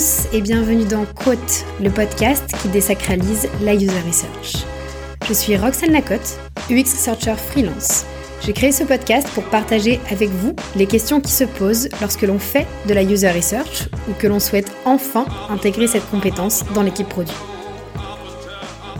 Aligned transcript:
tous 0.00 0.28
et 0.32 0.40
bienvenue 0.40 0.86
dans 0.86 1.04
Quote, 1.04 1.66
le 1.78 1.90
podcast 1.90 2.54
qui 2.62 2.68
désacralise 2.68 3.50
la 3.60 3.74
user 3.74 4.00
research. 4.06 4.64
Je 5.28 5.34
suis 5.34 5.58
Roxane 5.58 5.92
Lacotte, 5.92 6.38
UX 6.70 6.94
Researcher 6.94 7.34
freelance. 7.34 8.06
J'ai 8.40 8.54
créé 8.54 8.72
ce 8.72 8.84
podcast 8.84 9.28
pour 9.34 9.44
partager 9.44 10.00
avec 10.10 10.30
vous 10.30 10.56
les 10.74 10.86
questions 10.86 11.20
qui 11.20 11.32
se 11.32 11.44
posent 11.44 11.90
lorsque 12.00 12.22
l'on 12.22 12.38
fait 12.38 12.66
de 12.88 12.94
la 12.94 13.02
user 13.02 13.30
research 13.30 13.90
ou 14.08 14.14
que 14.14 14.26
l'on 14.26 14.40
souhaite 14.40 14.72
enfin 14.86 15.26
intégrer 15.50 15.86
cette 15.86 16.08
compétence 16.10 16.64
dans 16.72 16.82
l'équipe 16.82 17.08
produit. 17.08 17.36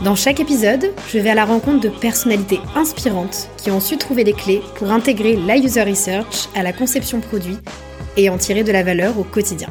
Dans 0.04 0.16
chaque 0.16 0.40
épisode, 0.40 0.92
je 1.10 1.18
vais 1.18 1.30
à 1.30 1.34
la 1.34 1.46
rencontre 1.46 1.80
de 1.80 1.88
personnalités 1.88 2.60
inspirantes 2.76 3.48
qui 3.56 3.70
ont 3.70 3.80
su 3.80 3.96
trouver 3.96 4.24
les 4.24 4.34
clés 4.34 4.60
pour 4.74 4.90
intégrer 4.90 5.36
la 5.36 5.56
user 5.56 5.82
research 5.82 6.50
à 6.54 6.62
la 6.62 6.74
conception 6.74 7.20
produit 7.20 7.56
et 8.18 8.28
en 8.28 8.36
tirer 8.36 8.64
de 8.64 8.72
la 8.72 8.82
valeur 8.82 9.18
au 9.18 9.24
quotidien. 9.24 9.68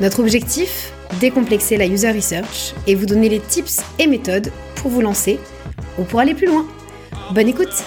Notre 0.00 0.20
objectif 0.20 0.92
Décomplexer 1.20 1.76
la 1.76 1.86
user 1.86 2.10
research 2.10 2.72
et 2.86 2.94
vous 2.94 3.04
donner 3.04 3.28
les 3.28 3.40
tips 3.40 3.80
et 3.98 4.06
méthodes 4.06 4.50
pour 4.76 4.90
vous 4.90 5.02
lancer 5.02 5.38
ou 5.98 6.04
pour 6.04 6.20
aller 6.20 6.34
plus 6.34 6.46
loin. 6.46 6.66
Bonne 7.34 7.48
écoute 7.48 7.84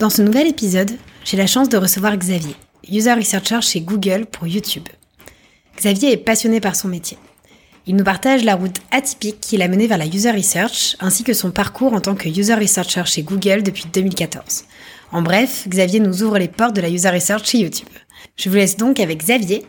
Dans 0.00 0.10
ce 0.10 0.22
nouvel 0.22 0.48
épisode, 0.48 0.90
j'ai 1.24 1.36
la 1.36 1.46
chance 1.46 1.68
de 1.68 1.76
recevoir 1.76 2.16
Xavier, 2.16 2.56
user 2.90 3.12
researcher 3.12 3.60
chez 3.60 3.82
Google 3.82 4.26
pour 4.26 4.48
YouTube. 4.48 4.88
Xavier 5.76 6.10
est 6.10 6.16
passionné 6.16 6.60
par 6.60 6.74
son 6.74 6.88
métier. 6.88 7.18
Il 7.86 7.94
nous 7.94 8.04
partage 8.04 8.44
la 8.44 8.56
route 8.56 8.78
atypique 8.90 9.40
qu'il 9.40 9.62
a 9.62 9.68
menée 9.68 9.86
vers 9.86 9.98
la 9.98 10.06
user 10.06 10.32
research 10.32 10.96
ainsi 10.98 11.22
que 11.22 11.34
son 11.34 11.52
parcours 11.52 11.92
en 11.92 12.00
tant 12.00 12.14
que 12.16 12.28
user 12.28 12.54
researcher 12.54 13.04
chez 13.04 13.22
Google 13.22 13.62
depuis 13.62 13.84
2014. 13.92 14.64
En 15.12 15.22
bref, 15.22 15.66
Xavier 15.68 16.00
nous 16.00 16.22
ouvre 16.22 16.38
les 16.38 16.48
portes 16.48 16.74
de 16.74 16.80
la 16.80 16.88
user 16.88 17.10
research 17.10 17.46
chez 17.46 17.58
YouTube. 17.58 17.88
Je 18.36 18.48
vous 18.48 18.56
laisse 18.56 18.76
donc 18.76 18.98
avec 18.98 19.18
Xavier. 19.18 19.64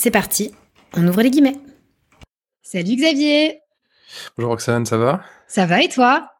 C'est 0.00 0.12
parti, 0.12 0.52
on 0.96 1.08
ouvre 1.08 1.22
les 1.22 1.30
guillemets. 1.30 1.56
Salut 2.62 2.94
Xavier 2.94 3.58
Bonjour 4.36 4.52
Roxane, 4.52 4.86
ça 4.86 4.96
va? 4.96 5.22
Ça 5.48 5.66
va 5.66 5.82
et 5.82 5.88
toi? 5.88 6.30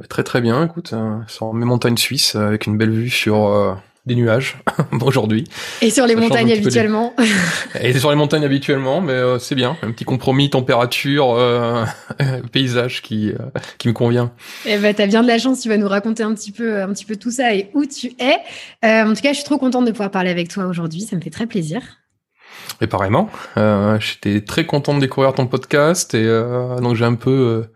Bah, 0.00 0.06
Très 0.08 0.24
très 0.24 0.40
bien, 0.40 0.64
écoute, 0.64 0.94
euh, 0.94 1.20
sur 1.28 1.54
mes 1.54 1.64
montagnes 1.64 1.96
suisses 1.96 2.34
euh, 2.34 2.48
avec 2.48 2.66
une 2.66 2.76
belle 2.76 2.90
vue 2.90 3.08
sur 3.08 3.46
euh, 3.46 3.74
des 4.04 4.16
nuages 4.16 4.56
aujourd'hui. 5.00 5.44
Et 5.80 5.90
sur 5.90 6.08
les 6.08 6.16
montagnes 6.16 6.50
habituellement 6.50 7.14
Et 7.80 7.96
sur 7.96 8.10
les 8.10 8.16
montagnes 8.16 8.44
habituellement, 8.44 9.00
mais 9.00 9.38
c'est 9.38 9.54
bien, 9.54 9.76
un 9.82 9.92
petit 9.92 10.04
compromis 10.04 10.50
température, 10.50 11.38
paysage 12.50 13.02
qui 13.02 13.32
qui 13.78 13.86
me 13.86 13.92
convient. 13.92 14.32
Eh 14.66 14.76
ben 14.76 14.92
t'as 14.92 15.06
bien 15.06 15.22
de 15.22 15.28
la 15.28 15.38
chance, 15.38 15.60
tu 15.60 15.68
vas 15.68 15.76
nous 15.76 15.88
raconter 15.88 16.24
un 16.24 16.34
petit 16.34 16.50
peu 16.50 16.82
un 16.82 16.88
petit 16.88 17.04
peu 17.04 17.14
tout 17.14 17.30
ça 17.30 17.54
et 17.54 17.70
où 17.74 17.86
tu 17.86 18.16
es. 18.18 18.38
en 18.82 19.14
tout 19.14 19.22
cas, 19.22 19.30
je 19.30 19.36
suis 19.36 19.44
trop 19.44 19.58
contente 19.58 19.84
de 19.84 19.92
pouvoir 19.92 20.10
parler 20.10 20.30
avec 20.30 20.48
toi 20.48 20.66
aujourd'hui, 20.66 21.02
ça 21.02 21.14
me 21.14 21.20
fait 21.20 21.30
très 21.30 21.46
plaisir. 21.46 21.80
Et 22.80 22.86
pareillement, 22.86 23.28
euh, 23.56 23.98
j'étais 24.00 24.40
très 24.40 24.64
content 24.64 24.94
de 24.94 25.00
découvrir 25.00 25.32
ton 25.32 25.46
podcast 25.46 26.14
et 26.14 26.24
euh, 26.24 26.78
donc 26.78 26.94
j'ai 26.94 27.04
un 27.04 27.14
peu 27.14 27.30
euh, 27.30 27.70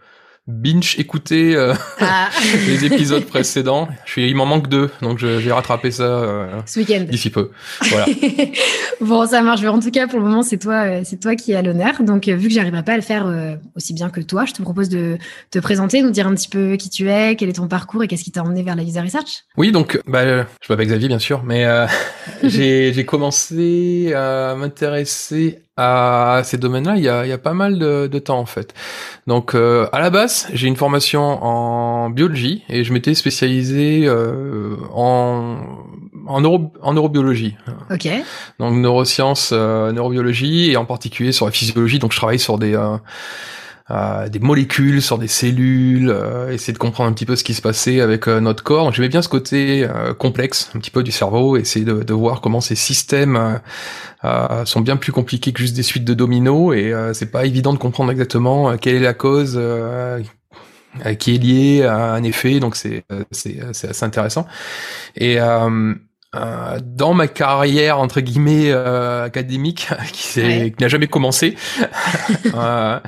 binge 0.48 0.98
écouté 0.98 1.54
euh, 1.54 1.72
ah. 2.00 2.28
les 2.66 2.84
épisodes 2.84 3.24
précédents. 3.24 3.88
Je 4.04 4.10
suis, 4.10 4.28
il 4.28 4.34
m'en 4.34 4.46
manque 4.46 4.68
deux, 4.68 4.90
donc 5.00 5.18
je 5.18 5.26
vais 5.26 5.52
rattraper 5.52 5.90
ça 5.92 6.02
euh, 6.02 6.60
ce 6.66 6.80
week-end 6.80 7.04
d'ici 7.08 7.30
peu. 7.30 7.50
Voilà. 7.90 8.06
bon, 9.00 9.26
ça 9.26 9.42
marche. 9.42 9.64
En 9.64 9.78
tout 9.78 9.90
cas, 9.90 10.08
pour 10.08 10.18
le 10.18 10.24
moment, 10.24 10.42
c'est 10.42 10.58
toi, 10.58 11.04
c'est 11.04 11.20
toi 11.20 11.36
qui 11.36 11.54
as 11.54 11.62
l'honneur. 11.62 12.02
Donc, 12.02 12.26
vu 12.26 12.48
que 12.48 12.54
j'arriverai 12.54 12.82
pas 12.82 12.94
à 12.94 12.96
le 12.96 13.02
faire 13.02 13.32
aussi 13.76 13.94
bien 13.94 14.10
que 14.10 14.20
toi, 14.20 14.44
je 14.44 14.52
te 14.52 14.62
propose 14.62 14.88
de 14.88 15.16
te 15.50 15.58
présenter, 15.60 16.02
nous 16.02 16.10
dire 16.10 16.26
un 16.26 16.34
petit 16.34 16.48
peu 16.48 16.77
qui 16.77 16.90
tu 16.90 17.08
es, 17.08 17.36
quel 17.36 17.48
est 17.48 17.54
ton 17.54 17.68
parcours 17.68 18.02
et 18.02 18.08
qu'est-ce 18.08 18.24
qui 18.24 18.32
t'a 18.32 18.42
emmené 18.42 18.62
vers 18.62 18.74
la 18.74 18.82
user 18.82 19.00
research. 19.00 19.44
Oui, 19.56 19.70
donc, 19.70 20.00
bah, 20.06 20.42
je 20.42 20.68
m'appelle 20.68 20.88
Xavier, 20.88 21.08
bien 21.08 21.20
sûr, 21.20 21.44
mais 21.44 21.66
j'ai 22.42 23.05
commencé 23.06 24.12
à 24.14 24.56
m'intéresser 24.56 25.62
à 25.77 26.42
ces 26.44 26.58
domaines-là 26.58 26.96
il 26.96 27.02
y 27.02 27.08
a, 27.08 27.24
il 27.24 27.30
y 27.30 27.33
a 27.33 27.38
pas 27.38 27.55
mal 27.55 27.78
de, 27.78 28.06
de 28.06 28.18
temps 28.18 28.38
en 28.38 28.46
fait. 28.46 28.74
Donc 29.27 29.55
euh, 29.55 29.86
à 29.92 30.00
la 30.00 30.10
base, 30.10 30.48
j'ai 30.52 30.68
une 30.68 30.77
formation 30.77 31.22
en 31.22 32.10
biologie 32.10 32.62
et 32.68 32.84
je 32.84 32.92
m'étais 32.92 33.14
spécialisé 33.14 34.05
euh, 34.06 34.77
en 34.92 35.56
en, 36.27 36.40
neuro, 36.40 36.72
en 36.82 36.94
neurobiologie. 36.94 37.56
Ok. 37.90 38.08
Donc 38.61 38.74
neurosciences, 38.74 39.50
euh, 39.52 39.92
neurobiologie 39.92 40.70
et 40.70 40.77
en 40.77 40.84
particulier 40.84 41.32
sur 41.32 41.46
la 41.46 41.52
physiologie. 41.52 41.98
Donc 41.98 42.12
je 42.12 42.16
travaille 42.16 42.38
sur 42.38 42.58
des 42.58 42.77
euh, 43.90 43.92
euh, 44.22 44.28
des 44.28 44.38
molécules, 44.38 45.02
sur 45.02 45.18
des 45.18 45.28
cellules, 45.28 46.10
euh, 46.10 46.52
essayer 46.52 46.72
de 46.72 46.78
comprendre 46.78 47.10
un 47.10 47.12
petit 47.12 47.26
peu 47.26 47.36
ce 47.36 47.44
qui 47.44 47.54
se 47.54 47.62
passait 47.62 48.00
avec 48.00 48.28
euh, 48.28 48.40
notre 48.40 48.62
corps. 48.62 48.92
J'aimais 48.92 49.08
bien 49.08 49.22
ce 49.22 49.28
côté 49.28 49.86
complexe, 50.18 50.70
un 50.74 50.78
petit 50.78 50.90
peu 50.90 51.02
du 51.02 51.12
cerveau, 51.12 51.56
essayer 51.56 51.84
de, 51.84 52.02
de 52.02 52.14
voir 52.14 52.40
comment 52.40 52.60
ces 52.60 52.74
systèmes 52.74 53.60
sont 54.64 54.80
bien 54.80 54.96
plus 54.96 55.12
compliqués 55.12 55.52
que 55.52 55.60
juste 55.60 55.74
des 55.74 55.82
suites 55.82 56.04
de 56.04 56.14
dominos 56.14 56.74
et 56.76 56.92
c'est 57.12 57.30
pas 57.30 57.44
évident 57.44 57.72
de 57.72 57.78
comprendre 57.78 58.10
exactement 58.12 58.76
quelle 58.76 58.96
est 58.96 59.00
la 59.00 59.14
cause 59.14 59.60
qui 61.18 61.34
est 61.34 61.38
liée 61.38 61.82
à 61.82 62.12
un 62.12 62.22
effet. 62.22 62.60
Donc 62.60 62.76
c'est 62.76 63.04
c'est 63.30 63.60
assez 63.60 64.04
intéressant 64.04 64.46
et 65.16 65.38
euh, 66.34 66.80
dans 66.82 67.12
ma 67.12 67.28
carrière 67.28 67.98
entre 67.98 68.20
guillemets 68.22 68.70
euh, 68.70 69.22
académique 69.24 69.88
qui, 70.12 70.40
qui 70.72 70.74
n'a 70.80 70.88
jamais 70.88 71.08
commencé. 71.08 71.56
Euh, 72.54 72.98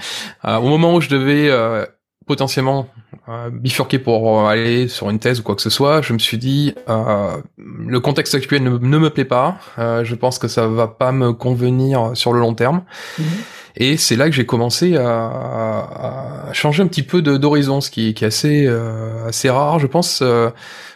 euh, 0.45 0.57
au 0.57 0.69
moment 0.69 0.95
où 0.95 1.01
je 1.01 1.09
devais 1.09 1.51
potentiellement 2.27 2.89
bifurquer 3.53 3.99
pour 3.99 4.49
aller 4.49 4.89
sur 4.89 5.11
une 5.11 5.19
thèse 5.19 5.41
ou 5.41 5.43
quoi 5.43 5.55
que 5.55 5.63
ce 5.63 5.71
soit 5.71 6.03
je 6.03 6.13
me 6.13 6.19
suis 6.19 6.39
dit 6.39 6.75
le 6.87 7.99
contexte 7.99 8.35
actuel 8.35 8.63
ne, 8.63 8.71
me 8.71 9.11
plaît 9.11 9.25
pas. 9.25 9.59
Je 9.77 10.15
pense 10.15 10.39
que 10.39 10.49
ça 10.49 10.67
va 10.67 10.89
pas 10.89 11.13
me 11.13 11.33
convenir 11.33 12.13
sur 12.15 12.33
le 12.33 12.41
long 12.41 12.55
terme. 12.55 12.83
Mhm. 13.19 13.25
Et 13.77 13.97
c'est 13.97 14.17
là 14.17 14.27
que 14.27 14.35
j'ai 14.35 14.47
commencé 14.47 14.97
à, 14.97 16.49
à, 16.49 16.53
changer 16.53 16.83
un 16.83 16.87
petit 16.87 17.03
peu 17.03 17.23
d'horizon, 17.23 17.81
ce 17.81 17.91
qui, 17.91 18.15
qui, 18.15 18.25
est 18.25 18.29
assez, 18.29 18.67
assez 19.27 19.51
rare, 19.51 19.79
je 19.79 19.87
pense 19.87 20.23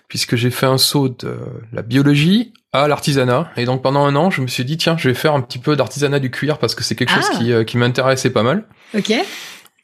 puisque 0.08 0.36
j'ai 0.36 0.50
fait 0.50 0.66
un 0.66 0.78
saut 0.78 1.08
de 1.08 1.38
la 1.72 1.82
biologie 1.82 2.52
à 2.72 2.88
l'artisanat. 2.88 3.50
Et 3.56 3.64
donc 3.64 3.82
pendant 3.82 4.04
un 4.04 4.16
an, 4.16 4.30
je 4.30 4.42
me 4.42 4.46
suis 4.46 4.64
dit, 4.64 4.76
tiens, 4.76 4.96
je 4.98 5.08
vais 5.08 5.14
faire 5.14 5.34
un 5.34 5.40
petit 5.40 5.58
peu 5.58 5.76
d'artisanat 5.76 6.18
du 6.18 6.30
cuir 6.30 6.58
parce 6.58 6.74
que 6.74 6.82
c'est 6.82 6.94
quelque 6.94 7.12
chose 7.12 7.28
ah. 7.32 7.38
qui, 7.38 7.52
euh, 7.52 7.64
qui 7.64 7.76
m'intéressait 7.76 8.30
pas 8.30 8.42
mal. 8.42 8.64
Ok. 8.96 9.12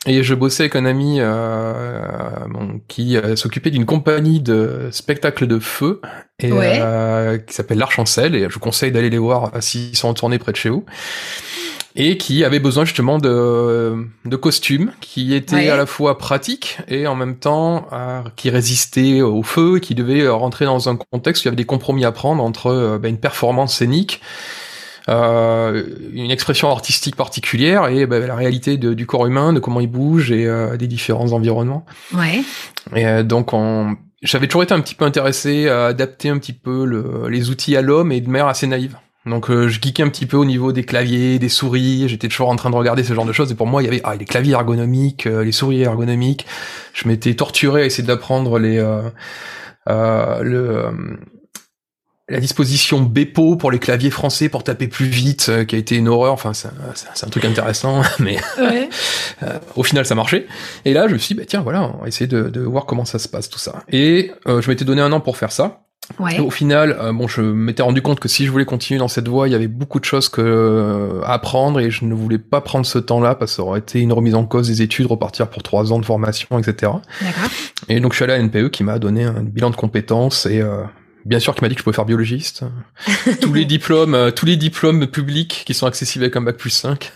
Et 0.06 0.22
je 0.22 0.34
bossais 0.34 0.64
avec 0.64 0.76
un 0.76 0.84
ami 0.84 1.16
euh, 1.18 2.02
bon, 2.50 2.80
qui 2.88 3.16
euh, 3.16 3.36
s'occupait 3.36 3.70
d'une 3.70 3.86
compagnie 3.86 4.40
de 4.40 4.88
spectacles 4.90 5.46
de 5.46 5.58
feu 5.58 6.02
et, 6.38 6.50
euh, 6.52 7.38
qui 7.38 7.54
s'appelle 7.54 7.78
l'Archancel. 7.78 8.34
Et 8.34 8.42
je 8.42 8.54
vous 8.54 8.60
conseille 8.60 8.92
d'aller 8.92 9.08
les 9.08 9.18
voir 9.18 9.50
s'ils 9.60 9.96
sont 9.96 10.08
en 10.08 10.14
tournée 10.14 10.38
près 10.38 10.52
de 10.52 10.56
chez 10.56 10.68
vous 10.68 10.84
et 11.96 12.16
qui 12.16 12.44
avait 12.44 12.58
besoin 12.58 12.84
justement 12.84 13.18
de, 13.18 14.06
de 14.24 14.36
costumes 14.36 14.92
qui 15.00 15.32
étaient 15.32 15.68
à 15.68 15.76
la 15.76 15.86
fois 15.86 16.18
pratiques 16.18 16.78
et 16.88 17.06
en 17.06 17.14
même 17.14 17.36
temps 17.36 17.86
euh, 17.92 18.22
qui 18.34 18.50
résistaient 18.50 19.22
au 19.22 19.42
feu, 19.44 19.78
qui 19.78 19.94
devaient 19.94 20.22
euh, 20.22 20.34
rentrer 20.34 20.64
dans 20.64 20.88
un 20.88 20.96
contexte 20.96 21.44
où 21.44 21.44
il 21.44 21.46
y 21.46 21.50
avait 21.50 21.56
des 21.56 21.64
compromis 21.64 22.04
à 22.04 22.10
prendre 22.10 22.42
entre 22.42 22.66
euh, 22.66 22.98
bah, 22.98 23.08
une 23.08 23.18
performance 23.18 23.76
scénique, 23.76 24.20
euh, 25.08 25.84
une 26.12 26.32
expression 26.32 26.68
artistique 26.68 27.14
particulière 27.14 27.86
et 27.86 28.06
bah, 28.06 28.18
la 28.18 28.34
réalité 28.34 28.76
de, 28.76 28.92
du 28.92 29.06
corps 29.06 29.26
humain, 29.26 29.52
de 29.52 29.60
comment 29.60 29.78
il 29.78 29.86
bouge 29.86 30.32
et 30.32 30.48
des 30.76 30.88
différents 30.88 31.30
environnements. 31.30 31.86
Ouais. 32.12 32.42
Et 32.96 33.22
donc 33.22 33.52
on, 33.52 33.96
j'avais 34.22 34.48
toujours 34.48 34.64
été 34.64 34.74
un 34.74 34.80
petit 34.80 34.96
peu 34.96 35.04
intéressé 35.04 35.68
à 35.68 35.86
adapter 35.86 36.28
un 36.28 36.38
petit 36.38 36.54
peu 36.54 36.86
le, 36.86 37.28
les 37.28 37.50
outils 37.50 37.76
à 37.76 37.82
l'homme 37.82 38.10
et 38.10 38.20
de 38.20 38.28
manière 38.28 38.48
assez 38.48 38.66
naïve. 38.66 38.96
Donc 39.26 39.50
euh, 39.50 39.68
je 39.68 39.80
geekais 39.80 40.02
un 40.02 40.08
petit 40.08 40.26
peu 40.26 40.36
au 40.36 40.44
niveau 40.44 40.72
des 40.72 40.84
claviers, 40.84 41.38
des 41.38 41.48
souris, 41.48 42.08
j'étais 42.08 42.28
toujours 42.28 42.50
en 42.50 42.56
train 42.56 42.68
de 42.68 42.76
regarder 42.76 43.02
ce 43.04 43.14
genre 43.14 43.24
de 43.24 43.32
choses 43.32 43.50
et 43.50 43.54
pour 43.54 43.66
moi 43.66 43.82
il 43.82 43.86
y 43.86 43.88
avait 43.88 44.02
ah, 44.04 44.16
les 44.16 44.26
claviers 44.26 44.52
ergonomiques, 44.52 45.26
euh, 45.26 45.44
les 45.44 45.52
souris 45.52 45.82
ergonomiques. 45.82 46.46
Je 46.92 47.08
m'étais 47.08 47.34
torturé 47.34 47.82
à 47.82 47.84
essayer 47.86 48.06
d'apprendre 48.06 48.58
les 48.58 48.78
euh, 48.78 49.02
euh 49.88 50.42
le 50.42 51.18
la 52.26 52.40
disposition 52.40 53.02
Bepo 53.02 53.56
pour 53.56 53.70
les 53.70 53.78
claviers 53.78 54.10
français 54.10 54.48
pour 54.48 54.64
taper 54.64 54.88
plus 54.88 55.04
vite, 55.04 55.50
qui 55.66 55.74
a 55.74 55.78
été 55.78 55.96
une 55.96 56.08
horreur. 56.08 56.32
Enfin, 56.32 56.54
c'est 56.54 56.68
un, 56.68 57.28
truc 57.28 57.44
intéressant, 57.44 58.00
mais 58.18 58.38
ouais. 58.58 58.88
au 59.76 59.82
final, 59.82 60.06
ça 60.06 60.14
marchait. 60.14 60.46
Et 60.86 60.94
là, 60.94 61.06
je 61.06 61.12
me 61.12 61.18
suis 61.18 61.34
dit, 61.34 61.40
bah, 61.40 61.44
tiens, 61.46 61.60
voilà, 61.60 61.82
on 61.82 62.00
va 62.00 62.08
essayer 62.08 62.26
de, 62.26 62.44
de, 62.48 62.62
voir 62.62 62.86
comment 62.86 63.04
ça 63.04 63.18
se 63.18 63.28
passe 63.28 63.50
tout 63.50 63.58
ça. 63.58 63.82
Et 63.92 64.32
je 64.46 64.66
m'étais 64.70 64.86
donné 64.86 65.02
un 65.02 65.12
an 65.12 65.20
pour 65.20 65.36
faire 65.36 65.52
ça. 65.52 65.84
Ouais. 66.18 66.38
Au 66.38 66.50
final, 66.50 66.96
euh, 67.00 67.12
bon, 67.12 67.26
je 67.28 67.40
m'étais 67.40 67.82
rendu 67.82 68.02
compte 68.02 68.20
que 68.20 68.28
si 68.28 68.44
je 68.44 68.50
voulais 68.50 68.64
continuer 68.64 68.98
dans 68.98 69.08
cette 69.08 69.28
voie, 69.28 69.48
il 69.48 69.52
y 69.52 69.54
avait 69.54 69.68
beaucoup 69.68 69.98
de 69.98 70.04
choses 70.04 70.28
que, 70.28 70.40
euh, 70.40 71.22
à 71.24 71.34
apprendre 71.34 71.80
et 71.80 71.90
je 71.90 72.04
ne 72.04 72.14
voulais 72.14 72.38
pas 72.38 72.60
prendre 72.60 72.86
ce 72.86 72.98
temps-là 72.98 73.34
parce 73.34 73.52
que 73.52 73.56
ça 73.56 73.62
aurait 73.62 73.80
été 73.80 74.00
une 74.00 74.12
remise 74.12 74.34
en 74.34 74.44
cause 74.44 74.68
des 74.68 74.82
études, 74.82 75.06
repartir 75.06 75.48
pour 75.48 75.62
trois 75.62 75.92
ans 75.92 75.98
de 75.98 76.04
formation, 76.04 76.58
etc. 76.58 76.92
Et 77.88 78.00
donc 78.00 78.12
je 78.12 78.16
suis 78.16 78.24
allé 78.24 78.34
à 78.34 78.38
NPE 78.38 78.70
qui 78.70 78.84
m'a 78.84 78.98
donné 78.98 79.24
un 79.24 79.42
bilan 79.42 79.70
de 79.70 79.76
compétences 79.76 80.46
et 80.46 80.60
euh, 80.60 80.82
bien 81.24 81.38
sûr, 81.38 81.54
qui 81.54 81.62
m'a 81.62 81.68
dit 81.68 81.74
que 81.74 81.80
je 81.80 81.84
pouvais 81.84 81.94
faire 81.94 82.04
biologiste. 82.04 82.64
tous 83.40 83.52
les 83.52 83.64
diplômes, 83.64 84.14
euh, 84.14 84.30
tous 84.30 84.46
les 84.46 84.56
diplômes 84.56 85.06
publics 85.06 85.62
qui 85.66 85.74
sont 85.74 85.86
accessibles 85.86 86.24
avec 86.24 86.36
un 86.36 86.42
bac 86.42 86.56
plus 86.56 86.70
5, 86.70 87.12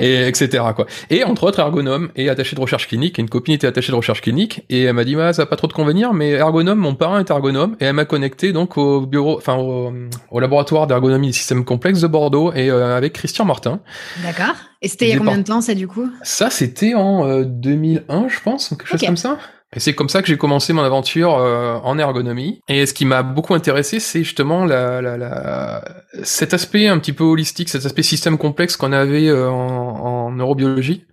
et 0.00 0.26
etc. 0.26 0.64
quoi. 0.74 0.86
Et 1.10 1.24
entre 1.24 1.44
autres 1.44 1.58
ergonome 1.58 2.10
et 2.16 2.28
attaché 2.28 2.54
de 2.54 2.60
recherche 2.60 2.88
clinique. 2.88 3.18
une 3.18 3.28
copine 3.28 3.54
était 3.54 3.66
attachée 3.66 3.92
de 3.92 3.96
recherche 3.96 4.20
clinique 4.20 4.64
et 4.68 4.84
elle 4.84 4.94
m'a 4.94 5.04
dit 5.04 5.16
ouais, 5.16 5.32
ça 5.32 5.42
a 5.42 5.46
pas 5.46 5.56
trop 5.56 5.66
de 5.66 5.72
convenir, 5.72 6.12
mais 6.12 6.30
ergonome, 6.30 6.78
mon 6.78 6.94
parent 6.94 7.18
est 7.18 7.30
ergonome 7.30 7.76
et 7.80 7.84
elle 7.84 7.94
m'a 7.94 8.04
connecté 8.04 8.52
donc 8.52 8.78
au 8.78 9.06
bureau, 9.06 9.36
enfin 9.36 9.56
au, 9.56 10.40
laboratoire 10.40 10.86
d'ergonomie 10.86 11.28
des 11.28 11.32
systèmes 11.32 11.64
complexes 11.64 12.00
de 12.00 12.06
Bordeaux 12.06 12.52
et 12.52 12.70
euh, 12.70 12.96
avec 12.96 13.14
Christian 13.14 13.44
Martin. 13.44 13.80
D'accord. 14.22 14.54
Et 14.80 14.88
c'était 14.88 15.06
il 15.06 15.10
y 15.10 15.14
a 15.14 15.18
combien 15.18 15.38
de 15.38 15.42
temps 15.42 15.60
ça 15.60 15.74
du 15.74 15.88
coup? 15.88 16.08
Ça 16.22 16.50
c'était 16.50 16.94
en 16.94 17.42
2001 17.42 18.28
je 18.28 18.40
pense, 18.42 18.68
quelque 18.68 18.86
chose 18.86 19.00
comme 19.00 19.16
ça. 19.16 19.38
Et 19.76 19.80
c'est 19.80 19.94
comme 19.94 20.08
ça 20.08 20.22
que 20.22 20.28
j'ai 20.28 20.38
commencé 20.38 20.72
mon 20.72 20.82
aventure 20.82 21.36
euh, 21.36 21.76
en 21.82 21.98
ergonomie. 21.98 22.62
Et 22.68 22.86
ce 22.86 22.94
qui 22.94 23.04
m'a 23.04 23.22
beaucoup 23.22 23.54
intéressé, 23.54 24.00
c'est 24.00 24.24
justement 24.24 24.64
la, 24.64 25.02
la, 25.02 25.18
la, 25.18 25.84
cet 26.22 26.54
aspect 26.54 26.88
un 26.88 26.98
petit 26.98 27.12
peu 27.12 27.24
holistique, 27.24 27.68
cet 27.68 27.84
aspect 27.84 28.02
système 28.02 28.38
complexe 28.38 28.76
qu'on 28.78 28.92
avait 28.92 29.28
euh, 29.28 29.50
en, 29.50 29.56
en, 29.56 30.30
neurobiologie 30.30 31.04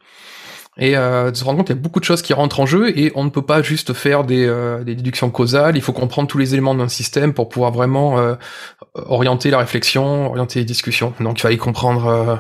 et 0.77 0.97
euh, 0.97 1.31
de 1.31 1.37
se 1.37 1.43
rendre 1.43 1.57
compte 1.57 1.67
qu'il 1.67 1.75
y 1.75 1.79
a 1.79 1.81
beaucoup 1.81 1.99
de 1.99 2.05
choses 2.05 2.21
qui 2.21 2.33
rentrent 2.33 2.59
en 2.59 2.65
jeu 2.65 2.97
et 2.97 3.11
on 3.15 3.23
ne 3.23 3.29
peut 3.29 3.41
pas 3.41 3.61
juste 3.61 3.93
faire 3.93 4.23
des, 4.23 4.45
euh, 4.45 4.83
des 4.83 4.95
déductions 4.95 5.29
causales, 5.29 5.77
il 5.77 5.81
faut 5.81 5.93
comprendre 5.93 6.27
tous 6.27 6.37
les 6.37 6.53
éléments 6.53 6.75
d'un 6.75 6.89
système 6.89 7.33
pour 7.33 7.47
pouvoir 7.49 7.71
vraiment 7.71 8.19
euh, 8.19 8.35
orienter 8.95 9.49
la 9.49 9.57
réflexion, 9.57 10.27
orienter 10.27 10.59
les 10.59 10.65
discussions. 10.65 11.13
Donc 11.19 11.39
il 11.39 11.41
fallait 11.41 11.57
comprendre, 11.57 12.07
euh, 12.07 12.35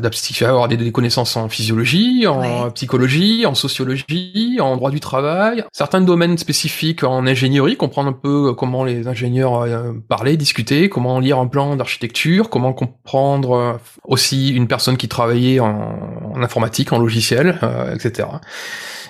il 0.00 0.36
fallait 0.36 0.50
avoir 0.50 0.68
des, 0.68 0.76
des, 0.76 0.92
connaissances 0.92 1.36
en 1.36 1.48
physiologie, 1.48 2.26
en 2.26 2.70
psychologie, 2.70 3.46
en 3.46 3.54
sociologie, 3.54 4.58
en 4.60 4.76
droit 4.76 4.90
du 4.90 5.00
travail, 5.00 5.64
certains 5.72 6.00
domaines 6.00 6.38
spécifiques 6.38 7.04
en 7.04 7.26
ingénierie, 7.26 7.76
comprendre 7.76 8.10
un 8.10 8.12
peu 8.12 8.54
comment 8.54 8.84
les 8.84 9.08
ingénieurs 9.08 9.62
euh, 9.62 9.92
parlaient, 10.08 10.36
discutaient, 10.36 10.88
comment 10.88 11.20
lire 11.20 11.38
un 11.38 11.46
plan 11.46 11.76
d'architecture, 11.76 12.50
comment 12.50 12.72
comprendre 12.72 13.78
aussi 14.04 14.50
une 14.50 14.66
personne 14.66 14.96
qui 14.96 15.08
travaillait 15.08 15.60
en, 15.60 16.32
en 16.34 16.42
informatique, 16.42 16.92
en 16.92 16.98
logiciel, 16.98 17.58
euh, 17.64 17.94
etc. 17.94 18.28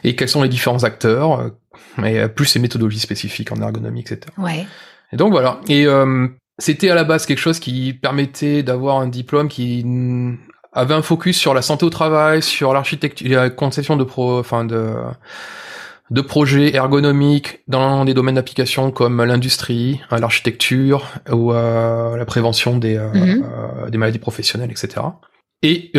Et 0.03 0.17
quels 0.17 0.29
sont 0.29 0.43
les 0.43 0.49
différents 0.49 0.85
acteurs, 0.85 1.41
euh, 1.41 2.05
et 2.05 2.29
plus 2.29 2.47
ces 2.47 2.59
méthodologies 2.59 3.01
spécifiques 3.01 3.53
en 3.53 3.61
ergonomie, 3.61 4.01
etc. 4.01 4.21
Ouais. 4.39 4.67
Et 5.13 5.17
donc 5.17 5.33
voilà. 5.33 5.61
Et 5.69 5.87
euh, 5.87 6.29
c'était 6.59 6.91
à 6.91 6.95
la 6.95 7.05
base 7.05 7.27
quelque 7.27 7.39
chose 7.39 7.59
qui 7.59 7.93
permettait 7.95 8.63
d'avoir 8.63 8.99
un 8.99 9.09
diplôme 9.09 9.49
qui 9.49 9.85
avait 10.73 10.95
un 10.95 11.03
focus 11.03 11.37
sur 11.39 11.55
la 11.55 11.63
santé 11.63 11.85
au 11.87 11.91
travail, 11.91 12.43
sur 12.43 12.73
l'architecture, 12.73 13.29
la 13.29 13.51
conception 13.51 13.97
de 13.97 14.05
pro, 14.05 14.39
enfin 14.39 14.65
de 14.65 14.95
de 16.11 16.21
projets 16.21 16.75
ergonomiques 16.75 17.61
dans 17.67 18.05
des 18.05 18.13
domaines 18.13 18.35
d'application 18.35 18.91
comme 18.91 19.25
l'industrie, 19.25 20.03
l'architecture 20.11 21.07
ou 21.33 21.53
la 21.53 22.25
prévention 22.27 22.77
des, 22.77 22.99
mm-hmm. 22.99 23.89
des 23.91 23.99
maladies 23.99 24.19
professionnelles, 24.19 24.71
etc. 24.71 25.01
Et 25.63 25.93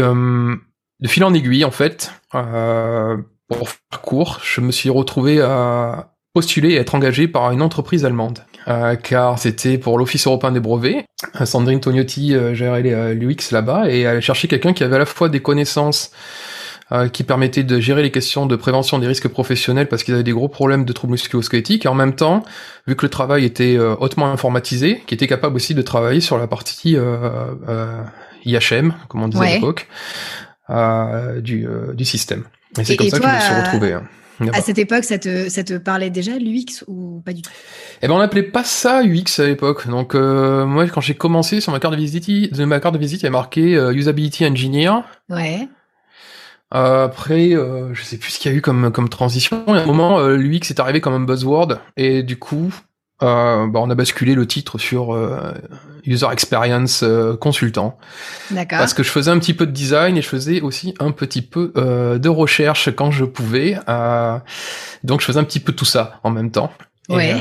de 1.00 1.08
fil 1.08 1.24
en 1.24 1.34
aiguille, 1.34 1.66
en 1.66 1.72
fait, 1.72 2.12
euh, 2.34 3.18
pour 3.50 3.70
faire 3.70 4.02
court, 4.02 4.40
je 4.44 4.62
me 4.62 4.72
suis 4.72 4.90
retrouvé 4.90 5.42
à 5.42 6.12
postuler 6.34 6.72
et 6.72 6.76
être 6.76 6.96
engagé 6.96 7.28
par 7.28 7.52
une 7.52 7.62
entreprise 7.62 8.06
allemande. 8.06 8.40
Euh, 8.68 8.96
car 8.96 9.38
c'était 9.38 9.78
pour 9.78 9.98
l'Office 9.98 10.26
européen 10.26 10.52
des 10.52 10.60
brevets. 10.60 11.06
Sandrine 11.46 11.80
Tognotti 11.80 12.34
euh, 12.34 12.56
gérait 12.56 13.14
l'UX 13.14 13.52
là-bas 13.52 13.90
et 13.90 14.02
elle 14.02 14.22
cherchait 14.22 14.48
quelqu'un 14.48 14.74
qui 14.74 14.84
avait 14.84 14.96
à 14.96 15.00
la 15.00 15.06
fois 15.06 15.30
des 15.30 15.40
connaissances 15.40 16.12
euh, 16.92 17.10
qui 17.10 17.24
permettaient 17.24 17.64
de 17.64 17.80
gérer 17.80 18.04
les 18.04 18.12
questions 18.12 18.46
de 18.46 18.56
prévention 18.56 19.00
des 19.00 19.08
risques 19.08 19.28
professionnels 19.28 19.88
parce 19.88 20.04
qu'ils 20.04 20.14
avaient 20.14 20.22
des 20.24 20.34
gros 20.34 20.50
problèmes 20.50 20.86
de 20.86 20.94
troubles 20.94 21.14
musculo-squelettiques 21.14 21.86
et 21.86 21.88
en 21.88 21.96
même 21.96 22.14
temps, 22.14 22.44
vu 22.86 22.96
que 22.96 23.04
le 23.04 23.10
travail 23.10 23.44
était 23.44 23.76
euh, 23.76 23.96
hautement 24.00 24.28
informatisé, 24.28 25.02
qui 25.08 25.16
était 25.16 25.26
capable 25.26 25.56
aussi 25.56 25.74
de 25.74 25.82
travailler 25.82 26.22
sur 26.22 26.38
la 26.38 26.46
partie 26.46 26.96
IHM, 28.46 28.94
comme 29.08 29.24
on 29.24 29.28
disait 29.28 29.48
à 29.48 29.56
l'époque, 29.56 29.88
euh, 29.90 30.45
du, 30.70 31.68
euh, 31.68 31.94
du 31.94 32.06
système. 32.06 32.44
Et 32.78 32.84
c'est 32.84 32.98
comme 32.98 33.10
ça 33.10 33.20
que 33.20 33.28
je 33.28 33.36
me 33.36 33.40
suis 33.40 33.54
retrouvé. 33.54 33.94
Hein. 33.94 34.04
À 34.54 34.62
cette 34.62 34.78
époque, 34.78 35.04
ça 35.06 35.18
te, 35.18 35.50
ça 35.50 35.64
te 35.64 35.78
parlait 35.78 36.10
déjà 36.10 36.34
l'UX 36.38 36.84
ou 36.88 37.22
pas 37.26 37.32
du 37.32 37.42
tout? 37.42 37.52
Eh 38.02 38.08
ben, 38.08 38.14
on 38.14 38.20
n'appelait 38.20 38.44
pas 38.44 38.64
ça 38.64 39.02
UX 39.04 39.40
à 39.40 39.46
l'époque. 39.46 39.88
Donc, 39.88 40.14
euh, 40.14 40.66
moi, 40.66 40.88
quand 40.88 41.02
j'ai 41.02 41.16
commencé 41.16 41.62
sur 41.62 41.72
ma 41.72 41.80
carte 41.80 41.94
de 41.94 42.00
visite, 42.00 42.54
de 42.54 42.66
ma 42.66 42.80
carte 42.80 42.96
de 42.96 43.00
visite, 43.00 43.22
il 43.22 43.26
y 43.26 43.28
a 43.28 43.32
marqué 43.32 43.76
euh, 43.76 43.94
Usability 43.94 44.46
Engineer. 44.46 44.92
Ouais. 45.30 45.70
Euh, 46.74 47.06
après, 47.06 47.54
euh, 47.54 47.94
je 47.94 48.04
sais 48.04 48.18
plus 48.18 48.32
ce 48.32 48.40
qu'il 48.40 48.52
y 48.52 48.56
a 48.56 48.58
eu 48.58 48.62
comme, 48.62 48.92
comme 48.92 49.08
transition. 49.08 49.64
À 49.68 49.80
un 49.80 49.86
moment, 49.86 50.20
l'UX 50.28 50.70
est 50.70 50.80
arrivé 50.80 51.00
comme 51.00 51.14
un 51.14 51.22
buzzword 51.22 51.80
et 51.96 52.22
du 52.24 52.38
coup, 52.38 52.74
bah, 53.22 53.72
on 53.76 53.90
a 53.90 53.96
basculé 53.96 54.36
le 54.36 54.46
titre 54.46 54.78
sur 54.78 55.14
user 56.06 56.28
experience 56.32 57.04
euh, 57.04 57.36
consultant. 57.36 57.98
D'accord. 58.52 58.80
Parce 58.80 58.94
que 58.94 59.04
je 59.04 59.10
faisais 59.10 59.32
un 59.32 59.40
petit 59.40 59.54
peu 59.54 59.66
de 59.66 59.72
design 59.72 60.18
et 60.18 60.22
je 60.22 60.28
faisais 60.28 60.62
aussi 60.62 60.94
un 61.00 61.12
petit 61.12 61.42
peu 61.42 61.74
euh, 61.78 62.18
de 62.18 62.30
recherche 62.30 62.94
quand 62.96 63.12
je 63.12 63.26
pouvais. 63.26 63.78
Euh, 63.90 64.38
donc 65.04 65.22
je 65.22 65.26
faisais 65.26 65.40
un 65.40 65.44
petit 65.44 65.60
peu 65.60 65.74
tout 65.74 65.86
ça 65.86 66.20
en 66.24 66.30
même 66.30 66.52
temps. 66.52 66.72
Ouais. 67.10 67.36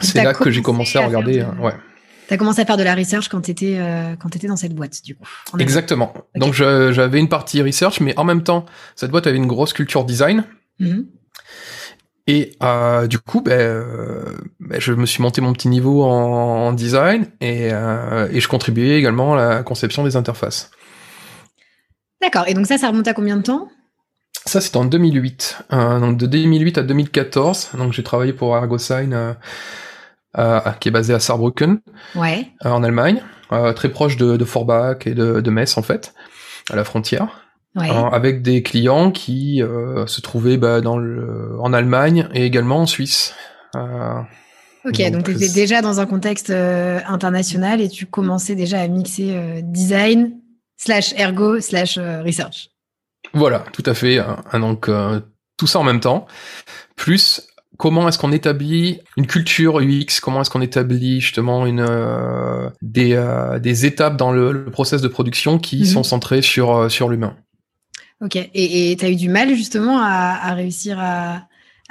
c'est 0.00 0.22
là 0.22 0.34
que 0.34 0.50
j'ai 0.50 0.62
commencé 0.62 0.98
à, 0.98 1.06
regarder. 1.06 1.38
De... 1.38 1.62
ouais. 1.62 1.74
T'as 2.28 2.36
commencé 2.36 2.60
à 2.60 2.64
faire 2.64 2.76
de 2.76 2.84
la 2.84 2.94
research 2.94 3.28
quand 3.28 3.42
t'étais 3.42 3.76
euh, 3.78 4.14
quand 4.18 4.28
t'étais 4.28 4.46
dans 4.46 4.56
cette 4.56 4.74
boîte 4.74 5.02
du 5.04 5.16
coup. 5.16 5.28
Exactement. 5.58 6.14
Donc 6.34 6.54
j'avais 6.54 7.18
une 7.18 7.28
partie 7.28 7.62
research, 7.62 8.00
mais 8.00 8.16
en 8.18 8.24
même 8.24 8.42
temps 8.42 8.66
cette 8.96 9.10
boîte 9.10 9.26
avait 9.26 9.36
une 9.36 9.48
grosse 9.48 9.72
culture 9.72 10.04
design. 10.04 10.44
Mm 10.78 11.02
et 12.32 12.56
euh, 12.62 13.06
du 13.06 13.18
coup, 13.18 13.42
ben, 13.42 13.60
euh, 13.60 14.24
ben, 14.58 14.80
je 14.80 14.94
me 14.94 15.04
suis 15.04 15.22
monté 15.22 15.42
mon 15.42 15.52
petit 15.52 15.68
niveau 15.68 16.02
en, 16.02 16.72
design 16.72 17.26
et, 17.42 17.68
euh, 17.70 18.26
et, 18.32 18.40
je 18.40 18.48
contribuais 18.48 18.98
également 18.98 19.34
à 19.34 19.36
la 19.36 19.62
conception 19.62 20.02
des 20.02 20.16
interfaces. 20.16 20.70
D'accord. 22.22 22.44
Et 22.48 22.54
donc 22.54 22.66
ça, 22.66 22.78
ça 22.78 22.88
remonte 22.88 23.06
à 23.06 23.12
combien 23.12 23.36
de 23.36 23.42
temps? 23.42 23.68
Ça, 24.46 24.62
c'était 24.62 24.78
en 24.78 24.86
2008. 24.86 25.58
Euh, 25.74 26.00
donc 26.00 26.16
de 26.16 26.24
2008 26.24 26.78
à 26.78 26.82
2014. 26.84 27.72
Donc 27.76 27.92
j'ai 27.92 28.02
travaillé 28.02 28.32
pour 28.32 28.56
ArgoSign, 28.56 29.36
qui 30.80 30.88
est 30.88 30.92
basé 30.92 31.12
à 31.12 31.20
Saarbrücken, 31.20 31.80
ouais. 32.14 32.48
en 32.64 32.82
Allemagne, 32.82 33.22
très 33.76 33.90
proche 33.90 34.16
de, 34.16 34.38
de 34.38 34.44
Forbach 34.46 35.06
et 35.06 35.12
de, 35.12 35.42
de 35.42 35.50
Metz 35.50 35.76
en 35.76 35.82
fait, 35.82 36.14
à 36.70 36.76
la 36.76 36.84
frontière 36.84 37.41
avec 37.74 38.42
des 38.42 38.62
clients 38.62 39.10
qui 39.10 39.62
euh, 39.62 40.06
se 40.06 40.20
trouvaient 40.20 40.56
bah, 40.56 40.80
dans 40.80 40.98
le, 40.98 41.58
en 41.60 41.72
Allemagne 41.72 42.28
et 42.34 42.44
également 42.44 42.80
en 42.80 42.86
Suisse. 42.86 43.34
Euh, 43.76 44.20
ok, 44.84 45.10
donc, 45.10 45.24
tu 45.24 45.32
étais 45.32 45.48
déjà 45.48 45.80
dans 45.80 46.00
un 46.00 46.06
contexte 46.06 46.50
euh, 46.50 47.00
international 47.06 47.80
et 47.80 47.88
tu 47.88 48.06
commençais 48.06 48.54
déjà 48.54 48.80
à 48.80 48.88
mixer 48.88 49.62
design 49.62 50.32
slash 50.76 51.14
ergo 51.14 51.60
slash 51.60 51.98
research. 51.98 52.68
Voilà, 53.32 53.64
tout 53.72 53.84
à 53.86 53.94
fait. 53.94 54.18
donc 54.52 54.90
tout 55.56 55.66
ça 55.66 55.78
en 55.78 55.84
même 55.84 56.00
temps, 56.00 56.26
plus 56.96 57.48
comment 57.78 58.06
est-ce 58.08 58.18
qu'on 58.18 58.32
établit 58.32 59.00
une 59.16 59.26
culture 59.26 59.78
UX, 59.78 60.20
comment 60.20 60.42
est-ce 60.42 60.50
qu'on 60.50 60.60
établit 60.60 61.20
justement 61.20 61.64
une 61.64 61.86
des, 62.82 63.58
des 63.60 63.86
étapes 63.86 64.16
dans 64.16 64.32
le, 64.32 64.52
le 64.52 64.70
process 64.70 65.00
de 65.00 65.08
production 65.08 65.58
qui 65.58 65.80
mhm. 65.80 65.86
sont 65.86 66.02
centrées 66.02 66.42
sur 66.42 66.90
sur 66.90 67.08
l'humain? 67.08 67.36
Ok. 68.22 68.36
Et 68.54 68.96
tu 68.98 69.04
as 69.04 69.10
eu 69.10 69.16
du 69.16 69.28
mal 69.28 69.54
justement 69.54 69.98
à, 69.98 70.54
réussir 70.54 70.98
à, 70.98 71.42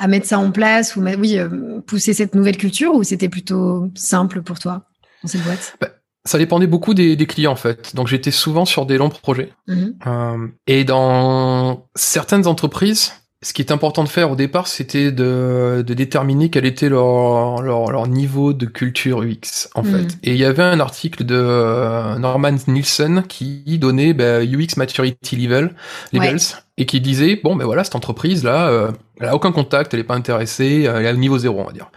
mettre 0.07 0.25
ça 0.25 0.39
en 0.39 0.51
place 0.51 0.95
ou 0.95 1.03
oui, 1.19 1.37
euh, 1.37 1.79
pousser 1.85 2.13
cette 2.13 2.33
nouvelle 2.33 2.57
culture 2.57 2.95
ou 2.95 3.03
c'était 3.03 3.29
plutôt 3.29 3.89
simple 3.93 4.41
pour 4.41 4.57
toi 4.57 4.85
dans 5.21 5.29
cette 5.29 5.43
boîte? 5.43 5.77
Bah, 5.79 5.89
Ça 6.25 6.39
dépendait 6.39 6.67
beaucoup 6.67 6.93
des, 6.93 7.17
clients 7.27 7.51
en 7.51 7.57
fait. 7.57 7.95
Donc 7.95 8.07
j'étais 8.07 8.31
souvent 8.31 8.65
sur 8.65 8.85
des 8.85 8.97
longs 8.97 9.09
projets. 9.09 9.53
Mm-hmm. 9.67 9.93
Euh, 10.07 10.47
et 10.65 10.83
dans 10.85 11.87
certaines 11.95 12.47
entreprises, 12.47 13.13
ce 13.43 13.53
qui 13.53 13.63
est 13.63 13.71
important 13.71 14.03
de 14.03 14.09
faire 14.09 14.29
au 14.29 14.35
départ, 14.35 14.67
c'était 14.67 15.11
de, 15.11 15.83
de, 15.85 15.93
déterminer 15.95 16.51
quel 16.51 16.63
était 16.63 16.89
leur, 16.89 17.63
leur, 17.63 17.91
leur, 17.91 18.07
niveau 18.07 18.53
de 18.53 18.67
culture 18.67 19.23
UX, 19.23 19.67
en 19.73 19.81
fait. 19.81 20.03
Mm. 20.03 20.19
Et 20.23 20.31
il 20.31 20.37
y 20.37 20.45
avait 20.45 20.61
un 20.61 20.79
article 20.79 21.23
de 21.23 21.35
euh, 21.35 22.19
Norman 22.19 22.55
Nielsen 22.67 23.23
qui 23.27 23.79
donnait 23.79 24.13
bah, 24.13 24.43
UX 24.43 24.77
Maturity 24.77 25.37
Level, 25.37 25.73
Levels, 26.13 26.39
et 26.77 26.85
qui 26.85 27.01
disait, 27.01 27.39
bon, 27.43 27.55
ben 27.55 27.65
voilà, 27.65 27.83
cette 27.83 27.95
entreprise-là, 27.95 28.69
euh, 28.69 28.91
elle 29.19 29.29
a 29.29 29.35
aucun 29.35 29.51
contact, 29.51 29.95
elle 29.95 30.01
est 30.01 30.03
pas 30.03 30.15
intéressée, 30.15 30.87
elle 30.87 31.05
est 31.05 31.07
à 31.07 31.13
niveau 31.13 31.39
zéro, 31.39 31.61
on 31.61 31.65
va 31.65 31.71
dire. 31.71 31.89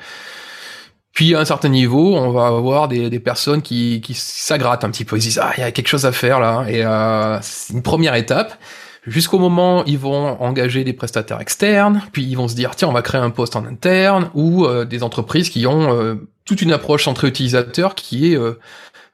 Puis 1.13 1.35
à 1.35 1.41
un 1.41 1.45
certain 1.45 1.69
niveau, 1.69 2.17
on 2.17 2.31
va 2.33 2.47
avoir 2.47 2.89
des, 2.89 3.11
des 3.11 3.21
personnes 3.21 3.61
qui, 3.61 4.01
qui 4.01 4.15
s'aggrattent 4.15 4.83
un 4.83 4.91
petit 4.91 5.05
peu, 5.05 5.17
ils 5.17 5.21
disent, 5.21 5.41
ah, 5.43 5.53
il 5.59 5.61
y 5.61 5.65
a 5.65 5.71
quelque 5.73 5.89
chose 5.89 6.07
à 6.07 6.13
faire 6.13 6.41
là, 6.41 6.65
et 6.71 6.83
euh, 6.83 7.39
c'est 7.43 7.75
une 7.75 7.83
première 7.83 8.15
étape 8.15 8.59
jusqu'au 9.07 9.39
moment 9.39 9.85
ils 9.85 9.99
vont 9.99 10.41
engager 10.43 10.85
des 10.85 10.93
prestataires 10.93 11.41
externes, 11.41 12.03
puis 12.13 12.25
ils 12.25 12.37
vont 12.37 12.49
se 12.49 12.55
dire 12.55 12.75
tiens 12.77 12.89
on 12.89 12.93
va 12.93 13.03
créer 13.03 13.21
un 13.21 13.31
poste 13.31 13.57
en 13.57 13.65
interne, 13.65 14.31
ou 14.35 14.65
euh, 14.65 14.85
des 14.85 15.03
entreprises 15.03 15.51
qui 15.51 15.67
ont 15.67 15.93
euh, 15.93 16.15
toute 16.45 16.63
une 16.63 16.73
approche 16.73 17.05
centrée 17.05 17.29
utilisateur 17.29 17.95
qui 17.95 18.33
est 18.33 18.37
euh, 18.37 18.59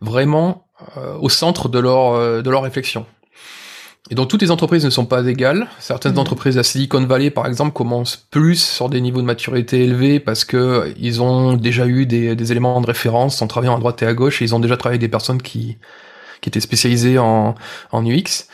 vraiment 0.00 0.66
au 1.20 1.28
centre 1.28 1.68
de 1.68 1.78
leur 1.78 2.42
de 2.42 2.50
leur 2.50 2.62
réflexion. 2.62 3.04
Et 4.11 4.14
donc 4.14 4.28
toutes 4.28 4.40
les 4.40 4.50
entreprises 4.50 4.85
ne 4.85 4.90
sont 4.90 5.04
pas 5.04 5.23
égales. 5.26 5.68
Certaines 5.78 6.12
Mhm. 6.12 6.18
entreprises 6.20 6.56
à 6.56 6.62
Silicon 6.62 7.04
Valley, 7.04 7.30
par 7.30 7.47
exemple, 7.47 7.73
commencent 7.75 8.16
plus 8.30 8.56
sur 8.56 8.88
des 8.88 9.00
niveaux 9.02 9.20
de 9.20 9.26
maturité 9.26 9.85
élevés 9.85 10.20
parce 10.20 10.44
que 10.47 10.92
ils 10.99 11.20
ont 11.20 11.52
déjà 11.52 11.87
eu 11.87 12.06
des, 12.06 12.35
des 12.35 12.50
éléments 12.50 12.80
de 12.80 12.87
référence 12.87 13.42
en 13.42 13.47
travaillant 13.47 13.76
à 13.76 13.78
droite 13.78 14.02
et 14.02 14.06
à 14.06 14.14
gauche 14.14 14.40
et 14.40 14.47
ils 14.47 14.54
ont 14.54 14.59
déjà 14.59 14.76
travaillé 14.78 14.94
avec 14.94 15.02
des 15.02 15.09
personnes 15.11 15.42
qui, 15.42 15.76
qui 16.40 16.49
étaient 16.49 16.61
spécialisées 16.61 17.18
en, 17.18 17.54
en 17.92 18.06
UX. 18.06 18.47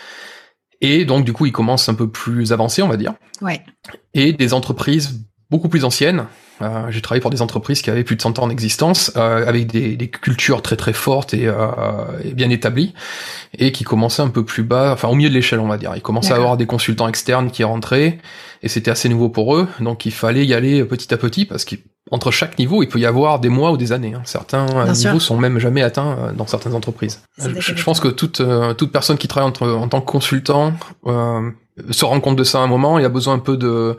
Et 0.80 1.04
donc 1.04 1.24
du 1.24 1.32
coup, 1.32 1.46
ils 1.46 1.52
commencent 1.52 1.88
un 1.88 1.94
peu 1.94 2.08
plus 2.08 2.52
avancés, 2.52 2.82
on 2.82 2.88
va 2.88 2.96
dire. 2.96 3.14
Ouais. 3.40 3.62
Et 4.14 4.32
des 4.32 4.54
entreprises 4.54 5.20
beaucoup 5.50 5.68
plus 5.68 5.84
anciennes. 5.84 6.26
Euh, 6.62 6.86
j'ai 6.90 7.02
travaillé 7.02 7.20
pour 7.20 7.30
des 7.30 7.42
entreprises 7.42 7.82
qui 7.82 7.90
avaient 7.90 8.04
plus 8.04 8.16
de 8.16 8.22
100 8.22 8.38
ans 8.38 8.46
d'existence, 8.46 9.12
euh, 9.16 9.46
avec 9.46 9.66
des, 9.66 9.94
des 9.96 10.08
cultures 10.08 10.62
très 10.62 10.76
très 10.76 10.94
fortes 10.94 11.34
et, 11.34 11.46
euh, 11.46 11.54
et 12.24 12.32
bien 12.32 12.48
établies, 12.48 12.94
et 13.58 13.72
qui 13.72 13.84
commençaient 13.84 14.22
un 14.22 14.28
peu 14.28 14.44
plus 14.44 14.62
bas, 14.62 14.92
enfin 14.92 15.08
au 15.08 15.14
milieu 15.14 15.28
de 15.28 15.34
l'échelle, 15.34 15.60
on 15.60 15.68
va 15.68 15.76
dire. 15.76 15.92
Ils 15.96 16.00
commençaient 16.02 16.32
à 16.32 16.36
avoir 16.36 16.56
des 16.56 16.64
consultants 16.66 17.08
externes 17.08 17.50
qui 17.50 17.62
rentraient, 17.62 18.18
et 18.62 18.68
c'était 18.68 18.90
assez 18.90 19.08
nouveau 19.10 19.28
pour 19.28 19.54
eux, 19.54 19.68
donc 19.80 20.06
il 20.06 20.12
fallait 20.12 20.46
y 20.46 20.54
aller 20.54 20.82
petit 20.84 21.12
à 21.12 21.18
petit, 21.18 21.44
parce 21.44 21.66
qu'entre 21.66 22.30
chaque 22.30 22.58
niveau, 22.58 22.82
il 22.82 22.88
peut 22.88 22.98
y 22.98 23.04
avoir 23.06 23.38
des 23.38 23.50
mois 23.50 23.70
ou 23.72 23.76
des 23.76 23.92
années. 23.92 24.14
hein. 24.14 24.22
Certains 24.24 24.66
euh, 24.76 24.84
Bien 24.84 24.94
sûr. 24.94 25.10
niveaux 25.10 25.20
sont 25.20 25.36
même 25.36 25.58
jamais 25.58 25.82
atteints 25.82 26.16
euh, 26.18 26.32
dans 26.32 26.46
certaines 26.46 26.74
entreprises. 26.74 27.20
Je, 27.38 27.82
pense 27.84 28.00
que 28.00 28.08
toute, 28.08 28.40
euh, 28.40 28.72
toute 28.72 28.92
personne 28.92 29.18
qui 29.18 29.28
travaille 29.28 29.48
entre- 29.50 29.68
en 29.68 29.88
tant 29.88 30.00
que 30.00 30.06
consultant 30.10 30.72
euh, 31.06 31.50
se 31.90 32.06
rend 32.06 32.18
compte 32.20 32.36
de 32.36 32.44
ça 32.44 32.60
à 32.60 32.62
un 32.62 32.66
moment, 32.66 32.98
il 32.98 33.04
a 33.04 33.10
besoin 33.10 33.34
un 33.34 33.38
peu 33.40 33.58
de- 33.58 33.98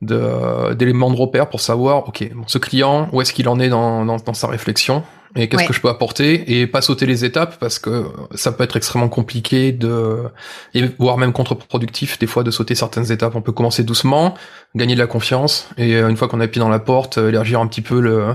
d'éléments 0.00 1.10
de 1.10 1.16
repère 1.16 1.48
pour 1.48 1.60
savoir, 1.60 2.08
ok, 2.08 2.30
bon, 2.34 2.44
ce 2.46 2.58
client, 2.58 3.08
où 3.12 3.20
est-ce 3.20 3.32
qu'il 3.32 3.48
en 3.48 3.58
est 3.58 3.68
dans, 3.68 4.04
dans, 4.04 4.16
dans 4.16 4.34
sa 4.34 4.46
réflexion 4.46 5.02
et 5.36 5.48
qu'est-ce 5.48 5.62
Ouais. 5.62 5.66
que 5.68 5.74
je 5.74 5.80
peux 5.80 5.88
apporter 5.90 6.58
et 6.60 6.66
pas 6.66 6.80
sauter 6.80 7.04
les 7.04 7.24
étapes 7.24 7.58
parce 7.60 7.78
que 7.78 8.06
ça 8.34 8.50
peut 8.50 8.64
être 8.64 8.76
extrêmement 8.76 9.08
compliqué 9.10 9.72
de 9.72 10.22
et 10.72 10.84
voire 10.98 11.18
même 11.18 11.32
contre-productif 11.32 12.18
des 12.18 12.26
fois 12.26 12.44
de 12.44 12.50
sauter 12.50 12.74
certaines 12.74 13.12
étapes. 13.12 13.34
On 13.34 13.42
peut 13.42 13.52
commencer 13.52 13.82
doucement, 13.84 14.34
gagner 14.74 14.94
de 14.94 15.00
la 15.00 15.06
confiance 15.06 15.68
et 15.76 15.96
euh, 15.96 16.08
une 16.08 16.16
fois 16.16 16.28
qu'on 16.28 16.40
a 16.40 16.46
pied 16.48 16.60
dans 16.60 16.70
la 16.70 16.78
porte, 16.78 17.18
euh, 17.18 17.28
élargir 17.28 17.60
un 17.60 17.66
petit 17.66 17.82
peu 17.82 18.00
le 18.00 18.34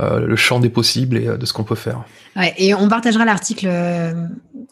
euh, 0.00 0.18
le 0.18 0.34
champ 0.36 0.58
des 0.58 0.70
possibles 0.70 1.16
et 1.16 1.26
de 1.38 1.46
ce 1.46 1.52
qu'on 1.52 1.62
peut 1.62 1.76
faire. 1.76 2.02
Ouais, 2.36 2.52
et 2.58 2.74
on 2.74 2.88
partagera 2.88 3.24
l'article 3.24 3.66
euh, 3.70 4.12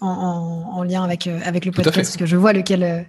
en, 0.01 0.09
en- 0.09 0.79
en 0.79 0.83
lien 0.83 1.05
avec, 1.05 1.27
euh, 1.27 1.39
avec 1.45 1.65
le 1.65 1.71
podcast, 1.73 1.97
parce 1.97 2.17
que 2.17 2.27
je 2.27 2.37
vois 2.37 2.53
lequel, 2.53 2.83
euh, 2.83 3.01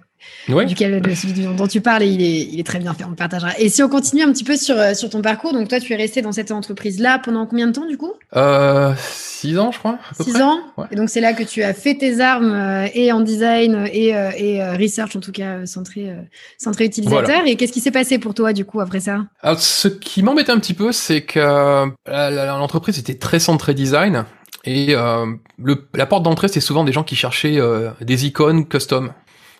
Ouais. 0.48 0.64
duquel, 0.64 1.02
le- 1.04 1.14
celui 1.14 1.44
dont 1.54 1.66
tu 1.66 1.80
parles, 1.82 2.02
et 2.04 2.06
il 2.08 2.22
est, 2.22 2.42
il 2.52 2.58
est 2.60 2.64
très 2.66 2.78
bien 2.78 2.94
fait, 2.94 3.04
on 3.04 3.10
le 3.10 3.16
partagera. 3.16 3.50
Et 3.58 3.68
si 3.68 3.82
on 3.82 3.88
continue 3.90 4.22
un 4.22 4.32
petit 4.32 4.44
peu 4.44 4.56
sur, 4.56 4.76
sur 4.96 5.10
ton 5.10 5.20
parcours, 5.20 5.52
donc 5.52 5.68
toi, 5.68 5.80
tu 5.80 5.92
es 5.92 5.96
resté 5.96 6.22
dans 6.22 6.32
cette 6.32 6.50
entreprise-là 6.50 7.18
pendant 7.18 7.46
combien 7.46 7.66
de 7.66 7.72
temps, 7.72 7.86
du 7.86 7.98
coup? 7.98 8.12
Euh, 8.36 8.94
six 8.98 9.58
ans, 9.58 9.70
je 9.72 9.78
crois. 9.80 9.98
À 10.10 10.14
peu 10.16 10.24
Six 10.24 10.32
près. 10.32 10.42
ans 10.42 10.58
Ouais. 10.78 10.86
Et 10.92 10.96
donc, 10.96 11.10
c'est 11.10 11.20
là 11.20 11.32
que 11.34 11.42
tu 11.42 11.62
as 11.62 11.74
fait 11.74 11.96
tes 11.96 12.20
armes, 12.20 12.86
et 12.94 13.12
en 13.12 13.20
design, 13.20 13.86
et, 13.92 14.08
et 14.36 14.62
research, 14.76 15.14
en 15.16 15.20
tout 15.20 15.32
cas, 15.32 15.66
centré, 15.66 16.10
centré 16.58 16.84
utilisateur. 16.86 17.24
Voilà. 17.24 17.46
Et 17.46 17.56
qu'est-ce 17.56 17.72
qui 17.72 17.80
s'est 17.80 17.90
passé 17.90 18.18
pour 18.18 18.32
toi, 18.34 18.52
du 18.54 18.64
coup, 18.64 18.80
après 18.80 19.00
ça? 19.00 19.26
Alors, 19.42 19.60
ce 19.60 19.88
qui 19.88 20.22
m'embêtait 20.22 20.52
un 20.52 20.58
petit 20.60 20.74
peu, 20.74 20.92
c'est 20.92 21.20
que 21.22 21.90
l'entreprise 22.06 22.98
était 22.98 23.18
très 23.18 23.40
centrée 23.40 23.74
design 23.74 24.24
et 24.64 24.94
euh, 24.94 25.26
le, 25.62 25.86
la 25.94 26.06
porte 26.06 26.22
d'entrée, 26.22 26.48
c'est 26.48 26.60
souvent 26.60 26.84
des 26.84 26.92
gens 26.92 27.04
qui 27.04 27.16
cherchaient 27.16 27.58
euh, 27.58 27.90
des 28.00 28.26
icônes 28.26 28.66
custom. 28.66 29.12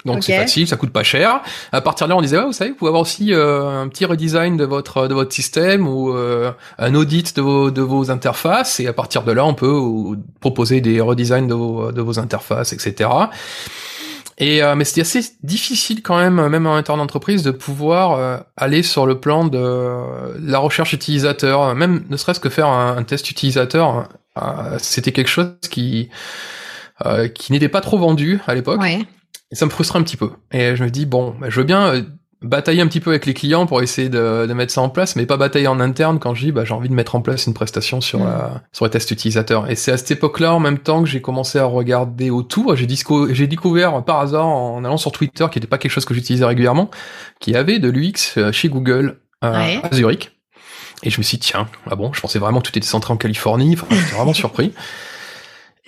Donc 0.05 0.17
Ok. 0.19 0.25
c'est 0.25 0.37
facile, 0.37 0.69
ça 0.69 0.77
coûte 0.77 0.93
pas 0.93 1.03
cher. 1.03 1.41
À 1.73 1.81
partir 1.81 2.07
de 2.07 2.11
là, 2.11 2.17
on 2.19 2.21
disait 2.21 2.37
ouais, 2.37 2.45
vous 2.45 2.53
savez, 2.53 2.71
vous 2.71 2.77
pouvez 2.77 2.91
avoir 2.91 3.03
aussi 3.03 3.33
euh, 3.33 3.83
un 3.83 3.89
petit 3.89 4.05
redesign 4.05 4.57
de 4.59 4.65
votre 4.67 5.09
de 5.09 5.15
votre 5.15 5.33
système 5.33 5.89
ou 5.89 6.13
euh, 6.13 6.53
un 6.79 6.95
audit 6.95 7.35
de 7.37 7.41
vos 7.41 7.71
de 7.71 7.81
vos 7.81 8.11
interfaces 8.11 8.81
et 8.81 8.87
à 8.87 8.93
partir 8.93 9.23
de 9.23 9.33
là, 9.33 9.47
on 9.47 9.55
peut 9.55 9.67
euh, 9.67 10.17
proposer 10.41 10.83
des 10.83 11.01
redesigns 11.01 11.47
de 11.47 11.55
vos 11.55 11.91
de 11.91 12.03
vos 12.03 12.19
interfaces, 12.19 12.75
etc. 12.75 13.09
Et 14.39 14.63
euh, 14.63 14.75
mais 14.75 14.85
c'était 14.85 15.03
assez 15.03 15.21
difficile 15.43 16.03
quand 16.03 16.19
même, 16.19 16.49
même 16.49 16.67
en 16.67 16.75
interne 16.75 16.99
d'entreprise, 16.99 17.43
de 17.45 17.53
pouvoir 17.53 18.13
euh, 18.19 18.39
aller 18.57 18.83
sur 18.83 19.07
le 19.07 19.21
plan 19.21 19.45
de 19.45 19.59
la 20.41 20.59
recherche 20.59 20.93
utilisateur, 20.93 21.75
même 21.77 22.05
ne 22.11 22.17
serait-ce 22.17 22.41
que 22.41 22.49
faire 22.49 22.67
un, 22.67 22.97
un 22.97 23.03
test 23.05 23.31
utilisateur. 23.31 24.09
Euh, 24.43 24.77
c'était 24.79 25.13
quelque 25.13 25.29
chose 25.29 25.53
qui 25.71 26.09
euh, 27.05 27.29
qui 27.29 27.53
n'était 27.53 27.69
pas 27.69 27.81
trop 27.81 27.99
vendu 27.99 28.41
à 28.47 28.55
l'époque. 28.55 28.81
Ouais. 28.81 29.01
Et 29.51 29.57
ça 29.57 29.67
me 29.67 29.71
frustrait 29.71 29.99
un 29.99 30.03
petit 30.03 30.17
peu. 30.17 30.31
Et 30.53 30.77
je 30.77 30.83
me 30.85 30.91
dis 30.91 31.07
bon, 31.07 31.35
bah, 31.41 31.49
je 31.51 31.61
veux 31.61 31.67
bien 31.67 31.87
euh, 31.95 32.03
batailler 32.43 32.83
un 32.83 32.87
petit 32.89 33.01
peu 33.01 33.11
avec 33.11 33.25
les 33.27 33.33
clients 33.35 33.65
pour 33.67 33.81
essayer 33.83 34.09
de, 34.09 34.47
de 34.47 34.53
mettre 34.53 34.73
ça 34.73 34.81
en 34.83 34.89
place, 34.91 35.17
mais 35.17 35.25
pas 35.27 35.37
batailler 35.37 35.67
en 35.69 35.81
interne 35.81 36.19
quand 36.19 36.35
je 36.35 36.45
dis 36.47 36.53
bah, 36.53 36.65
j'ai 36.65 36.75
envie 36.75 36.89
de 36.89 36.95
mettre 36.95 37.15
en 37.15 37.21
place 37.23 37.47
une 37.47 37.55
prestation 37.55 38.01
sur 38.01 38.21
Mm. 38.21 38.25
la 38.25 38.63
sur 38.73 38.85
les 38.85 38.91
tests 38.91 39.11
utilisateurs. 39.11 39.71
Et 39.71 39.77
c'est 39.77 39.93
à 39.93 39.97
cette 39.97 40.11
époque-là, 40.11 40.55
en 40.55 40.61
même 40.61 40.79
temps 40.79 41.03
que 41.03 41.09
j'ai 41.09 41.21
commencé 41.23 41.59
à 41.59 41.65
regarder 41.65 42.31
autour, 42.31 42.77
j'ai 42.77 42.87
disco- 42.87 43.33
j'ai 43.33 43.47
découvert 43.47 44.05
par 44.05 44.21
hasard 44.21 44.47
en 44.47 44.85
allant 44.85 44.97
sur 44.99 45.11
Twitter, 45.13 45.47
qui 45.51 45.59
n'était 45.59 45.69
pas 45.69 45.79
quelque 45.79 45.93
chose 45.93 46.05
que 46.05 46.15
j'utilisais 46.15 46.45
régulièrement, 46.45 46.91
qu'il 47.41 47.55
y 47.55 47.57
avait 47.57 47.79
de 47.79 47.89
l'UX 47.89 48.53
chez 48.53 48.69
Google 48.69 49.21
euh, 49.43 49.53
Ouais. 49.53 49.81
à 49.83 49.95
Zurich. 49.95 50.34
Et 51.05 51.11
je 51.11 51.19
me 51.19 51.23
suis 51.23 51.39
dit, 51.39 51.47
tiens, 51.47 51.69
ah 51.89 51.95
bon, 51.95 52.13
je 52.13 52.21
pensais 52.21 52.39
vraiment 52.39 52.61
que 52.61 52.71
tout 52.71 52.79
était 52.79 52.87
centré 52.87 53.13
en 53.13 53.17
Californie. 53.17 53.75
Enfin, 53.75 53.87
j'étais 53.91 54.17
vraiment 54.17 54.33
surpris. 54.35 54.73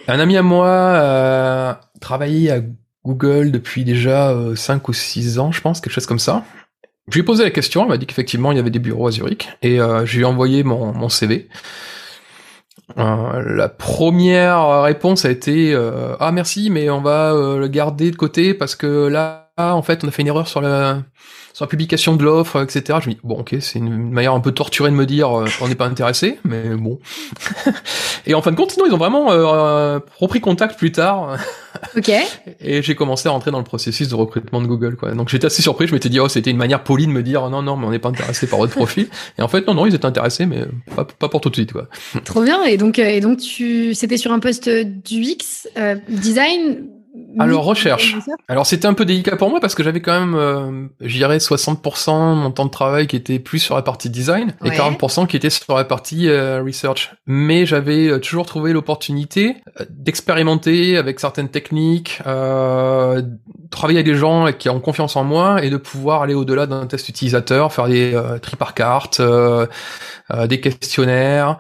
Un 0.09 0.21
ami 0.21 0.37
à 0.37 0.43
moi 0.43 0.69
euh, 0.69 1.75
travaillait 2.01 2.51
à 2.51 2.61
Google 3.05 3.51
depuis 3.51 3.85
déjà 3.85 4.31
euh, 4.31 4.55
5 4.55 4.89
ou 4.89 4.93
6 4.93 5.39
ans, 5.41 5.51
je 5.51 5.61
pense, 5.61 5.81
quelque 5.81 5.93
chose 5.93 6.07
comme 6.07 6.21
ça. 6.21 6.45
Je 7.09 7.15
lui 7.15 7.21
ai 7.21 7.25
posé 7.25 7.45
la 7.45 7.51
question, 7.51 7.83
elle 7.83 7.89
m'a 7.89 7.99
dit 7.99 8.07
qu'effectivement 8.07 8.51
il 8.51 8.57
y 8.57 8.61
avait 8.61 8.71
des 8.71 8.81
bureaux 8.81 9.07
à 9.07 9.13
Zurich, 9.13 9.49
et 9.63 9.81
euh, 9.81 10.05
je 10.05 10.17
lui 10.17 10.23
ai 10.23 10.25
envoyé 10.25 10.65
mon, 10.65 10.93
mon 10.93 11.09
CV. 11.09 11.49
Euh, 12.99 13.43
la 13.45 13.69
première 13.69 14.83
réponse 14.83 15.25
a 15.25 15.31
été 15.31 15.75
euh, 15.75 16.15
ah 16.21 16.31
merci 16.31 16.71
mais 16.71 16.89
on 16.89 17.01
va 17.01 17.33
euh, 17.33 17.59
le 17.59 17.67
garder 17.67 18.13
de 18.13 18.17
côté 18.17 18.55
parce 18.55 18.77
que 18.77 19.09
là 19.09 19.51
en 19.59 19.83
fait 19.83 20.05
on 20.05 20.09
a 20.09 20.11
fait 20.13 20.23
une 20.23 20.29
erreur 20.29 20.47
sur 20.47 20.61
la 20.61 21.03
sur 21.57 21.65
la 21.65 21.69
publication 21.71 22.17
de 22.17 22.23
l'offre 22.23 22.63
etc 22.63 22.99
je 23.03 23.09
me 23.09 23.15
dis 23.15 23.21
bon 23.25 23.39
ok 23.39 23.57
c'est 23.61 23.79
une 23.79 24.11
manière 24.11 24.35
un 24.35 24.41
peu 24.41 24.53
torturée 24.53 24.91
de 24.91 24.95
me 24.95 25.07
dire 25.07 25.41
euh, 25.41 25.47
on 25.63 25.69
n'est 25.69 25.75
pas 25.75 25.87
intéressé 25.87 26.39
mais 26.45 26.77
bon 26.77 26.99
et 28.27 28.35
en 28.35 28.43
fin 28.43 28.51
de 28.51 28.57
compte 28.57 28.77
non 28.77 28.85
ils 28.87 28.93
ont 28.93 28.99
vraiment 28.99 29.33
euh, 29.33 29.99
repris 30.19 30.43
contact 30.43 30.79
plus 30.79 30.93
tard 30.93 31.39
Ok. 31.97 32.11
et 32.61 32.83
j'ai 32.83 32.95
commencé 32.95 33.29
à 33.29 33.33
rentrer 33.33 33.51
dans 33.51 33.59
le 33.59 33.65
processus 33.65 34.09
de 34.09 34.15
recrutement 34.15 34.61
de 34.61 34.67
Google, 34.67 34.97
quoi. 34.97 35.13
Donc 35.13 35.29
j'étais 35.29 35.47
assez 35.47 35.63
surpris, 35.63 35.87
je 35.87 35.93
m'étais 35.93 36.09
dit, 36.09 36.21
oh, 36.21 36.29
c'était 36.29 36.51
une 36.51 36.57
manière 36.57 36.85
polie 36.85 37.07
de 37.07 37.13
me 37.13 37.23
dire, 37.23 37.49
non, 37.51 37.63
non, 37.63 37.77
mais 37.77 37.87
on 37.87 37.91
n'est 37.91 37.99
pas 37.99 38.09
intéressé 38.09 38.47
par 38.47 38.59
votre 38.59 38.73
profil. 38.75 39.09
Et 39.39 39.43
en 39.43 39.49
fait, 39.49 39.67
non, 39.67 39.75
non, 39.75 39.87
ils 39.87 39.95
étaient 39.95 40.07
intéressés, 40.07 40.47
mais 40.47 40.65
pas, 40.95 41.05
pas 41.05 41.29
pour 41.29 41.41
tout 41.41 41.51
de 41.51 41.55
suite, 41.55 41.73
quoi. 41.73 41.89
Trop 42.25 42.43
bien. 42.43 42.65
Et 42.65 42.77
donc, 42.77 42.99
euh, 42.99 43.07
et 43.07 43.21
donc 43.21 43.39
tu, 43.39 43.95
c'était 43.95 44.17
sur 44.17 44.33
un 44.33 44.39
poste 44.39 44.69
d'UX, 44.69 45.69
euh, 45.77 45.97
design. 46.09 46.87
Alors, 47.39 47.65
recherche. 47.65 48.17
Alors 48.49 48.67
c'était 48.67 48.87
un 48.87 48.95
peu 48.95 49.05
délicat 49.05 49.37
pour 49.37 49.51
moi 49.51 49.61
parce 49.61 49.75
que 49.75 49.83
j'avais 49.83 50.01
quand 50.01 50.19
même, 50.19 50.35
euh, 50.35 50.87
je 51.01 51.17
dirais, 51.17 51.39
60% 51.39 52.35
de 52.37 52.41
mon 52.41 52.51
temps 52.51 52.65
de 52.65 52.71
travail 52.71 53.07
qui 53.07 53.17
était 53.17 53.39
plus 53.39 53.59
sur 53.59 53.75
la 53.77 53.83
partie 53.83 54.09
design 54.11 54.55
et 54.65 54.71
Ouais. 54.71 54.77
40% 54.77 55.27
qui 55.27 55.37
était 55.37 55.51
sur 55.51 55.77
la 55.77 55.85
partie 55.85 56.29
euh, 56.29 56.63
research. 56.65 57.13
Mais 57.27 57.67
j'avais 57.67 58.09
euh, 58.09 58.19
toujours 58.19 58.47
trouvé 58.47 58.73
l'opportunité 58.73 59.57
euh, 59.81 59.85
d'expérimenter 59.91 60.97
avec 60.97 61.21
certaines 61.21 61.49
techniques, 61.49 62.21
euh, 62.27 63.23
travailler 63.71 63.99
avec 63.99 64.13
des 64.13 64.19
gens 64.19 64.51
qui 64.53 64.69
ont 64.71 64.81
confiance 64.81 65.17
en 65.17 65.25
moi 65.25 65.63
et 65.63 65.71
de 65.71 65.77
pouvoir 65.77 66.23
aller 66.23 66.35
au-delà 66.35 66.67
d'un 66.67 66.87
test 66.87 67.09
utilisateur, 67.09 67.73
faire 67.73 67.89
des 67.89 68.15
euh, 68.15 68.39
tri 68.39 68.57
par 68.57 68.75
carte, 68.75 69.21
euh, 69.21 69.67
euh, 70.33 70.47
des 70.47 70.61
questionnaires. 70.61 71.59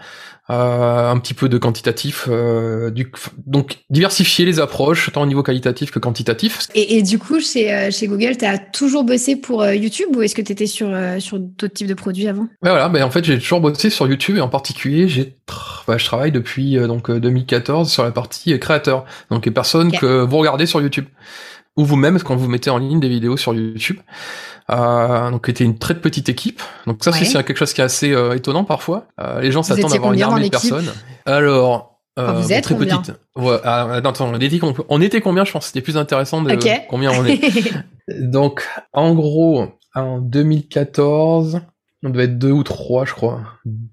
Euh, 0.51 1.11
un 1.11 1.19
petit 1.19 1.35
peu 1.35 1.49
de 1.49 1.59
quantitatif, 1.59 2.27
euh, 2.29 2.91
du, 2.91 3.11
donc 3.47 3.79
diversifier 3.91 4.45
les 4.45 4.61
approches 4.61 5.11
tant 5.13 5.23
au 5.23 5.27
niveau 5.27 5.43
qualitatif 5.43 5.91
que 5.91 5.99
quantitatif. 5.99 6.61
Et, 6.75 6.97
et 6.99 7.03
du 7.03 7.19
coup, 7.19 7.41
chez, 7.41 7.73
euh, 7.75 7.91
chez 7.91 8.07
Google, 8.07 8.37
tu 8.37 8.45
as 8.45 8.59
toujours 8.59 9.05
bossé 9.05 9.37
pour 9.37 9.63
euh, 9.63 9.75
YouTube 9.75 10.15
ou 10.15 10.23
est-ce 10.23 10.35
que 10.35 10.43
tu 10.43 10.53
étais 10.53 10.67
sur, 10.67 10.89
euh, 10.91 11.19
sur 11.19 11.39
d'autres 11.39 11.75
types 11.75 11.89
de 11.89 11.95
produits 11.95 12.29
avant? 12.29 12.43
Ouais, 12.63 12.71
voilà, 12.71 12.89
ben 12.89 13.03
en 13.03 13.11
fait 13.11 13.25
j'ai 13.25 13.39
toujours 13.39 13.61
bossé 13.61 13.91
sur 13.91 14.07
YouTube 14.07 14.37
et 14.37 14.41
en 14.41 14.49
particulier 14.49 15.09
j'ai 15.09 15.35
tra- 15.49 15.85
bah, 15.87 15.99
je 15.99 16.05
travaille 16.05 16.33
depuis 16.33 16.79
euh, 16.79 16.87
donc 16.87 17.11
euh, 17.11 17.19
2014 17.21 17.91
sur 17.91 18.05
la 18.05 18.13
partie 18.13 18.59
créateur. 18.59 19.05
Donc 19.31 19.47
les 19.47 19.53
personnes 19.53 19.91
que 19.93 20.23
vous 20.25 20.37
regardez 20.39 20.67
sur 20.67 20.81
YouTube 20.81 21.07
ou 21.77 21.85
vous-même 21.85 22.19
quand 22.21 22.37
vous 22.37 22.49
mettez 22.49 22.71
en 22.71 22.79
ligne 22.79 23.01
des 23.01 23.09
vidéos 23.09 23.37
sur 23.37 23.55
YouTube. 23.55 23.99
Euh, 24.71 25.31
donc 25.31 25.45
c'était 25.47 25.65
une 25.65 25.79
très 25.79 25.95
petite 25.95 26.29
équipe. 26.29 26.61
Donc 26.87 27.05
ça 27.05 27.11
Ouais. 27.11 27.25
c'est 27.25 27.33
quelque 27.45 27.57
chose 27.57 27.73
qui 27.73 27.81
est 27.81 27.85
assez 27.85 28.13
euh, 28.13 28.35
étonant 28.35 28.65
parfois. 28.65 29.07
Euh, 29.21 29.41
les 29.41 29.53
gens 29.53 29.63
s'attendent 29.63 29.93
à 29.93 29.97
avoir 29.97 30.13
une 30.13 30.23
armée 30.23 30.45
de 30.47 30.51
personnes. 30.51 30.93
Alors 31.25 31.93
Enfin, 32.19 32.33
vous 32.33 32.51
êtes 32.51 32.65
très 32.65 32.75
combien 32.75 32.97
petite. 32.97 33.15
Ouais, 33.37 33.59
ah, 33.63 33.93
attends, 33.93 34.15
on 34.25 34.35
était, 34.41 34.59
on 34.89 35.03
était 35.03 35.21
combien 35.21 35.45
Je 35.45 35.53
pense 35.53 35.65
que 35.65 35.67
c'était 35.67 35.83
plus 35.83 35.99
intéressant 35.99 36.41
de 36.41 36.51
Ok. 36.51 36.67
combien 36.89 37.13
on 37.13 37.27
est. 37.27 37.39
Donc, 38.23 38.67
en 38.95 39.15
gros, 39.15 39.67
en 39.95 40.19
2014, 40.21 41.61
on 42.03 42.09
devait 42.09 42.25
être 42.25 42.39
deux 42.39 42.53
ou 42.53 42.63
trois, 42.63 43.05
je 43.05 43.13
crois. 43.13 43.43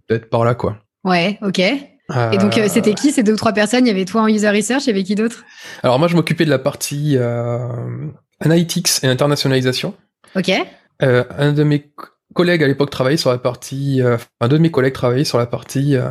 Peut-être 0.07 0.29
par 0.29 0.45
là, 0.45 0.55
quoi. 0.55 0.77
ouais, 1.03 1.37
ok. 1.41 1.61
Et 2.31 2.37
donc, 2.37 2.57
euh, 2.57 2.67
c'était 2.67 2.93
qui 2.93 3.11
ces 3.11 3.23
deux 3.23 3.33
ou 3.33 3.35
trois 3.37 3.53
personnes? 3.53 3.85
Il 3.85 3.89
y 3.89 3.91
avait 3.91 4.05
toi 4.05 4.21
en 4.21 4.27
user 4.27 4.49
research, 4.49 4.83
il 4.85 4.87
y 4.87 4.89
avait 4.91 5.03
qui 5.03 5.15
d'autre? 5.15 5.43
Alors, 5.81 5.97
moi, 5.99 6.07
je 6.07 6.15
m'occupais 6.15 6.45
de 6.45 6.49
la 6.49 6.59
partie 6.59 7.17
euh, 7.17 8.07
analytics 8.39 8.89
et 9.03 9.07
internationalisation. 9.07 9.95
Ok. 10.35 10.51
Euh, 11.01 11.23
un 11.37 11.53
de 11.53 11.63
mes 11.63 11.81
co- 11.81 12.07
collègues 12.33 12.63
à 12.63 12.67
l'époque 12.67 12.89
travaillait 12.89 13.17
sur 13.17 13.31
la 13.31 13.37
partie... 13.37 14.01
Euh, 14.01 14.15
enfin, 14.15 14.47
deux 14.47 14.57
de 14.57 14.61
mes 14.61 14.71
collègues 14.71 14.93
travaillaient 14.93 15.23
sur 15.23 15.37
la 15.37 15.45
partie 15.47 15.95
euh, 15.95 16.09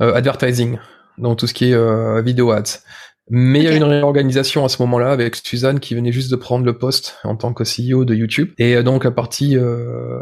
euh, 0.00 0.14
advertising, 0.14 0.78
donc 1.16 1.38
tout 1.38 1.46
ce 1.46 1.54
qui 1.54 1.70
est 1.70 1.74
euh, 1.74 2.20
vidéo 2.22 2.50
ads. 2.50 2.80
Mais 3.30 3.60
il 3.60 3.64
y 3.64 3.68
a 3.68 3.72
eu 3.72 3.76
une 3.76 3.84
réorganisation 3.84 4.64
à 4.64 4.68
ce 4.68 4.80
moment-là 4.82 5.10
avec 5.10 5.36
Suzanne 5.36 5.80
qui 5.80 5.94
venait 5.94 6.12
juste 6.12 6.30
de 6.30 6.36
prendre 6.36 6.64
le 6.64 6.78
poste 6.78 7.16
en 7.24 7.36
tant 7.36 7.52
que 7.52 7.64
CEO 7.64 8.04
de 8.04 8.14
YouTube. 8.14 8.52
Et 8.58 8.82
donc 8.82 9.04
la 9.04 9.10
partie 9.10 9.56
euh, 9.56 10.20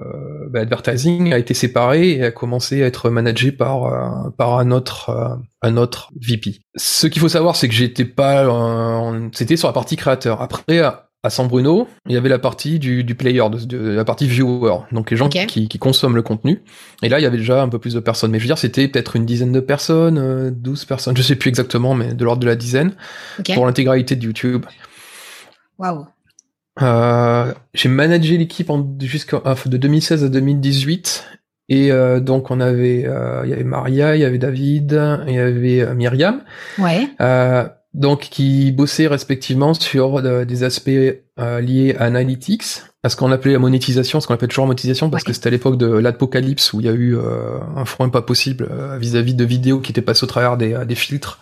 bah, 0.50 0.60
advertising 0.60 1.32
a 1.32 1.38
été 1.38 1.54
séparée 1.54 2.12
et 2.12 2.24
a 2.24 2.30
commencé 2.30 2.82
à 2.82 2.86
être 2.86 3.10
managée 3.10 3.52
par 3.52 3.84
euh, 3.84 4.30
par 4.36 4.58
un 4.58 4.70
autre 4.70 5.10
euh, 5.10 5.36
un 5.62 5.76
autre 5.76 6.10
VP. 6.20 6.60
Ce 6.76 7.06
qu'il 7.06 7.20
faut 7.20 7.28
savoir, 7.28 7.56
c'est 7.56 7.68
que 7.68 7.74
j'étais 7.74 8.04
pas, 8.04 8.46
c'était 9.32 9.56
sur 9.56 9.68
la 9.68 9.72
partie 9.72 9.96
créateur. 9.96 10.42
Après, 10.42 10.82
à 11.26 11.30
San 11.30 11.48
Bruno, 11.48 11.88
il 12.06 12.14
y 12.14 12.16
avait 12.16 12.28
la 12.28 12.38
partie 12.38 12.78
du, 12.78 13.04
player, 13.14 13.42
de, 13.50 13.76
la 13.76 14.04
partie 14.04 14.28
viewer, 14.28 14.76
donc 14.92 15.10
les 15.10 15.16
gens 15.16 15.28
qui, 15.28 15.68
consomment 15.78 16.16
le 16.16 16.22
contenu. 16.22 16.62
Et 17.02 17.08
là, 17.08 17.18
il 17.18 17.22
y 17.22 17.26
avait 17.26 17.36
déjà 17.36 17.62
un 17.62 17.68
peu 17.68 17.78
plus 17.78 17.94
de 17.94 18.00
personnes. 18.00 18.30
Mais 18.30 18.38
je 18.38 18.44
veux 18.44 18.48
dire, 18.48 18.58
c'était 18.58 18.88
peut-être 18.88 19.16
une 19.16 19.26
dizaine 19.26 19.52
de 19.52 19.60
personnes, 19.60 20.50
12 20.50 20.82
euh, 20.82 20.86
personnes, 20.86 21.16
je 21.16 21.22
sais 21.22 21.36
plus 21.36 21.48
exactement, 21.48 21.94
mais 21.94 22.14
de 22.14 22.24
l'ordre 22.24 22.40
de 22.40 22.46
la 22.46 22.56
dizaine, 22.56 22.92
pour 23.54 23.66
l'intégralité 23.66 24.16
de 24.16 24.24
YouTube. 24.24 24.66
Waouh. 25.78 26.06
Euh, 26.82 27.52
j'ai 27.74 27.88
managé 27.88 28.36
l'équipe 28.36 28.70
jusqu'à 29.00 29.40
de 29.66 29.76
2016 29.76 30.24
à 30.24 30.28
2018 30.28 31.24
et 31.70 31.90
euh, 31.90 32.20
donc 32.20 32.50
on 32.50 32.60
avait 32.60 32.98
il 33.00 33.48
y 33.48 33.52
avait 33.52 33.64
Maria, 33.64 34.14
il 34.14 34.20
y 34.20 34.26
avait 34.26 34.36
David, 34.36 34.92
il 35.26 35.34
y 35.34 35.38
avait 35.38 35.94
Myriam. 35.94 36.42
Ouais 36.78 37.08
donc 37.96 38.28
qui 38.30 38.72
bossaient 38.72 39.06
respectivement 39.06 39.72
sur 39.72 40.18
euh, 40.18 40.44
des 40.44 40.64
aspects 40.64 40.90
euh, 40.90 41.60
liés 41.60 41.96
à 41.98 42.04
analytics, 42.04 42.82
à 43.02 43.08
ce 43.08 43.16
qu'on 43.16 43.32
appelait 43.32 43.54
la 43.54 43.58
monétisation, 43.58 44.20
ce 44.20 44.26
qu'on 44.26 44.34
appelle 44.34 44.50
toujours 44.50 44.66
monétisation, 44.66 45.08
parce 45.08 45.24
que 45.24 45.32
c'était 45.32 45.46
à 45.46 45.50
l'époque 45.50 45.78
de 45.78 45.86
l'apocalypse 45.86 46.74
où 46.74 46.80
il 46.80 46.86
y 46.86 46.88
a 46.90 46.92
eu 46.92 47.16
euh, 47.16 47.58
un 47.74 47.86
frein 47.86 48.10
pas 48.10 48.20
possible 48.20 48.68
vis-à-vis 49.00 49.34
de 49.34 49.44
vidéos 49.44 49.80
qui 49.80 49.92
étaient 49.92 50.02
passées 50.02 50.24
au 50.24 50.26
travers 50.26 50.58
des, 50.58 50.76
des 50.86 50.94
filtres, 50.94 51.38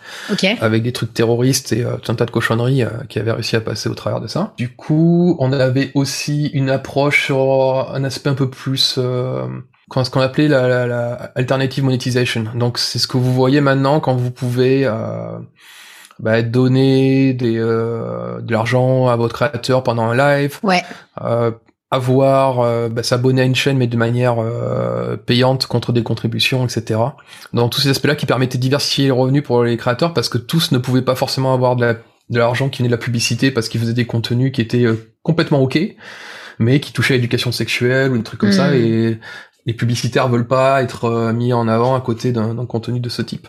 avec 0.61 0.83
des 0.83 0.93
trucs 0.93 1.13
terroristes 1.13 1.73
et 1.73 1.83
tout 2.01 2.11
un 2.11 2.15
tas 2.15 2.25
de 2.25 2.31
cochonneries 2.31 2.83
qui 3.09 3.19
avaient 3.19 3.31
réussi 3.33 3.55
à 3.55 3.61
passer 3.61 3.89
au 3.89 3.95
travers 3.95 4.21
de 4.21 4.27
ça. 4.27 4.53
Du 4.57 4.69
coup, 4.69 5.35
on 5.39 5.51
avait 5.51 5.91
aussi 5.93 6.47
une 6.47 6.69
approche 6.69 7.25
sur 7.25 7.39
un 7.93 8.03
aspect 8.03 8.29
un 8.29 8.35
peu 8.35 8.49
plus 8.49 8.99
ce 10.03 10.09
qu'on 10.09 10.21
appelait 10.21 10.47
la, 10.47 10.67
la, 10.67 10.87
la, 10.87 11.13
alternative 11.35 11.83
monetization. 11.83 12.45
Donc 12.55 12.77
c'est 12.77 12.99
ce 12.99 13.07
que 13.07 13.17
vous 13.17 13.33
voyez 13.33 13.61
maintenant 13.61 13.99
quand 13.99 14.15
vous 14.15 14.31
pouvez 14.31 14.85
bah, 16.19 16.41
donner 16.41 17.33
des, 17.33 17.57
euh, 17.57 18.39
de 18.41 18.51
l'argent 18.51 19.07
à 19.07 19.15
votre 19.15 19.35
créateur 19.35 19.83
pendant 19.83 20.03
un 20.03 20.15
live, 20.15 20.59
ouais. 20.63 20.83
euh, 21.21 21.51
avoir 21.91 22.61
euh, 22.61 22.89
bah, 22.89 23.03
s'abonner 23.03 23.41
à 23.41 23.45
une 23.45 23.55
chaîne 23.55 23.77
mais 23.77 23.87
de 23.87 23.97
manière 23.97 24.35
euh, 24.39 25.17
payante 25.17 25.67
contre 25.67 25.91
des 25.91 26.03
contributions, 26.03 26.65
etc. 26.65 26.99
Dans 27.53 27.69
tous 27.69 27.81
ces 27.81 27.89
aspects-là 27.89 28.15
qui 28.15 28.25
permettaient 28.25 28.57
de 28.57 28.63
diversifier 28.63 29.05
les 29.05 29.11
revenus 29.11 29.43
pour 29.43 29.63
les 29.63 29.77
créateurs 29.77 30.13
parce 30.13 30.29
que 30.29 30.37
tous 30.37 30.71
ne 30.71 30.77
pouvaient 30.77 31.01
pas 31.01 31.15
forcément 31.15 31.53
avoir 31.53 31.75
de 31.75 31.95
l'argent 32.31 32.69
qui 32.69 32.79
venait 32.79 32.89
de 32.89 32.95
la 32.95 33.01
publicité 33.01 33.51
parce 33.51 33.67
qu'ils 33.67 33.81
faisaient 33.81 33.93
des 33.93 34.05
contenus 34.05 34.51
qui 34.51 34.61
étaient 34.61 34.85
complètement 35.21 35.61
ok, 35.61 35.79
mais 36.59 36.79
qui 36.79 36.93
touchaient 36.93 37.15
à 37.15 37.17
l'éducation 37.17 37.51
sexuelle 37.51 38.11
ou 38.11 38.17
des 38.17 38.23
trucs 38.23 38.39
comme 38.39 38.51
ça 38.51 38.69
hmm. 38.69 38.75
et 38.75 39.19
les 39.65 39.73
publicitaires 39.73 40.29
veulent 40.29 40.47
pas 40.47 40.81
être 40.81 41.31
mis 41.33 41.51
en 41.51 41.67
avant 41.67 41.95
à 41.95 42.01
côté 42.01 42.31
d'un 42.31 42.65
contenu 42.65 42.99
de 42.99 43.09
ce 43.09 43.21
type. 43.21 43.47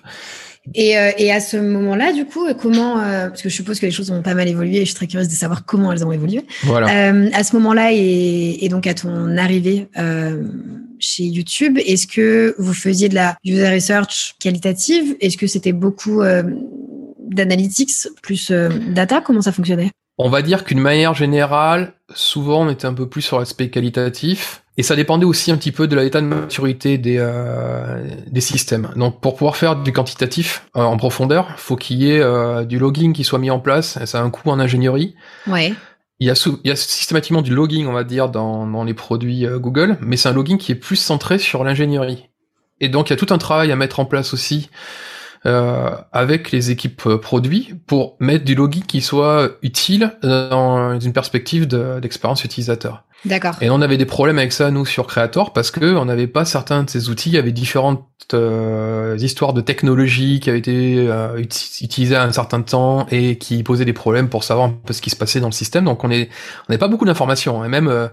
Et, 0.74 0.98
euh, 0.98 1.10
et, 1.18 1.32
à 1.32 1.40
ce 1.40 1.56
moment-là, 1.56 2.12
du 2.12 2.24
coup, 2.24 2.46
comment 2.60 3.00
euh, 3.00 3.28
Parce 3.28 3.42
que 3.42 3.48
je 3.48 3.54
suppose 3.54 3.78
que 3.78 3.86
les 3.86 3.92
choses 3.92 4.10
ont 4.10 4.22
pas 4.22 4.34
mal 4.34 4.48
évolué 4.48 4.76
et 4.76 4.80
je 4.80 4.86
suis 4.86 4.94
très 4.94 5.06
curieuse 5.06 5.28
de 5.28 5.34
savoir 5.34 5.64
comment 5.64 5.92
elles 5.92 6.04
ont 6.04 6.12
évolué. 6.12 6.44
Voilà. 6.64 7.10
Euh, 7.10 7.30
à 7.32 7.44
ce 7.44 7.54
moment-là 7.56 7.92
et, 7.92 8.64
et, 8.64 8.68
donc 8.68 8.86
à 8.86 8.94
ton 8.94 9.36
arrivée 9.36 9.88
euh, 9.96 10.42
chez 10.98 11.24
YouTube, 11.24 11.78
est-ce 11.78 12.06
que 12.06 12.54
vous 12.58 12.74
faisiez 12.74 13.08
de 13.08 13.14
la 13.14 13.36
user 13.44 13.68
research 13.68 14.34
qualitative? 14.40 15.16
Est-ce 15.20 15.36
que 15.36 15.46
c'était 15.46 15.72
beaucoup 15.72 16.22
euh, 16.22 16.42
d'analytics 17.28 18.08
plus 18.22 18.50
data? 18.50 19.20
Comment 19.20 19.42
ça 19.42 19.52
fonctionnait? 19.52 19.90
On 20.18 20.30
va 20.30 20.40
dire 20.42 20.64
qu'une 20.64 20.80
manière 20.80 21.14
générale, 21.14 21.92
souvent 22.14 22.62
on 22.62 22.70
était 22.70 22.86
un 22.86 22.94
peu 22.94 23.08
plus 23.08 23.22
sur 23.22 23.38
l'aspect 23.38 23.68
qualitatif. 23.68 24.62
Et 24.78 24.82
ça 24.82 24.94
dépendait 24.94 25.24
aussi 25.24 25.50
un 25.50 25.56
petit 25.56 25.72
peu 25.72 25.88
de 25.88 25.96
l'état 25.96 26.20
de 26.20 26.26
maturité 26.26 26.98
des, 26.98 27.16
euh, 27.18 28.04
des 28.26 28.40
systèmes. 28.42 28.90
Donc 28.96 29.20
pour 29.20 29.34
pouvoir 29.34 29.56
faire 29.56 29.76
du 29.76 29.92
quantitatif 29.92 30.66
euh, 30.76 30.82
en 30.82 30.98
profondeur, 30.98 31.48
faut 31.58 31.76
qu'il 31.76 32.02
y 32.02 32.10
ait 32.10 32.20
euh, 32.20 32.64
du 32.64 32.78
logging 32.78 33.14
qui 33.14 33.24
soit 33.24 33.38
mis 33.38 33.50
en 33.50 33.58
place. 33.58 33.98
Et 33.98 34.06
ça 34.06 34.20
a 34.20 34.22
un 34.22 34.30
coût 34.30 34.50
en 34.50 34.60
ingénierie. 34.60 35.14
Ouais. 35.46 35.72
Il 36.18 36.26
y, 36.26 36.30
a 36.30 36.48
il 36.64 36.68
y 36.68 36.70
a 36.70 36.76
systématiquement 36.76 37.42
du 37.42 37.54
logging, 37.54 37.86
on 37.86 37.92
va 37.92 38.04
dire, 38.04 38.30
dans, 38.30 38.66
dans 38.66 38.84
les 38.84 38.94
produits 38.94 39.46
Google, 39.56 39.98
mais 40.00 40.16
c'est 40.16 40.30
un 40.30 40.32
logging 40.32 40.56
qui 40.56 40.72
est 40.72 40.76
plus 40.76 40.96
centré 40.96 41.38
sur 41.38 41.62
l'ingénierie. 41.62 42.30
Et 42.80 42.88
donc 42.88 43.08
il 43.08 43.12
y 43.12 43.14
a 43.14 43.16
tout 43.16 43.34
un 43.34 43.38
travail 43.38 43.70
à 43.70 43.76
mettre 43.76 44.00
en 44.00 44.06
place 44.06 44.32
aussi 44.32 44.70
euh, 45.46 45.90
avec 46.12 46.50
les 46.50 46.70
équipes 46.70 47.08
produits 47.16 47.74
pour 47.86 48.16
mettre 48.20 48.44
du 48.44 48.54
logging 48.54 48.82
qui 48.82 49.00
soit 49.00 49.50
utile 49.62 50.12
dans 50.22 50.98
une 50.98 51.12
perspective 51.12 51.66
d'expérience 51.66 52.44
utilisateur. 52.44 53.04
D'accord. 53.24 53.54
Et 53.60 53.70
on 53.70 53.80
avait 53.80 53.96
des 53.96 54.06
problèmes 54.06 54.38
avec 54.38 54.52
ça, 54.52 54.70
nous, 54.70 54.84
sur 54.86 55.06
Creator, 55.06 55.52
parce 55.52 55.70
que 55.70 55.96
on 55.96 56.04
n'avait 56.04 56.26
pas 56.26 56.44
certains 56.44 56.82
de 56.84 56.90
ces 56.90 57.08
outils. 57.08 57.30
Il 57.30 57.34
y 57.34 57.38
avait 57.38 57.52
différentes 57.52 58.06
euh, 58.34 59.16
histoires 59.18 59.52
de 59.52 59.60
technologie 59.60 60.40
qui 60.40 60.50
avaient 60.50 60.58
été 60.58 61.06
euh, 61.08 61.36
utilisées 61.38 62.16
à 62.16 62.22
un 62.22 62.32
certain 62.32 62.62
temps 62.62 63.06
et 63.10 63.38
qui 63.38 63.62
posaient 63.62 63.84
des 63.84 63.92
problèmes 63.92 64.28
pour 64.28 64.44
savoir 64.44 64.68
un 64.68 64.74
peu 64.84 64.92
ce 64.92 65.00
qui 65.00 65.10
se 65.10 65.16
passait 65.16 65.40
dans 65.40 65.48
le 65.48 65.52
système. 65.52 65.84
Donc 65.84 66.04
on 66.04 66.10
est, 66.10 66.28
on 66.68 66.72
n'avait 66.72 66.78
pas 66.78 66.88
beaucoup 66.88 67.04
d'informations. 67.04 67.64
Et 67.64 67.68
même 67.68 67.88
euh, 67.88 68.08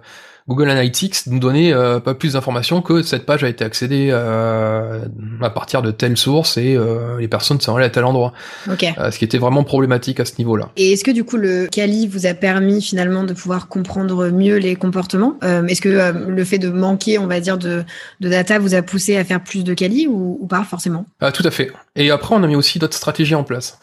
Google 0.48 0.70
Analytics 0.70 1.28
nous 1.28 1.40
donnait 1.40 1.74
euh, 1.74 2.00
pas 2.00 2.14
plus 2.14 2.34
d'informations 2.34 2.82
que 2.82 3.02
cette 3.02 3.26
page 3.26 3.44
a 3.44 3.50
été 3.50 3.64
accédée 3.64 4.10
euh, 4.12 5.00
à 5.42 5.50
partir 5.50 5.82
de 5.82 5.92
telle 5.92 6.18
source 6.18 6.58
et 6.58 6.76
euh, 6.76 7.18
les 7.20 7.28
personnes 7.28 7.62
sont 7.62 7.76
allées 7.76 7.86
à 7.86 7.90
tel 7.90 8.04
endroit. 8.04 8.34
Okay. 8.70 8.94
ce 9.12 9.18
qui 9.18 9.26
était 9.26 9.38
vraiment 9.38 9.64
problématique 9.64 10.20
à 10.20 10.26
ce 10.26 10.34
niveau-là. 10.38 10.70
Et 10.76 10.94
est-ce 10.94 11.04
que 11.04 11.12
du 11.12 11.24
coup 11.24 11.38
le 11.38 11.68
Kali 11.68 12.08
vous 12.08 12.26
a 12.26 12.34
permis 12.34 12.82
finalement 12.82 13.24
de 13.24 13.34
pouvoir 13.34 13.68
comprendre 13.68 14.30
mieux 14.30 14.58
les 14.58 14.76
comportements? 14.76 15.38
Est-ce 15.42 15.82
que 15.82 16.14
le 16.28 16.44
fait 16.44 16.58
de 16.58 16.70
manquer, 16.70 17.18
on 17.18 17.28
va 17.28 17.40
dire, 17.40 17.58
de, 17.58 17.84
de 18.20 18.30
data 18.30 18.60
vous 18.60 18.76
a 18.76 18.82
poussé 18.82 19.18
à 19.18 19.24
faire 19.24 19.42
plus 19.42 19.64
de 19.64 19.74
Kali 19.74 20.08
ou, 20.08 20.38
ou 20.42 20.48
pas 20.48 20.64
forcément? 20.64 21.06
Ah, 21.22 21.32
Tout 21.32 21.44
à 21.46 21.52
fait. 21.52 21.72
Et 21.96 22.12
après, 22.12 22.36
on 22.36 22.44
a 22.44 22.48
mis 22.48 22.56
aussi 22.56 22.80
d'autres 22.80 22.98
stratégies 22.98 23.36
en 23.36 23.44
place. 23.44 23.80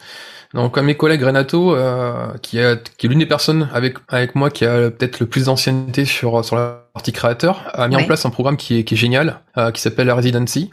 Donc, 0.53 0.73
comme 0.73 0.87
mes 0.87 0.97
collègues 0.97 1.23
Renato, 1.23 1.75
euh, 1.75 2.37
qui, 2.41 2.57
est, 2.57 2.95
qui 2.97 3.05
est 3.05 3.09
l'une 3.09 3.19
des 3.19 3.25
personnes 3.25 3.69
avec, 3.73 3.97
avec 4.09 4.35
moi 4.35 4.49
qui 4.49 4.65
a 4.65 4.91
peut-être 4.91 5.19
le 5.19 5.25
plus 5.25 5.45
d'ancienneté 5.45 6.03
sur, 6.03 6.43
sur 6.43 6.57
la 6.57 6.87
partie 6.93 7.13
créateur, 7.13 7.69
a 7.73 7.87
mis 7.87 7.95
en 7.95 8.03
place 8.03 8.25
un 8.25 8.31
programme 8.31 8.57
qui 8.57 8.79
est, 8.79 8.83
qui 8.83 8.95
est 8.95 8.97
génial, 8.97 9.39
euh, 9.57 9.71
qui 9.71 9.79
s'appelle 9.81 10.07
la 10.07 10.15
Residency. 10.15 10.69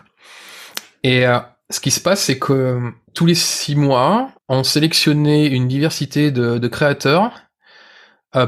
Et 1.04 1.26
euh, 1.26 1.38
ce 1.70 1.78
qui 1.78 1.92
se 1.92 2.00
passe, 2.00 2.22
c'est 2.22 2.38
que 2.38 2.92
tous 3.14 3.26
les 3.26 3.36
six 3.36 3.76
mois, 3.76 4.30
on 4.48 4.64
sélectionnait 4.64 5.46
une 5.46 5.68
diversité 5.68 6.32
de, 6.32 6.58
de 6.58 6.68
créateurs 6.68 7.32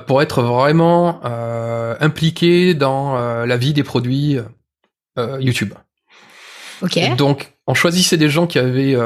pour 0.06 0.20
être 0.20 0.42
vraiment 0.42 1.20
impliqués 2.00 2.74
dans 2.74 3.14
la 3.44 3.56
vie 3.56 3.72
des 3.72 3.82
produits 3.82 4.38
YouTube. 5.38 5.74
Okay. 6.82 7.14
Donc, 7.16 7.54
on 7.66 7.74
choisissait 7.74 8.16
des 8.16 8.28
gens 8.28 8.46
qui 8.46 8.58
avaient 8.58 8.96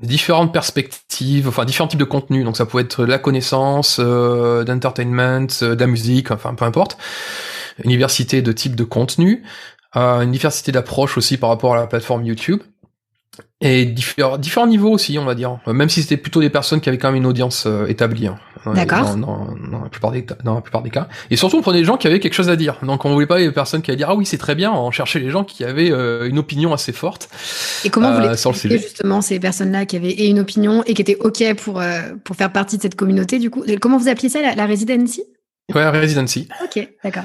différentes 0.00 0.52
perspectives, 0.52 1.48
enfin 1.48 1.64
différents 1.64 1.88
types 1.88 1.98
de 1.98 2.04
contenus. 2.04 2.44
Donc 2.44 2.56
ça 2.56 2.66
pouvait 2.66 2.84
être 2.84 3.04
la 3.04 3.18
connaissance, 3.18 3.98
euh, 4.00 4.64
d'entertainment, 4.64 5.46
euh, 5.62 5.74
de 5.74 5.80
la 5.80 5.86
musique, 5.86 6.30
enfin 6.30 6.54
peu 6.54 6.64
importe. 6.64 6.98
Une 7.84 7.90
diversité 7.90 8.42
de 8.42 8.52
types 8.52 8.76
de 8.76 8.84
contenu, 8.84 9.44
euh, 9.96 10.20
une 10.20 10.32
diversité 10.32 10.72
d'approches 10.72 11.16
aussi 11.16 11.36
par 11.36 11.48
rapport 11.50 11.74
à 11.74 11.76
la 11.76 11.86
plateforme 11.86 12.24
YouTube. 12.24 12.60
Et 13.60 13.84
différents, 13.86 14.38
différents 14.38 14.66
niveaux 14.66 14.90
aussi, 14.90 15.18
on 15.18 15.24
va 15.24 15.34
dire. 15.34 15.58
Même 15.66 15.88
si 15.88 16.02
c'était 16.02 16.16
plutôt 16.16 16.40
des 16.40 16.50
personnes 16.50 16.80
qui 16.80 16.88
avaient 16.88 16.98
quand 16.98 17.08
même 17.08 17.16
une 17.16 17.26
audience 17.26 17.66
euh, 17.66 17.86
établie. 17.86 18.26
Hein. 18.28 18.38
D'accord. 18.74 19.16
Dans, 19.16 19.48
dans, 19.70 19.82
la 19.82 19.88
plupart 19.88 20.10
des, 20.10 20.24
dans 20.44 20.54
la 20.54 20.60
plupart 20.60 20.82
des 20.82 20.90
cas. 20.90 21.08
Et 21.30 21.36
surtout, 21.36 21.58
on 21.58 21.62
prenait 21.62 21.78
des 21.78 21.84
gens 21.84 21.96
qui 21.96 22.06
avaient 22.06 22.20
quelque 22.20 22.34
chose 22.34 22.48
à 22.48 22.56
dire. 22.56 22.76
Donc, 22.82 23.04
on 23.04 23.12
voulait 23.12 23.26
pas 23.26 23.38
les 23.38 23.50
personnes 23.50 23.82
qui 23.82 23.90
allaient 23.90 23.98
dire 23.98 24.10
ah 24.10 24.14
oui 24.14 24.26
c'est 24.26 24.38
très 24.38 24.54
bien. 24.54 24.72
On 24.72 24.90
cherchait 24.90 25.20
les 25.20 25.30
gens 25.30 25.44
qui 25.44 25.64
avaient 25.64 25.90
euh, 25.90 26.28
une 26.28 26.38
opinion 26.38 26.72
assez 26.72 26.92
forte. 26.92 27.28
Et 27.84 27.90
comment 27.90 28.12
vous 28.12 28.20
euh, 28.20 28.52
les 28.64 28.78
justement 28.78 29.20
ces 29.20 29.38
personnes-là 29.38 29.86
qui 29.86 29.96
avaient 29.96 30.12
une 30.12 30.40
opinion 30.40 30.82
et 30.84 30.94
qui 30.94 31.02
étaient 31.02 31.18
ok 31.20 31.54
pour 31.54 31.80
euh, 31.80 32.00
pour 32.24 32.36
faire 32.36 32.52
partie 32.52 32.76
de 32.76 32.82
cette 32.82 32.94
communauté 32.94 33.38
du 33.38 33.50
coup? 33.50 33.64
Comment 33.80 33.98
vous 33.98 34.08
appeliez 34.08 34.28
ça 34.28 34.42
la, 34.42 34.54
la 34.54 34.66
residency 34.66 35.22
Ouais, 35.74 35.82
la 35.82 35.90
residency. 35.90 36.48
Ok, 36.64 36.88
d'accord. 37.04 37.24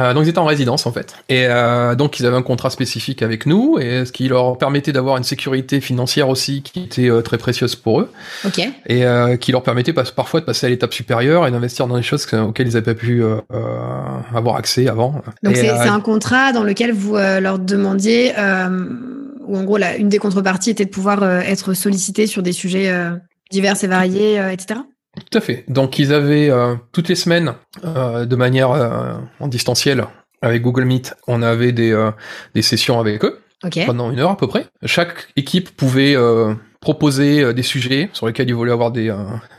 Euh, 0.00 0.14
donc 0.14 0.24
ils 0.24 0.30
étaient 0.30 0.38
en 0.38 0.44
résidence 0.44 0.86
en 0.86 0.92
fait. 0.92 1.14
Et 1.28 1.46
euh, 1.46 1.94
donc 1.94 2.18
ils 2.18 2.26
avaient 2.26 2.36
un 2.36 2.42
contrat 2.42 2.70
spécifique 2.70 3.22
avec 3.22 3.46
nous 3.46 3.78
et 3.78 4.04
ce 4.04 4.12
qui 4.12 4.28
leur 4.28 4.58
permettait 4.58 4.92
d'avoir 4.92 5.16
une 5.16 5.24
sécurité 5.24 5.80
financière 5.80 6.28
aussi 6.28 6.62
qui 6.62 6.84
était 6.84 7.10
euh, 7.10 7.22
très 7.22 7.38
précieuse 7.38 7.76
pour 7.76 8.00
eux. 8.00 8.10
Ok. 8.46 8.60
Et 8.86 9.04
qui 9.38 9.52
leur 9.52 9.62
permettait 9.62 9.92
parfois 9.92 10.40
de 10.40 10.44
passer 10.44 10.66
à 10.66 10.70
l'étape 10.70 10.92
supérieure 10.92 11.46
et 11.46 11.50
d'investir 11.50 11.86
dans 11.86 11.96
des 11.96 12.02
choses 12.02 12.26
auxquelles 12.32 12.68
ils 12.68 12.74
n'avaient 12.74 12.94
pas 12.94 12.98
pu 12.98 13.22
avoir 14.34 14.56
accès 14.56 14.88
avant. 14.88 15.22
Donc 15.42 15.56
c'est 15.56 15.70
un 15.70 16.00
contrat 16.00 16.52
dans 16.52 16.62
lequel 16.62 16.92
vous 16.92 17.16
leur 17.16 17.58
demandiez, 17.58 18.32
ou 19.46 19.56
en 19.56 19.64
gros 19.64 19.76
la, 19.76 19.96
une 19.96 20.08
des 20.08 20.18
contreparties 20.18 20.70
était 20.70 20.84
de 20.84 20.90
pouvoir 20.90 21.24
être 21.24 21.74
sollicité 21.74 22.26
sur 22.26 22.42
des 22.42 22.52
sujets 22.52 22.92
divers 23.50 23.82
et 23.82 23.86
variés, 23.86 24.40
etc. 24.52 24.80
Tout 25.16 25.38
à 25.38 25.40
fait. 25.40 25.64
Donc 25.68 25.98
ils 25.98 26.12
avaient 26.12 26.50
euh, 26.50 26.74
toutes 26.92 27.08
les 27.08 27.14
semaines, 27.14 27.54
euh, 27.84 28.26
de 28.26 28.36
manière 28.36 28.70
euh, 28.70 29.14
en 29.40 29.48
distanciel, 29.48 30.04
avec 30.42 30.62
Google 30.62 30.84
Meet, 30.84 31.14
on 31.26 31.42
avait 31.42 31.72
des, 31.72 32.10
des 32.54 32.62
sessions 32.62 32.98
avec 32.98 33.24
eux. 33.24 33.40
pendant 33.84 34.10
une 34.10 34.18
heure 34.20 34.30
à 34.30 34.36
peu 34.38 34.46
près. 34.46 34.66
Chaque 34.86 35.28
équipe 35.36 35.76
pouvait 35.76 36.16
proposer 36.80 37.52
des 37.52 37.62
sujets 37.62 38.08
sur 38.14 38.26
lesquels 38.26 38.48
ils 38.48 38.54
voulaient 38.54 38.72
avoir 38.72 38.90
des, 38.90 39.14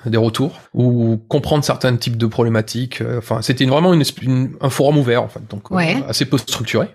des 0.08 0.18
retours 0.18 0.60
ou 0.74 1.22
comprendre 1.28 1.64
certains 1.64 1.96
types 1.98 2.18
de 2.18 2.26
problématiques. 2.26 3.04
Enfin, 3.16 3.44
c'était 3.44 3.64
vraiment 3.66 3.94
une, 3.94 4.04
un 4.60 4.70
forum 4.72 4.98
ouvert 4.98 5.22
en 5.22 5.28
fait, 5.28 5.48
donc 5.48 5.66
assez 6.08 6.26
peu 6.26 6.40
structuré. 6.40 6.88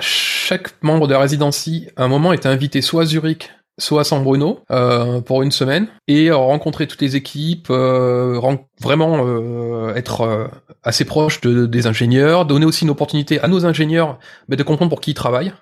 chaque 0.00 0.82
membre 0.82 1.06
de 1.06 1.12
la 1.12 1.20
résidency, 1.20 1.88
à 1.96 2.04
un 2.04 2.08
moment, 2.08 2.32
était 2.32 2.48
invité 2.48 2.80
soit 2.80 3.02
à 3.02 3.04
Zurich, 3.04 3.50
soit 3.78 4.02
à 4.02 4.04
San 4.04 4.22
Bruno 4.22 4.60
euh, 4.70 5.20
pour 5.20 5.42
une 5.42 5.50
semaine 5.50 5.88
et 6.06 6.30
rencontrer 6.30 6.86
toutes 6.86 7.02
les 7.02 7.16
équipes, 7.16 7.68
euh, 7.70 8.40
vraiment 8.80 9.24
euh, 9.26 9.94
être 9.94 10.20
euh, 10.20 10.46
assez 10.82 11.04
proche 11.04 11.40
de, 11.40 11.66
des 11.66 11.86
ingénieurs, 11.86 12.46
donner 12.46 12.66
aussi 12.66 12.84
une 12.84 12.90
opportunité 12.90 13.40
à 13.40 13.48
nos 13.48 13.66
ingénieurs 13.66 14.18
mais 14.48 14.56
de 14.56 14.62
comprendre 14.62 14.90
pour 14.90 15.00
qui 15.00 15.10
ils 15.10 15.14
travaillent. 15.14 15.52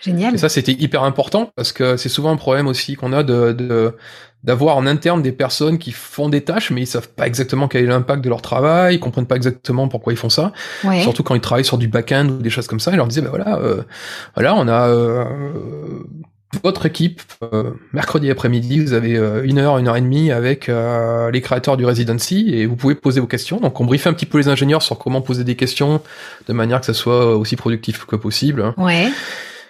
Génial. 0.00 0.34
Et 0.34 0.38
ça 0.38 0.48
c'était 0.48 0.72
hyper 0.72 1.04
important 1.04 1.52
parce 1.54 1.72
que 1.72 1.96
c'est 1.96 2.08
souvent 2.08 2.32
un 2.32 2.36
problème 2.36 2.66
aussi 2.66 2.96
qu'on 2.96 3.12
a 3.12 3.22
de, 3.22 3.94
d'avoir 4.42 4.76
en 4.76 4.86
interne 4.86 5.22
des 5.22 5.30
personnes 5.30 5.78
qui 5.78 5.92
font 5.92 6.28
des 6.28 6.40
tâches 6.40 6.70
mais 6.72 6.80
ils 6.80 6.86
savent 6.86 7.10
pas 7.10 7.26
exactement 7.26 7.68
quel 7.68 7.84
est 7.84 7.86
l'impact 7.86 8.24
de 8.24 8.28
leur 8.28 8.42
travail, 8.42 8.96
ils 8.96 9.00
comprennent 9.00 9.26
pas 9.26 9.36
exactement 9.36 9.88
pourquoi 9.88 10.12
ils 10.12 10.18
font 10.18 10.30
ça. 10.30 10.52
Ouais. 10.84 11.02
Surtout 11.02 11.22
quand 11.22 11.34
ils 11.34 11.40
travaillent 11.40 11.64
sur 11.64 11.78
du 11.78 11.86
back-end 11.86 12.28
ou 12.30 12.42
des 12.42 12.50
choses 12.50 12.66
comme 12.66 12.80
ça. 12.80 12.92
Ils 12.92 12.96
leur 12.96 13.06
disaient 13.06 13.20
bah 13.20 13.28
voilà, 13.30 13.58
euh, 13.58 13.82
voilà 14.34 14.56
on 14.56 14.66
a 14.66 14.88
votre 16.62 16.86
équipe, 16.86 17.22
euh, 17.42 17.70
mercredi 17.92 18.30
après-midi, 18.30 18.80
vous 18.80 18.92
avez 18.92 19.16
euh, 19.16 19.42
une 19.44 19.58
heure, 19.58 19.78
une 19.78 19.88
heure 19.88 19.96
et 19.96 20.00
demie 20.00 20.30
avec 20.30 20.68
euh, 20.68 21.30
les 21.30 21.40
créateurs 21.40 21.76
du 21.76 21.84
Residency 21.84 22.50
et 22.52 22.66
vous 22.66 22.76
pouvez 22.76 22.94
poser 22.94 23.20
vos 23.20 23.26
questions. 23.26 23.58
Donc 23.58 23.80
on 23.80 23.84
briefait 23.84 24.10
un 24.10 24.12
petit 24.12 24.26
peu 24.26 24.38
les 24.38 24.48
ingénieurs 24.48 24.82
sur 24.82 24.98
comment 24.98 25.22
poser 25.22 25.44
des 25.44 25.56
questions 25.56 26.02
de 26.46 26.52
manière 26.52 26.80
que 26.80 26.86
ça 26.86 26.94
soit 26.94 27.36
aussi 27.36 27.56
productif 27.56 28.04
que 28.04 28.16
possible. 28.16 28.74
Ouais. 28.76 29.08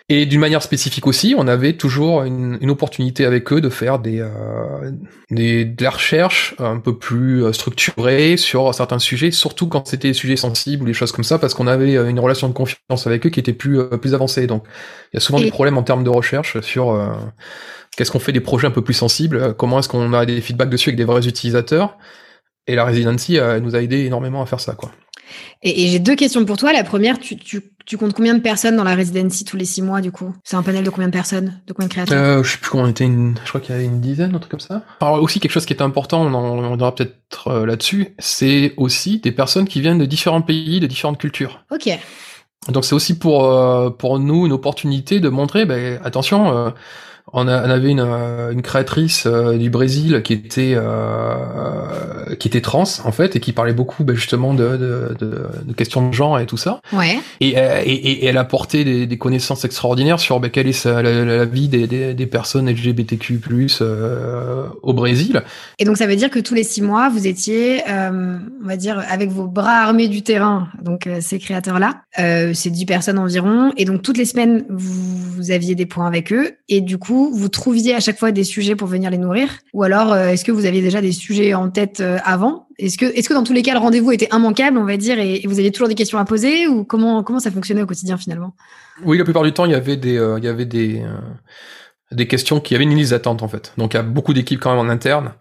Et 0.09 0.27
d'une 0.27 0.41
manière 0.41 0.63
spécifique 0.63 1.07
aussi, 1.07 1.35
on 1.39 1.47
avait 1.47 1.75
toujours 1.75 2.25
une, 2.25 2.59
une 2.61 2.71
opportunité 2.71 3.25
avec 3.25 3.53
eux 3.53 3.61
de 3.61 3.69
faire 3.69 3.99
des, 3.99 4.21
euh, 4.21 4.91
des 5.31 5.65
de 5.65 5.83
la 5.83 5.91
recherche 5.91 6.55
un 6.59 6.79
peu 6.79 6.97
plus 6.99 7.45
euh, 7.45 7.53
structurée 7.53 8.37
sur 8.37 8.75
certains 8.75 8.99
sujets, 8.99 9.31
surtout 9.31 9.69
quand 9.69 9.87
c'était 9.87 10.09
des 10.09 10.15
sujets 10.15 10.37
sensibles 10.37 10.83
ou 10.83 10.87
des 10.87 10.93
choses 10.93 11.13
comme 11.13 11.25
ça, 11.25 11.39
parce 11.39 11.55
qu'on 11.55 11.67
avait 11.67 11.97
euh, 11.97 12.09
une 12.09 12.21
relation 12.21 12.49
de 12.49 12.53
confiance 12.53 13.07
avec 13.07 13.27
eux 13.27 13.31
qui 13.31 13.41
était 13.41 13.53
plus 13.53 13.79
euh, 13.79 13.97
plus 13.97 14.15
avancée. 14.15 14.47
Donc 14.47 14.65
il 15.13 15.17
y 15.17 15.19
a 15.19 15.21
souvent 15.21 15.41
des 15.41 15.51
problèmes 15.51 15.79
en 15.79 15.83
termes 15.83 16.05
de 16.05 16.11
recherche 16.11 16.61
sur 16.61 16.99
qu'est-ce 17.97 18.11
qu'on 18.11 18.19
fait 18.19 18.33
des 18.33 18.41
projets 18.41 18.67
un 18.67 18.71
peu 18.71 18.83
plus 18.83 18.95
sensibles, 18.95 19.55
comment 19.55 19.79
est-ce 19.79 19.89
qu'on 19.89 20.13
a 20.13 20.27
des 20.27 20.41
feedbacks 20.41 20.71
dessus 20.71 20.91
avec 20.91 20.97
des 20.97 21.05
vrais 21.05 21.27
utilisateurs. 21.27 21.99
Et 22.67 22.75
la 22.75 22.85
residency 22.85 23.39
nous 23.61 23.77
a 23.77 23.83
aidé 23.83 24.05
énormément 24.05 24.43
à 24.43 24.47
faire 24.47 24.61
ça, 24.61 24.75
quoi. 24.75 24.91
Et, 25.63 25.85
et 25.85 25.89
j'ai 25.89 25.99
deux 25.99 26.15
questions 26.17 26.45
pour 26.45 26.57
toi. 26.57 26.73
La 26.73 26.85
première, 26.85 27.19
tu, 27.19 27.37
tu, 27.37 27.63
tu, 27.87 27.97
comptes 27.97 28.15
combien 28.15 28.35
de 28.35 28.41
personnes 28.41 28.77
dans 28.77 28.85
la 28.85 28.95
residency 28.95 29.45
tous 29.45 29.57
les 29.57 29.65
six 29.65 29.83
mois, 29.83 30.01
du 30.01 30.13
coup? 30.13 30.35
C'est 30.45 30.57
un 30.57 30.63
panel 30.63 30.85
de 30.85 30.91
combien 30.91 31.09
de 31.09 31.13
personnes 31.13 31.61
De 31.67 31.73
combien 31.73 31.89
de 31.89 31.93
créateurs? 31.93 32.23
Euh, 32.23 32.43
Je 32.43 32.53
sais 32.53 32.59
plus 32.59 32.71
combien 32.71 32.87
on 32.87 32.91
était, 32.91 33.05
une... 33.05 33.35
je 33.45 33.49
crois 33.49 33.61
qu'il 33.61 33.75
y 33.75 33.79
avait 33.79 33.87
une 33.87 34.01
dizaine, 34.01 34.35
un 34.35 34.39
truc 34.39 34.51
comme 34.51 34.61
ça. 34.61 34.83
Alors 35.01 35.23
aussi, 35.23 35.41
quelque 35.41 35.53
chose 35.53 35.67
qui 35.67 35.73
est 35.73 35.83
important, 35.83 36.23
on 36.23 36.35
en 36.35 36.57
reviendra 36.57 36.95
peut-être 36.95 37.49
euh, 37.49 37.67
là-dessus, 37.67 38.15
c'est 38.19 38.75
aussi 38.77 39.19
des 39.19 39.33
personnes 39.33 39.67
qui 39.67 39.81
viennent 39.81 39.99
de 39.99 40.07
différents 40.07 40.43
pays, 40.43 40.81
de 40.81 40.87
différentes 40.87 41.19
cultures. 41.19 41.65
Ok. 41.71 41.89
Donc 42.69 42.85
c'est 42.85 42.95
aussi 42.95 43.19
pour, 43.19 43.53
euh, 43.53 43.91
pour 43.91 44.19
nous 44.21 44.47
une 44.47 44.53
opportunité 44.53 45.19
de 45.19 45.29
montrer, 45.29 45.65
ben, 45.65 46.01
attention, 46.05 46.73
on, 47.35 47.49
a, 47.49 47.67
on, 47.67 47.71
avait 47.71 47.91
une, 47.91 48.01
euh, 48.01 48.53
une 48.53 48.63
créatrice 48.63 49.25
euh, 49.27 49.57
du 49.57 49.71
Brésil 49.71 50.21
qui 50.23 50.35
était 50.35 50.75
euh, 50.77 52.35
qui 52.39 52.49
était 52.49 52.61
trans 52.61 52.85
en 53.05 53.13
fait 53.13 53.37
et 53.37 53.41
qui 53.41 53.53
parlait 53.53 53.73
beaucoup 53.73 54.05
ben, 54.05 54.15
justement 54.15 54.53
de, 54.53 54.77
de, 54.77 55.17
de, 55.19 55.43
de, 55.65 55.73
questions 55.73 56.09
de 56.09 56.13
genre 56.13 56.39
et 56.39 56.47
tout 56.47 56.57
ça. 56.57 56.81
Ouais. 56.93 57.19
Et, 57.41 57.51
et, 57.51 57.93
et 57.93 58.27
elle 58.27 58.37
a 58.37 58.45
porté 58.45 58.85
des, 58.85 59.07
des, 59.07 59.19
connaissanges 59.19 59.65
extraordinaires 59.65 60.21
sur 60.21 60.41
ben, 60.41 60.51
quelle 60.51 60.67
est 60.67 60.73
sa, 60.73 61.03
la, 61.03 61.25
la, 61.25 61.45
vie 61.45 61.69
des, 61.69 61.87
des, 61.87 62.13
des, 62.13 62.27
personnes 62.27 62.71
LGBTQ+ 62.71 63.41
euh, 63.81 64.67
au 64.83 64.93
Brésil. 64.93 65.43
Et 65.79 65.85
donc 65.85 65.97
ça 65.97 66.07
veut 66.07 66.17
dire 66.17 66.31
que 66.31 66.39
tous 66.39 66.55
les 66.55 66.65
six 66.65 66.83
mois 66.83 67.09
vous 67.09 67.27
étiez, 67.27 67.83
euh, 67.89 68.39
on 68.63 68.67
va 68.67 68.77
dire, 68.77 69.03
avec 69.09 69.31
vos 69.31 69.47
bras 69.47 69.83
armés 69.85 70.09
du 70.09 70.23
terrain, 70.23 70.69
donc 70.83 71.09
ces 71.21 71.39
créateurs 71.39 71.79
là, 71.79 72.03
c'est 72.17 72.71
dix 72.71 72.85
personnes 72.85 73.19
environ, 73.19 73.73
et 73.77 73.85
donc 73.85 74.03
toutes 74.03 74.19
les 74.19 74.25
semaines 74.25 74.65
vous, 74.69 75.17
vous 75.37 75.51
aviez 75.51 75.75
des 75.75 75.87
points 75.87 76.07
avec 76.07 76.33
eux, 76.33 76.53
et 76.69 76.81
du 76.81 76.99
coup 76.99 77.22
vous, 77.31 77.49
trouviez 77.49 77.95
à 77.95 78.01
chaque 78.01 78.19
fois 78.19 78.33
des 78.33 78.45
sujets 78.45 78.75
pour 78.77 78.89
venir 78.89 79.11
les 79.11 79.19
nourrir 79.19 79.49
Ou 79.73 79.83
alors, 79.83 80.13
euh, 80.13 80.29
est-ce 80.29 80.45
que 80.45 80.53
vous 80.53 80.67
aviez 80.67 80.81
déjà 80.81 81.01
des 81.01 81.13
sujets 81.13 81.55
en 81.55 81.71
tête 81.71 82.01
euh, 82.01 82.19
avant? 82.25 82.67
Est-ce 82.79 82.97
que, 82.99 83.35
dans 83.35 83.45
tous 83.45 83.53
les 83.53 83.63
cas, 83.63 83.75
le 83.75 83.79
rendez-vous 83.79 84.13
était 84.13 84.29
immanquable, 84.33 84.79
on 84.79 84.85
va 84.85 84.97
dire, 84.97 85.19
et, 85.19 85.43
vous 85.47 85.59
aviez 85.59 85.71
toujours 85.71 85.89
des 85.89 85.95
questions 85.95 86.19
à 86.19 86.25
poser 86.25 86.67
Ou 86.67 86.85
comment, 86.85 87.23
comment 87.23 87.39
ça 87.39 87.51
fonctionnait 87.51 87.83
au 87.83 87.87
quotidien 87.87 88.17
finalement? 88.17 88.55
Oui, 89.05 89.19
la 89.19 89.25
plupart 89.25 89.43
du 89.43 89.53
temps, 89.53 89.65
il 89.65 89.73
y 89.73 89.77
avait 89.77 89.97
des, 89.97 90.19
euh, 90.19 90.39
il 90.39 90.45
y 90.45 90.49
avait 90.49 90.65
des, 90.65 91.03
des 92.11 92.27
questions 92.27 92.61
qui 92.61 92.75
avaient 92.75 92.85
une 92.85 92.95
liste 92.95 93.11
d'attente 93.11 93.43
en 93.43 93.49
fait. 93.49 93.73
Donc 93.79 93.95
il 93.95 93.97
y 93.97 94.01
a 94.01 94.03
beaucoup 94.03 94.35
d'équipes 94.35 94.61
quand 94.61 94.71
même 94.75 94.87
en 94.87 94.91
interne. 94.91 95.33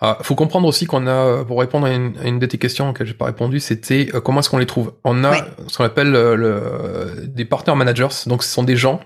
Il 0.00 0.14
faut 0.22 0.36
comprendre 0.36 0.68
aussi 0.68 0.86
qu'on 0.86 1.08
a, 1.08 1.44
pour 1.44 1.58
répondre 1.58 1.86
à 1.86 1.92
une, 1.92 2.16
à 2.18 2.28
une 2.28 2.38
de 2.38 2.46
tes 2.46 2.56
questions 2.56 2.90
auxquelles 2.90 3.08
j'ai 3.08 3.14
pas 3.14 3.24
répondu, 3.24 3.58
c'était 3.58 4.06
comment 4.24 4.38
est-ce 4.38 4.48
qu'on 4.48 4.58
les 4.58 4.66
trouve? 4.66 4.92
On 5.02 5.24
a 5.24 5.34
ce 5.66 5.76
qu'on 5.76 5.82
appelle 5.82 6.12
le, 6.12 7.26
des 7.26 7.44
partner 7.44 7.74
managers. 7.74 8.06
Donc 8.26 8.44
ce 8.44 8.48
sont 8.48 8.62
des 8.62 8.76
gens 8.76 9.00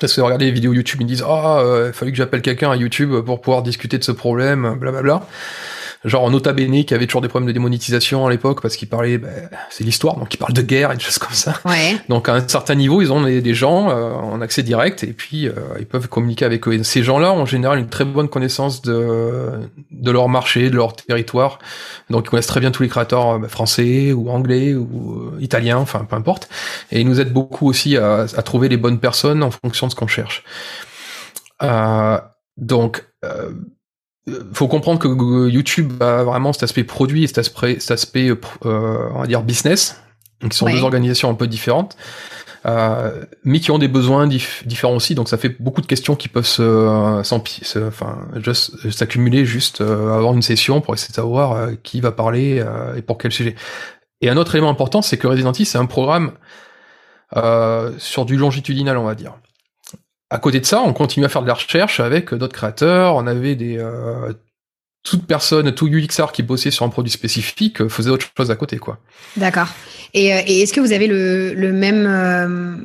parce 0.00 0.14
que 0.14 0.20
regarder 0.20 0.46
les 0.46 0.50
vidéos 0.50 0.72
YouTube, 0.72 1.00
ils 1.00 1.06
disent 1.06 1.24
ah, 1.26 1.60
euh, 1.60 1.88
il 1.88 1.92
fallait 1.92 2.12
que 2.12 2.18
j'appelle 2.18 2.42
quelqu'un 2.42 2.70
à 2.70 2.76
YouTube 2.76 3.20
pour 3.24 3.40
pouvoir 3.40 3.62
discuter 3.62 3.98
de 3.98 4.04
ce 4.04 4.12
problème, 4.12 4.76
blablabla. 4.78 5.26
Genre 6.04 6.30
Nota 6.30 6.52
Bene 6.52 6.84
qui 6.84 6.94
avait 6.94 7.06
toujours 7.06 7.20
des 7.20 7.28
problèmes 7.28 7.46
de 7.46 7.52
démonétisation 7.52 8.26
à 8.26 8.30
l'époque 8.30 8.60
parce 8.60 8.76
qu'il 8.76 8.88
parlait, 8.88 9.18
bah, 9.18 9.28
c'est 9.70 9.84
l'histoire, 9.84 10.16
donc 10.16 10.34
il 10.34 10.36
parle 10.36 10.52
de 10.52 10.62
guerre 10.62 10.90
et 10.90 10.96
des 10.96 11.02
choses 11.02 11.18
comme 11.18 11.32
ça. 11.32 11.60
Ouais. 11.64 11.96
Donc 12.08 12.28
à 12.28 12.34
un 12.34 12.48
certain 12.48 12.74
niveau, 12.74 13.02
ils 13.02 13.12
ont 13.12 13.22
des, 13.22 13.40
des 13.40 13.54
gens 13.54 13.90
euh, 13.90 14.12
en 14.12 14.40
accès 14.40 14.62
direct 14.62 15.04
et 15.04 15.12
puis 15.12 15.46
euh, 15.48 15.52
ils 15.78 15.86
peuvent 15.86 16.08
communiquer 16.08 16.44
avec 16.44 16.66
eux. 16.66 16.74
Et 16.74 16.82
ces 16.82 17.02
gens-là 17.02 17.32
ont 17.32 17.42
en 17.42 17.46
général 17.46 17.78
une 17.78 17.88
très 17.88 18.04
bonne 18.04 18.28
connaissance 18.28 18.82
de 18.82 19.50
de 19.90 20.10
leur 20.10 20.28
marché, 20.28 20.70
de 20.70 20.76
leur 20.76 20.96
territoire. 20.96 21.58
Donc 22.10 22.24
ils 22.26 22.30
connaissent 22.30 22.46
très 22.46 22.60
bien 22.60 22.72
tous 22.72 22.82
les 22.82 22.88
créateurs 22.88 23.38
bah, 23.38 23.48
français 23.48 24.12
ou 24.12 24.28
anglais 24.30 24.74
ou 24.74 25.32
euh, 25.34 25.40
italiens, 25.40 25.78
enfin 25.78 26.04
peu 26.08 26.16
importe. 26.16 26.48
Et 26.90 27.00
ils 27.00 27.06
nous 27.06 27.20
aident 27.20 27.32
beaucoup 27.32 27.68
aussi 27.68 27.96
à, 27.96 28.26
à 28.36 28.42
trouver 28.42 28.68
les 28.68 28.76
bonnes 28.76 28.98
personnes 28.98 29.42
en 29.42 29.50
fonction 29.50 29.86
de 29.86 29.92
ce 29.92 29.96
qu'on 29.96 30.08
cherche. 30.08 30.42
Euh, 31.62 32.18
donc 32.56 33.04
faut 34.52 34.68
comprendre 34.68 34.98
que 34.98 35.48
YouTube 35.48 36.02
a 36.02 36.22
vraiment 36.22 36.52
cet 36.52 36.62
aspect 36.62 36.84
produit 36.84 37.24
et 37.24 37.26
cet 37.26 37.38
aspect, 37.38 37.80
cet 37.80 37.90
aspect 37.90 38.30
euh, 38.30 39.08
on 39.14 39.20
va 39.20 39.26
dire 39.26 39.42
business, 39.42 40.00
qui 40.48 40.56
sont 40.56 40.70
deux 40.70 40.82
organisations 40.82 41.30
un 41.30 41.34
peu 41.34 41.46
différentes, 41.46 41.96
euh, 42.64 43.24
mais 43.44 43.60
qui 43.60 43.70
ont 43.70 43.78
des 43.78 43.88
besoins 43.88 44.26
différents 44.26 44.94
aussi. 44.94 45.14
Donc 45.14 45.28
ça 45.28 45.36
fait 45.36 45.60
beaucoup 45.60 45.80
de 45.80 45.86
questions 45.86 46.16
qui 46.16 46.28
peuvent 46.28 46.46
se, 46.46 47.20
se 47.22 47.78
enfin, 47.86 48.28
s'accumuler 48.90 49.44
juste 49.44 49.80
euh, 49.80 50.16
avant 50.16 50.34
une 50.34 50.42
session 50.42 50.80
pour 50.80 50.94
essayer 50.94 51.10
de 51.10 51.16
savoir 51.16 51.52
euh, 51.52 51.72
qui 51.82 52.00
va 52.00 52.12
parler 52.12 52.60
euh, 52.60 52.94
et 52.96 53.02
pour 53.02 53.18
quel 53.18 53.32
sujet. 53.32 53.56
Et 54.20 54.30
un 54.30 54.36
autre 54.36 54.54
élément 54.54 54.70
important, 54.70 55.02
c'est 55.02 55.16
que 55.16 55.26
Resident 55.26 55.52
Evil, 55.52 55.66
c'est 55.66 55.78
un 55.78 55.86
programme 55.86 56.32
sur 57.96 58.26
du 58.26 58.36
longitudinal, 58.36 58.98
on 58.98 59.04
va 59.04 59.14
dire 59.14 59.32
à 60.32 60.38
côté 60.38 60.60
de 60.60 60.64
ça, 60.64 60.80
on 60.80 60.94
continue 60.94 61.26
à 61.26 61.28
faire 61.28 61.42
de 61.42 61.46
la 61.46 61.54
recherche 61.54 62.00
avec 62.00 62.32
d'autres 62.32 62.54
créateurs. 62.54 63.16
On 63.16 63.26
avait 63.26 63.54
des 63.54 63.76
euh, 63.76 64.32
toute 65.02 65.26
personne, 65.26 65.72
tout 65.72 65.88
UXR 65.88 66.32
qui 66.32 66.42
bossait 66.42 66.70
sur 66.70 66.86
un 66.86 66.88
produit 66.88 67.12
spécifique 67.12 67.82
euh, 67.82 67.88
faisait 67.88 68.08
autre 68.08 68.26
chose 68.34 68.50
à 68.50 68.56
côté, 68.56 68.78
quoi. 68.78 68.98
D'accord. 69.36 69.68
Et, 70.14 70.32
euh, 70.32 70.40
et 70.46 70.62
est-ce 70.62 70.72
que 70.72 70.80
vous 70.80 70.92
avez 70.92 71.06
le, 71.06 71.52
le 71.52 71.72
même 71.72 72.06
euh, 72.06 72.76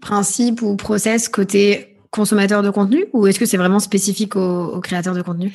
principe 0.00 0.62
ou 0.62 0.76
process 0.76 1.28
côté 1.28 1.98
consommateur 2.10 2.62
de 2.62 2.70
contenu 2.70 3.04
ou 3.12 3.26
est-ce 3.26 3.38
que 3.38 3.44
c'est 3.46 3.58
vraiment 3.58 3.80
spécifique 3.80 4.36
aux, 4.36 4.64
aux, 4.64 4.80
créateurs 4.80 5.14
de 5.14 5.20
contenu? 5.22 5.52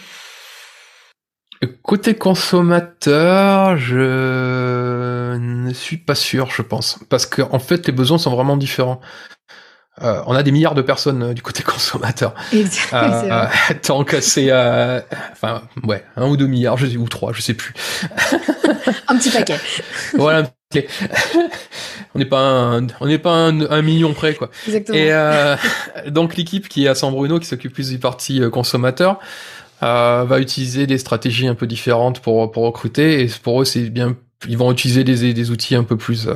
Côté 1.82 2.16
consommateur, 2.16 3.78
je 3.78 5.38
ne 5.38 5.74
suis 5.74 5.98
pas 5.98 6.16
sûr, 6.16 6.50
je 6.52 6.62
pense, 6.62 7.00
parce 7.10 7.26
qu'en 7.26 7.50
en 7.52 7.60
fait, 7.60 7.88
les 7.88 7.94
besoins 7.94 8.18
sont 8.18 8.32
vraiment 8.32 8.58
différents. 8.58 9.00
Euh, 10.04 10.22
on 10.26 10.34
a 10.34 10.44
des 10.44 10.52
milliards 10.52 10.76
de 10.76 10.82
personnes 10.82 11.24
euh, 11.24 11.34
du 11.34 11.42
côté 11.42 11.64
consommateur. 11.64 12.34
Euh, 12.54 13.48
tant 13.82 14.04
que 14.04 14.20
c'est, 14.22 14.48
euh, 14.50 15.00
enfin, 15.32 15.64
ouais, 15.84 16.04
un 16.16 16.28
ou 16.28 16.38
deux 16.38 16.48
milliards, 16.48 16.78
je 16.78 16.88
sais, 16.88 16.98
ou 16.98 17.08
trois, 17.08 17.34
je 17.34 17.42
sais 17.42 17.54
plus. 17.54 17.74
un 19.08 19.18
petit 19.18 19.30
paquet. 19.30 19.58
voilà. 20.14 20.50
on 22.16 22.20
n'est 22.20 22.26
pas 22.26 22.40
un, 22.40 22.88
on 23.02 23.08
n'est 23.08 23.20
pas 23.20 23.34
un, 23.34 23.82
million 23.82 24.14
près 24.14 24.36
quoi. 24.36 24.50
Exactement. 24.68 24.98
Et 24.98 26.12
donc 26.12 26.38
l'équipe 26.38 26.70
qui 26.70 26.86
est 26.86 26.88
à 26.88 26.96
San 26.96 27.12
Bruno, 27.12 27.40
qui 27.40 27.46
s'occupe 27.46 27.74
plus 27.74 27.90
du 27.90 28.00
parti 28.00 28.42
consommateur, 28.52 29.20
va 29.82 30.40
utiliser 30.40 30.88
des 30.88 30.98
stratégies 30.98 31.48
un 31.48 31.56
peu 31.56 31.68
différentes 31.68 32.22
pour 32.22 32.52
pour 32.52 32.64
recruter. 32.64 33.22
Et 33.22 33.28
pour 33.44 33.62
eux, 33.62 33.66
c'est 33.66 33.90
bien, 33.90 34.16
ils 34.48 34.58
vont 34.58 34.72
utiliser 34.72 35.04
des, 35.04 35.34
des 35.34 35.52
outils 35.52 35.76
un 35.76 35.84
peu 35.84 35.98
plus 35.98 36.30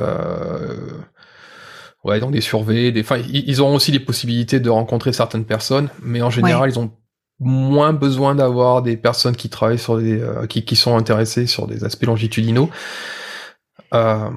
Ouais, 2.06 2.20
donc 2.20 2.30
des 2.30 2.40
surveys, 2.40 2.92
des, 2.92 3.00
enfin, 3.00 3.18
ils 3.28 3.62
ont 3.62 3.74
aussi 3.74 3.90
des 3.90 3.98
possibilités 3.98 4.60
de 4.60 4.70
rencontrer 4.70 5.12
certaines 5.12 5.44
personnes, 5.44 5.88
mais 6.02 6.22
en 6.22 6.30
général, 6.30 6.62
ouais. 6.62 6.70
ils 6.70 6.78
ont 6.78 6.92
moins 7.40 7.92
besoin 7.92 8.36
d'avoir 8.36 8.80
des 8.82 8.96
personnes 8.96 9.34
qui 9.34 9.48
travaillent 9.48 9.78
sur 9.78 9.98
des, 9.98 10.20
euh, 10.20 10.46
qui, 10.46 10.64
qui 10.64 10.76
sont 10.76 10.96
intéressées 10.96 11.46
sur 11.46 11.66
des 11.66 11.82
aspects 11.82 12.04
longitudinaux. 12.04 12.70
Euh, 13.92 14.28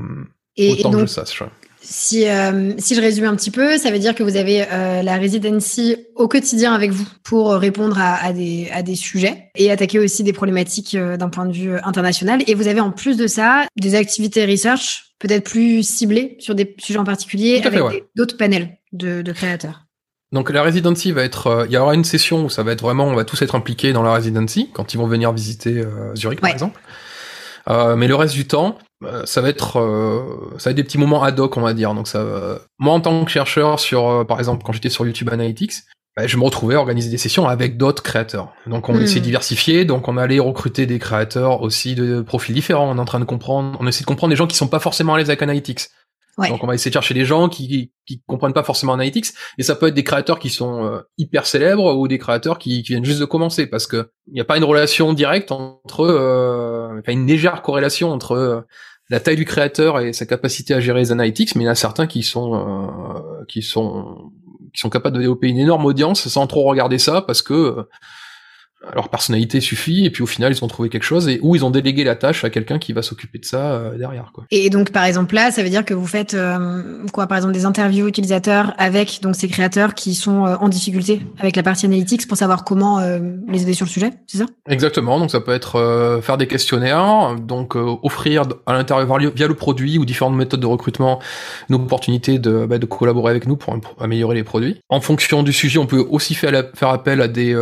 et, 0.57 0.71
autant 0.71 0.89
et 0.89 0.91
donc, 0.93 1.01
que 1.01 1.07
je 1.07 1.11
sache. 1.11 1.43
si, 1.79 2.27
euh, 2.27 2.73
si 2.79 2.95
je 2.95 3.01
résume 3.01 3.25
un 3.25 3.35
petit 3.35 3.51
peu, 3.51 3.77
ça 3.77 3.91
veut 3.91 3.99
dire 3.99 4.15
que 4.15 4.23
vous 4.23 4.35
avez 4.35 4.65
la 5.03 5.17
residency 5.17 5.95
au 6.15 6.27
quotidien 6.27 6.73
avec 6.73 6.89
vous 6.89 7.07
pour 7.23 7.51
répondre 7.51 7.99
à, 7.99 8.15
à, 8.15 8.33
des, 8.33 8.67
à 8.73 8.81
des 8.81 8.95
sujets 8.95 9.51
et 9.55 9.69
attaquer 9.69 9.99
aussi 9.99 10.23
des 10.23 10.33
problématiques 10.33 10.97
d'un 10.97 11.29
point 11.29 11.45
de 11.45 11.53
vue 11.53 11.77
international. 11.83 12.41
Et 12.47 12.55
vous 12.55 12.67
avez 12.67 12.81
en 12.81 12.89
plus 12.89 13.15
de 13.15 13.27
ça 13.27 13.67
des 13.77 13.93
activités 13.93 14.47
research 14.47 15.08
peut-être 15.19 15.49
plus 15.49 15.83
ciblées 15.83 16.37
sur 16.39 16.55
des 16.55 16.75
sujets 16.79 16.99
en 16.99 17.03
particulier 17.03 17.61
avec 17.63 17.83
ouais. 17.83 18.05
d'autres 18.15 18.37
panels 18.37 18.77
de, 18.91 19.21
de 19.21 19.31
créateurs. 19.31 19.85
Donc 20.31 20.49
la 20.51 20.61
residency 20.61 21.11
va 21.11 21.23
être, 21.23 21.65
il 21.67 21.73
y 21.73 21.77
aura 21.77 21.95
une 21.95 22.03
session 22.03 22.45
où 22.45 22.49
ça 22.49 22.63
va 22.63 22.71
être 22.71 22.81
vraiment, 22.81 23.05
on 23.05 23.15
va 23.15 23.25
tous 23.25 23.41
être 23.41 23.55
impliqués 23.55 23.93
dans 23.93 24.03
la 24.03 24.13
residency 24.13 24.69
quand 24.73 24.93
ils 24.93 24.97
vont 24.97 25.07
venir 25.07 25.31
visiter 25.33 25.83
Zurich 26.15 26.39
par 26.39 26.51
exemple. 26.51 26.79
Euh, 27.69 27.95
mais 27.95 28.07
le 28.07 28.15
reste 28.15 28.33
du 28.33 28.47
temps, 28.47 28.77
euh, 29.03 29.25
ça 29.25 29.41
va 29.41 29.49
être 29.49 29.79
euh, 29.79 30.55
ça 30.57 30.69
va 30.69 30.71
être 30.71 30.77
des 30.77 30.83
petits 30.83 30.97
moments 30.97 31.23
ad 31.23 31.39
hoc 31.39 31.55
on 31.55 31.61
va 31.61 31.73
dire 31.73 31.93
donc 31.93 32.07
ça 32.07 32.59
moi 32.79 32.93
en 32.93 32.99
tant 32.99 33.23
que 33.23 33.31
chercheur 33.31 33.79
sur 33.79 34.25
par 34.27 34.39
exemple 34.39 34.63
quand 34.65 34.73
j'étais 34.73 34.89
sur 34.89 35.05
YouTube 35.05 35.29
Analytics 35.29 35.73
bah, 36.19 36.27
je 36.27 36.35
me 36.35 36.43
retrouvais 36.43 36.75
à 36.75 36.79
organiser 36.79 37.09
des 37.09 37.17
sessions 37.17 37.47
avec 37.47 37.77
d'autres 37.77 38.03
créateurs. 38.03 38.51
Donc 38.67 38.89
on 38.89 38.93
mm. 38.93 39.03
essaie 39.03 39.19
de 39.19 39.23
diversifier. 39.23 39.85
Donc 39.85 40.09
on 40.09 40.17
allait 40.17 40.39
recruter 40.39 40.85
des 40.85 40.99
créateurs 40.99 41.61
aussi 41.61 41.95
de 41.95 42.19
profils 42.19 42.53
différents. 42.53 42.91
On 42.91 42.97
est 42.97 42.99
en 42.99 43.05
train 43.05 43.21
de 43.21 43.25
comprendre 43.25 43.77
on 43.79 43.87
essaie 43.87 44.01
de 44.01 44.05
comprendre 44.05 44.31
des 44.31 44.35
gens 44.35 44.47
qui 44.47 44.57
sont 44.57 44.67
pas 44.67 44.79
forcément 44.79 45.13
à 45.13 45.17
l'aise 45.17 45.29
avec 45.29 45.41
Analytics. 45.41 45.87
Donc 46.37 46.61
on 46.63 46.67
va 46.67 46.75
essayer 46.75 46.89
de 46.89 46.93
chercher 46.93 47.13
des 47.13 47.25
gens 47.25 47.49
qui, 47.49 47.91
qui 48.05 48.21
comprennent 48.25 48.53
pas 48.53 48.63
forcément 48.63 48.93
Analytics. 48.93 49.27
Et 49.57 49.63
ça 49.63 49.75
peut 49.75 49.87
être 49.87 49.93
des 49.93 50.03
créateurs 50.03 50.39
qui 50.39 50.49
sont 50.49 50.83
euh, 50.83 50.99
hyper 51.17 51.45
célèbres 51.45 51.95
ou 51.95 52.09
des 52.09 52.17
créateurs 52.17 52.59
qui, 52.59 52.83
qui, 52.83 52.91
viennent 52.91 53.05
juste 53.05 53.19
de 53.21 53.25
commencer 53.25 53.65
parce 53.67 53.87
que 53.87 54.09
il 54.27 54.33
n'y 54.33 54.41
a 54.41 54.45
pas 54.45 54.57
une 54.57 54.65
relation 54.65 55.13
directe 55.13 55.53
entre 55.53 56.01
euh, 56.01 57.01
une 57.07 57.27
légère 57.27 57.61
corrélation 57.61 58.11
entre 58.11 58.33
euh, 58.33 58.61
la 59.09 59.19
taille 59.19 59.35
du 59.35 59.45
créateur 59.45 59.99
et 59.99 60.13
sa 60.13 60.25
capacité 60.25 60.73
à 60.73 60.79
gérer 60.79 60.99
les 60.99 61.11
analytics, 61.11 61.55
mais 61.55 61.63
il 61.63 61.65
y 61.65 61.69
en 61.69 61.71
a 61.71 61.75
certains 61.75 62.07
qui 62.07 62.23
sont 62.23 62.55
euh, 62.55 63.43
qui 63.47 63.61
sont 63.61 64.31
qui 64.73 64.79
sont 64.79 64.89
capables 64.89 65.15
de 65.15 65.21
développer 65.21 65.47
une 65.47 65.57
énorme 65.57 65.85
audience 65.85 66.27
sans 66.27 66.47
trop 66.47 66.63
regarder 66.63 66.97
ça 66.97 67.21
parce 67.21 67.41
que 67.41 67.87
leur 68.95 69.09
personnalité 69.09 69.59
suffit 69.59 70.05
et 70.05 70.09
puis 70.09 70.23
au 70.23 70.25
final 70.25 70.53
ils 70.53 70.63
ont 70.63 70.67
trouvé 70.67 70.89
quelque 70.89 71.03
chose 71.03 71.27
et 71.27 71.39
où 71.41 71.55
ils 71.55 71.65
ont 71.65 71.69
délégué 71.69 72.03
la 72.05 72.15
tâche 72.15 72.45
à 72.45 72.49
quelqu'un 72.49 72.79
qui 72.79 72.93
va 72.93 73.01
s'occuper 73.01 73.37
de 73.37 73.45
ça 73.45 73.71
euh, 73.71 73.97
derrière 73.97 74.31
quoi. 74.33 74.45
Et 74.51 74.69
donc 74.69 74.91
par 74.91 75.03
exemple 75.03 75.35
là 75.35 75.51
ça 75.51 75.63
veut 75.63 75.69
dire 75.69 75.83
que 75.83 75.93
vous 75.93 76.07
faites 76.07 76.33
euh, 76.33 77.05
quoi 77.11 77.27
par 77.27 77.37
exemple 77.37 77.53
des 77.53 77.65
interviews 77.65 78.07
utilisateurs 78.07 78.73
avec 78.77 79.19
donc 79.21 79.35
ces 79.35 79.49
créateurs 79.49 79.95
qui 79.95 80.15
sont 80.15 80.45
euh, 80.45 80.55
en 80.61 80.69
difficulté 80.69 81.21
avec 81.39 81.57
la 81.57 81.63
partie 81.63 81.87
analytics 81.87 82.25
pour 82.27 82.37
savoir 82.37 82.63
comment 82.63 82.99
les 83.47 83.61
aider 83.63 83.73
sur 83.73 83.85
le 83.85 83.89
sujet 83.89 84.11
c'est 84.27 84.37
ça? 84.37 84.45
Exactement 84.69 85.19
donc 85.19 85.31
ça 85.31 85.41
peut 85.41 85.53
être 85.53 86.19
faire 86.23 86.37
des 86.37 86.47
questionnaires 86.47 87.35
donc 87.35 87.75
offrir 87.75 88.43
à 88.65 88.73
l'intérieur 88.73 89.17
via 89.35 89.47
le 89.47 89.53
produit 89.55 89.97
ou 89.97 90.05
différentes 90.05 90.35
méthodes 90.35 90.59
de 90.59 90.65
recrutement 90.65 91.19
une 91.69 91.75
opportunité 91.75 92.39
de, 92.39 92.65
bah, 92.65 92.77
de 92.77 92.85
collaborer 92.85 93.31
avec 93.31 93.47
nous 93.47 93.57
pour, 93.57 93.77
améliorer 93.99 94.35
les 94.35 94.43
produits. 94.43 94.79
En 94.89 95.01
fonction 95.01 95.43
du 95.43 95.53
sujet 95.53 95.79
on 95.79 95.85
peut 95.85 96.05
aussi 96.09 96.33
faire, 96.33 96.63
faire 96.75 96.89
appel 96.89 97.21
à 97.21 97.27
des 97.27 97.55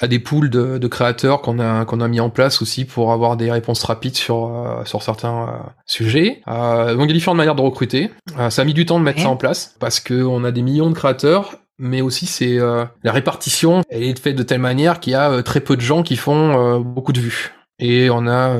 à 0.00 0.06
des 0.06 0.18
pools 0.18 0.50
de, 0.50 0.78
de 0.78 0.88
créateurs 0.88 1.42
qu'on 1.42 1.58
a 1.58 1.84
qu'on 1.84 2.00
a 2.00 2.08
mis 2.08 2.20
en 2.20 2.30
place 2.30 2.62
aussi 2.62 2.84
pour 2.84 3.12
avoir 3.12 3.36
des 3.36 3.52
réponses 3.52 3.84
rapides 3.84 4.16
sur 4.16 4.46
euh, 4.46 4.84
sur 4.84 5.02
certains 5.02 5.42
euh, 5.42 5.68
sujets. 5.86 6.42
Euh, 6.48 6.94
donc 6.94 7.04
il 7.04 7.08
y 7.08 7.10
a 7.10 7.14
différentes 7.14 7.36
manières 7.36 7.54
de 7.54 7.62
recruter. 7.62 8.10
ça 8.48 8.62
a 8.62 8.64
mis 8.64 8.74
du 8.74 8.86
temps 8.86 8.98
de 8.98 9.04
mettre 9.04 9.20
ça 9.20 9.28
en 9.28 9.36
place 9.36 9.76
parce 9.78 10.00
que 10.00 10.24
on 10.24 10.42
a 10.44 10.50
des 10.50 10.62
millions 10.62 10.90
de 10.90 10.94
créateurs. 10.94 11.56
Mais 11.82 12.02
aussi, 12.02 12.26
c'est 12.26 12.58
la 12.58 13.12
répartition. 13.12 13.80
Elle 13.88 14.02
est 14.02 14.18
faite 14.18 14.36
de 14.36 14.42
telle 14.42 14.60
manière 14.60 15.00
qu'il 15.00 15.14
y 15.14 15.16
a 15.16 15.42
très 15.42 15.60
peu 15.60 15.76
de 15.76 15.80
gens 15.80 16.02
qui 16.02 16.16
font 16.16 16.78
beaucoup 16.80 17.14
de 17.14 17.20
vues. 17.20 17.54
Et 17.78 18.10
on 18.10 18.26
a, 18.26 18.54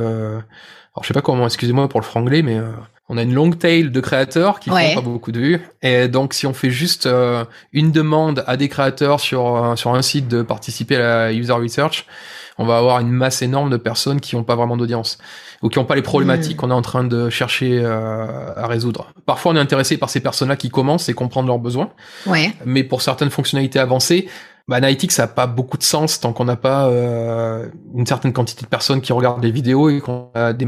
alors 0.95 1.03
je 1.03 1.09
sais 1.09 1.15
pas 1.15 1.23
comment, 1.23 1.47
excusez-moi 1.47 1.89
pour 1.89 2.01
le 2.01 2.05
franglais, 2.05 2.43
mais 2.43 2.59
on 3.11 3.19
a 3.19 3.23
une 3.23 3.35
long 3.35 3.51
tail 3.51 3.91
de 3.91 4.01
créateurs 4.01 4.61
qui 4.61 4.71
font 4.71 4.95
pas 4.95 5.01
beaucoup 5.01 5.33
de 5.33 5.41
vues. 5.41 5.61
Et 5.83 6.07
donc, 6.07 6.33
si 6.33 6.47
on 6.47 6.55
fait 6.55 6.71
juste 6.71 7.07
euh, 7.07 7.45
une 7.73 7.91
demande 7.91 8.45
à 8.47 8.57
des 8.57 8.69
créateurs 8.69 9.19
sur, 9.19 9.57
euh, 9.57 9.75
sur 9.75 9.93
un 9.93 10.01
site 10.01 10.29
de 10.29 10.43
participer 10.43 10.95
à 10.95 11.01
la 11.27 11.33
user 11.33 11.53
research, 11.53 12.07
on 12.57 12.65
va 12.65 12.79
avoir 12.79 13.01
une 13.01 13.11
masse 13.11 13.43
énorme 13.43 13.69
de 13.69 13.79
personnes 13.79 14.21
qui 14.21 14.37
n'ont 14.37 14.45
pas 14.45 14.55
vraiment 14.55 14.77
d'audience 14.77 15.19
ou 15.61 15.69
qui 15.69 15.81
n'ont 15.81 15.85
pas 15.85 15.97
les 15.97 16.03
problématiques 16.03 16.57
hmm. 16.57 16.61
qu'on 16.61 16.71
est 16.71 16.75
en 16.75 16.83
train 16.83 17.03
de 17.03 17.31
chercher 17.31 17.81
euh, 17.83 18.55
à 18.55 18.69
résoudre. 18.69 19.09
Parfois, 19.27 19.53
on 19.53 19.57
est 19.57 19.61
intéressé 19.61 19.97
par 19.97 20.09
ces 20.09 20.21
personnes-là 20.21 20.55
qui 20.55 20.71
commencent 20.71 21.09
et 21.09 21.15
comprendre 21.15 21.49
leurs 21.49 21.59
besoins. 21.59 21.91
Ouais. 22.27 22.53
Mais 22.65 22.85
pour 22.85 23.03
certaines 23.03 23.31
fonctionnalités 23.31 23.81
avancées, 23.81 24.29
bah, 24.71 24.77
Analytics, 24.77 25.11
ça 25.11 25.23
n'a 25.23 25.29
pas 25.29 25.49
beaucoup 25.49 25.77
de 25.77 25.83
sens 25.83 26.21
tant 26.21 26.33
qu'on 26.33 26.45
n'a 26.45 26.55
pas 26.55 26.87
euh, 26.87 27.69
une 27.97 28.07
certaine 28.07 28.33
quantité 28.33 28.63
de 28.63 28.69
personnes 28.69 29.01
qui 29.01 29.13
regardent 29.13 29.43
les 29.43 29.51
vidéos 29.51 29.91
et 29.91 30.01
qu'on 30.01 30.31
a 30.35 30.53
des 30.53 30.65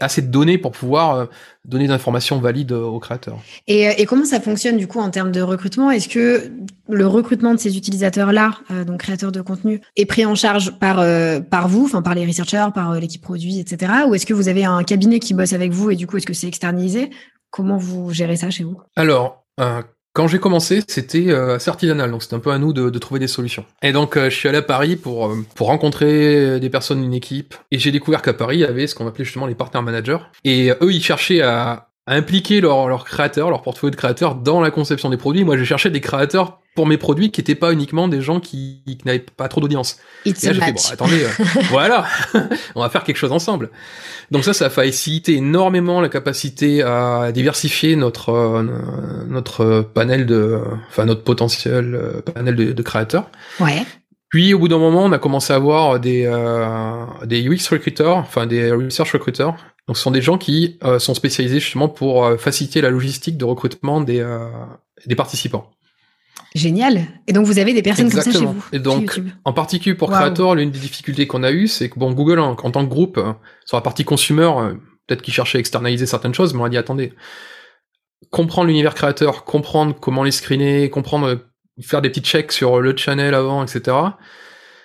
assez 0.00 0.22
de 0.22 0.26
données 0.26 0.58
pour 0.58 0.72
pouvoir 0.72 1.14
euh, 1.14 1.26
donner 1.64 1.86
des 1.86 1.92
informations 1.92 2.40
valides 2.40 2.72
aux 2.72 2.98
créateurs. 2.98 3.38
Et, 3.68 3.88
euh, 3.88 3.92
et, 3.96 4.06
comment 4.06 4.24
ça 4.24 4.40
fonctionne 4.40 4.76
du 4.76 4.88
coup 4.88 4.98
en 4.98 5.08
termes 5.10 5.30
de 5.30 5.40
recrutement? 5.40 5.92
Est-ce 5.92 6.08
que 6.08 6.50
le 6.88 7.06
recrutement 7.06 7.54
de 7.54 7.60
ces 7.60 7.76
utilisateurs-là, 7.76 8.54
euh, 8.72 8.82
donc 8.82 8.98
créateurs 8.98 9.30
de 9.30 9.40
contenu, 9.40 9.80
est 9.94 10.06
pris 10.06 10.26
en 10.26 10.34
charge 10.34 10.72
par 10.80 10.96
par 11.48 11.68
vous, 11.68 11.84
enfin 11.84 12.02
par 12.02 12.16
les 12.16 12.26
researchers, 12.26 12.66
par 12.74 12.94
l'équipe 12.94 13.22
produit, 13.22 13.60
etc. 13.60 13.92
Ou 14.08 14.16
est-ce 14.16 14.26
que 14.26 14.34
vous 14.34 14.48
avez 14.48 14.64
un 14.64 14.82
cabinet 14.82 15.20
qui 15.20 15.32
bosse 15.32 15.52
avec 15.52 15.70
vous 15.70 15.92
et 15.92 15.96
du 15.96 16.08
coup 16.08 16.16
est-ce 16.16 16.26
que 16.26 16.34
c'est 16.34 16.48
externalisé? 16.48 17.10
Comment 17.50 17.76
vous 17.76 18.12
gérez 18.12 18.34
ça 18.34 18.50
chez 18.50 18.64
vous? 18.64 18.80
Alors, 18.96 19.44
quand 20.14 20.28
j'ai 20.28 20.38
commencé, 20.38 20.82
c'était 20.86 21.30
euh, 21.30 21.56
assez 21.56 21.70
artisanal, 21.70 22.10
donc 22.10 22.22
c'était 22.22 22.34
un 22.34 22.40
peu 22.40 22.50
à 22.50 22.58
nous 22.58 22.72
de, 22.72 22.98
trouver 22.98 23.18
des 23.18 23.26
solutions. 23.26 23.64
Et 23.82 23.92
donc 23.92 24.16
euh, 24.16 24.28
je 24.28 24.36
suis 24.36 24.48
allé 24.48 24.58
à 24.58 24.62
Paris 24.62 24.96
pour 24.96 25.26
euh, 25.26 25.44
pour 25.54 25.68
rencontrer 25.68 26.60
des 26.60 26.70
personnes 26.70 27.00
d'une 27.00 27.14
équipe, 27.14 27.54
et 27.70 27.78
j'ai 27.78 27.92
découvert 27.92 28.20
qu'à 28.20 28.34
Paris 28.34 28.58
il 28.58 28.60
y 28.60 28.64
avait 28.64 28.86
ce 28.86 28.94
qu'on 28.94 29.06
appelait 29.06 29.24
justement 29.24 29.46
les 29.46 29.54
partner 29.54 29.80
managers, 29.80 30.18
et 30.44 30.70
eux 30.82 30.92
ils 30.92 31.02
cherchaient 31.02 31.40
à, 31.40 31.91
à 32.06 32.14
impliquer 32.14 32.60
leurs 32.60 32.88
leur 32.88 33.04
créateurs, 33.04 33.50
leur 33.50 33.62
portfolio 33.62 33.90
de 33.90 33.96
créateurs 33.96 34.34
dans 34.34 34.60
la 34.60 34.70
conception 34.70 35.10
des 35.10 35.16
produits. 35.16 35.44
Moi, 35.44 35.56
j'ai 35.56 35.64
cherché 35.64 35.90
des 35.90 36.00
créateurs 36.00 36.58
pour 36.74 36.86
mes 36.86 36.96
produits 36.96 37.30
qui 37.30 37.40
n'étaient 37.40 37.54
pas 37.54 37.72
uniquement 37.72 38.08
des 38.08 38.22
gens 38.22 38.40
qui, 38.40 38.82
qui 38.86 38.98
n'avaient 39.04 39.18
pas 39.18 39.48
trop 39.48 39.60
d'audience. 39.60 39.98
Et 40.24 40.30
là, 40.30 40.36
j'ai 40.40 40.60
fait, 40.60 40.72
bon, 40.72 40.80
attendez, 40.90 41.24
euh, 41.24 41.44
voilà, 41.70 42.06
on 42.74 42.80
va 42.80 42.88
faire 42.88 43.04
quelque 43.04 43.16
chose 43.16 43.32
ensemble. 43.32 43.70
Donc 44.30 44.44
ça, 44.44 44.54
ça 44.54 44.66
a 44.66 44.70
facilité 44.70 45.34
énormément 45.34 46.00
la 46.00 46.08
capacité 46.08 46.82
à 46.82 47.30
diversifier 47.32 47.94
notre 47.94 48.30
euh, 48.30 48.62
notre 49.28 49.82
panel 49.82 50.24
de, 50.24 50.60
enfin 50.88 51.04
notre 51.04 51.22
potentiel 51.22 51.94
euh, 51.94 52.22
panel 52.22 52.56
de, 52.56 52.72
de, 52.72 52.82
créateurs. 52.82 53.30
Ouais. 53.60 53.84
Puis 54.30 54.54
au 54.54 54.58
bout 54.58 54.68
d'un 54.68 54.78
moment, 54.78 55.04
on 55.04 55.12
a 55.12 55.18
commencé 55.18 55.52
à 55.52 55.56
avoir 55.56 56.00
des 56.00 56.24
des 57.26 57.46
UX 57.46 57.68
recruiters, 57.70 58.16
enfin 58.16 58.46
des 58.46 58.72
research 58.72 59.12
recruiters. 59.12 59.54
Donc 59.88 59.96
ce 59.96 60.02
sont 60.02 60.10
des 60.10 60.22
gens 60.22 60.38
qui 60.38 60.78
sont 60.98 61.14
spécialisés 61.14 61.58
justement 61.58 61.88
pour 61.88 62.38
faciliter 62.38 62.80
la 62.80 62.90
logistique 62.90 63.36
de 63.36 63.44
recrutement 63.44 64.00
des 64.00 64.24
des 65.06 65.16
participants. 65.16 65.70
Génial. 66.54 67.06
Et 67.26 67.32
donc 67.32 67.46
vous 67.46 67.58
avez 67.58 67.72
des 67.72 67.82
personnes 67.82 68.10
comme 68.10 68.20
ça 68.20 68.30
chez 68.30 68.44
vous. 68.44 68.62
Et 68.72 68.78
donc, 68.78 69.20
en 69.44 69.52
particulier 69.52 69.94
pour 69.94 70.10
Creator, 70.10 70.54
l'une 70.54 70.70
des 70.70 70.78
difficultés 70.78 71.26
qu'on 71.26 71.42
a 71.42 71.50
eues, 71.50 71.66
c'est 71.66 71.88
que 71.88 71.98
bon, 71.98 72.12
Google 72.12 72.38
en, 72.40 72.54
tant 72.54 72.84
que 72.84 72.90
groupe, 72.90 73.16
euh, 73.16 73.32
sur 73.64 73.76
la 73.76 73.80
partie 73.80 74.04
consumer, 74.04 74.50
euh, 74.56 74.74
peut-être 75.06 75.22
qu'ils 75.22 75.32
cherchaient 75.32 75.58
à 75.58 75.60
externaliser 75.60 76.04
certaines 76.04 76.34
choses, 76.34 76.52
mais 76.52 76.60
on 76.60 76.64
a 76.64 76.68
dit 76.68 76.76
attendez, 76.76 77.14
comprendre 78.30 78.68
l'univers 78.68 78.94
créateur, 78.94 79.44
comprendre 79.44 79.94
comment 79.98 80.24
les 80.24 80.30
screener, 80.30 80.90
comprendre, 80.90 81.26
euh, 81.26 81.36
faire 81.80 82.02
des 82.02 82.10
petits 82.10 82.20
checks 82.20 82.52
sur 82.52 82.80
le 82.80 82.94
channel 82.96 83.34
avant, 83.34 83.64
etc. 83.64 83.96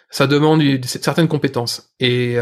Ça 0.10 0.26
demande 0.26 0.64
certaines 0.86 1.28
compétences. 1.28 1.92
Et 2.00 2.38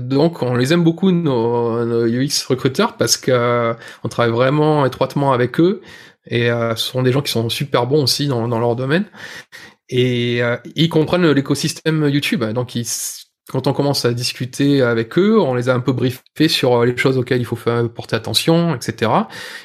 donc, 0.00 0.42
on 0.42 0.54
les 0.54 0.72
aime 0.72 0.82
beaucoup 0.82 1.10
nos, 1.10 1.84
nos 1.84 2.06
UX 2.06 2.46
recruteurs 2.48 2.96
parce 2.96 3.18
que 3.18 3.74
on 4.04 4.08
travaille 4.08 4.32
vraiment 4.32 4.86
étroitement 4.86 5.32
avec 5.32 5.60
eux 5.60 5.82
et 6.26 6.50
euh, 6.50 6.74
ce 6.76 6.86
sont 6.86 7.02
des 7.02 7.12
gens 7.12 7.22
qui 7.22 7.32
sont 7.32 7.48
super 7.48 7.86
bons 7.86 8.02
aussi 8.04 8.26
dans, 8.28 8.48
dans 8.48 8.58
leur 8.58 8.76
domaine. 8.76 9.04
Et 9.88 10.42
euh, 10.42 10.56
ils 10.74 10.88
comprennent 10.88 11.30
l'écosystème 11.30 12.08
YouTube. 12.08 12.44
Donc 12.44 12.74
ils, 12.74 12.86
quand 13.50 13.66
on 13.66 13.72
commence 13.72 14.04
à 14.04 14.12
discuter 14.12 14.80
avec 14.82 15.18
eux, 15.18 15.38
on 15.38 15.54
les 15.54 15.68
a 15.68 15.74
un 15.74 15.80
peu 15.80 15.92
briefés 15.92 16.48
sur 16.48 16.74
euh, 16.76 16.86
les 16.86 16.96
choses 16.96 17.18
auxquelles 17.18 17.40
il 17.40 17.44
faut 17.44 17.56
faire, 17.56 17.88
porter 17.90 18.16
attention, 18.16 18.74
etc. 18.74 19.10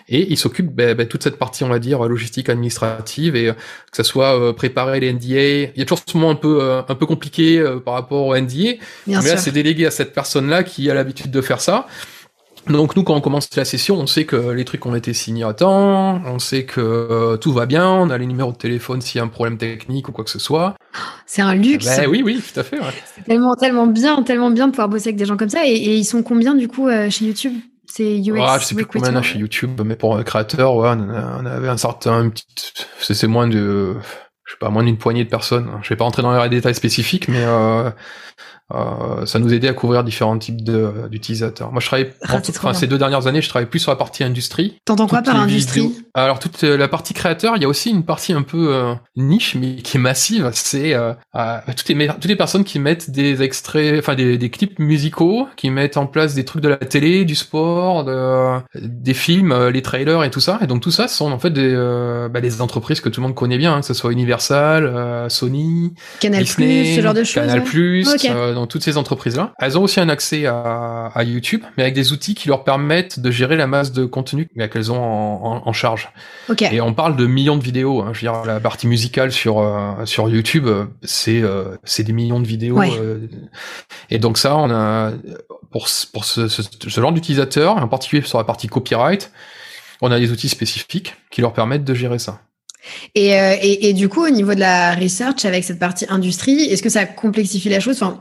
Et 0.07 0.31
ils 0.31 0.37
s'occupent 0.37 0.73
ben, 0.73 0.95
ben, 0.95 1.07
toute 1.07 1.23
cette 1.23 1.37
partie, 1.37 1.63
on 1.63 1.69
va 1.69 1.79
dire, 1.79 2.03
logistique 2.03 2.49
administrative 2.49 3.35
et 3.35 3.45
que 3.47 3.97
ce 3.97 4.03
soit 4.03 4.55
préparer 4.55 4.99
les 4.99 5.13
NDA. 5.13 5.71
Il 5.75 5.77
y 5.77 5.81
a 5.81 5.85
toujours 5.85 6.03
ce 6.05 6.17
moment 6.17 6.31
un 6.31 6.35
peu 6.35 6.61
un 6.61 6.95
peu 6.95 7.05
compliqué 7.05 7.63
par 7.85 7.93
rapport 7.93 8.25
au 8.25 8.35
NDA. 8.35 8.73
mais 9.07 9.15
là, 9.15 9.37
c'est 9.37 9.51
délégué 9.51 9.85
à 9.85 9.91
cette 9.91 10.13
personne-là 10.13 10.63
qui 10.63 10.89
a 10.89 10.93
l'habitude 10.93 11.31
de 11.31 11.41
faire 11.41 11.61
ça. 11.61 11.87
Donc 12.67 12.95
nous, 12.95 13.03
quand 13.03 13.15
on 13.15 13.21
commence 13.21 13.55
la 13.55 13.65
session, 13.65 13.95
on 13.95 14.05
sait 14.05 14.25
que 14.25 14.35
les 14.35 14.63
trucs 14.63 14.85
ont 14.85 14.93
été 14.93 15.13
signés 15.13 15.43
à 15.43 15.53
temps, 15.53 16.21
on 16.25 16.37
sait 16.39 16.65
que 16.65 16.79
euh, 16.81 17.37
tout 17.37 17.51
va 17.51 17.65
bien, 17.65 17.89
on 17.89 18.09
a 18.09 18.17
les 18.17 18.27
numéros 18.27 18.51
de 18.51 18.57
téléphone 18.57 19.01
s'il 19.01 19.17
y 19.17 19.21
a 19.21 19.23
un 19.23 19.27
problème 19.27 19.57
technique 19.57 20.07
ou 20.09 20.11
quoi 20.11 20.23
que 20.23 20.29
ce 20.29 20.39
soit. 20.39 20.75
C'est 21.25 21.41
un 21.41 21.53
luxe. 21.53 21.85
Ben, 21.85 22.07
oui, 22.07 22.21
oui, 22.23 22.41
tout 22.41 22.59
à 22.59 22.63
fait. 22.63 22.79
Ouais. 22.79 22.93
C'est 23.15 23.23
tellement, 23.23 23.55
tellement 23.55 23.87
bien, 23.87 24.23
tellement 24.23 24.51
bien 24.51 24.67
de 24.67 24.71
pouvoir 24.71 24.89
bosser 24.89 25.09
avec 25.09 25.17
des 25.17 25.25
gens 25.25 25.37
comme 25.37 25.49
ça. 25.49 25.65
Et, 25.65 25.71
et 25.71 25.95
ils 25.95 26.05
sont 26.05 26.23
combien 26.23 26.55
du 26.55 26.67
coup 26.67 26.87
euh, 26.87 27.09
chez 27.09 27.25
YouTube? 27.25 27.53
C'est 27.91 28.19
UX. 28.19 28.39
Ah, 28.39 28.57
je 28.59 28.65
sais 28.65 28.75
plus 28.75 28.85
combien 28.85 29.15
a 29.15 29.21
chez 29.21 29.39
YouTube, 29.39 29.81
mais 29.83 29.95
pour 29.95 30.15
un 30.15 30.23
créateur, 30.23 30.75
ouais, 30.75 30.89
on, 30.89 31.45
avait 31.45 31.69
un 31.69 31.77
certain, 31.77 32.31
c'est 32.99 33.27
moins 33.27 33.47
de, 33.47 33.95
je 34.45 34.51
sais 34.51 34.59
pas, 34.59 34.69
moins 34.69 34.83
d'une 34.83 34.97
poignée 34.97 35.23
de 35.23 35.29
personnes. 35.29 35.69
Je 35.81 35.89
vais 35.89 35.95
pas 35.95 36.03
rentrer 36.03 36.21
dans 36.21 36.41
les 36.41 36.49
détails 36.49 36.75
spécifiques, 36.75 37.27
mais 37.27 37.43
euh, 37.43 37.89
euh, 38.71 39.25
ça 39.25 39.39
nous 39.39 39.53
aidait 39.53 39.67
à 39.67 39.73
couvrir 39.73 40.03
différents 40.03 40.37
types 40.37 40.63
d'utilisateurs. 41.09 41.71
Moi, 41.71 41.81
je 41.81 41.87
travaille, 41.87 42.11
ah, 42.27 42.37
enfin, 42.37 42.73
ces 42.73 42.87
deux 42.87 42.97
dernières 42.97 43.25
années, 43.25 43.41
je 43.41 43.49
travaille 43.49 43.67
plus 43.67 43.79
sur 43.79 43.91
la 43.91 43.95
partie 43.95 44.23
industrie. 44.23 44.77
T'entends 44.85 45.07
quoi 45.07 45.21
par 45.21 45.35
industrie 45.35 46.05
Alors, 46.13 46.39
toute 46.39 46.61
la 46.61 46.87
partie 46.87 47.13
créateur, 47.13 47.55
il 47.55 47.63
y 47.63 47.65
a 47.65 47.67
aussi 47.67 47.89
une 47.89 48.03
partie 48.03 48.33
un 48.33 48.43
peu 48.43 48.73
euh, 48.73 48.93
niche, 49.15 49.55
mais 49.55 49.77
qui 49.77 49.97
est 49.97 49.99
massive. 49.99 50.51
C'est 50.53 50.93
euh, 50.93 51.13
toutes, 51.75 51.89
les, 51.89 52.07
toutes 52.07 52.25
les 52.25 52.35
personnes 52.35 52.63
qui 52.63 52.77
mettent 52.77 53.09
des 53.09 53.41
extraits, 53.41 53.97
enfin 53.97 54.13
des, 54.13 54.37
des, 54.37 54.49
clips 54.49 54.77
musicaux, 54.77 55.47
qui 55.55 55.71
mettent 55.71 55.97
en 55.97 56.05
place 56.05 56.35
des 56.35 56.45
trucs 56.45 56.61
de 56.61 56.69
la 56.69 56.77
télé, 56.77 57.25
du 57.25 57.35
sport, 57.35 58.03
de, 58.05 58.59
des 58.79 59.15
films, 59.15 59.69
les 59.69 59.81
trailers 59.81 60.23
et 60.23 60.29
tout 60.29 60.39
ça. 60.39 60.59
Et 60.61 60.67
donc 60.67 60.81
tout 60.81 60.91
ça 60.91 61.07
sont 61.07 61.31
en 61.31 61.39
fait 61.39 61.51
des, 61.51 61.73
bah, 62.31 62.41
des 62.41 62.61
entreprises 62.61 63.01
que 63.01 63.09
tout 63.09 63.21
le 63.21 63.27
monde 63.27 63.35
connaît 63.35 63.57
bien, 63.57 63.73
hein, 63.73 63.79
que 63.79 63.87
ce 63.87 63.93
soit 63.95 64.11
Universal, 64.11 65.29
Sony, 65.29 65.93
Canal 66.19 66.43
Disney, 66.43 66.95
ce 66.95 67.01
genre 67.01 67.13
de 67.13 67.23
choses. 67.23 67.33
Canal 67.33 67.63
Plus 67.63 68.07
dans 68.59 68.67
toutes 68.67 68.83
ces 68.83 68.97
entreprises-là. 68.97 69.53
Elles 69.59 69.77
ont 69.77 69.83
aussi 69.83 69.99
un 69.99 70.09
accès 70.09 70.45
à, 70.45 71.11
à, 71.13 71.23
YouTube, 71.23 71.63
mais 71.77 71.83
avec 71.83 71.95
des 71.95 72.11
outils 72.11 72.35
qui 72.35 72.47
leur 72.47 72.63
permettent 72.63 73.19
de 73.19 73.31
gérer 73.31 73.55
la 73.55 73.67
masse 73.67 73.91
de 73.91 74.05
contenu 74.05 74.49
qu'elles 74.71 74.91
ont 74.91 75.01
en, 75.01 75.67
en, 75.67 75.73
charge. 75.73 76.11
Et 76.71 76.81
on 76.81 76.93
parle 76.93 77.15
de 77.15 77.25
millions 77.25 77.57
de 77.57 77.63
vidéos. 77.63 78.01
Hein. 78.01 78.11
Je 78.13 78.25
veux 78.25 78.31
dire, 78.31 78.45
la 78.45 78.59
partie 78.59 78.87
musicale 78.87 79.31
sur 79.31 79.59
euh, 79.59 80.05
sur 80.05 80.29
YouTube, 80.29 80.67
c'est 81.03 81.41
euh, 81.41 81.77
c'est 81.83 82.03
des 82.03 82.13
millions 82.13 82.39
de 82.39 82.47
vidéos. 82.47 82.81
Euh, 82.81 83.27
et 84.09 84.19
donc 84.19 84.37
ça, 84.37 84.55
on 84.57 84.69
a 84.69 85.11
pour 85.71 85.87
pour 86.13 86.25
ce, 86.25 86.47
ce, 86.47 86.61
ce 86.61 87.01
genre 87.01 87.13
d'utilisateurs, 87.13 87.77
en 87.77 87.87
particulier 87.87 88.21
sur 88.23 88.37
la 88.37 88.43
partie 88.43 88.67
copyright, 88.67 89.31
on 90.01 90.11
a 90.11 90.19
des 90.19 90.31
outils 90.31 90.49
spécifiques 90.49 91.15
qui 91.31 91.41
leur 91.41 91.53
permettent 91.53 91.85
de 91.85 91.93
gérer 91.93 92.19
ça. 92.19 92.41
Et, 93.15 93.39
euh, 93.39 93.55
et, 93.61 93.89
et, 93.89 93.93
du 93.93 94.09
coup, 94.09 94.25
au 94.25 94.29
niveau 94.29 94.53
de 94.53 94.59
la 94.59 94.95
research, 94.95 95.45
avec 95.45 95.63
cette 95.63 95.79
partie 95.79 96.05
industrie, 96.09 96.61
est-ce 96.61 96.81
que 96.81 96.89
ça 96.89 97.05
complexifie 97.05 97.69
la 97.69 97.79
chose? 97.79 98.01
Enfin, 98.01 98.19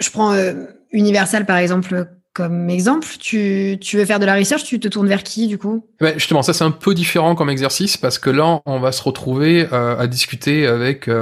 Je 0.00 0.10
prends 0.10 0.32
euh, 0.32 0.54
Universal, 0.92 1.46
par 1.46 1.58
exemple, 1.58 2.06
comme 2.32 2.70
exemple. 2.70 3.06
Tu, 3.20 3.78
tu 3.80 3.96
veux 3.96 4.04
faire 4.04 4.18
de 4.18 4.26
la 4.26 4.34
research, 4.34 4.64
tu 4.64 4.80
te 4.80 4.88
tournes 4.88 5.08
vers 5.08 5.22
qui, 5.22 5.46
du 5.46 5.58
coup? 5.58 5.86
Ouais, 6.00 6.14
Justement, 6.14 6.42
ça, 6.42 6.52
c'est 6.52 6.64
un 6.64 6.70
peu 6.70 6.94
différent 6.94 7.34
comme 7.34 7.50
exercice, 7.50 7.96
parce 7.96 8.18
que 8.18 8.30
là, 8.30 8.60
on 8.64 8.80
va 8.80 8.92
se 8.92 9.02
retrouver 9.02 9.66
euh, 9.72 9.98
à 9.98 10.06
discuter 10.06 10.66
avec 10.66 11.06
les 11.06 11.12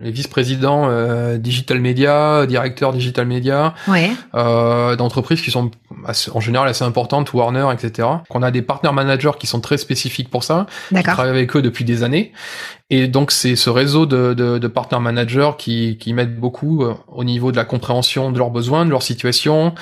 vice-présidents 0.00 0.88
euh, 0.88 1.38
digital 1.38 1.80
media, 1.80 2.46
directeurs 2.46 2.92
digital 2.92 3.26
media, 3.26 3.74
ouais. 3.88 4.10
euh, 4.34 4.96
d'entreprises 4.96 5.42
qui 5.42 5.50
sont 5.50 5.70
en 6.32 6.40
général 6.40 6.68
assez 6.68 6.84
importantes, 6.84 7.32
Warner, 7.32 7.66
etc. 7.72 8.08
Qu'on 8.28 8.42
a 8.42 8.50
des 8.50 8.62
partenaires 8.62 8.92
managers 8.92 9.32
qui 9.38 9.46
sont 9.46 9.60
très 9.60 9.78
spécifiques 9.78 10.30
pour 10.30 10.44
ça, 10.44 10.66
qui 10.94 11.02
travaillent 11.02 11.30
avec 11.30 11.54
eux 11.56 11.62
depuis 11.62 11.84
des 11.84 12.02
années. 12.02 12.32
Et 12.90 13.06
donc 13.06 13.30
c'est 13.32 13.54
ce 13.54 13.68
réseau 13.68 14.06
de, 14.06 14.32
de, 14.32 14.58
de 14.58 14.66
partenaires 14.68 15.00
managers 15.00 15.50
qui, 15.58 15.98
qui 15.98 16.14
m'aide 16.14 16.38
beaucoup 16.38 16.84
euh, 16.84 16.94
au 17.08 17.22
niveau 17.22 17.52
de 17.52 17.56
la 17.56 17.64
compréhension 17.64 18.32
de 18.32 18.38
leurs 18.38 18.50
besoins, 18.50 18.86
de 18.86 18.90
leur 18.90 19.02
situation, 19.02 19.74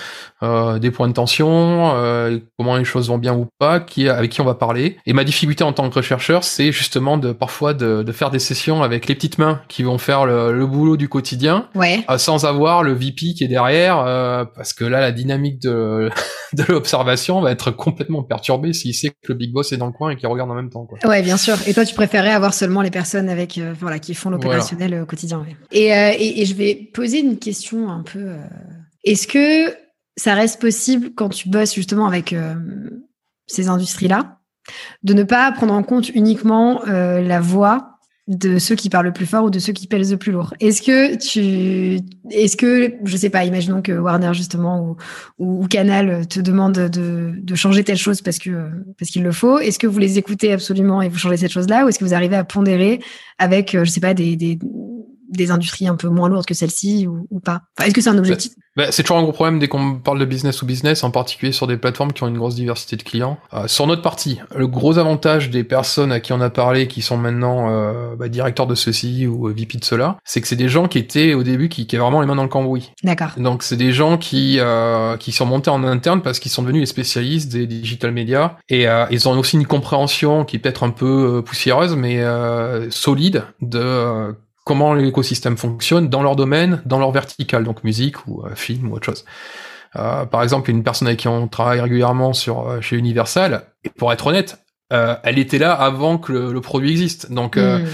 euh, 0.42 0.78
des 0.78 0.90
points 0.90 1.08
de 1.08 1.12
tension, 1.12 1.92
euh, 1.94 2.38
comment 2.58 2.76
les 2.76 2.84
choses 2.84 3.08
vont 3.08 3.18
bien 3.18 3.34
ou 3.34 3.46
pas, 3.58 3.80
qui 3.80 4.08
avec 4.08 4.32
qui 4.32 4.40
on 4.40 4.44
va 4.44 4.54
parler. 4.54 4.98
Et 5.06 5.12
ma 5.12 5.24
difficulté 5.24 5.64
en 5.64 5.72
tant 5.72 5.88
que 5.88 6.02
chercheur, 6.02 6.44
c'est 6.44 6.72
justement 6.72 7.16
de 7.16 7.32
parfois 7.32 7.74
de, 7.74 8.02
de, 8.02 8.12
faire 8.12 8.30
des 8.30 8.38
sessions 8.38 8.82
avec 8.82 9.06
les 9.06 9.14
petites 9.14 9.38
mains 9.38 9.62
qui 9.68 9.82
vont 9.82 9.98
faire 9.98 10.26
le, 10.26 10.52
le 10.52 10.66
boulot 10.66 10.96
du 10.96 11.08
quotidien, 11.08 11.68
ouais. 11.74 12.04
Euh, 12.10 12.18
sans 12.18 12.44
avoir 12.44 12.82
le 12.82 12.92
VP 12.92 13.34
qui 13.34 13.44
est 13.44 13.48
derrière, 13.48 13.98
euh, 14.00 14.44
parce 14.44 14.72
que 14.72 14.84
là 14.84 15.00
la 15.00 15.12
dynamique 15.12 15.62
de, 15.62 16.10
de 16.52 16.64
l'observation 16.68 17.40
va 17.40 17.50
être 17.50 17.70
complètement 17.70 18.22
perturbée 18.22 18.72
s'il 18.72 18.94
sait 18.94 19.08
que 19.08 19.28
le 19.28 19.34
big 19.34 19.52
boss 19.52 19.72
est 19.72 19.76
dans 19.76 19.86
le 19.86 19.92
coin 19.92 20.10
et 20.10 20.16
qu'il 20.16 20.28
regarde 20.28 20.50
en 20.50 20.54
même 20.54 20.70
temps. 20.70 20.84
Quoi. 20.86 20.98
Ouais, 21.08 21.22
bien 21.22 21.36
sûr. 21.36 21.56
Et 21.66 21.72
toi, 21.72 21.84
tu 21.84 21.94
préférais 21.94 22.32
avoir 22.32 22.52
seulement 22.52 22.82
les 22.82 22.90
personnes 22.96 23.28
avec 23.28 23.58
euh, 23.58 23.74
voilà 23.78 23.98
qui 23.98 24.14
font 24.14 24.30
l'opérationnel 24.30 25.02
au 25.02 25.04
quotidien. 25.04 25.44
Et, 25.70 25.92
euh, 25.94 26.14
et, 26.18 26.40
et, 26.40 26.46
je 26.46 26.54
vais 26.54 26.74
poser 26.74 27.18
une 27.18 27.38
question 27.38 27.90
un 27.90 28.00
peu. 28.00 28.20
Euh, 28.20 28.38
est-ce 29.04 29.26
que 29.26 29.76
ça 30.16 30.32
reste 30.32 30.58
possible 30.62 31.10
quand 31.14 31.28
tu 31.28 31.50
bosses 31.50 31.74
justement 31.74 32.06
avec 32.06 32.34
ces 33.46 33.68
industries-là 33.68 34.38
de 35.02 35.12
ne 35.12 35.24
pas 35.24 35.52
prendre 35.52 35.74
en 35.74 35.82
compte 35.82 36.08
uniquement 36.08 36.80
la 36.86 37.38
voix 37.38 37.95
de 38.28 38.58
ceux 38.58 38.74
qui 38.74 38.90
parlent 38.90 39.06
le 39.06 39.12
plus 39.12 39.26
fort 39.26 39.44
ou 39.44 39.50
de 39.50 39.58
ceux 39.58 39.72
qui 39.72 39.86
pèsent 39.86 40.10
le 40.10 40.16
plus 40.16 40.32
lourd. 40.32 40.52
Est-ce 40.58 40.82
que 40.82 41.14
tu, 41.16 42.00
est-ce 42.30 42.56
que, 42.56 42.94
je 43.04 43.16
sais 43.16 43.30
pas, 43.30 43.44
imaginons 43.44 43.82
que 43.82 43.92
Warner 43.92 44.34
justement 44.34 44.96
ou, 45.38 45.60
ou 45.60 45.66
Canal 45.68 46.26
te 46.26 46.40
demande 46.40 46.74
de, 46.74 47.32
de, 47.36 47.54
changer 47.54 47.84
telle 47.84 47.96
chose 47.96 48.22
parce 48.22 48.38
que 48.38 48.68
parce 48.98 49.10
qu'il 49.10 49.22
le 49.22 49.32
faut. 49.32 49.58
Est-ce 49.58 49.78
que 49.78 49.86
vous 49.86 49.98
les 49.98 50.18
écoutez 50.18 50.52
absolument 50.52 51.02
et 51.02 51.08
vous 51.08 51.18
changez 51.18 51.36
cette 51.36 51.52
chose-là, 51.52 51.84
ou 51.84 51.88
est-ce 51.88 51.98
que 51.98 52.04
vous 52.04 52.14
arrivez 52.14 52.36
à 52.36 52.44
pondérer 52.44 53.00
avec, 53.38 53.76
je 53.76 53.88
sais 53.88 54.00
pas, 54.00 54.14
des, 54.14 54.34
des 54.34 54.58
des 55.28 55.50
industries 55.50 55.88
un 55.88 55.96
peu 55.96 56.08
moins 56.08 56.28
lourdes 56.28 56.46
que 56.46 56.54
celle-ci 56.54 57.06
ou, 57.06 57.26
ou, 57.30 57.40
pas? 57.40 57.62
Est-ce 57.82 57.94
que 57.94 58.00
c'est 58.00 58.10
un 58.10 58.18
objectif? 58.18 58.52
Bah, 58.76 58.90
C'est 58.90 59.02
toujours 59.02 59.18
un 59.18 59.22
gros 59.22 59.32
problème 59.32 59.58
dès 59.58 59.68
qu'on 59.68 59.94
parle 59.94 60.18
de 60.18 60.24
business 60.24 60.62
ou 60.62 60.66
business, 60.66 61.04
en 61.04 61.10
particulier 61.10 61.52
sur 61.52 61.66
des 61.66 61.76
plateformes 61.76 62.12
qui 62.12 62.22
ont 62.22 62.28
une 62.28 62.38
grosse 62.38 62.54
diversité 62.54 62.96
de 62.96 63.02
clients. 63.02 63.38
Euh, 63.54 63.68
sur 63.68 63.86
notre 63.86 64.02
partie, 64.02 64.38
le 64.54 64.66
gros 64.66 64.98
avantage 64.98 65.50
des 65.50 65.64
personnes 65.64 66.12
à 66.12 66.20
qui 66.20 66.32
on 66.32 66.40
a 66.40 66.50
parlé, 66.50 66.86
qui 66.88 67.02
sont 67.02 67.16
maintenant 67.16 67.70
euh, 67.70 68.16
bah, 68.16 68.28
directeurs 68.28 68.66
de 68.66 68.74
ceci 68.74 69.26
ou 69.26 69.48
VP 69.48 69.78
de 69.78 69.84
cela, 69.84 70.18
c'est 70.24 70.40
que 70.40 70.48
c'est 70.48 70.56
des 70.56 70.68
gens 70.68 70.88
qui 70.88 70.98
étaient 70.98 71.34
au 71.34 71.42
début 71.42 71.68
qui, 71.68 71.86
qui 71.86 71.96
avaient 71.96 72.02
vraiment 72.02 72.20
les 72.20 72.26
mains 72.26 72.36
dans 72.36 72.42
le 72.42 72.48
cambouis. 72.48 72.92
D'accord. 73.02 73.30
Donc 73.36 73.62
c'est 73.62 73.76
des 73.76 73.92
gens 73.92 74.18
qui 74.18 74.58
euh, 74.60 75.16
qui 75.16 75.32
sont 75.32 75.46
montés 75.46 75.70
en 75.70 75.84
interne 75.84 76.22
parce 76.22 76.38
qu'ils 76.38 76.50
sont 76.50 76.62
devenus 76.62 76.80
les 76.80 76.86
spécialistes 76.86 77.52
des 77.52 77.66
digital 77.66 78.12
media 78.12 78.56
et 78.68 78.88
euh, 78.88 79.06
ils 79.10 79.28
ont 79.28 79.38
aussi 79.38 79.56
une 79.56 79.66
compréhension 79.66 80.44
qui 80.44 80.56
est 80.56 80.58
peut-être 80.58 80.84
un 80.84 80.90
peu 80.90 81.38
euh, 81.38 81.42
poussiéreuse 81.42 81.96
mais 81.96 82.20
euh, 82.20 82.90
solide 82.90 83.44
de 83.60 84.34
comment 84.66 84.94
l'écosystème 84.94 85.56
fonctionne 85.56 86.08
dans 86.08 86.24
leur 86.24 86.34
domaine, 86.34 86.82
dans 86.84 86.98
leur 86.98 87.12
vertical, 87.12 87.62
donc 87.62 87.84
musique 87.84 88.26
ou 88.26 88.44
euh, 88.44 88.54
film 88.56 88.90
ou 88.90 88.96
autre 88.96 89.06
chose. 89.06 89.24
Euh, 89.94 90.26
par 90.26 90.42
exemple, 90.42 90.70
une 90.70 90.82
personne 90.82 91.06
avec 91.06 91.20
qui 91.20 91.28
on 91.28 91.46
travaille 91.46 91.80
régulièrement 91.80 92.32
sur 92.32 92.68
euh, 92.68 92.80
chez 92.80 92.96
Universal, 92.96 93.62
et 93.84 93.90
pour 93.90 94.12
être 94.12 94.26
honnête, 94.26 94.58
euh, 94.92 95.16
elle 95.24 95.38
était 95.38 95.58
là 95.58 95.72
avant 95.72 96.16
que 96.16 96.32
le, 96.32 96.60
produit 96.60 96.90
existe. 96.92 97.32
Donc, 97.32 97.56
euh, 97.56 97.80
hmm. 97.80 97.86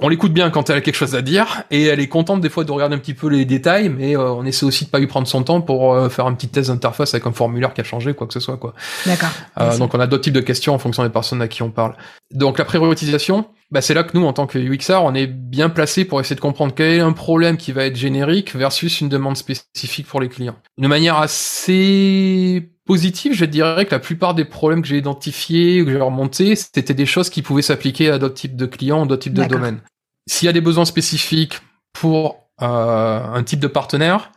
on 0.00 0.08
l'écoute 0.08 0.32
bien 0.32 0.50
quand 0.50 0.70
elle 0.70 0.76
a 0.76 0.80
quelque 0.80 0.94
chose 0.94 1.16
à 1.16 1.22
dire, 1.22 1.64
et 1.72 1.84
elle 1.84 1.98
est 1.98 2.08
contente 2.08 2.40
des 2.40 2.48
fois 2.48 2.62
de 2.62 2.70
regarder 2.70 2.94
un 2.94 2.98
petit 2.98 3.14
peu 3.14 3.28
les 3.28 3.44
détails, 3.44 3.88
mais 3.88 4.16
euh, 4.16 4.30
on 4.30 4.44
essaie 4.44 4.64
aussi 4.64 4.84
de 4.84 4.90
pas 4.90 5.00
lui 5.00 5.08
prendre 5.08 5.26
son 5.26 5.42
temps 5.42 5.60
pour 5.60 6.10
faire 6.10 6.26
un 6.26 6.34
petit 6.34 6.48
test 6.48 6.70
d'interface 6.70 7.14
avec 7.14 7.26
un 7.26 7.32
formulaire 7.32 7.74
qui 7.74 7.80
a 7.80 7.84
changé, 7.84 8.14
quoi 8.14 8.28
que 8.28 8.32
ce 8.32 8.40
soit, 8.40 8.58
quoi. 8.58 8.74
D'accord. 9.06 9.30
donc, 9.78 9.94
on 9.94 10.00
a 10.00 10.06
d'autres 10.06 10.22
types 10.22 10.34
de 10.34 10.40
questions 10.40 10.74
en 10.74 10.78
fonction 10.78 11.02
des 11.02 11.10
personnes 11.10 11.42
à 11.42 11.48
qui 11.48 11.62
on 11.62 11.70
parle. 11.70 11.96
Donc, 12.32 12.58
la 12.58 12.64
priorisation, 12.64 13.46
bah, 13.72 13.80
c'est 13.80 13.94
là 13.94 14.04
que 14.04 14.16
nous, 14.16 14.24
en 14.24 14.32
tant 14.32 14.46
que 14.46 14.58
UXR, 14.58 15.02
on 15.02 15.14
est 15.14 15.26
bien 15.26 15.68
placé 15.68 16.04
pour 16.04 16.20
essayer 16.20 16.36
de 16.36 16.40
comprendre 16.40 16.74
quel 16.74 16.92
est 16.92 17.00
un 17.00 17.12
problème 17.12 17.56
qui 17.56 17.72
va 17.72 17.84
être 17.84 17.96
générique 17.96 18.54
versus 18.54 19.00
une 19.00 19.08
demande 19.08 19.36
spécifique 19.36 20.06
pour 20.06 20.20
les 20.20 20.28
clients. 20.28 20.56
De 20.78 20.86
manière 20.86 21.18
assez 21.18 22.70
positive, 22.86 23.34
je 23.34 23.44
dirais 23.44 23.84
que 23.84 23.90
la 23.90 23.98
plupart 23.98 24.34
des 24.34 24.44
problèmes 24.44 24.80
que 24.80 24.88
j'ai 24.88 24.98
identifiés, 24.98 25.84
que 25.84 25.90
j'ai 25.90 26.00
remontés, 26.00 26.56
c'était 26.56 26.94
des 26.94 27.04
choses 27.04 27.28
qui 27.28 27.42
pouvaient 27.42 27.62
s'appliquer 27.62 28.10
à 28.10 28.18
d'autres 28.18 28.34
types 28.34 28.56
de 28.56 28.66
clients, 28.66 29.04
d'autres 29.04 29.22
types 29.22 29.34
de 29.34 29.44
domaines. 29.44 29.80
S'il 30.28 30.46
y 30.46 30.48
a 30.48 30.52
des 30.52 30.60
besoins 30.60 30.84
spécifiques 30.84 31.60
pour 31.92 32.48
euh, 32.62 33.20
un 33.34 33.42
type 33.42 33.60
de 33.60 33.66
partenaire, 33.66 34.32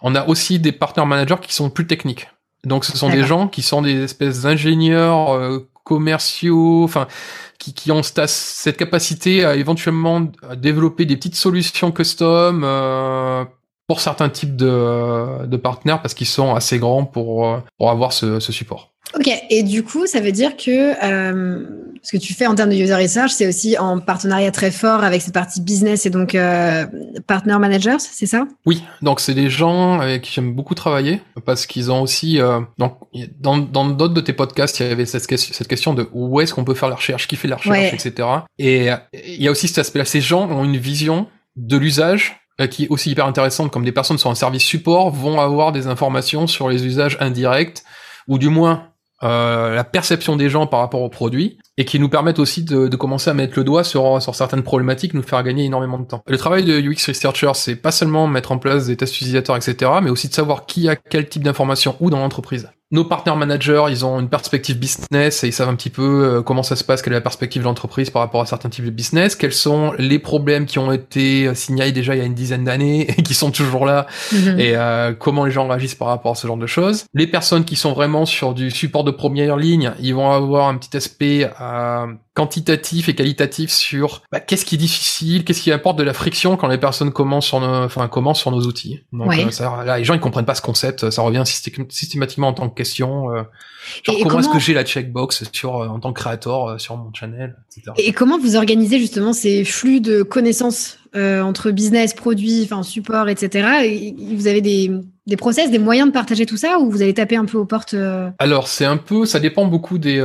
on 0.00 0.14
a 0.14 0.26
aussi 0.26 0.58
des 0.58 0.72
partenaires 0.72 1.06
managers 1.06 1.36
qui 1.42 1.52
sont 1.52 1.70
plus 1.70 1.86
techniques. 1.86 2.28
Donc 2.64 2.84
ce 2.84 2.96
sont 2.96 3.10
des 3.10 3.24
gens 3.24 3.48
qui 3.48 3.62
sont 3.62 3.82
des 3.82 4.02
espèces 4.02 4.42
d'ingénieurs 4.42 5.34
euh, 5.34 5.68
commerciaux, 5.84 6.84
enfin 6.84 7.06
qui, 7.58 7.74
qui 7.74 7.90
ont 7.90 8.02
cette 8.02 8.76
capacité 8.76 9.44
à 9.44 9.56
éventuellement 9.56 10.30
développer 10.56 11.04
des 11.04 11.16
petites 11.16 11.34
solutions 11.34 11.90
custom 11.92 12.62
euh, 12.64 13.44
pour 13.88 14.00
certains 14.00 14.28
types 14.28 14.54
de, 14.54 15.46
de 15.46 15.56
partenaires 15.56 16.00
parce 16.00 16.14
qu'ils 16.14 16.26
sont 16.26 16.54
assez 16.54 16.78
grands 16.78 17.04
pour, 17.04 17.46
euh, 17.46 17.58
pour 17.78 17.90
avoir 17.90 18.12
ce, 18.12 18.38
ce 18.38 18.52
support. 18.52 18.92
Ok, 19.14 19.30
et 19.48 19.62
du 19.62 19.82
coup, 19.82 20.06
ça 20.06 20.20
veut 20.20 20.32
dire 20.32 20.54
que 20.56 20.92
euh, 21.02 21.64
ce 22.02 22.12
que 22.12 22.22
tu 22.22 22.34
fais 22.34 22.46
en 22.46 22.54
termes 22.54 22.68
de 22.68 22.74
user 22.74 22.94
research, 22.94 23.30
c'est 23.30 23.46
aussi 23.46 23.78
en 23.78 24.00
partenariat 24.00 24.50
très 24.50 24.70
fort 24.70 25.02
avec 25.02 25.22
cette 25.22 25.32
partie 25.32 25.62
business 25.62 26.04
et 26.04 26.10
donc 26.10 26.34
euh, 26.34 26.86
partner 27.26 27.58
managers, 27.58 27.96
c'est 27.98 28.26
ça? 28.26 28.46
Oui, 28.66 28.82
donc 29.00 29.20
c'est 29.20 29.32
des 29.32 29.48
gens 29.48 29.98
avec 29.98 30.22
qui 30.22 30.32
j'aime 30.32 30.52
beaucoup 30.52 30.74
travailler 30.74 31.22
parce 31.46 31.64
qu'ils 31.64 31.90
ont 31.90 32.02
aussi, 32.02 32.38
euh, 32.38 32.60
donc 32.76 32.98
dans 33.40 33.56
dans 33.56 33.88
d'autres 33.88 34.12
de 34.12 34.20
tes 34.20 34.34
podcasts, 34.34 34.78
il 34.80 34.86
y 34.86 34.90
avait 34.90 35.06
cette 35.06 35.26
question, 35.26 35.54
cette 35.54 35.68
question 35.68 35.94
de 35.94 36.06
où 36.12 36.42
est-ce 36.42 36.52
qu'on 36.52 36.64
peut 36.64 36.74
faire 36.74 36.90
la 36.90 36.96
recherche, 36.96 37.28
qui 37.28 37.36
fait 37.36 37.48
la 37.48 37.56
recherche, 37.56 37.94
etc. 37.94 38.28
Et 38.58 38.90
il 39.14 39.42
y 39.42 39.48
a 39.48 39.50
aussi 39.50 39.68
cet 39.68 39.78
aspect-là. 39.78 40.04
Ces 40.04 40.20
gens 40.20 40.50
ont 40.50 40.64
une 40.64 40.76
vision 40.76 41.28
de 41.56 41.78
l'usage 41.78 42.40
qui 42.66 42.84
est 42.84 42.88
aussi 42.88 43.10
hyper 43.10 43.26
intéressante, 43.26 43.70
comme 43.70 43.84
des 43.84 43.92
personnes 43.92 44.18
sur 44.18 44.30
un 44.30 44.34
service 44.34 44.64
support 44.64 45.10
vont 45.10 45.40
avoir 45.40 45.70
des 45.70 45.86
informations 45.86 46.46
sur 46.46 46.68
les 46.68 46.84
usages 46.86 47.16
indirects, 47.20 47.84
ou 48.26 48.38
du 48.38 48.48
moins 48.48 48.88
euh, 49.22 49.74
la 49.74 49.84
perception 49.84 50.36
des 50.36 50.48
gens 50.48 50.66
par 50.66 50.80
rapport 50.80 51.02
au 51.02 51.08
produit, 51.08 51.58
et 51.78 51.84
qui 51.84 51.98
nous 51.98 52.08
permettent 52.08 52.40
aussi 52.40 52.64
de, 52.64 52.88
de, 52.88 52.96
commencer 52.96 53.30
à 53.30 53.34
mettre 53.34 53.56
le 53.56 53.64
doigt 53.64 53.84
sur, 53.84 54.20
sur 54.20 54.34
certaines 54.34 54.64
problématiques, 54.64 55.14
nous 55.14 55.22
faire 55.22 55.42
gagner 55.44 55.64
énormément 55.64 55.98
de 55.98 56.04
temps. 56.04 56.22
Le 56.26 56.36
travail 56.36 56.64
de 56.64 56.78
UX 56.78 57.06
Researcher, 57.06 57.52
c'est 57.54 57.76
pas 57.76 57.92
seulement 57.92 58.26
mettre 58.26 58.50
en 58.50 58.58
place 58.58 58.86
des 58.86 58.96
tests 58.96 59.14
utilisateurs, 59.14 59.56
etc., 59.56 59.92
mais 60.02 60.10
aussi 60.10 60.28
de 60.28 60.34
savoir 60.34 60.66
qui 60.66 60.88
a 60.88 60.96
quel 60.96 61.28
type 61.28 61.44
d'informations 61.44 61.96
où 62.00 62.10
dans 62.10 62.18
l'entreprise. 62.18 62.68
nos 62.90 63.04
partenaires 63.04 63.36
managers, 63.36 63.84
ils 63.90 64.04
ont 64.04 64.18
une 64.18 64.28
perspective 64.28 64.76
business 64.76 65.44
et 65.44 65.48
ils 65.48 65.52
savent 65.52 65.68
un 65.68 65.76
petit 65.76 65.90
peu 65.90 66.02
euh, 66.02 66.42
comment 66.42 66.64
ça 66.64 66.74
se 66.74 66.82
passe, 66.82 67.00
quelle 67.00 67.12
est 67.12 67.16
la 67.16 67.20
perspective 67.20 67.62
de 67.62 67.66
l'entreprise 67.66 68.10
par 68.10 68.22
rapport 68.22 68.40
à 68.40 68.46
certains 68.46 68.70
types 68.70 68.84
de 68.84 68.90
business, 68.90 69.36
quels 69.36 69.52
sont 69.52 69.92
les 69.98 70.18
problèmes 70.18 70.66
qui 70.66 70.80
ont 70.80 70.90
été 70.90 71.54
signalés 71.54 71.92
déjà 71.92 72.16
il 72.16 72.18
y 72.18 72.22
a 72.22 72.24
une 72.24 72.34
dizaine 72.34 72.64
d'années 72.64 73.08
et 73.16 73.22
qui 73.22 73.34
sont 73.34 73.52
toujours 73.52 73.86
là, 73.86 74.06
mhm. 74.32 74.58
et 74.58 74.74
euh, 74.74 75.12
comment 75.16 75.44
les 75.44 75.52
gens 75.52 75.68
réagissent 75.68 75.94
par 75.94 76.08
rapport 76.08 76.32
à 76.32 76.34
ce 76.34 76.46
genre 76.46 76.56
de 76.56 76.66
choses. 76.66 77.04
Les 77.14 77.28
personnes 77.28 77.64
qui 77.64 77.76
sont 77.76 77.92
vraiment 77.92 78.26
sur 78.26 78.52
du 78.52 78.70
support 78.72 79.04
de 79.04 79.12
première 79.12 79.56
ligne, 79.56 79.92
ils 80.00 80.14
vont 80.14 80.32
avoir 80.32 80.68
un 80.68 80.76
petit 80.76 80.96
aspect 80.96 81.48
euh, 81.68 82.06
quantitatif 82.38 83.08
et 83.08 83.16
qualitatif 83.16 83.70
sur 83.70 84.22
bah, 84.30 84.38
qu'est-ce 84.38 84.64
qui 84.64 84.76
est 84.76 84.78
difficile, 84.78 85.44
qu'est-ce 85.44 85.60
qui 85.60 85.72
apporte 85.72 85.98
de 85.98 86.04
la 86.04 86.12
friction 86.12 86.56
quand 86.56 86.68
les 86.68 86.78
personnes 86.78 87.10
commencent 87.10 87.46
sur 87.46 87.60
nos, 87.60 87.84
enfin 87.84 88.06
commencent 88.06 88.38
sur 88.38 88.52
nos 88.52 88.62
outils. 88.62 89.00
Donc 89.12 89.32
ça, 89.50 89.82
là, 89.84 89.98
les 89.98 90.04
gens 90.04 90.14
ils 90.14 90.20
comprennent 90.20 90.44
pas 90.44 90.54
ce 90.54 90.62
concept, 90.62 91.10
ça 91.10 91.22
revient 91.22 91.42
systématiquement 91.44 92.46
en 92.46 92.52
tant 92.52 92.68
que 92.68 92.76
question. 92.76 93.34
Euh, 93.34 93.42
genre 94.04 94.16
comment, 94.22 94.38
est-ce 94.38 94.48
que 94.48 94.60
j'ai 94.60 94.72
la 94.72 94.84
checkbox 94.84 95.50
sur 95.52 95.78
euh, 95.78 95.88
en 95.88 95.98
tant 95.98 96.12
que 96.12 96.20
créateur 96.20 96.68
euh, 96.68 96.78
sur 96.78 96.96
mon 96.96 97.12
channel, 97.12 97.56
etc. 97.72 97.92
Et 97.98 98.12
comment 98.12 98.38
vous 98.38 98.54
organisez 98.54 99.00
justement 99.00 99.32
ces 99.32 99.64
flux 99.64 100.00
de 100.00 100.22
connaissances 100.22 100.98
entre 101.14 101.72
business, 101.72 102.14
produits, 102.14 102.62
enfin 102.62 102.84
support, 102.84 103.28
etc. 103.28 103.66
vous 104.34 104.46
avez 104.46 104.60
des 104.60 104.92
des 105.28 105.36
process, 105.36 105.70
des 105.70 105.78
moyens 105.78 106.08
de 106.08 106.12
partager 106.12 106.46
tout 106.46 106.56
ça 106.56 106.78
ou 106.78 106.90
vous 106.90 107.02
allez 107.02 107.14
taper 107.14 107.36
un 107.36 107.44
peu 107.44 107.58
aux 107.58 107.64
portes 107.64 107.94
Alors 108.38 108.66
c'est 108.66 108.84
un 108.84 108.96
peu, 108.96 109.26
ça 109.26 109.40
dépend 109.40 109.66
beaucoup 109.66 109.98
des, 109.98 110.18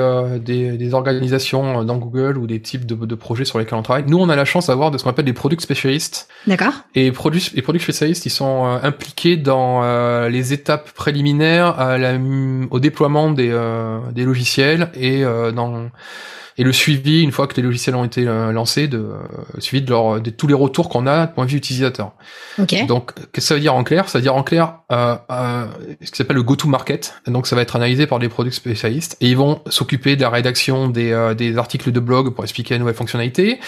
des, 0.43 0.78
des, 0.78 0.93
organisations 0.93 1.84
dans 1.84 1.97
Google 1.97 2.38
ou 2.38 2.47
des 2.47 2.62
types 2.62 2.86
de, 2.86 2.95
de, 2.95 3.16
projets 3.16 3.45
sur 3.45 3.60
lesquels 3.60 3.78
on 3.78 3.84
travaille. 3.84 4.06
Nous 4.08 4.18
on 4.18 4.30
a 4.30 4.36
la 4.36 4.45
chance 4.45 4.68
d'avoir 4.68 4.91
de 4.91 4.97
ce 4.97 5.04
qu'on 5.04 5.10
appelle 5.10 5.26
des 5.26 5.34
produits 5.34 5.60
spécialistes. 5.60 6.28
D'accord. 6.47 6.74
Et 6.95 7.12
produits, 7.12 7.51
les 7.54 7.62
produits 7.62 7.82
spécialistes 7.82 8.26
ils 8.26 8.32
sont 8.32 8.66
impliqués 8.82 9.38
dans 9.38 9.84
les 10.28 10.54
étapes 10.54 10.91
préliminaires 10.91 11.80
à 11.80 11.97
la, 11.97 12.18
au 12.72 12.80
déploiement 12.80 13.32
des, 13.32 13.49
euh, 13.51 13.99
des 14.12 14.24
logiciels 14.24 14.89
et 14.95 15.24
euh, 15.24 15.51
dans 15.51 15.89
et 16.58 16.64
le 16.64 16.72
suivi 16.72 17.22
une 17.22 17.32
fois 17.32 17.47
que 17.47 17.56
les 17.56 17.64
logiciels 17.64 17.95
ont 17.95 18.04
été 18.04 18.28
euh, 18.28 18.51
lancés, 18.51 18.88
de 18.88 19.10
suivi 19.60 19.84
de, 19.84 19.89
leur, 19.89 20.22
de 20.22 20.30
tous 20.30 20.47
les 20.47 20.54
retours 20.54 20.89
qu'on 20.89 21.08
a 21.08 21.28
de 21.28 21.34
point 21.34 21.45
de 21.45 21.51
vue 21.51 21.58
utilisateur. 21.58 22.12
Okay. 22.60 22.86
Donc, 22.86 23.14
qu'est-ce 23.16 23.28
que 23.32 23.41
ça 23.41 23.54
veut 23.56 23.62
dire 23.62 23.76
en 23.76 23.84
clair? 23.84 24.10
Ça 24.10 24.20
veut 24.20 24.24
dire 24.24 24.36
en 24.36 24.43
clair 24.43 24.80
euh, 24.91 25.16
euh, 25.32 25.66
ce 26.01 26.12
qui 26.12 26.18
s'appelle 26.18 26.36
le 26.36 26.43
go-to-market. 26.43 27.16
Donc, 27.28 27.47
ça 27.47 27.56
va 27.56 27.62
être 27.62 27.76
analysé 27.76 28.08
par 28.08 28.20
des 28.20 28.30
produits 28.30 28.54
spécialistes 28.54 29.18
et 29.22 29.30
ils 29.30 29.38
vont 29.38 29.62
s'occuper 29.68 30.16
de 30.16 30.22
la 30.22 30.30
rédaction 30.30 30.88
des, 30.88 31.34
des 31.38 31.58
articles 31.58 31.91
de 31.91 31.99
blog 31.99 32.34
pour 32.34 32.43
expliquer 32.43 32.76
la 32.76 32.80
nouvelle 32.80 32.95
fonctionnalité. 32.95 33.60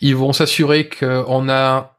Ils 0.00 0.16
vont 0.16 0.32
s'assurer 0.32 0.88
qu'on 0.88 1.48
a 1.48 1.92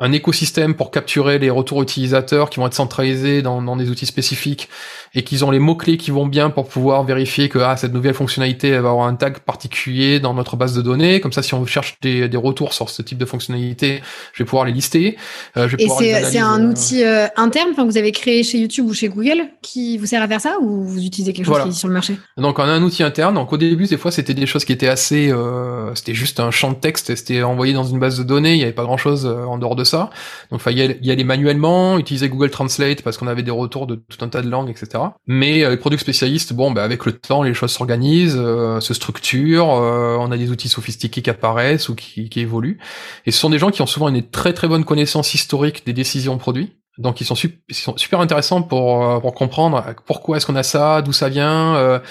un 0.00 0.12
écosystème 0.12 0.74
pour 0.74 0.90
capturer 0.90 1.38
les 1.38 1.50
retours 1.50 1.82
utilisateurs 1.82 2.50
qui 2.50 2.60
vont 2.60 2.66
être 2.66 2.74
centralisés 2.74 3.42
dans, 3.42 3.60
dans 3.62 3.76
des 3.76 3.90
outils 3.90 4.06
spécifiques 4.06 4.68
et 5.14 5.22
qu'ils 5.22 5.44
ont 5.44 5.50
les 5.50 5.58
mots-clés 5.58 5.96
qui 5.96 6.10
vont 6.10 6.26
bien 6.26 6.50
pour 6.50 6.68
pouvoir 6.68 7.02
vérifier 7.02 7.48
que 7.48 7.58
ah, 7.58 7.76
cette 7.76 7.92
nouvelle 7.92 8.14
fonctionnalité 8.14 8.68
elle 8.68 8.82
va 8.82 8.90
avoir 8.90 9.06
un 9.06 9.14
tag 9.14 9.38
particulier 9.40 10.20
dans 10.20 10.34
notre 10.34 10.56
base 10.56 10.74
de 10.74 10.82
données. 10.82 11.20
Comme 11.20 11.32
ça, 11.32 11.42
si 11.42 11.54
on 11.54 11.66
cherche 11.66 11.96
des, 12.00 12.28
des 12.28 12.36
retours 12.36 12.72
sur 12.74 12.90
ce 12.90 13.02
type 13.02 13.18
de 13.18 13.24
fonctionnalité, 13.24 14.00
je 14.32 14.42
vais 14.42 14.46
pouvoir 14.46 14.66
les 14.66 14.72
lister. 14.72 15.16
Euh, 15.56 15.68
je 15.68 15.76
vais 15.76 15.84
et 15.84 15.88
c'est 16.24 16.38
un 16.38 16.62
euh, 16.62 16.70
outil 16.70 17.04
euh, 17.04 17.26
interne 17.36 17.74
que 17.74 17.80
vous 17.80 17.96
avez 17.96 18.12
créé 18.12 18.42
chez 18.42 18.58
YouTube 18.58 18.86
ou 18.86 18.94
chez 18.94 19.08
Google 19.08 19.48
qui 19.62 19.98
vous 19.98 20.06
sert 20.06 20.22
à 20.22 20.28
faire 20.28 20.40
ça 20.40 20.56
ou 20.60 20.84
vous 20.84 21.04
utilisez 21.04 21.32
quelque 21.32 21.46
chose 21.46 21.62
qui 21.62 21.68
est 21.70 21.72
sur 21.72 21.88
le 21.88 21.94
marché? 21.94 22.16
Donc 22.36 22.58
on 22.58 22.62
a 22.62 22.66
un 22.66 22.82
outil 22.82 23.02
interne. 23.02 23.34
Donc 23.34 23.52
au 23.52 23.56
début, 23.56 23.86
des 23.86 23.96
fois, 23.96 24.10
c'était 24.10 24.34
des 24.34 24.46
choses 24.46 24.64
qui 24.64 24.72
étaient 24.72 24.88
assez... 24.88 25.30
Euh, 25.30 25.94
c'était 25.94 26.14
juste 26.14 26.40
un 26.40 26.50
champ 26.50 26.70
de 26.70 26.76
texte, 26.76 27.14
c'était 27.14 27.42
envoyé 27.42 27.72
dans 27.72 27.84
une 27.84 27.98
base 27.98 28.18
de 28.18 28.22
données, 28.22 28.52
il 28.52 28.58
n'y 28.58 28.62
avait 28.62 28.72
pas 28.72 28.84
grand-chose 28.84 29.26
en 29.26 29.58
dehors 29.58 29.74
de 29.74 29.84
Donc 29.92 30.10
il 30.52 30.58
fallait 30.60 30.98
y 31.02 31.10
aller 31.10 31.24
manuellement, 31.24 31.98
utiliser 31.98 32.28
Google 32.28 32.50
Translate 32.50 33.02
parce 33.02 33.16
qu'on 33.16 33.26
avait 33.26 33.42
des 33.42 33.50
retours 33.50 33.86
de 33.86 33.96
tout 33.96 34.24
un 34.24 34.28
tas 34.28 34.42
de 34.42 34.48
langues, 34.48 34.70
etc. 34.70 35.04
Mais 35.26 35.64
euh, 35.64 35.70
les 35.70 35.76
produits 35.76 35.98
spécialistes, 35.98 36.52
bon, 36.52 36.70
bah, 36.70 36.82
avec 36.82 37.04
le 37.06 37.12
temps, 37.12 37.42
les 37.42 37.54
choses 37.54 37.72
s'organisent, 37.72 38.38
euh, 38.38 38.80
se 38.80 38.94
structurent, 38.94 39.70
euh, 39.70 40.16
on 40.18 40.30
a 40.30 40.36
des 40.36 40.50
outils 40.50 40.68
sophistiqués 40.68 41.22
qui 41.22 41.30
apparaissent 41.30 41.88
ou 41.88 41.94
qui, 41.94 42.28
qui, 42.28 42.40
évoluent. 42.40 42.78
Et 43.26 43.30
ce 43.30 43.38
sont 43.38 43.50
des 43.50 43.58
gens 43.58 43.70
qui 43.70 43.82
ont 43.82 43.86
souvent 43.86 44.08
une 44.08 44.22
très 44.22 44.52
très 44.52 44.68
bonne 44.68 44.84
connaissance 44.84 45.34
historique 45.34 45.84
des 45.86 45.92
décisions 45.92 46.38
produits. 46.38 46.74
Donc 46.98 47.20
ils 47.20 47.24
sont, 47.24 47.36
ils 47.68 47.74
sont 47.74 47.96
super 47.96 48.20
intéressants 48.20 48.62
pour, 48.62 49.20
pour 49.20 49.32
comprendre 49.32 49.84
pourquoi 50.04 50.36
est-ce 50.36 50.46
qu'on 50.46 50.56
a 50.56 50.64
ça, 50.64 51.00
d'où 51.00 51.12
ça 51.12 51.28
vient, 51.28 52.02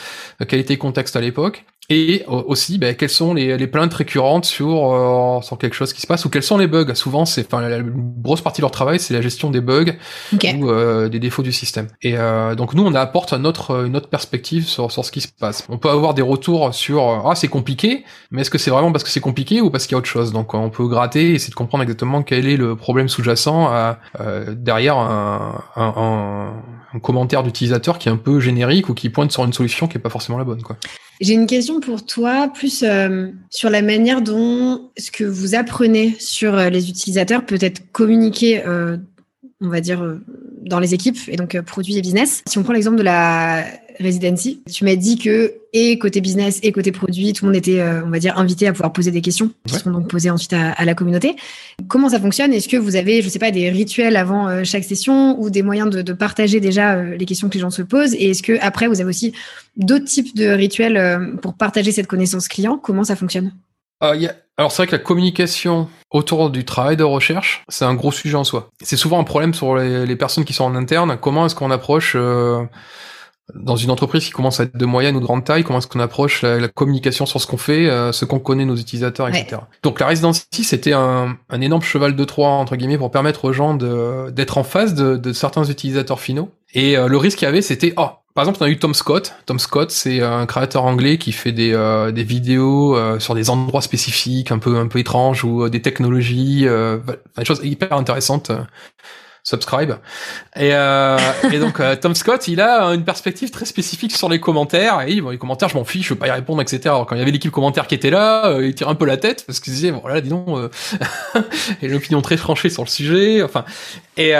quel 0.47 0.61
était 0.61 0.75
le 0.75 0.79
contexte 0.79 1.17
à 1.17 1.19
l'époque. 1.19 1.65
Et 1.89 2.25
aussi, 2.27 2.77
ben, 2.77 2.93
quelles 2.95 3.09
sont 3.09 3.33
les, 3.33 3.57
les 3.57 3.67
plaintes 3.67 3.93
récurrentes 3.93 4.43
sur, 4.43 4.91
euh, 4.91 5.41
sur 5.41 5.57
quelque 5.57 5.73
chose 5.73 5.93
qui 5.93 6.01
se 6.01 6.07
passe 6.07 6.25
ou 6.25 6.29
quels 6.29 6.43
sont 6.43 6.57
les 6.57 6.67
bugs? 6.67 6.93
Souvent, 6.95 7.23
c'est, 7.23 7.45
enfin, 7.45 7.61
la, 7.61 7.79
grosse 7.81 8.41
partie 8.41 8.59
de 8.59 8.63
leur 8.63 8.71
travail, 8.71 8.99
c'est 8.99 9.13
la 9.13 9.21
gestion 9.21 9.49
des 9.51 9.61
bugs 9.61 9.93
ou 10.33 10.69
euh, 10.69 11.07
des 11.07 11.19
défauts 11.19 11.43
du 11.43 11.53
système. 11.53 11.87
Et 12.01 12.17
euh, 12.17 12.55
donc 12.55 12.73
nous, 12.73 12.85
on 12.85 12.93
apporte 12.93 13.31
notre 13.31 13.85
une 13.85 13.95
autre 13.95 14.09
perspective 14.09 14.67
sur, 14.67 14.91
sur 14.91 15.05
ce 15.05 15.13
qui 15.13 15.21
se 15.21 15.29
passe. 15.29 15.65
On 15.69 15.77
peut 15.77 15.89
avoir 15.89 16.13
des 16.13 16.21
retours 16.21 16.73
sur 16.73 17.03
ah 17.25 17.35
c'est 17.35 17.47
compliqué, 17.47 18.03
mais 18.31 18.41
est-ce 18.41 18.49
que 18.49 18.57
c'est 18.57 18.71
vraiment 18.71 18.91
parce 18.91 19.05
que 19.05 19.09
c'est 19.09 19.21
compliqué 19.21 19.61
ou 19.61 19.69
parce 19.69 19.87
qu'il 19.87 19.93
y 19.93 19.95
a 19.95 19.99
autre 19.99 20.09
chose? 20.09 20.33
Donc 20.33 20.53
on 20.53 20.69
peut 20.69 20.87
gratter 20.87 21.31
et 21.31 21.33
essayer 21.35 21.51
de 21.51 21.55
comprendre 21.55 21.83
exactement 21.83 22.21
quel 22.21 22.49
est 22.49 22.57
le 22.57 22.75
problème 22.75 23.07
sous-jacent 23.07 23.71
derrière 24.49 24.97
un, 24.97 25.63
un, 25.77 25.93
un, 25.95 26.53
un 26.93 26.99
commentaire 26.99 27.43
d'utilisateur 27.43 27.99
qui 27.99 28.09
est 28.09 28.11
un 28.11 28.17
peu 28.17 28.39
générique 28.39 28.89
ou 28.89 28.93
qui 28.93 29.09
pointe 29.09 29.31
sur 29.31 29.43
une 29.43 29.53
solution 29.53 29.87
qui 29.87 29.97
est 29.97 30.01
pas 30.01 30.09
forcément 30.09 30.37
la 30.37 30.43
bonne, 30.43 30.61
quoi. 30.61 30.77
J'ai 31.19 31.33
une 31.33 31.47
question 31.47 31.79
pour 31.79 32.05
toi, 32.05 32.47
plus 32.47 32.83
euh, 32.83 33.31
sur 33.49 33.69
la 33.71 33.81
manière 33.81 34.21
dont 34.21 34.91
ce 34.97 35.09
que 35.09 35.23
vous 35.23 35.55
apprenez 35.55 36.15
sur 36.19 36.55
euh, 36.55 36.69
les 36.69 36.89
utilisateurs 36.89 37.43
peut 37.43 37.57
être 37.59 37.91
communiqué, 37.91 38.63
euh, 38.67 38.97
on 39.61 39.69
va 39.69 39.81
dire, 39.81 40.19
dans 40.63 40.79
les 40.79 40.93
équipes, 40.93 41.17
et 41.27 41.35
donc 41.35 41.59
produits 41.61 41.97
et 41.97 42.01
business. 42.01 42.43
Si 42.47 42.57
on 42.57 42.63
prend 42.63 42.73
l'exemple 42.73 42.97
de 42.97 43.03
la 43.03 43.65
Residency. 43.99 44.61
Tu 44.71 44.83
m'as 44.83 44.95
dit 44.95 45.17
que 45.17 45.53
et 45.73 45.97
côté 45.99 46.21
business 46.21 46.59
et 46.63 46.71
côté 46.71 46.91
produit, 46.91 47.33
tout 47.33 47.45
le 47.45 47.51
monde 47.51 47.57
était, 47.57 47.79
euh, 47.79 48.03
on 48.05 48.09
va 48.09 48.19
dire, 48.19 48.37
invité 48.37 48.67
à 48.67 48.71
pouvoir 48.71 48.93
poser 48.93 49.11
des 49.11 49.21
questions 49.21 49.51
qui 49.65 49.75
seront 49.75 49.91
donc 49.91 50.09
posées 50.09 50.29
ensuite 50.29 50.53
à, 50.53 50.85
la 50.85 50.95
communauté. 50.95 51.35
Comment 51.87 52.09
ça 52.09 52.19
fonctionne? 52.19 52.53
Est-ce 52.53 52.67
que 52.67 52.77
vous 52.77 52.95
avez, 52.95 53.21
je 53.21 53.29
sais 53.29 53.39
pas, 53.39 53.51
des 53.51 53.69
rituels 53.69 54.15
avant 54.15 54.47
euh, 54.47 54.63
chaque 54.63 54.83
session 54.83 55.39
ou 55.39 55.49
des 55.49 55.63
moyens 55.63 55.89
de, 55.89 56.13
partager 56.13 56.59
déjà 56.59 56.95
euh, 56.95 57.15
les 57.17 57.25
questions 57.25 57.49
que 57.49 57.55
les 57.55 57.59
gens 57.59 57.69
se 57.69 57.81
posent? 57.81 58.13
Et 58.15 58.31
est-ce 58.31 58.43
que 58.43 58.57
après 58.61 58.87
vous 58.87 59.01
avez 59.01 59.09
aussi 59.09 59.33
d'autres 59.75 60.05
types 60.05 60.35
de 60.35 60.47
rituels 60.47 61.37
pour 61.41 61.53
partager 61.53 61.91
cette 61.91 62.07
connaissance 62.07 62.47
client? 62.47 62.77
Comment 62.77 63.03
ça 63.03 63.15
fonctionne? 63.15 63.51
Alors 64.01 64.71
c'est 64.71 64.77
vrai 64.77 64.87
que 64.87 64.95
la 64.95 65.01
communication 65.01 65.89
autour 66.11 66.49
du 66.49 66.65
travail 66.65 66.97
de 66.97 67.03
recherche, 67.03 67.63
c'est 67.69 67.85
un 67.85 67.95
gros 67.95 68.11
sujet 68.11 68.35
en 68.35 68.43
soi. 68.43 68.69
C'est 68.81 68.97
souvent 68.97 69.19
un 69.19 69.23
problème 69.23 69.53
sur 69.53 69.75
les, 69.75 70.15
personnes 70.15 70.45
qui 70.45 70.53
sont 70.53 70.63
en 70.63 70.75
interne. 70.75 71.17
Comment 71.19 71.45
est-ce 71.45 71.55
qu'on 71.55 71.71
approche 71.71 72.15
dans 73.55 73.77
une 73.77 73.91
entreprise 73.91 74.25
qui 74.25 74.31
commence 74.31 74.59
à 74.59 74.63
être 74.63 74.75
de 74.75 74.85
moyenne 74.85 75.15
ou 75.15 75.19
de 75.19 75.25
grande 75.25 75.45
taille, 75.45 75.63
comment 75.63 75.79
est-ce 75.79 75.87
qu'on 75.87 76.01
approche 76.01 76.41
la, 76.41 76.67
communication 76.67 77.25
sur 77.25 77.39
ce 77.39 77.47
qu'on 77.47 77.57
fait, 77.57 77.89
euh, 77.89 78.11
ce 78.11 78.25
qu'on 78.25 78.39
connaît 78.39 78.65
nos 78.65 78.75
utilisateurs, 78.75 79.29
etc. 79.29 79.61
Donc 79.83 79.99
la 79.99 80.07
résidence 80.07 80.47
ici, 80.51 80.63
c'était 80.65 80.93
un, 80.93 81.37
un, 81.49 81.61
énorme 81.61 81.81
cheval 81.81 82.15
de 82.15 82.23
Troie 82.25 82.49
entre 82.49 82.75
guillemets 82.75 82.97
pour 82.97 83.09
permettre 83.09 83.45
aux 83.45 83.53
gens 83.53 83.73
d'être 83.73 84.57
en 84.57 84.63
face 84.63 84.93
de, 84.93 85.15
de, 85.15 85.33
certains 85.33 85.63
utilisateurs 85.63 86.19
finaux. 86.19 86.49
Et 86.73 86.97
euh, 86.97 87.07
le 87.07 87.17
risque 87.17 87.39
qu'il 87.39 87.45
y 87.45 87.49
avait, 87.49 87.61
c'était 87.61 87.93
oh, 87.95 88.09
par 88.33 88.43
exemple, 88.43 88.59
on 88.61 88.65
a 88.65 88.69
eu 88.69 88.77
Tom 88.77 88.93
Scott. 88.93 89.33
Tom 89.45 89.57
Scott, 89.57 89.91
c'est 89.91 90.21
un 90.21 90.45
créateur 90.45 90.83
anglais 90.83 91.17
qui 91.17 91.31
fait 91.31 91.53
des, 91.53 91.73
euh, 91.73 92.11
des 92.11 92.23
vidéos 92.23 92.95
sur 93.19 93.33
des 93.33 93.49
endroits 93.49 93.81
spécifiques, 93.81 94.51
un 94.51 94.59
peu 94.59 94.77
un 94.77 94.87
peu 94.87 94.99
étranges 94.99 95.43
ou 95.43 95.69
des 95.69 95.81
technologies, 95.81 96.67
des 97.37 97.45
choses 97.45 97.61
hyper 97.63 97.93
intéressantes 97.93 98.51
subscribe. 99.47 99.93
Et, 100.57 100.71
euh, 100.73 101.17
et 101.51 101.59
donc 101.59 101.79
euh, 101.79 101.95
Tom 101.95 102.13
Scott, 102.15 102.49
il 102.49 102.59
a 102.59 102.87
une 102.87 103.05
perspective 103.05 103.49
très 103.49 103.63
spécifique 103.63 104.13
sur 104.13 104.27
les 104.27 104.41
commentaires. 104.41 105.05
Et 105.07 105.21
bon, 105.21 105.29
les 105.29 105.37
commentaires, 105.37 105.69
je 105.69 105.77
m'en 105.77 105.85
fiche, 105.85 106.09
je 106.09 106.13
veux 106.13 106.19
pas 106.19 106.27
y 106.27 106.31
répondre, 106.31 106.61
etc. 106.61 106.81
Alors 106.87 107.05
quand 107.05 107.15
il 107.15 107.19
y 107.19 107.21
avait 107.21 107.31
l'équipe 107.31 107.51
commentaire 107.51 107.87
qui 107.87 107.95
était 107.95 108.09
là, 108.09 108.47
euh, 108.47 108.67
il 108.67 108.75
tire 108.75 108.89
un 108.89 108.95
peu 108.95 109.05
la 109.05 109.15
tête 109.15 109.45
parce 109.47 109.61
qu'il 109.61 109.71
disait 109.71 109.91
bon 109.91 110.05
là, 110.05 110.19
dis 110.19 110.29
donc, 110.29 110.49
euh, 110.49 110.69
et 111.81 111.87
l'opinion 111.87 112.21
très 112.21 112.35
tranchée 112.35 112.69
sur 112.69 112.83
le 112.83 112.89
sujet. 112.89 113.41
Enfin, 113.41 113.63
et 114.17 114.33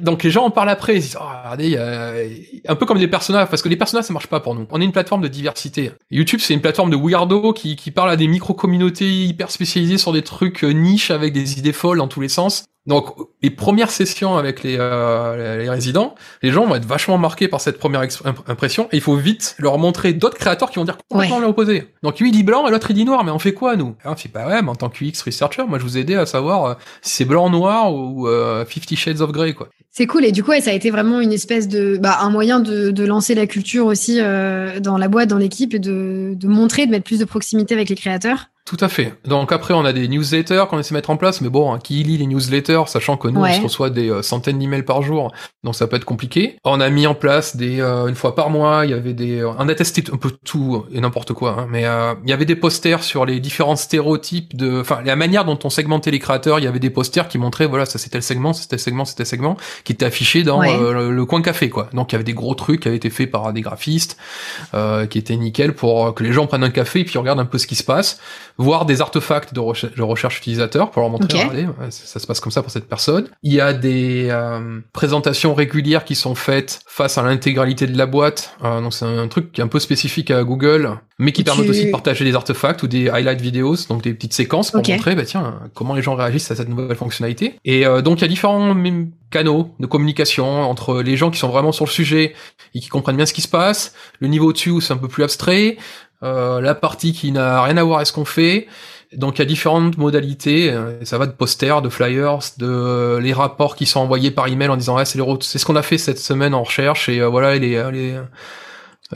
donc 0.00 0.24
les 0.24 0.30
gens 0.30 0.44
en 0.44 0.50
parlent 0.50 0.70
après, 0.70 0.96
ils 0.96 1.02
disent 1.02 1.18
oh, 1.20 1.24
regardez, 1.24 1.76
un 2.66 2.74
peu 2.74 2.86
comme 2.86 2.98
des 2.98 3.08
personnages, 3.08 3.48
parce 3.48 3.60
que 3.60 3.68
les 3.68 3.76
personnages 3.76 4.06
ça 4.06 4.14
marche 4.14 4.26
pas 4.26 4.40
pour 4.40 4.54
nous. 4.54 4.66
On 4.70 4.80
est 4.80 4.84
une 4.84 4.92
plateforme 4.92 5.20
de 5.20 5.28
diversité. 5.28 5.92
YouTube 6.10 6.40
c'est 6.42 6.54
une 6.54 6.62
plateforme 6.62 6.90
de 6.90 6.96
weirdo 6.96 7.52
qui, 7.52 7.76
qui 7.76 7.90
parle 7.90 8.08
à 8.08 8.16
des 8.16 8.26
micro 8.26 8.54
communautés 8.54 9.10
hyper 9.10 9.50
spécialisées 9.50 9.98
sur 9.98 10.12
des 10.12 10.22
trucs 10.22 10.62
niches 10.62 11.10
avec 11.10 11.34
des 11.34 11.58
idées 11.58 11.74
folles 11.74 11.98
dans 11.98 12.08
tous 12.08 12.22
les 12.22 12.30
sens. 12.30 12.64
Donc, 12.84 13.14
les 13.42 13.50
premières 13.50 13.90
sessions 13.90 14.36
avec 14.36 14.64
les, 14.64 14.76
euh, 14.78 15.58
les, 15.58 15.70
résidents, 15.70 16.16
les 16.42 16.50
gens 16.50 16.66
vont 16.66 16.74
être 16.74 16.84
vachement 16.84 17.16
marqués 17.16 17.46
par 17.46 17.60
cette 17.60 17.78
première 17.78 18.02
impression 18.48 18.88
et 18.90 18.96
il 18.96 19.00
faut 19.00 19.14
vite 19.14 19.54
leur 19.58 19.78
montrer 19.78 20.12
d'autres 20.12 20.36
créateurs 20.36 20.70
qui 20.70 20.80
vont 20.80 20.84
dire 20.84 20.98
complètement 21.08 21.36
ouais. 21.36 21.42
l'opposé. 21.42 21.88
Donc, 22.02 22.18
lui, 22.18 22.30
il 22.30 22.32
dit 22.32 22.42
blanc 22.42 22.66
et 22.66 22.72
l'autre, 22.72 22.90
il 22.90 22.94
dit 22.94 23.04
noir, 23.04 23.22
mais 23.22 23.30
on 23.30 23.38
fait 23.38 23.54
quoi, 23.54 23.76
nous? 23.76 23.94
Alors, 24.02 24.16
je 24.18 24.26
pas 24.26 24.48
ouais, 24.48 24.62
mais 24.62 24.68
en 24.68 24.74
tant 24.74 24.88
que 24.88 25.04
UX 25.04 25.22
researcher, 25.24 25.62
moi, 25.68 25.78
je 25.78 25.84
vous 25.84 25.96
aidais 25.96 26.16
à 26.16 26.26
savoir 26.26 26.64
euh, 26.64 26.74
si 27.02 27.16
c'est 27.16 27.24
blanc, 27.24 27.50
noir 27.50 27.94
ou 27.94 28.26
euh, 28.26 28.64
Fifty 28.64 28.96
Shades 28.96 29.20
of 29.20 29.30
Grey, 29.30 29.52
quoi. 29.52 29.68
C'est 29.90 30.06
cool. 30.06 30.24
Et 30.24 30.32
du 30.32 30.42
coup, 30.42 30.52
ça 30.60 30.70
a 30.70 30.74
été 30.74 30.90
vraiment 30.90 31.20
une 31.20 31.32
espèce 31.32 31.68
de, 31.68 31.98
bah, 32.00 32.18
un 32.22 32.30
moyen 32.30 32.58
de, 32.60 32.90
de 32.90 33.04
lancer 33.04 33.34
la 33.34 33.46
culture 33.46 33.86
aussi 33.86 34.18
euh, 34.20 34.80
dans 34.80 34.98
la 34.98 35.06
boîte, 35.06 35.28
dans 35.28 35.38
l'équipe 35.38 35.74
et 35.74 35.78
de, 35.78 36.32
de 36.34 36.48
montrer, 36.48 36.86
de 36.86 36.90
mettre 36.90 37.04
plus 37.04 37.18
de 37.20 37.24
proximité 37.26 37.74
avec 37.74 37.90
les 37.90 37.96
créateurs. 37.96 38.46
Tout 38.64 38.76
à 38.78 38.88
fait. 38.88 39.14
Donc 39.24 39.50
après, 39.50 39.74
on 39.74 39.84
a 39.84 39.92
des 39.92 40.06
newsletters 40.06 40.64
qu'on 40.70 40.78
essaie 40.78 40.90
de 40.90 40.94
mettre 40.94 41.10
en 41.10 41.16
place, 41.16 41.40
mais 41.40 41.48
bon, 41.48 41.72
hein, 41.72 41.80
qui 41.82 42.04
lit 42.04 42.16
les 42.16 42.26
newsletters, 42.26 42.84
sachant 42.86 43.16
que 43.16 43.26
nous, 43.26 43.40
on 43.40 43.52
se 43.52 43.60
reçoit 43.60 43.90
des 43.90 44.08
euh, 44.08 44.22
centaines 44.22 44.60
d'emails 44.60 44.84
par 44.84 45.02
jour, 45.02 45.32
donc 45.64 45.74
ça 45.74 45.88
peut 45.88 45.96
être 45.96 46.04
compliqué. 46.04 46.56
On 46.64 46.80
a 46.80 46.88
mis 46.88 47.08
en 47.08 47.16
place 47.16 47.56
des 47.56 47.80
euh, 47.80 48.06
une 48.06 48.14
fois 48.14 48.36
par 48.36 48.50
mois, 48.50 48.82
il 48.84 48.92
y 48.92 48.94
avait 48.94 49.14
des, 49.14 49.44
on 49.44 49.68
a 49.68 49.74
testé 49.74 50.04
un 50.12 50.16
peu 50.16 50.30
tout 50.44 50.84
et 50.92 51.00
n'importe 51.00 51.32
quoi, 51.32 51.56
hein, 51.58 51.66
mais 51.68 51.86
euh, 51.86 52.14
il 52.22 52.30
y 52.30 52.32
avait 52.32 52.44
des 52.44 52.54
posters 52.54 53.02
sur 53.02 53.26
les 53.26 53.40
différents 53.40 53.74
stéréotypes 53.74 54.56
de, 54.56 54.80
enfin 54.80 55.02
la 55.04 55.16
manière 55.16 55.44
dont 55.44 55.58
on 55.64 55.70
segmentait 55.70 56.12
les 56.12 56.20
créateurs. 56.20 56.60
Il 56.60 56.64
y 56.64 56.68
avait 56.68 56.78
des 56.78 56.90
posters 56.90 57.26
qui 57.26 57.38
montraient, 57.38 57.66
voilà, 57.66 57.84
ça 57.84 57.98
c'était 57.98 58.18
le 58.18 58.22
segment, 58.22 58.52
c'était 58.52 58.76
le 58.76 58.80
segment, 58.80 59.04
c'était 59.04 59.24
le 59.24 59.28
segment, 59.28 59.56
qui 59.82 59.92
était 59.92 60.06
affiché 60.06 60.44
dans 60.44 60.62
le, 60.62 61.24
coin 61.26 61.42
café, 61.42 61.68
quoi. 61.68 61.88
Donc 61.94 62.12
il 62.12 62.14
y 62.14 62.16
avait 62.16 62.24
des 62.24 62.32
gros 62.32 62.54
trucs 62.54 62.82
qui 62.82 62.88
avaient 62.88 62.96
été 62.96 63.10
faits 63.10 63.30
par 63.30 63.52
des 63.52 63.60
graphistes, 63.60 64.16
qui 65.10 65.18
étaient 65.18 65.36
nickel 65.36 65.74
pour 65.74 66.14
que 66.14 66.22
les 66.22 66.32
gens 66.32 66.46
prennent 66.46 66.64
un 66.64 66.70
café 66.70 67.00
et 67.00 67.04
puis 67.04 67.18
regardent 67.18 67.40
un 67.40 67.44
peu 67.44 67.58
ce 67.58 67.66
qui 67.66 67.74
se 67.74 67.84
passe 67.84 68.20
voir 68.58 68.86
des 68.86 69.00
artefacts 69.00 69.54
de, 69.54 69.60
recherche 69.60 70.38
utilisateur 70.38 70.90
pour 70.90 71.02
leur 71.02 71.10
montrer, 71.10 71.38
regardez, 71.38 71.66
ça, 71.90 72.18
se 72.18 72.26
passe 72.26 72.40
comme 72.40 72.52
ça 72.52 72.62
pour 72.62 72.70
cette 72.70 72.88
personne. 72.88 73.28
Il 73.42 73.52
y 73.52 73.60
a 73.60 73.72
des 73.72 74.28
euh, 74.30 74.80
présentations 74.92 75.54
régulières 75.54 76.04
qui 76.04 76.14
sont 76.14 76.34
faites 76.34 76.80
face 76.86 77.18
à 77.18 77.22
l'intégralité 77.22 77.86
de 77.86 77.96
la 77.96 78.06
boîte. 78.06 78.56
Euh, 78.64 78.80
donc 78.80 78.94
c'est 78.94 79.04
un, 79.04 79.28
truc 79.28 79.52
qui 79.52 79.60
est 79.60 79.64
un 79.64 79.68
peu 79.68 79.80
spécifique 79.80 80.30
à 80.30 80.42
Google, 80.44 80.98
mais 81.18 81.32
qui 81.32 81.44
permet 81.44 81.68
aussi 81.68 81.86
de 81.86 81.90
partager 81.90 82.24
des 82.24 82.34
artefacts 82.34 82.82
ou 82.82 82.88
des 82.88 83.08
highlight 83.08 83.40
videos, 83.40 83.86
donc 83.88 84.02
des 84.02 84.14
petites 84.14 84.34
séquences 84.34 84.70
pour 84.70 84.86
montrer, 84.86 85.14
bah 85.14 85.24
tiens, 85.24 85.60
comment 85.74 85.94
les 85.94 86.02
gens 86.02 86.14
réagissent 86.14 86.50
à 86.50 86.56
cette 86.56 86.68
nouvelle 86.68 86.96
fonctionnalité. 86.96 87.54
Et 87.64 87.86
euh, 87.86 88.02
donc 88.02 88.18
il 88.18 88.22
y 88.22 88.24
a 88.24 88.28
différents 88.28 88.74
canaux 89.30 89.74
de 89.80 89.86
communication 89.86 90.62
entre 90.62 91.02
les 91.02 91.16
gens 91.16 91.30
qui 91.30 91.38
sont 91.38 91.48
vraiment 91.48 91.72
sur 91.72 91.86
le 91.86 91.90
sujet 91.90 92.34
et 92.74 92.80
qui 92.80 92.88
comprennent 92.88 93.16
bien 93.16 93.26
ce 93.26 93.32
qui 93.32 93.40
se 93.40 93.48
passe, 93.48 93.94
le 94.20 94.28
niveau 94.28 94.50
au-dessus 94.50 94.70
où 94.70 94.80
c'est 94.80 94.92
un 94.92 94.98
peu 94.98 95.08
plus 95.08 95.24
abstrait, 95.24 95.78
la 96.22 96.74
partie 96.74 97.12
qui 97.12 97.32
n'a 97.32 97.62
rien 97.62 97.76
à 97.76 97.82
voir 97.82 97.98
avec 97.98 98.06
ce 98.06 98.12
qu'on 98.12 98.24
fait. 98.24 98.68
Donc 99.14 99.38
il 99.38 99.38
y 99.40 99.42
a 99.42 99.44
différentes 99.44 99.98
modalités, 99.98 100.70
euh, 100.70 101.04
ça 101.04 101.18
va 101.18 101.26
de 101.26 101.32
posters, 101.32 101.82
de 101.82 101.90
flyers, 101.90 102.38
de 102.56 102.66
euh, 102.66 103.20
les 103.20 103.32
rapports 103.32 103.76
qui 103.76 103.84
sont 103.84 104.00
envoyés 104.00 104.30
par 104.30 104.48
email 104.48 104.68
en 104.68 104.76
disant 104.76 104.96
ah, 104.96 105.04
c'est 105.04 105.18
c'est 105.40 105.58
ce 105.58 105.66
qu'on 105.66 105.76
a 105.76 105.82
fait 105.82 105.98
cette 105.98 106.18
semaine 106.18 106.54
en 106.54 106.62
recherche 106.62 107.08
et 107.08 107.20
voilà 107.20 107.58
les, 107.58 107.82
les 107.92 108.18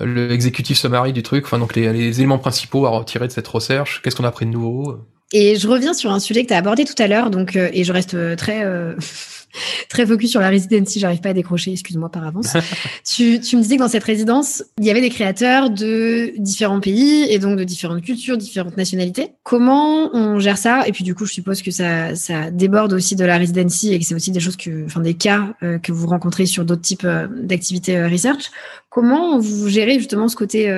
l'exécutif 0.00 0.76
summary 0.76 1.14
du 1.14 1.22
truc, 1.22 1.46
enfin 1.46 1.58
donc 1.58 1.74
les, 1.74 1.90
les, 1.90 2.18
éléments 2.18 2.38
principaux 2.38 2.84
à 2.84 2.90
retirer 2.90 3.26
de 3.26 3.32
cette 3.32 3.48
recherche, 3.48 4.02
qu'est-ce 4.02 4.14
qu'on 4.14 4.24
a 4.24 4.28
appris 4.28 4.44
de 4.44 4.50
nouveau? 4.50 4.98
Et 5.32 5.56
je 5.56 5.66
reviens 5.66 5.94
sur 5.94 6.10
un 6.10 6.20
sujet 6.20 6.42
que 6.42 6.48
tu 6.48 6.54
as 6.54 6.58
abordé 6.58 6.84
tout 6.84 7.00
à 7.02 7.06
l'heure, 7.06 7.30
donc 7.30 7.56
et 7.56 7.82
je 7.82 7.92
reste 7.94 8.36
très 8.36 8.62
très 9.88 10.06
focus 10.06 10.30
sur 10.30 10.40
la 10.40 10.48
residency, 10.48 11.00
j'arrive 11.00 11.20
pas 11.20 11.30
à 11.30 11.34
décrocher, 11.34 11.72
excuse-moi 11.72 12.10
par 12.10 12.26
avance. 12.26 12.56
tu, 13.04 13.40
tu 13.40 13.56
me 13.56 13.62
disais 13.62 13.76
que 13.76 13.82
dans 13.82 13.88
cette 13.88 14.04
résidence, 14.04 14.64
il 14.78 14.84
y 14.84 14.90
avait 14.90 15.00
des 15.00 15.10
créateurs 15.10 15.70
de 15.70 16.32
différents 16.38 16.80
pays 16.80 17.26
et 17.30 17.38
donc 17.38 17.58
de 17.58 17.64
différentes 17.64 18.02
cultures, 18.02 18.36
différentes 18.36 18.76
nationalités. 18.76 19.32
Comment 19.42 20.14
on 20.14 20.38
gère 20.38 20.58
ça? 20.58 20.86
Et 20.86 20.92
puis 20.92 21.04
du 21.04 21.14
coup, 21.14 21.26
je 21.26 21.32
suppose 21.32 21.62
que 21.62 21.70
ça, 21.70 22.14
ça 22.14 22.50
déborde 22.50 22.92
aussi 22.92 23.16
de 23.16 23.24
la 23.24 23.38
residency 23.38 23.92
et 23.92 23.98
que 23.98 24.04
c'est 24.04 24.14
aussi 24.14 24.30
des 24.30 24.40
choses 24.40 24.56
que, 24.56 24.84
enfin 24.84 25.00
des 25.00 25.14
cas 25.14 25.54
euh, 25.62 25.78
que 25.78 25.92
vous 25.92 26.06
rencontrez 26.06 26.46
sur 26.46 26.64
d'autres 26.64 26.82
types 26.82 27.04
euh, 27.04 27.26
d'activités 27.30 27.96
euh, 27.96 28.08
research. 28.08 28.50
Comment 28.88 29.38
vous 29.38 29.68
gérez 29.68 29.98
justement 29.98 30.28
ce 30.28 30.36
côté 30.36 30.70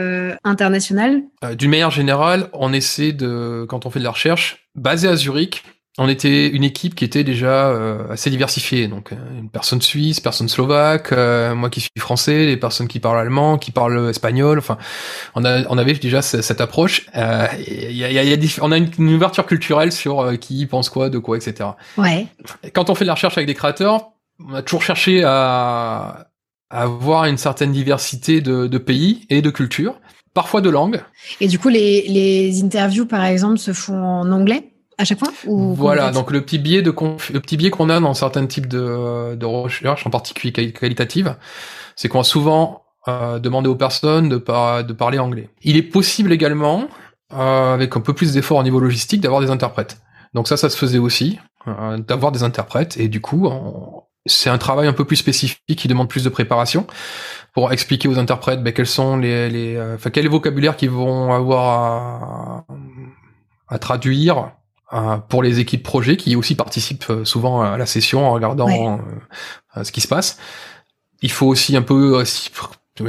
international? 0.43 1.23
D'une 1.57 1.71
manière 1.71 1.93
générale, 1.93 2.49
on 2.53 2.73
essaie 2.73 3.13
de, 3.13 3.65
quand 3.69 3.87
on 3.87 3.91
fait 3.91 4.01
de 4.01 4.05
la 4.05 4.11
recherche, 4.11 4.69
basée 4.75 5.07
à 5.07 5.15
Zurich, 5.15 5.63
on 6.01 6.09
était 6.09 6.47
une 6.47 6.63
équipe 6.63 6.95
qui 6.95 7.05
était 7.05 7.25
déjà 7.25 7.71
euh, 7.71 8.13
assez 8.13 8.31
diversifiée. 8.31 8.87
Donc, 8.87 9.13
euh, 9.13 9.17
une 9.37 9.51
personne 9.51 9.83
suisse, 9.83 10.21
personne 10.21 10.49
slovaque, 10.49 11.11
euh, 11.11 11.57
moi 11.57 11.71
qui 11.71 11.81
suis 11.81 11.91
français, 11.99 12.47
les 12.47 12.57
personnes 12.57 12.87
qui 12.87 13.01
parlent 13.01 13.19
allemand, 13.19 13.59
qui 13.59 13.73
parlent 13.73 14.09
espagnol. 14.09 14.59
Enfin, 14.59 14.79
on, 15.35 15.45
a, 15.45 15.65
on 15.69 15.77
avait 15.77 15.95
déjà 15.95 16.23
cette 16.23 16.61
approche. 16.61 17.07
Il 17.15 17.97
y 17.97 18.05
a, 18.05 18.11
y 18.13 18.33
a 18.33 18.39
on 18.63 18.71
a 18.71 18.77
une, 18.77 19.13
ouverture 19.13 19.45
culturelle 19.45 19.91
sur 19.91 20.39
qui 20.39 20.67
pense 20.67 20.89
quoi, 20.89 21.11
de 21.11 21.19
quoi, 21.19 21.37
etc. 21.37 21.71
Ouais. 21.97 22.29
Quand 22.73 22.91
on 22.91 22.95
fait 22.95 23.05
de 23.05 23.09
la 23.09 23.15
recherche 23.15 23.37
avec 23.37 23.49
des 23.49 23.55
créateurs, 23.55 24.13
on 24.49 24.55
a 24.55 24.63
toujours 24.63 24.83
cherché 24.83 25.25
à, 25.25 26.29
avoir 26.71 27.25
une 27.25 27.39
certaine 27.39 27.73
diversité 27.73 28.41
de, 28.41 28.67
de 28.67 28.79
pays 28.79 29.27
et 29.31 29.43
de 29.43 29.51
cultures, 29.51 29.99
parfois 30.35 30.61
de 30.61 30.69
langues. 30.69 31.01
Et 31.41 31.49
du 31.49 31.59
coup, 31.59 31.71
les, 31.71 32.07
les 32.09 32.63
interviews, 32.63 33.07
par 33.07 33.25
exemple, 33.25 33.59
se 33.59 33.73
font 33.73 34.05
en 34.05 34.31
anglais? 34.31 34.71
À 34.99 35.05
chaque 35.05 35.19
fois 35.19 35.33
Voilà, 35.47 36.11
donc 36.11 36.31
le 36.31 36.43
petit 36.43 36.59
biais 36.59 36.83
de 36.83 36.91
le 36.91 37.41
petit 37.41 37.57
biais 37.57 37.71
qu'on 37.71 37.89
a 37.89 38.01
dans 38.01 38.15
certains 38.15 38.47
types 38.47 38.67
de, 38.67 39.37
de 39.37 39.47
recherches, 39.47 40.07
en 40.07 40.11
particulier 40.11 40.73
qualitatives, 40.73 41.37
c'est 41.97 42.09
qu'on 42.09 42.21
a 42.21 42.25
souvent 42.25 42.83
euh, 43.07 43.39
demandé 43.39 43.69
aux 43.69 43.77
personnes 43.77 44.29
de, 44.29 44.37
de 44.37 44.93
parler 44.93 45.19
anglais. 45.19 45.49
Il 45.63 45.77
est 45.77 45.83
possible 45.83 46.33
également, 46.33 46.89
euh, 47.33 47.75
avec 47.75 47.97
un 47.97 48.01
peu 48.01 48.13
plus 48.13 48.33
d'efforts 48.33 48.59
au 48.59 48.63
niveau 48.63 48.81
logistique, 48.81 49.21
d'avoir 49.21 49.41
des 49.41 49.51
interprètes. 49.51 49.99
Donc 50.35 50.49
ça, 50.49 50.57
ça 50.57 50.69
se 50.69 50.77
faisait 50.77 50.99
aussi, 50.99 51.39
euh, 51.69 51.99
d'avoir 51.99 52.33
des 52.33 52.43
interprètes, 52.43 52.99
et 52.99 53.09
du 53.09 53.21
coup, 53.21 53.49
c'est 54.27 54.51
un 54.51 54.59
travail 54.59 54.89
un 54.89 54.93
peu 54.93 55.05
plus 55.05 55.17
spécifique 55.17 55.79
qui 55.79 55.89
demande 55.89 56.09
plus 56.09 56.25
de 56.25 56.29
préparation 56.29 56.87
pour 57.55 57.73
expliquer 57.73 58.09
aux 58.09 58.19
interprètes 58.19 58.63
ben, 58.63 58.73
quels 58.73 58.87
sont 58.87 59.17
les, 59.17 59.49
les 59.49 59.77
euh, 59.77 59.95
enfin, 59.95 60.11
quel 60.11 60.25
est 60.25 60.29
le 60.29 60.33
vocabulaire 60.33 60.77
qu'ils 60.77 60.91
vont 60.91 61.33
avoir 61.33 61.83
à, 61.83 62.67
à 63.69 63.79
traduire 63.79 64.53
pour 65.29 65.43
les 65.43 65.61
équipes 65.61 65.83
projet 65.83 66.17
qui 66.17 66.35
aussi 66.35 66.55
participent 66.55 67.11
euh, 67.11 67.25
souvent 67.25 67.61
à 67.61 67.77
la 67.77 67.87
session 67.87 68.27
en 68.27 68.33
regardant 68.33 69.01
euh, 69.77 69.85
ce 69.85 69.93
qui 69.93 70.01
se 70.01 70.09
passe. 70.09 70.39
Il 71.21 71.31
faut 71.31 71.47
aussi 71.47 71.77
un 71.77 71.83
peu 71.83 72.25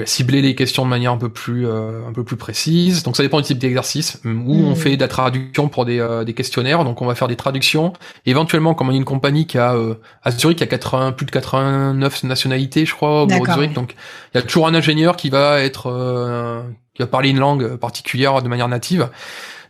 cibler 0.06 0.42
les 0.42 0.56
questions 0.56 0.84
de 0.84 0.90
manière 0.90 1.12
un 1.12 1.18
peu 1.18 1.30
plus 1.30 1.68
un 1.68 2.12
peu 2.12 2.24
plus 2.24 2.38
précise. 2.38 3.04
Donc 3.04 3.16
ça 3.16 3.22
dépend 3.22 3.38
du 3.38 3.44
type 3.44 3.60
d'exercice 3.60 4.20
où 4.26 4.56
on 4.56 4.72
mm. 4.72 4.76
fait 4.76 4.96
de 4.98 5.02
la 5.02 5.08
traduction 5.08 5.70
pour 5.70 5.86
des, 5.86 6.24
des 6.26 6.34
questionnaires. 6.34 6.84
Donc 6.84 7.04
on 7.04 7.06
va 7.06 7.14
faire 7.14 7.28
des 7.28 7.36
traductions. 7.36 7.94
Éventuellement, 8.26 8.74
comme 8.74 8.90
on 8.90 8.94
est 8.94 8.98
une 8.98 9.06
compagnie 9.06 9.46
qui 9.46 9.60
a 9.60 9.76
à 10.24 10.32
Zurich, 10.32 10.58
qui 10.58 10.64
a 10.64 10.68
80 10.68 11.12
plus 11.12 11.28
de 11.28 11.32
89 11.32 12.24
nationalités, 12.24 12.88
je 12.88 12.96
crois, 12.96 13.24
au 13.24 13.28
bureau 13.28 13.46
de 13.46 13.52
Zurich. 13.52 13.74
Donc 13.74 13.94
il 14.34 14.40
y 14.40 14.42
a 14.42 14.44
toujours 14.44 14.68
un 14.68 14.74
ingénieur 14.74 15.16
qui 15.16 15.30
va 15.30 15.62
être 15.62 16.64
qui 16.96 17.04
va 17.04 17.08
parler 17.08 17.30
une 17.30 17.40
langue 17.40 17.76
particulière 17.76 18.42
de 18.42 18.48
manière 18.48 18.68
native. 18.68 19.10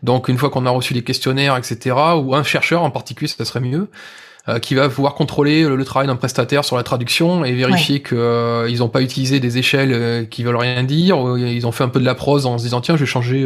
Donc 0.04 0.28
une 0.30 0.38
fois 0.38 0.50
qu'on 0.50 0.66
a 0.66 0.70
reçu 0.70 0.93
les 0.93 1.04
questionnaires, 1.04 1.58
etc., 1.58 1.95
ou 2.18 2.36
un 2.36 2.43
chercheur 2.43 2.84
en 2.84 2.91
particulier, 2.91 3.28
ça 3.28 3.45
serait 3.45 3.60
mieux, 3.60 3.89
euh, 4.50 4.60
qui 4.60 4.76
va 4.76 4.89
pouvoir 4.89 5.14
contrôler 5.14 5.64
le, 5.64 5.86
travail 5.86 6.08
d'un 6.08 6.16
prestataire 6.16 6.66
sur 6.66 6.76
la 6.76 6.84
traduction 6.84 7.45
et 7.45 7.54
vérifier 7.54 8.02
qu'ils 8.02 8.18
euh, 8.18 8.78
n'ont 8.78 8.89
pas 8.89 9.02
utilisé 9.02 9.39
des 9.39 9.58
échelles 9.58 9.91
euh, 9.93 10.26
qui 10.26 10.43
veulent 10.43 10.58
rien 10.58 10.84
dire, 10.84 11.20
ou 11.20 11.38
ils 11.38 11.68
ont 11.68 11.72
fait 11.72 11.84
un 11.84 11.89
peu 11.89 12.00
de 12.00 12.06
la 12.06 12.16
prose 12.16 12.45
en 12.45 12.58
se 12.58 12.64
disant 12.64 12.82
tiens 12.82 12.95
je 12.95 13.02
vais 13.02 13.06
changer 13.06 13.45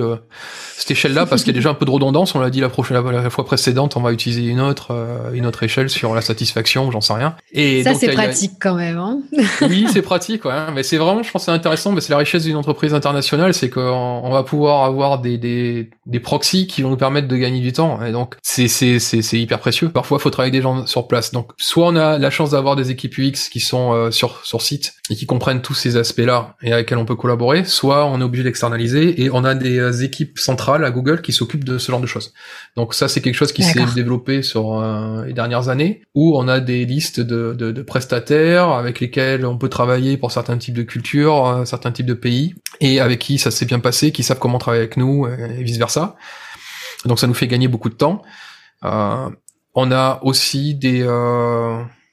cette 0.84 0.92
échelle-là 0.92 1.26
parce 1.26 1.44
qu'il 1.44 1.54
y 1.54 1.56
a 1.56 1.60
déjà 1.60 1.70
un 1.70 1.74
peu 1.74 1.86
de 1.86 1.92
redondance. 1.92 2.36
On 2.36 2.40
l'a 2.40 2.50
dit 2.50 2.60
la, 2.60 2.70
prochaine, 2.70 2.98
la, 2.98 3.30
fois 3.30 3.46
précédente, 3.46 3.96
on 3.96 4.02
va 4.02 4.12
utiliser 4.12 4.44
une 4.44 4.60
autre, 4.60 4.88
euh, 4.92 5.32
une 5.34 5.46
autre 5.46 5.64
échelle 5.64 5.90
sur 5.90 6.14
la 6.14 6.22
satisfaction, 6.22 6.92
j'en 6.92 7.02
sais 7.02 7.14
rien. 7.14 7.36
Et 7.52 7.84
ça, 7.84 7.94
c'est 7.94 8.12
pratique 8.12 8.54
quand 8.60 8.76
même. 8.76 8.98
Hein 8.98 9.20
oui, 9.62 9.86
c'est 9.92 10.02
pratique, 10.02 10.46
ouais. 10.46 10.54
Mais 10.74 10.84
c'est 10.84 10.98
vraiment, 10.98 11.24
je 11.24 11.32
pense, 11.32 11.46
c'est 11.46 11.52
intéressant. 11.52 11.92
Mais 11.92 12.02
c'est 12.02 12.12
la 12.12 12.18
richesse 12.18 12.44
d'une 12.44 12.56
entreprise 12.56 12.94
internationale, 12.94 13.54
c'est 13.54 13.70
qu'on 13.70 13.82
on 13.82 14.32
va 14.32 14.44
pouvoir 14.44 14.84
avoir 14.84 15.20
des, 15.20 15.38
des, 15.38 15.90
des 16.06 16.20
proxys 16.20 16.68
qui 16.68 16.82
vont 16.82 16.90
nous 16.90 16.98
permettre 16.98 17.28
de 17.28 17.38
gagner 17.38 17.62
du 17.62 17.72
temps. 17.72 18.04
Et 18.04 18.12
donc, 18.12 18.36
c'est, 18.42 18.68
c'est, 18.68 19.00
c'est, 19.00 19.40
hyper 19.40 19.60
précieux. 19.60 19.90
Parfois, 19.90 20.18
il 20.20 20.22
faut 20.22 20.30
travailler 20.30 20.52
avec 20.52 20.60
des 20.60 20.64
gens 20.64 20.86
sur 20.94 21.08
place. 21.08 21.32
Donc, 21.32 21.52
soit 21.58 21.88
on 21.88 21.96
a 21.96 22.20
la 22.20 22.30
chance 22.30 22.52
d'avoir 22.52 22.76
des 22.76 22.92
équipes 22.92 23.18
UX 23.18 23.50
qui 23.52 23.60
sont 23.60 23.94
euh, 23.94 24.12
sur, 24.12 24.46
sur 24.46 24.62
site 24.62 24.94
et 25.10 25.16
qui 25.16 25.26
comprennent 25.26 25.62
tous 25.62 25.74
ces 25.74 25.98
aspects-là 25.98 26.56
et 26.62 26.72
avec 26.72 26.86
lesquels 26.86 27.00
on 27.00 27.06
peut 27.06 27.16
collaborer, 27.16 27.66
soit 27.66 28.06
on 28.06 28.22
est 28.22 28.24
obligé 28.24 28.44
d'externaliser 28.44 29.24
et 29.24 29.30
on 29.32 29.44
a 29.44 29.56
des 29.56 29.80
euh, 29.80 30.04
équipes 30.04 30.38
centrales 30.38 30.86
à 30.86 30.92
Google 30.92 31.22
qui 31.22 31.34
s'occupe 31.34 31.64
de 31.64 31.80
ce 31.80 31.92
genre 31.92 32.00
de 32.00 32.06
choses. 32.06 32.32
Donc 32.76 32.94
ça, 32.94 33.08
c'est 33.08 33.22
quelque 33.22 33.36
chose 33.36 33.52
qui 33.52 33.64
s'est 33.64 33.86
développé 33.96 34.44
sur 34.44 34.80
euh, 34.80 35.26
les 35.26 35.34
dernières 35.34 35.70
années, 35.70 36.04
où 36.14 36.38
on 36.38 36.48
a 36.48 36.60
des 36.60 36.86
listes 36.86 37.20
de, 37.20 37.54
de, 37.54 37.72
de, 37.72 37.82
prestataires 37.82 38.70
avec 38.70 39.00
lesquels 39.00 39.46
on 39.48 39.58
peut 39.58 39.70
travailler 39.70 40.18
pour 40.18 40.32
certains 40.32 40.58
types 40.60 40.76
de 40.76 40.84
cultures, 40.84 41.48
euh, 41.48 41.66
certains 41.66 41.92
types 41.92 42.06
de 42.06 42.14
pays, 42.14 42.54
et 42.82 43.00
avec 43.00 43.18
qui 43.20 43.40
ça 43.40 43.50
s'est 43.50 43.66
bien 43.66 43.80
passé, 43.80 44.12
qui 44.12 44.22
savent 44.22 44.40
comment 44.40 44.60
travailler 44.60 44.84
avec 44.84 44.98
nous, 44.98 45.26
et 45.28 45.64
vice 45.64 45.78
versa. 45.78 46.16
Donc 47.06 47.20
ça 47.20 47.26
nous 47.26 47.34
fait 47.34 47.48
gagner 47.48 47.68
beaucoup 47.68 47.90
de 47.90 47.96
temps. 47.96 48.22
Euh, 48.86 49.30
on 49.76 49.92
a 49.92 50.20
aussi 50.24 50.76
des 50.76 51.04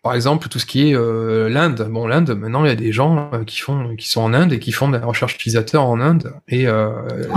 par 0.02 0.14
exemple, 0.14 0.48
tout 0.48 0.58
ce 0.58 0.64
qui 0.64 0.88
est 0.88 0.94
euh, 0.94 1.50
l'Inde. 1.50 1.86
Bon, 1.90 2.06
l'Inde, 2.06 2.30
maintenant, 2.30 2.64
il 2.64 2.68
y 2.68 2.72
a 2.72 2.76
des 2.76 2.92
gens 2.92 3.30
euh, 3.34 3.44
qui 3.44 3.60
font, 3.60 3.94
qui 3.96 4.08
sont 4.08 4.22
en 4.22 4.32
Inde 4.32 4.52
et 4.52 4.58
qui 4.58 4.72
font 4.72 4.88
de 4.88 4.96
la 4.96 5.04
recherche 5.04 5.34
utilisateur 5.34 5.84
en 5.84 6.00
Inde, 6.00 6.32
et 6.48 6.66
euh, 6.66 6.90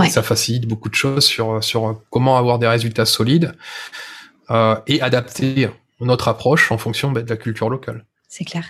ça 0.08 0.22
facilite 0.22 0.66
beaucoup 0.66 0.88
de 0.88 0.94
choses 0.94 1.24
sur 1.24 1.62
sur 1.62 2.00
comment 2.08 2.38
avoir 2.38 2.58
des 2.58 2.66
résultats 2.66 3.04
solides 3.04 3.54
et 4.86 5.00
adapter 5.00 5.70
notre 6.00 6.28
approche 6.28 6.70
en 6.70 6.78
fonction 6.78 7.10
bah, 7.10 7.22
de 7.22 7.30
la 7.30 7.36
culture 7.36 7.70
locale. 7.70 8.04
C'est 8.28 8.44
clair. 8.44 8.64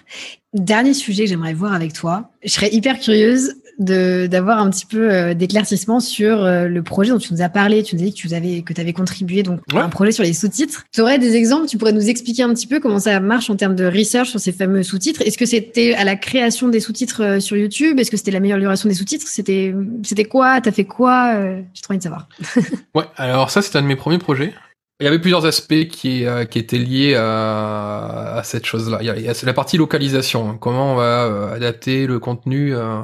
Dernier 0.53 0.95
sujet 0.95 1.25
que 1.25 1.31
j'aimerais 1.31 1.55
voir 1.55 1.73
avec 1.73 1.93
toi. 1.93 2.31
Je 2.45 2.51
serais 2.51 2.73
hyper 2.73 3.01
curieuse 3.01 3.55
d'avoir 3.79 4.59
un 4.59 4.71
petit 4.71 4.87
peu 4.87 5.13
euh, 5.13 5.35
d'éclaircissement 5.35 6.01
sur 6.01 6.45
euh, 6.45 6.67
le 6.67 6.83
projet 6.83 7.11
dont 7.11 7.19
tu 7.19 7.33
nous 7.33 7.43
as 7.43 7.49
parlé. 7.49 7.83
Tu 7.83 7.97
nous 7.97 8.03
as 8.03 8.05
dit 8.07 8.13
que 8.15 8.29
tu 8.29 8.35
avais 8.35 8.63
que 8.63 8.81
avais 8.81 8.93
contribué 8.93 9.43
donc 9.43 9.61
à 9.73 9.83
un 9.83 9.89
projet 9.89 10.13
sur 10.13 10.23
les 10.23 10.33
sous-titres. 10.33 10.85
Tu 10.93 11.01
aurais 11.01 11.19
des 11.19 11.37
exemples? 11.37 11.67
Tu 11.67 11.79
pourrais 11.79 11.93
nous 11.93 12.09
expliquer 12.09 12.43
un 12.43 12.53
petit 12.55 12.67
peu 12.67 12.81
comment 12.81 12.99
ça 12.99 13.21
marche 13.21 13.51
en 13.51 13.57
termes 13.57 13.75
de 13.75 13.85
research 13.85 14.31
sur 14.31 14.41
ces 14.41 14.53
fameux 14.53 14.83
sous-titres? 14.83 15.23
Est-ce 15.23 15.39
que 15.39 15.47
c'était 15.47 15.95
à 15.95 16.05
la 16.05 16.17
création 16.17 16.69
des 16.69 16.81
sous-titres 16.81 17.23
euh, 17.23 17.41
sur 17.41 17.57
YouTube? 17.57 17.99
Est-ce 17.99 18.11
que 18.11 18.17
c'était 18.17 18.31
l'amélioration 18.31 18.89
des 18.89 18.95
sous-titres? 18.95 19.27
C'était 19.29 19.75
c'était 20.03 20.25
quoi? 20.25 20.61
T'as 20.61 20.73
fait 20.73 20.85
quoi? 20.85 21.35
J'ai 21.75 21.83
trop 21.83 21.93
envie 21.93 21.99
de 21.99 22.03
savoir. 22.03 22.29
ouais, 22.95 23.05
alors 23.17 23.51
ça 23.51 23.63
c'est 23.63 23.77
un 23.77 23.83
de 23.83 23.87
mes 23.87 23.97
premiers 23.97 24.19
projets. 24.19 24.53
Il 25.01 25.05
y 25.05 25.09
avait 25.09 25.19
plusieurs 25.19 25.45
aspects 25.45 25.89
qui, 25.89 26.25
euh, 26.25 26.45
qui 26.45 26.61
étaient 26.61 26.79
liés 26.79 27.17
à, 27.17 28.37
à 28.37 28.43
cette 28.45 28.65
chose-là. 28.65 28.99
Il 29.01 29.07
y 29.07 29.29
a, 29.29 29.35
la 29.45 29.53
partie 29.53 29.77
localisation. 29.77 30.51
Hein. 30.51 30.59
Comment 30.61 30.93
on 30.93 30.95
va 30.95 31.25
euh, 31.25 31.53
adapter 31.53 32.07
le 32.07 32.21
contenu, 32.21 32.73
euh, 32.73 33.01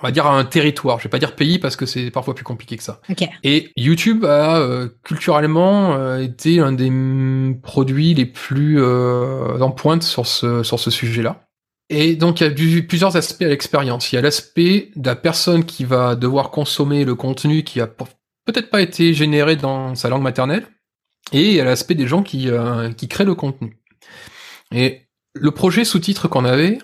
on 0.00 0.02
va 0.02 0.10
dire 0.10 0.26
à 0.26 0.38
un 0.38 0.44
territoire. 0.44 0.98
Je 0.98 1.04
vais 1.04 1.08
pas 1.08 1.18
dire 1.18 1.34
pays 1.34 1.58
parce 1.58 1.76
que 1.76 1.86
c'est 1.86 2.10
parfois 2.10 2.34
plus 2.34 2.44
compliqué 2.44 2.76
que 2.76 2.82
ça. 2.82 3.00
Okay. 3.08 3.30
Et 3.42 3.70
YouTube 3.76 4.26
a 4.26 4.86
culturellement 5.02 6.18
été 6.18 6.60
un 6.60 6.72
des 6.72 6.92
produits 7.62 8.12
les 8.12 8.26
plus 8.26 8.82
en 8.82 9.70
pointe 9.70 10.02
sur 10.02 10.26
ce 10.26 10.62
sur 10.62 10.78
ce 10.78 10.90
sujet-là. 10.90 11.46
Et 11.88 12.16
donc 12.16 12.40
il 12.40 12.44
y 12.44 12.46
a 12.46 12.50
du, 12.50 12.86
plusieurs 12.86 13.16
aspects 13.16 13.42
à 13.42 13.48
l'expérience. 13.48 14.12
Il 14.12 14.16
y 14.16 14.18
a 14.18 14.22
l'aspect 14.22 14.90
de 14.94 15.06
la 15.06 15.16
personne 15.16 15.64
qui 15.64 15.84
va 15.84 16.16
devoir 16.16 16.50
consommer 16.50 17.04
le 17.04 17.14
contenu 17.14 17.62
qui 17.62 17.80
a 17.80 17.86
peut-être 17.86 18.70
pas 18.70 18.82
été 18.82 19.14
généré 19.14 19.56
dans 19.56 19.94
sa 19.94 20.10
langue 20.10 20.22
maternelle 20.22 20.66
et 21.32 21.60
a 21.60 21.64
l'aspect 21.64 21.94
des 21.94 22.06
gens 22.06 22.22
qui, 22.22 22.48
euh, 22.48 22.92
qui 22.92 23.08
créent 23.08 23.24
le 23.24 23.34
contenu. 23.34 23.78
Et 24.72 25.02
le 25.34 25.50
projet 25.50 25.84
sous-titre 25.84 26.28
qu'on 26.28 26.44
avait, 26.44 26.78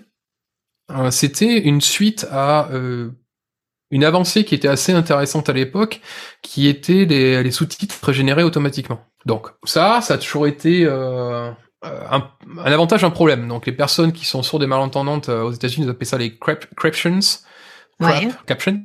euh, 0.91 1.11
c'était 1.11 1.59
une 1.59 1.81
suite 1.81 2.27
à 2.31 2.69
euh, 2.71 3.11
une 3.91 4.05
avancée 4.05 4.45
qui 4.45 4.55
était 4.55 4.69
assez 4.69 4.93
intéressante 4.93 5.49
à 5.49 5.53
l'époque, 5.53 6.01
qui 6.43 6.69
était 6.69 7.05
les, 7.05 7.51
sous-titres 7.51 8.13
générés 8.13 8.43
automatiquement. 8.43 9.01
Donc 9.25 9.49
ça, 9.65 10.01
ça 10.01 10.15
a 10.15 10.19
toujours 10.19 10.47
été 10.47 10.87
un, 10.87 11.57
un, 11.83 12.31
avantage, 12.65 13.05
un 13.05 13.11
problème. 13.11 13.49
Donc 13.49 13.67
les 13.67 13.73
personnes 13.73 14.13
qui 14.13 14.25
sont 14.25 14.43
sourdes 14.43 14.63
et 14.63 14.69
malentendantes 14.69 15.29
aux 15.29 15.53
États-Unis, 15.53 15.87
ils 15.87 15.91
appellent 15.91 16.07
ça 16.07 16.19
les 16.19 16.39
craptions 16.77 17.21
captions 18.47 18.83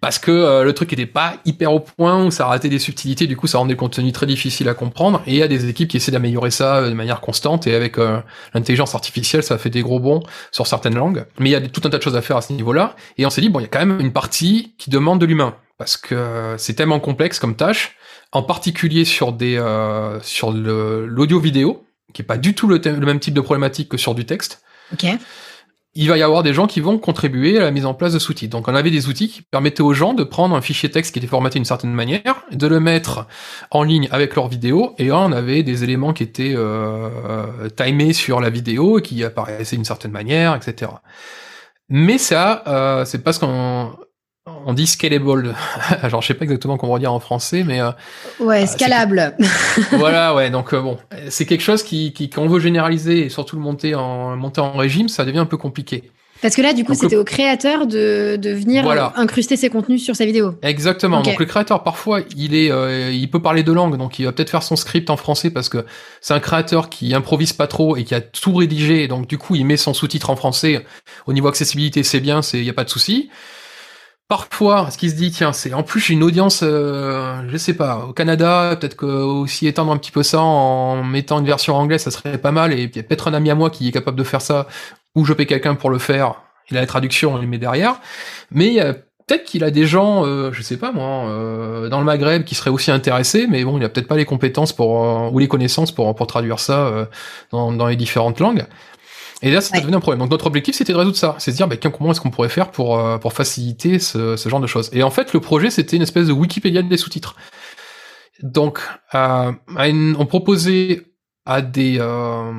parce 0.00 0.18
que 0.20 0.30
euh, 0.30 0.62
le 0.62 0.72
truc 0.74 0.92
était 0.92 1.06
pas 1.06 1.34
hyper 1.44 1.72
au 1.72 1.80
point 1.80 2.24
ou 2.24 2.30
ça 2.30 2.46
ratait 2.46 2.68
des 2.68 2.78
subtilités 2.78 3.26
du 3.26 3.36
coup 3.36 3.48
ça 3.48 3.58
rendait 3.58 3.72
le 3.72 3.78
contenu 3.78 4.12
très 4.12 4.26
difficile 4.26 4.68
à 4.68 4.74
comprendre. 4.74 5.22
Et 5.26 5.32
il 5.32 5.36
y 5.38 5.42
a 5.42 5.48
des 5.48 5.68
équipes 5.68 5.88
qui 5.88 5.96
essaient 5.96 6.12
d'améliorer 6.12 6.50
ça 6.50 6.76
euh, 6.76 6.88
de 6.88 6.94
manière 6.94 7.20
constante. 7.20 7.66
Et 7.66 7.74
avec 7.74 7.98
euh, 7.98 8.20
l'intelligence 8.54 8.94
artificielle 8.94 9.42
ça 9.42 9.58
fait 9.58 9.70
des 9.70 9.82
gros 9.82 9.98
bons 9.98 10.22
sur 10.52 10.66
certaines 10.66 10.94
langues. 10.94 11.26
Mais 11.38 11.50
il 11.50 11.52
y 11.52 11.56
a 11.56 11.60
tout 11.60 11.80
un 11.84 11.90
tas 11.90 11.98
de 11.98 12.02
choses 12.02 12.16
à 12.16 12.22
faire 12.22 12.36
à 12.36 12.42
ce 12.42 12.52
niveau-là. 12.52 12.94
Et 13.16 13.26
on 13.26 13.30
s'est 13.30 13.40
dit 13.40 13.48
bon 13.48 13.58
il 13.58 13.62
y 13.62 13.66
a 13.66 13.68
quand 13.68 13.84
même 13.84 13.98
une 14.00 14.12
partie 14.12 14.74
qui 14.78 14.90
demande 14.90 15.20
de 15.20 15.26
l'humain. 15.26 15.56
Parce 15.76 15.96
que 15.96 16.54
c'est 16.58 16.74
tellement 16.74 17.00
complexe 17.00 17.38
comme 17.38 17.56
tâche. 17.56 17.96
En 18.30 18.42
particulier 18.42 19.04
sur 19.04 19.32
des 19.32 19.56
sur 20.22 20.52
l'audio 20.52 21.40
vidéo 21.40 21.86
qui 22.12 22.22
est 22.22 22.24
pas 22.24 22.38
du 22.38 22.54
tout 22.54 22.66
le, 22.66 22.78
le 22.78 23.06
même 23.06 23.20
type 23.20 23.34
de 23.34 23.40
problématique 23.40 23.88
que 23.88 23.96
sur 23.96 24.14
du 24.14 24.24
texte. 24.24 24.62
Ok 24.92 25.06
il 25.94 26.08
va 26.08 26.16
y 26.16 26.22
avoir 26.22 26.42
des 26.42 26.54
gens 26.54 26.66
qui 26.66 26.80
vont 26.80 26.98
contribuer 26.98 27.58
à 27.58 27.62
la 27.62 27.70
mise 27.70 27.86
en 27.86 27.94
place 27.94 28.12
de 28.12 28.18
sous-titres. 28.18 28.56
Donc 28.56 28.68
on 28.68 28.74
avait 28.74 28.90
des 28.90 29.08
outils 29.08 29.28
qui 29.28 29.42
permettaient 29.42 29.82
aux 29.82 29.94
gens 29.94 30.14
de 30.14 30.22
prendre 30.22 30.54
un 30.54 30.60
fichier 30.60 30.90
texte 30.90 31.12
qui 31.12 31.18
était 31.18 31.28
formaté 31.28 31.58
d'une 31.58 31.64
certaine 31.64 31.92
manière, 31.92 32.44
de 32.52 32.66
le 32.66 32.78
mettre 32.78 33.26
en 33.70 33.82
ligne 33.82 34.08
avec 34.10 34.36
leur 34.36 34.48
vidéo, 34.48 34.94
et 34.98 35.10
on 35.10 35.32
avait 35.32 35.62
des 35.62 35.84
éléments 35.84 36.12
qui 36.12 36.22
étaient 36.22 36.54
euh, 36.54 37.68
timés 37.76 38.12
sur 38.12 38.40
la 38.40 38.50
vidéo 38.50 38.98
et 38.98 39.02
qui 39.02 39.24
apparaissaient 39.24 39.76
d'une 39.76 39.84
certaine 39.84 40.12
manière, 40.12 40.54
etc. 40.54 40.92
Mais 41.88 42.18
ça, 42.18 42.62
euh, 42.66 43.04
c'est 43.04 43.24
parce 43.24 43.38
qu'on 43.38 43.92
on 44.66 44.74
dit 44.74 44.86
scalable. 44.86 45.54
Alors, 46.02 46.22
je 46.22 46.26
sais 46.26 46.34
pas 46.34 46.44
exactement 46.44 46.76
comment 46.76 46.98
dire 46.98 47.12
en 47.12 47.20
français, 47.20 47.64
mais 47.66 47.80
euh, 47.80 47.90
ouais, 48.40 48.64
euh, 48.64 48.66
scalable. 48.66 49.34
voilà, 49.92 50.34
ouais. 50.34 50.50
Donc 50.50 50.74
euh, 50.74 50.80
bon, 50.80 50.98
c'est 51.28 51.46
quelque 51.46 51.62
chose 51.62 51.82
qui, 51.82 52.12
qui, 52.12 52.28
quand 52.30 52.42
on 52.42 52.48
veut 52.48 52.60
généraliser 52.60 53.26
et 53.26 53.28
surtout 53.28 53.56
le 53.56 53.62
monter 53.62 53.94
en 53.94 54.36
monter 54.36 54.60
en 54.60 54.72
régime, 54.72 55.08
ça 55.08 55.24
devient 55.24 55.38
un 55.38 55.46
peu 55.46 55.56
compliqué. 55.56 56.10
Parce 56.40 56.54
que 56.54 56.62
là, 56.62 56.72
du 56.72 56.84
coup, 56.84 56.94
c'était 56.94 57.16
au 57.16 57.24
créateur 57.24 57.88
de, 57.88 58.36
de 58.36 58.50
venir 58.50 58.88
incruster 59.16 59.56
ses 59.56 59.70
contenus 59.70 60.04
sur 60.04 60.14
sa 60.14 60.24
vidéo. 60.24 60.54
Exactement. 60.62 61.20
Donc 61.20 61.36
le 61.36 61.46
créateur, 61.46 61.82
parfois, 61.82 62.20
il 62.36 62.54
est, 62.54 62.70
il 63.12 63.28
peut 63.28 63.42
parler 63.42 63.64
deux 63.64 63.74
langues, 63.74 63.96
donc 63.96 64.20
il 64.20 64.24
va 64.24 64.30
peut-être 64.30 64.50
faire 64.50 64.62
son 64.62 64.76
script 64.76 65.10
en 65.10 65.16
français 65.16 65.50
parce 65.50 65.68
que 65.68 65.84
c'est 66.20 66.34
un 66.34 66.40
créateur 66.40 66.90
qui 66.90 67.12
improvise 67.12 67.54
pas 67.54 67.66
trop 67.66 67.96
et 67.96 68.04
qui 68.04 68.14
a 68.14 68.20
tout 68.20 68.54
rédigé. 68.54 69.08
Donc 69.08 69.26
du 69.26 69.36
coup, 69.36 69.56
il 69.56 69.64
met 69.66 69.76
son 69.76 69.94
sous-titre 69.94 70.30
en 70.30 70.36
français. 70.36 70.84
Au 71.26 71.32
niveau 71.32 71.48
accessibilité, 71.48 72.04
c'est 72.04 72.20
bien, 72.20 72.40
c'est, 72.40 72.62
y 72.62 72.70
a 72.70 72.74
pas 72.74 72.84
de 72.84 72.90
souci. 72.90 73.30
Parfois, 74.28 74.90
ce 74.90 74.98
qui 74.98 75.08
se 75.08 75.14
dit, 75.14 75.30
tiens, 75.30 75.54
c'est 75.54 75.72
en 75.72 75.82
plus 75.82 76.00
j'ai 76.00 76.12
une 76.12 76.22
audience, 76.22 76.60
euh, 76.62 77.42
je 77.48 77.56
sais 77.56 77.72
pas, 77.72 78.04
au 78.08 78.12
Canada, 78.12 78.76
peut-être 78.78 78.96
que 78.96 79.06
aussi 79.06 79.66
étendre 79.66 79.90
un 79.90 79.96
petit 79.96 80.10
peu 80.10 80.22
ça 80.22 80.40
en 80.40 81.02
mettant 81.02 81.38
une 81.40 81.46
version 81.46 81.74
anglaise, 81.74 82.02
ça 82.02 82.10
serait 82.10 82.36
pas 82.36 82.52
mal. 82.52 82.78
Et 82.78 82.88
peut-être 82.88 83.28
un 83.28 83.34
ami 83.34 83.50
à 83.50 83.54
moi 83.54 83.70
qui 83.70 83.88
est 83.88 83.92
capable 83.92 84.18
de 84.18 84.24
faire 84.24 84.42
ça, 84.42 84.66
ou 85.14 85.24
je 85.24 85.32
paie 85.32 85.46
quelqu'un 85.46 85.74
pour 85.74 85.88
le 85.88 85.98
faire. 85.98 86.42
Il 86.70 86.76
a 86.76 86.80
la 86.80 86.86
traduction, 86.86 87.34
on 87.34 87.38
le 87.38 87.46
met 87.46 87.56
derrière. 87.56 88.00
Mais 88.50 88.78
peut-être 89.28 89.44
qu'il 89.44 89.62
a 89.62 89.70
des 89.70 89.86
gens, 89.86 90.24
euh, 90.24 90.50
je 90.52 90.62
sais 90.62 90.78
pas 90.78 90.90
moi, 90.90 91.28
euh, 91.28 91.88
dans 91.88 91.98
le 92.00 92.04
Maghreb 92.04 92.44
qui 92.44 92.54
seraient 92.54 92.70
aussi 92.70 92.90
intéressés, 92.90 93.46
mais 93.48 93.62
bon, 93.62 93.78
il 93.78 93.84
a 93.84 93.88
peut-être 93.88 94.08
pas 94.08 94.16
les 94.16 94.24
compétences 94.24 94.72
pour 94.72 95.04
euh, 95.04 95.30
ou 95.30 95.38
les 95.38 95.48
connaissances 95.48 95.92
pour 95.92 96.14
pour 96.14 96.26
traduire 96.26 96.58
ça 96.58 96.86
euh, 96.86 97.04
dans 97.52 97.86
les 97.86 97.96
différentes 97.96 98.40
langues. 98.40 98.64
Et 99.42 99.50
là, 99.50 99.60
ça 99.60 99.74
ouais. 99.74 99.80
devenu 99.80 99.96
un 99.96 100.00
problème. 100.00 100.18
Donc 100.20 100.30
notre 100.30 100.46
objectif, 100.46 100.74
c'était 100.74 100.92
de 100.92 100.98
résoudre 100.98 101.16
ça. 101.16 101.36
C'est 101.38 101.52
de 101.52 101.56
dire, 101.56 101.68
bah, 101.68 101.76
comment 101.76 102.10
est-ce 102.10 102.20
qu'on 102.20 102.30
pourrait 102.30 102.48
faire 102.48 102.70
pour, 102.70 102.98
euh, 102.98 103.18
pour 103.18 103.32
faciliter 103.32 103.98
ce, 103.98 104.36
ce, 104.36 104.48
genre 104.48 104.60
de 104.60 104.66
choses. 104.66 104.90
Et 104.92 105.02
en 105.02 105.10
fait, 105.10 105.32
le 105.32 105.40
projet, 105.40 105.70
c'était 105.70 105.96
une 105.96 106.02
espèce 106.02 106.26
de 106.26 106.32
Wikipédia 106.32 106.82
des 106.82 106.96
sous-titres. 106.96 107.36
Donc, 108.42 108.80
euh, 109.14 109.52
on 109.76 110.26
proposait 110.26 111.02
à 111.44 111.62
des, 111.62 111.96
euh, 111.98 112.52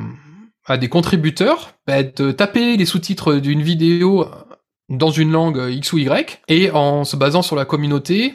à 0.65 0.77
des 0.77 0.89
contributeurs 0.89 1.73
bah, 1.87 2.03
de 2.03 2.31
taper 2.31 2.77
les 2.77 2.85
sous-titres 2.85 3.35
d'une 3.35 3.61
vidéo 3.61 4.25
dans 4.89 5.11
une 5.11 5.31
langue 5.31 5.69
X 5.69 5.93
ou 5.93 5.99
Y, 5.99 6.41
et 6.47 6.71
en 6.71 7.03
se 7.03 7.15
basant 7.15 7.43
sur 7.43 7.55
la 7.55 7.65
communauté, 7.65 8.33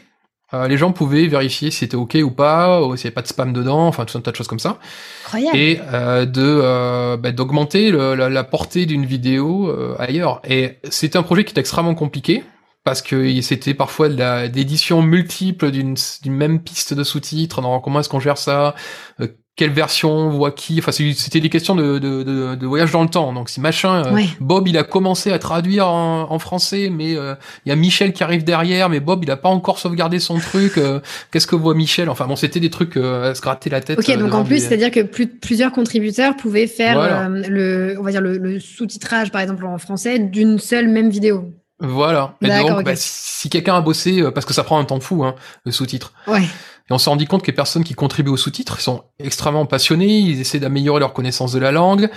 euh, 0.55 0.68
les 0.68 0.76
gens 0.76 0.92
pouvaient 0.92 1.26
vérifier 1.26 1.70
si 1.70 1.78
c'était 1.78 1.96
ok 1.96 2.16
ou 2.22 2.30
pas, 2.30 2.82
ou 2.82 2.96
s'il 2.96 3.07
n'y 3.07 3.09
avait 3.09 3.14
pas 3.14 3.22
de 3.22 3.26
spam 3.26 3.52
dedans, 3.52 3.86
enfin 3.86 4.05
tout 4.05 4.16
un 4.16 4.20
tas 4.20 4.30
de 4.30 4.36
choses 4.36 4.48
comme 4.48 4.59
ça. 4.59 4.78
Incroyable. 5.24 5.59
Et 5.59 5.80
euh, 5.92 6.24
de 6.24 6.42
euh, 6.42 7.16
bah, 7.16 7.32
d'augmenter 7.32 7.90
la, 7.90 8.28
la, 8.28 8.44
portée 8.44 8.86
d'une 8.86 9.05
vidéo 9.05 9.68
euh, 9.68 9.96
ailleurs. 9.98 10.40
Et 10.48 10.78
c'est 10.88 11.16
un 11.16 11.22
projet 11.22 11.44
qui 11.44 11.55
est 11.55 11.59
extrêmement 11.59 11.94
compliqué 11.94 12.44
parce 12.84 13.00
que 13.00 13.40
c'était 13.40 13.74
parfois 13.74 14.11
de 14.11 14.55
l'édition 14.55 15.00
multiple 15.02 15.70
d'une 15.70 15.96
même 16.26 16.61
piste 16.61 16.92
de 16.92 17.02
sous-titres. 17.02 17.61
Comment 17.82 18.00
est-ce 18.00 18.11
qu'on 18.11 18.20
gère 18.20 18.38
ça? 18.38 18.74
Euh, 19.20 19.28
quelle 19.57 19.70
version 19.70 20.30
voit 20.30 20.50
qui 20.50 20.78
enfin 20.80 20.90
c'était 20.90 21.40
des 21.40 21.48
questions 21.48 21.76
de, 21.76 22.00
de, 22.00 22.24
de, 22.24 22.55
de, 22.57 22.66
voyage 22.66 22.90
dans 22.90 23.02
le 23.02 23.09
temps 23.09 23.32
donc 23.32 23.48
si 23.48 23.61
machin 23.61 24.05
euh, 24.05 24.20
Bob 24.40 24.66
il 24.66 24.76
a 24.76 24.82
commencé 24.82 25.30
à 25.30 25.38
traduire 25.38 25.86
en, 25.88 26.30
en 26.30 26.38
français 26.40 26.90
mais 26.90 27.16
euh, 27.16 27.34
il 27.64 27.68
y 27.68 27.72
a 27.72 27.76
Michel 27.76 28.12
qui 28.12 28.24
arrive 28.24 28.42
derrière 28.42 28.88
mais 28.88 28.98
Bob 28.98 29.22
il 29.22 29.30
a 29.30 29.36
pas 29.36 29.48
encore 29.48 29.78
sauvegardé 29.78 30.18
son 30.18 30.38
truc 30.38 30.76
euh, 30.76 30.98
qu'est-ce 31.30 31.46
que 31.46 31.55
voit 31.55 31.74
Michel? 31.74 32.11
Enfin 32.11 32.26
bon 32.26 32.34
c'était 32.34 32.59
des 32.59 32.70
trucs 32.70 32.96
à 32.96 33.34
se 33.34 33.40
gratter 33.40 33.70
la 33.70 33.80
tête 33.80 33.98
ok 33.98 34.18
donc 34.18 34.34
en 34.34 34.44
plus 34.44 34.59
c'est 34.59 34.74
à 34.74 34.76
dire 34.76 34.90
que 34.90 35.02
plus, 35.02 35.28
plusieurs 35.28 35.70
contributeurs 35.70 36.36
pouvaient 36.36 36.66
faire 36.66 37.28
le 37.30 37.96
on 37.98 38.02
va 38.02 38.11
dire 38.11 38.22
le, 38.22 38.38
le 38.38 38.59
sous-titrage 38.59 39.30
par 39.30 39.40
exemple 39.40 39.64
en 39.66 39.78
français 39.78 40.18
d'une 40.18 40.59
seule 40.59 40.88
même 40.88 41.11
vidéo 41.11 41.52
voilà. 41.81 42.37
Et 42.43 42.49
donc, 42.49 42.85
bah, 42.85 42.93
si 42.97 43.51
quelqu'un 43.51 43.75
a 43.77 43.81
bossé, 43.81 44.22
parce 44.33 44.47
que 44.47 44.55
ça 44.55 44.64
prend 44.64 44.79
un 44.79 44.85
temps 44.85 45.01
fou, 45.01 45.25
hein, 45.25 45.35
le 45.64 45.72
sous-titre. 45.72 46.12
Ouais. 46.27 46.43
Et 46.91 46.93
on 46.93 46.99
s'est 46.99 47.09
rendu 47.09 47.27
compte 47.27 47.43
que 47.43 47.47
les 47.47 47.55
personnes 47.55 47.83
qui 47.83 47.95
contribuent 47.95 48.31
aux 48.31 48.37
sous-titres 48.37 48.79
sont 48.81 49.05
extrêmement 49.18 49.64
passionnés, 49.64 50.18
ils 50.18 50.41
essaient 50.41 50.61
d'améliorer 50.61 51.01
leur 51.01 51.14
connaissance 51.14 51.53
de 51.53 51.59
la 51.59 51.72
langue. 51.72 52.11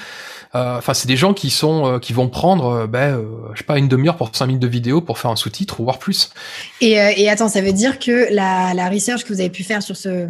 Euh, 0.55 0.78
enfin, 0.78 0.93
c'est 0.93 1.08
des 1.08 1.16
gens 1.16 1.34
qui 1.34 1.49
sont 1.49 1.86
euh, 1.86 1.99
qui 1.99 2.14
vont 2.14 2.28
prendre, 2.28 2.66
euh, 2.72 2.88
ben, 2.88 3.22
je 3.53 3.60
sais 3.60 3.64
pas, 3.64 3.78
une 3.78 3.88
demi-heure 3.88 4.18
pour 4.18 4.36
cinq 4.36 4.47
minutes 4.47 4.62
de 4.62 4.68
vidéo 4.68 5.01
pour 5.01 5.20
faire 5.20 5.32
un 5.32 5.36
sous-titre, 5.38 5.82
voire 5.82 5.99
plus. 5.99 6.32
Et, 6.82 6.93
et 6.93 7.30
attends, 7.30 7.47
ça 7.47 7.62
veut 7.62 7.74
dire 7.74 7.99
que 7.99 8.28
la, 8.34 8.74
la 8.74 8.89
research 8.89 9.24
que 9.24 9.34
vous 9.34 9.39
avez 9.39 9.49
pu 9.49 9.64
faire 9.64 9.82
sur 9.82 9.95
ce 9.95 10.28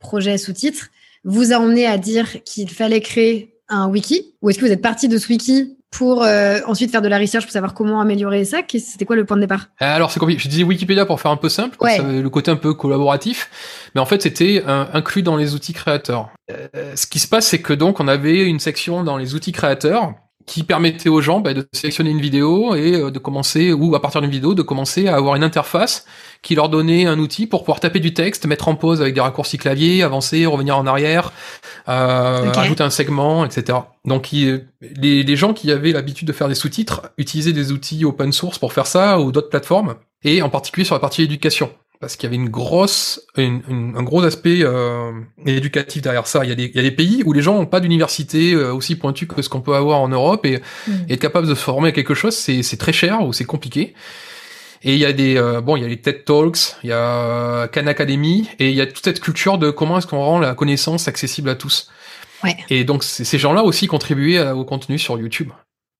projet 0.00 0.36
sous-titre 0.36 0.88
vous 1.24 1.52
a 1.52 1.56
emmené 1.56 1.86
à 1.86 1.98
dire 1.98 2.42
qu'il 2.44 2.70
fallait 2.70 3.00
créer 3.00 3.54
un 3.68 3.88
wiki 3.88 4.34
Ou 4.42 4.50
est-ce 4.50 4.58
que 4.58 4.64
vous 4.64 4.72
êtes 4.72 4.82
parti 4.82 5.08
de 5.08 5.18
ce 5.18 5.28
wiki 5.28 5.75
pour 5.90 6.22
euh, 6.22 6.58
ensuite 6.66 6.90
faire 6.90 7.02
de 7.02 7.08
la 7.08 7.18
recherche 7.18 7.44
pour 7.44 7.52
savoir 7.52 7.74
comment 7.74 8.00
améliorer 8.00 8.44
ça 8.44 8.58
C'était 8.68 9.04
quoi 9.04 9.16
le 9.16 9.24
point 9.24 9.36
de 9.36 9.42
départ? 9.42 9.68
Euh, 9.82 9.94
Alors 9.94 10.10
c'est 10.10 10.20
compliqué. 10.20 10.42
Je 10.42 10.48
disais 10.48 10.62
Wikipédia 10.62 11.06
pour 11.06 11.20
faire 11.20 11.30
un 11.30 11.36
peu 11.36 11.48
simple, 11.48 11.76
ouais. 11.80 11.98
le 11.98 12.28
côté 12.28 12.50
un 12.50 12.56
peu 12.56 12.74
collaboratif, 12.74 13.50
mais 13.94 14.00
en 14.00 14.06
fait 14.06 14.22
c'était 14.22 14.62
inclus 14.66 15.22
dans 15.22 15.36
les 15.36 15.54
outils 15.54 15.72
créateurs. 15.72 16.30
Euh, 16.50 16.92
ce 16.94 17.06
qui 17.06 17.18
se 17.18 17.26
passe, 17.28 17.46
c'est 17.46 17.60
que 17.60 17.72
donc 17.72 18.00
on 18.00 18.08
avait 18.08 18.44
une 18.44 18.60
section 18.60 19.02
dans 19.04 19.16
les 19.16 19.34
outils 19.34 19.52
créateurs 19.52 20.14
qui 20.46 20.62
permettait 20.62 21.08
aux 21.08 21.20
gens 21.20 21.40
bah, 21.40 21.54
de 21.54 21.66
sélectionner 21.72 22.10
une 22.10 22.20
vidéo 22.20 22.74
et 22.76 22.94
euh, 22.94 23.10
de 23.10 23.18
commencer, 23.18 23.72
ou 23.72 23.94
à 23.96 24.00
partir 24.00 24.20
d'une 24.20 24.30
vidéo, 24.30 24.54
de 24.54 24.62
commencer 24.62 25.08
à 25.08 25.16
avoir 25.16 25.34
une 25.34 25.42
interface 25.42 26.06
qui 26.42 26.54
leur 26.54 26.68
donnait 26.68 27.06
un 27.06 27.18
outil 27.18 27.46
pour 27.46 27.62
pouvoir 27.62 27.80
taper 27.80 27.98
du 27.98 28.14
texte, 28.14 28.46
mettre 28.46 28.68
en 28.68 28.76
pause 28.76 29.02
avec 29.02 29.14
des 29.14 29.20
raccourcis 29.20 29.58
clavier, 29.58 30.04
avancer, 30.04 30.46
revenir 30.46 30.78
en 30.78 30.86
arrière, 30.86 31.32
euh, 31.88 32.52
ajouter 32.52 32.84
un 32.84 32.90
segment, 32.90 33.44
etc. 33.44 33.78
Donc 34.04 34.30
les, 34.30 34.62
les 34.80 35.36
gens 35.36 35.52
qui 35.52 35.72
avaient 35.72 35.92
l'habitude 35.92 36.28
de 36.28 36.32
faire 36.32 36.48
des 36.48 36.54
sous-titres 36.54 37.10
utilisaient 37.18 37.52
des 37.52 37.72
outils 37.72 38.04
open 38.04 38.32
source 38.32 38.58
pour 38.58 38.72
faire 38.72 38.86
ça 38.86 39.18
ou 39.18 39.32
d'autres 39.32 39.50
plateformes, 39.50 39.96
et 40.22 40.42
en 40.42 40.48
particulier 40.48 40.84
sur 40.84 40.94
la 40.94 41.00
partie 41.00 41.22
éducation 41.22 41.70
parce 42.00 42.16
qu'il 42.16 42.24
y 42.24 42.26
avait 42.28 42.36
une 42.42 42.50
grosse, 42.50 43.26
un 43.36 44.02
gros 44.02 44.22
aspect 44.22 44.58
euh, 44.60 45.12
éducatif 45.46 46.02
derrière 46.02 46.26
ça. 46.26 46.44
Il 46.44 46.48
y, 46.48 46.52
a 46.52 46.54
des, 46.54 46.64
il 46.64 46.76
y 46.76 46.78
a 46.78 46.82
des 46.82 46.90
pays 46.90 47.22
où 47.24 47.32
les 47.32 47.40
gens 47.40 47.54
n'ont 47.54 47.66
pas 47.66 47.80
d'université 47.80 48.52
euh, 48.52 48.72
aussi 48.72 48.96
pointue 48.96 49.26
que 49.26 49.40
ce 49.40 49.48
qu'on 49.48 49.62
peut 49.62 49.74
avoir 49.74 50.00
en 50.00 50.08
Europe 50.08 50.44
et, 50.44 50.60
mm. 50.86 50.92
être 51.08 51.20
capable 51.20 51.46
de 51.46 51.54
se 51.54 51.60
former 51.60 51.88
à 51.88 51.92
quelque 51.92 52.14
chose, 52.14 52.34
c'est 52.34 52.76
très 52.76 52.92
cher 52.92 53.22
ou 53.22 53.32
c'est 53.32 53.44
compliqué. 53.44 53.94
Et 54.82 54.92
il 54.92 54.98
y 54.98 55.06
a 55.06 55.12
des 55.12 55.36
euh, 55.38 55.62
bon, 55.62 55.76
il 55.76 55.82
y 55.82 55.86
a 55.86 55.88
les 55.88 56.00
TED 56.00 56.24
Talks, 56.24 56.76
il 56.82 56.90
y 56.90 56.92
a 56.92 57.66
Khan 57.68 57.86
Academy 57.86 58.48
et 58.58 58.68
il 58.68 58.76
y 58.76 58.82
a 58.82 58.86
toute 58.86 59.04
cette 59.04 59.20
culture 59.20 59.56
de 59.56 59.70
comment 59.70 59.98
est-ce 59.98 60.06
qu'on 60.06 60.22
rend 60.22 60.38
la 60.38 60.54
connaissance 60.54 61.08
accessible 61.08 61.48
à 61.48 61.54
tous. 61.54 61.90
Ouais. 62.44 62.56
Et 62.68 62.84
donc 62.84 63.02
ces 63.02 63.38
gens-là 63.38 63.64
aussi 63.64 63.86
contribuaient 63.86 64.50
au 64.50 64.64
contenu 64.64 64.98
sur 64.98 65.18
YouTube. 65.18 65.50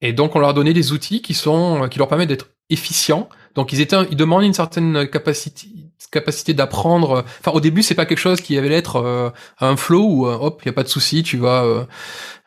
Et 0.02 0.12
donc 0.12 0.36
on 0.36 0.40
leur 0.40 0.50
a 0.50 0.52
donné 0.52 0.74
des 0.74 0.92
outils 0.92 1.22
qui 1.22 1.32
sont 1.32 1.88
qui 1.90 1.98
leur 1.98 2.08
permettent 2.08 2.28
d'être 2.28 2.50
efficients. 2.68 3.30
Donc 3.54 3.72
ils 3.72 3.80
étaient 3.80 3.96
ils 4.10 4.16
demandaient 4.16 4.46
une 4.46 4.52
certaine 4.52 5.08
capacité 5.08 5.68
capacité 6.10 6.54
d'apprendre. 6.54 7.24
Enfin, 7.40 7.52
au 7.52 7.60
début, 7.60 7.82
c'est 7.82 7.94
pas 7.94 8.06
quelque 8.06 8.18
chose 8.18 8.40
qui 8.40 8.56
avait 8.56 8.68
l'être 8.68 8.96
euh, 8.96 9.30
un 9.60 9.76
flow 9.76 10.04
où 10.04 10.26
euh, 10.26 10.34
hop, 10.34 10.62
y 10.64 10.68
a 10.68 10.72
pas 10.72 10.82
de 10.82 10.88
souci, 10.88 11.22
tu 11.22 11.36
vas, 11.36 11.64
euh, 11.64 11.84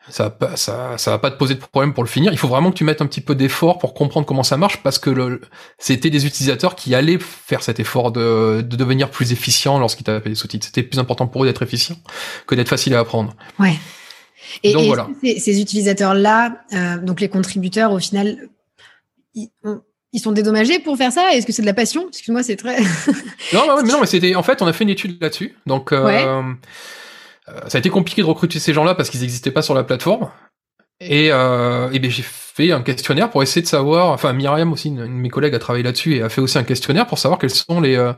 ça, 0.08 0.24
va 0.24 0.30
pas, 0.30 0.56
ça, 0.56 0.98
ça 0.98 1.10
va 1.10 1.18
pas 1.18 1.30
te 1.30 1.36
poser 1.36 1.54
de 1.54 1.60
problème 1.60 1.94
pour 1.94 2.02
le 2.02 2.08
finir. 2.08 2.32
Il 2.32 2.38
faut 2.38 2.48
vraiment 2.48 2.70
que 2.70 2.76
tu 2.76 2.84
mettes 2.84 3.02
un 3.02 3.06
petit 3.06 3.20
peu 3.20 3.34
d'effort 3.34 3.78
pour 3.78 3.94
comprendre 3.94 4.26
comment 4.26 4.42
ça 4.42 4.56
marche, 4.56 4.82
parce 4.82 4.98
que 4.98 5.40
c'était 5.78 6.10
des 6.10 6.26
utilisateurs 6.26 6.74
qui 6.74 6.94
allaient 6.94 7.18
faire 7.20 7.62
cet 7.62 7.80
effort 7.80 8.12
de, 8.12 8.62
de 8.62 8.76
devenir 8.76 9.10
plus 9.10 9.32
efficient 9.32 9.78
lorsqu'ils 9.78 10.04
tapaient 10.04 10.30
des 10.30 10.34
sous-titres. 10.34 10.66
C'était 10.66 10.82
plus 10.82 10.98
important 10.98 11.26
pour 11.26 11.44
eux 11.44 11.46
d'être 11.46 11.62
efficient 11.62 11.96
que 12.46 12.54
d'être 12.54 12.68
facile 12.68 12.94
à 12.94 13.00
apprendre. 13.00 13.34
Ouais. 13.58 13.78
Et, 14.62 14.72
donc, 14.72 14.86
voilà. 14.86 15.08
ces, 15.22 15.38
ces 15.38 15.60
utilisateurs-là, 15.60 16.62
donc 17.02 17.20
les 17.20 17.28
contributeurs, 17.28 17.92
au 17.92 18.00
final, 18.00 18.48
ils, 19.34 19.50
ils 20.12 20.20
sont 20.20 20.32
dédommagés 20.32 20.78
pour 20.78 20.96
faire 20.96 21.12
ça 21.12 21.32
Est-ce 21.34 21.46
que 21.46 21.52
c'est 21.52 21.62
de 21.62 21.66
la 21.66 21.74
passion? 21.74 22.06
Excuse-moi, 22.08 22.42
c'est 22.42 22.56
très. 22.56 22.80
non, 23.52 23.66
non, 23.66 23.82
mais 23.82 23.88
non, 23.88 24.00
mais 24.00 24.06
c'était. 24.06 24.34
En 24.34 24.42
fait, 24.42 24.62
on 24.62 24.66
a 24.66 24.72
fait 24.72 24.84
une 24.84 24.90
étude 24.90 25.20
là-dessus. 25.20 25.56
Donc, 25.66 25.92
euh, 25.92 26.42
euh, 27.48 27.60
ça 27.68 27.78
a 27.78 27.78
été 27.78 27.90
compliqué 27.90 28.22
de 28.22 28.26
recruter 28.26 28.58
ces 28.58 28.72
gens-là 28.72 28.94
parce 28.94 29.10
qu'ils 29.10 29.20
n'existaient 29.20 29.50
pas 29.50 29.62
sur 29.62 29.74
la 29.74 29.84
plateforme. 29.84 30.30
Et, 31.00 31.32
euh, 31.32 31.90
et 31.92 31.98
ben, 31.98 32.10
j'ai 32.10 32.22
fait 32.24 32.72
un 32.72 32.82
questionnaire 32.82 33.30
pour 33.30 33.42
essayer 33.42 33.62
de 33.62 33.66
savoir. 33.66 34.08
Enfin, 34.08 34.32
Myriam 34.32 34.72
aussi, 34.72 34.88
une, 34.88 34.98
de 34.98 35.06
mes 35.06 35.30
collègues, 35.30 35.54
a 35.54 35.58
travaillé 35.58 35.82
là-dessus 35.82 36.16
et 36.16 36.22
a 36.22 36.28
fait 36.28 36.42
aussi 36.42 36.58
un 36.58 36.62
questionnaire 36.62 37.06
pour 37.06 37.18
savoir 37.18 37.38
quels 37.38 37.50
sont 37.50 37.80
les 37.80 37.96
euh, 37.96 38.12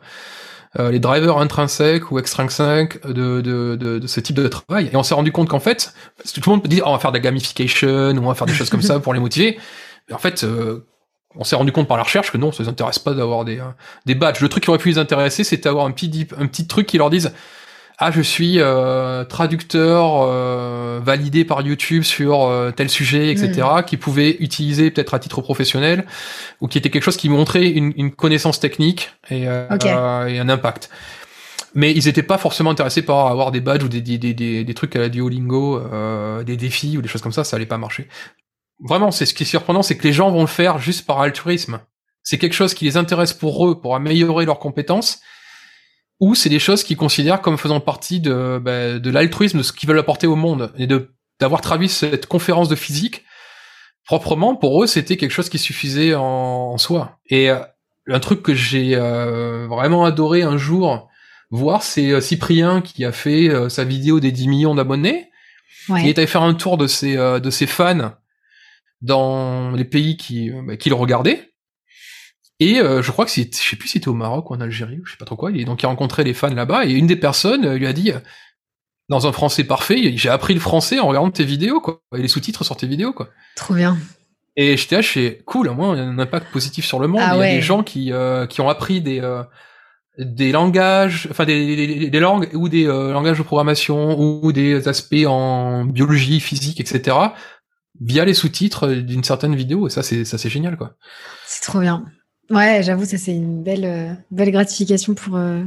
euh 0.79 0.91
les 0.91 0.99
drivers 0.99 1.39
intrinsèques 1.39 2.11
ou 2.11 2.19
extrinsèques 2.19 3.07
de, 3.07 3.41
de, 3.41 3.77
de, 3.77 3.99
de, 4.01 4.07
ce 4.07 4.19
type 4.19 4.37
de 4.37 4.49
travail. 4.49 4.91
Et 4.93 4.97
on 4.97 5.05
s'est 5.05 5.15
rendu 5.15 5.31
compte 5.31 5.49
qu'en 5.49 5.61
fait, 5.61 5.95
tout 6.35 6.41
le 6.45 6.51
monde 6.51 6.63
peut 6.63 6.69
dire 6.69 6.85
oh, 6.87 6.91
on 6.91 6.93
va 6.93 6.99
faire 6.99 7.13
de 7.13 7.19
la 7.19 7.23
gamification 7.23 8.11
ou 8.11 8.19
on 8.19 8.29
va 8.29 8.35
faire 8.35 8.49
des 8.49 8.55
choses 8.55 8.71
comme 8.71 8.83
ça 8.83 8.99
pour 8.99 9.15
les 9.15 9.21
motiver. 9.21 9.59
Mais 10.09 10.15
en 10.15 10.19
fait, 10.19 10.43
euh, 10.43 10.85
on 11.37 11.45
s'est 11.45 11.57
rendu 11.57 11.73
compte 11.73 11.89
par 11.89 11.97
la 11.97 12.03
recherche 12.03 12.31
que 12.31 12.39
non, 12.39 12.53
ça 12.53 12.63
les 12.63 12.69
intéresse 12.69 12.99
pas 12.99 13.15
d'avoir 13.15 13.45
des, 13.45 13.59
euh, 13.59 13.65
des 14.07 14.15
badges. 14.15 14.41
Le 14.41 14.49
truc 14.49 14.65
qui 14.65 14.71
aurait 14.71 14.79
pu 14.79 14.89
les 14.89 14.99
intéresser, 14.99 15.45
c'était 15.45 15.65
d'avoir 15.65 15.87
un 15.87 15.91
petit, 15.91 16.27
un 16.39 16.47
petit 16.47 16.67
truc 16.67 16.87
qui 16.87 16.99
leur 16.99 17.11
dise 17.11 17.33
ah 17.99 18.11
je 18.11 18.21
suis 18.21 18.59
euh, 18.59 19.23
traducteur 19.25 20.23
euh, 20.23 20.99
validé 21.05 21.45
par 21.45 21.63
YouTube 21.63 22.03
sur 22.03 22.51
tel 22.75 22.91
sujet, 22.91 23.31
etc. 23.31 23.63
Hmm. 23.63 23.83
qui 23.83 23.97
pouvait 23.97 24.37
utiliser 24.41 24.91
peut-être 24.91 25.15
à 25.15 25.21
titre 25.21 25.41
professionnel 25.41 26.05
ou 26.61 26.67
qui 26.67 26.79
était 26.79 26.91
quelque 26.91 27.05
chose 27.05 27.17
qui 27.17 27.29
montrait 27.29 27.69
une, 27.69 27.93
une 27.97 28.11
connaissance 28.11 28.59
technique 28.59 29.11
et, 29.31 29.43
et, 29.43 29.49
un 29.49 30.49
impact. 30.49 30.91
Mais 31.75 31.93
ils 31.93 32.07
n'étaient 32.07 32.25
pas 32.25 32.39
forcément 32.39 32.71
intéressés 32.71 33.03
par 33.03 33.29
avoir 33.29 33.53
des 33.53 33.61
badges 33.61 33.85
ou 33.85 33.89
des, 33.89 34.01
des, 34.01 34.19
des, 34.19 34.65
des, 34.65 34.75
trucs 34.75 34.97
à 34.97 34.99
la 34.99 35.09
Duolingo, 35.09 35.81
des 36.45 36.57
défis 36.57 36.99
ou 36.99 37.03
des 37.03 37.09
choses 37.09 37.23
comme 37.23 37.33
ça, 37.33 37.45
ça 37.45 37.57
allait 37.57 37.67
pas 37.67 37.79
marcher 37.79 38.09
vraiment, 38.83 39.11
c'est 39.11 39.27
ce 39.27 39.35
qui 39.35 39.45
est 39.45 39.47
surprenant, 39.47 39.83
c'est 39.83 39.97
que 39.97 40.07
les 40.07 40.13
gens 40.13 40.31
vont 40.31 40.43
le 40.43 40.47
faire 40.47 40.79
juste 40.79 41.07
par 41.07 41.21
altruisme. 41.21 41.81
C'est 42.23 42.39
quelque 42.39 42.55
chose 42.55 42.75
qui 42.75 42.85
les 42.85 42.97
intéresse 42.97 43.33
pour 43.33 43.67
eux, 43.67 43.81
pour 43.81 43.97
améliorer 43.97 44.45
leurs 44.45 44.59
compétences, 44.59 45.21
ou 46.21 46.35
c'est 46.35 46.49
des 46.49 46.59
choses 46.59 46.85
qu'ils 46.85 46.97
considèrent 46.97 47.41
comme 47.41 47.59
faisant 47.59 47.81
partie 47.81 48.21
de, 48.21 48.61
bah, 48.63 48.99
de 48.99 49.11
l'altruisme, 49.11 49.59
de 49.59 49.63
ce 49.63 49.73
qu'ils 49.73 49.89
veulent 49.89 49.99
apporter 49.99 50.27
au 50.27 50.37
monde, 50.37 50.73
et 50.77 50.87
de 50.87 51.11
d'avoir 51.41 51.61
traduit 51.61 51.89
cette 51.89 52.27
conférence 52.27 52.69
de 52.69 52.77
physique 52.77 53.25
proprement. 54.05 54.55
Pour 54.55 54.85
eux, 54.85 54.87
c'était 54.87 55.17
quelque 55.17 55.33
chose 55.33 55.49
qui 55.49 55.59
suffisait 55.59 56.15
en, 56.15 56.79
soi. 56.79 57.19
Et 57.27 57.51
euh, 57.51 57.59
un 58.07 58.21
truc 58.21 58.43
que 58.43 58.55
j'ai 58.55 58.95
euh, 58.95 59.67
vraiment 59.67 60.05
adoré 60.05 60.43
un 60.43 60.57
jour 60.57 61.09
voir, 61.51 61.83
c'est 61.83 62.13
euh, 62.13 62.21
Cyprien 62.21 62.81
qui 62.81 63.05
a 63.05 63.11
fait 63.11 63.51
sa 63.69 63.83
vidéo 63.83 64.21
des 64.21 64.31
10 64.31 64.47
millions 64.47 64.75
d'abonnés. 64.77 65.31
Il 65.89 66.07
est 66.07 66.17
allé 66.17 66.29
faire 66.29 66.43
un 66.43 66.55
tour 66.55 66.79
de 66.79 66.87
ses 66.87 67.17
de 67.17 67.51
ses 67.51 67.67
fans 67.67 68.13
dans 69.03 69.73
les 69.73 69.85
pays 69.85 70.17
qui, 70.17 70.51
euh, 70.51 70.63
bah, 70.63 70.77
qui 70.77 70.89
le 70.89 70.95
regardaient. 70.95 71.51
Et 72.61 72.79
euh, 72.79 73.03
je 73.03 73.11
crois 73.11 73.25
que 73.25 73.31
c'est, 73.31 73.55
je 73.55 73.71
sais 73.71 73.77
plus 73.77 73.89
si 73.89 73.95
c'était 73.95 74.09
au 74.09 74.15
Maroc 74.15 74.51
ou 74.51 74.55
en 74.55 74.61
Algérie, 74.61 75.01
je 75.05 75.11
sais 75.11 75.17
pas 75.19 75.25
trop 75.25 75.37
quoi. 75.37 75.51
Et 75.51 75.65
donc 75.65 75.83
il 75.83 75.87
a 75.87 75.89
rencontré 75.89 76.23
les 76.23 76.33
fans 76.33 76.55
là-bas 76.55 76.87
et 76.87 76.93
une 76.93 77.09
des 77.09 77.17
personnes 77.17 77.65
euh, 77.65 77.77
lui 77.77 77.89
a 77.89 77.93
dit, 77.93 78.13
dans 79.09 79.27
un 79.27 79.33
français 79.33 79.65
parfait, 79.65 80.17
j'ai 80.17 80.29
appris 80.29 80.55
le 80.55 80.61
français 80.61 81.01
en 81.01 81.09
regardant 81.09 81.31
tes 81.31 81.45
vidéos, 81.45 81.81
quoi, 81.81 82.01
et 82.17 82.23
les 82.23 82.29
sous-titres 82.29 82.65
sur 82.65 82.77
tes 82.77 82.87
vidéos, 82.87 83.13
quoi. 83.13 83.29
Trop 83.57 83.75
bien. 83.75 83.99
Et 84.55 84.77
j'étais 84.77 84.97
là, 84.97 85.03
c'est 85.03 85.43
cool, 85.45 85.69
au 85.69 85.75
moins 85.75 85.97
il 85.97 85.99
y 85.99 86.03
a 86.03 86.05
un 86.05 86.19
impact 86.19 86.53
positif 86.53 86.85
sur 86.85 87.01
le 87.01 87.09
monde. 87.09 87.23
Ah 87.25 87.35
il 87.35 87.41
y 87.41 87.45
a 87.45 87.55
des 87.55 87.63
gens 87.63 87.83
qui 87.83 88.13
qui 88.49 88.61
ont 88.61 88.69
appris 88.69 89.01
des 89.01 89.43
des 90.19 90.53
langages, 90.53 91.27
enfin 91.31 91.47
des, 91.47 92.11
des, 92.11 92.21
langues 92.21 92.51
ou 92.53 92.69
des 92.69 92.85
langages 92.85 93.39
de 93.39 93.43
programmation 93.43 94.21
ou 94.21 94.53
des 94.53 94.87
aspects 94.87 95.25
en 95.27 95.87
biologie, 95.87 96.39
physique, 96.39 96.81
etc 96.81 97.17
via 98.01 98.25
les 98.25 98.35
sous-titres 98.35 98.89
d'une 98.89 99.25
certaine 99.25 99.55
vidéo 99.55 99.87
et 99.87 99.91
ça 99.91 100.03
c'est 100.03 100.25
ça 100.25 100.39
c'est 100.39 100.51
génial 100.51 100.77
quoi. 100.77 100.95
C'est 101.47 101.63
trop 101.63 101.81
bien. 101.81 102.05
Ouais, 102.51 102.83
j'avoue 102.83 103.05
ça 103.05 103.19
c'est 103.19 103.35
une 103.35 103.63
belle 103.63 103.85
euh, 103.85 104.13
belle 104.31 104.51
gratification 104.51 105.15
pour 105.15 105.37
euh, 105.37 105.63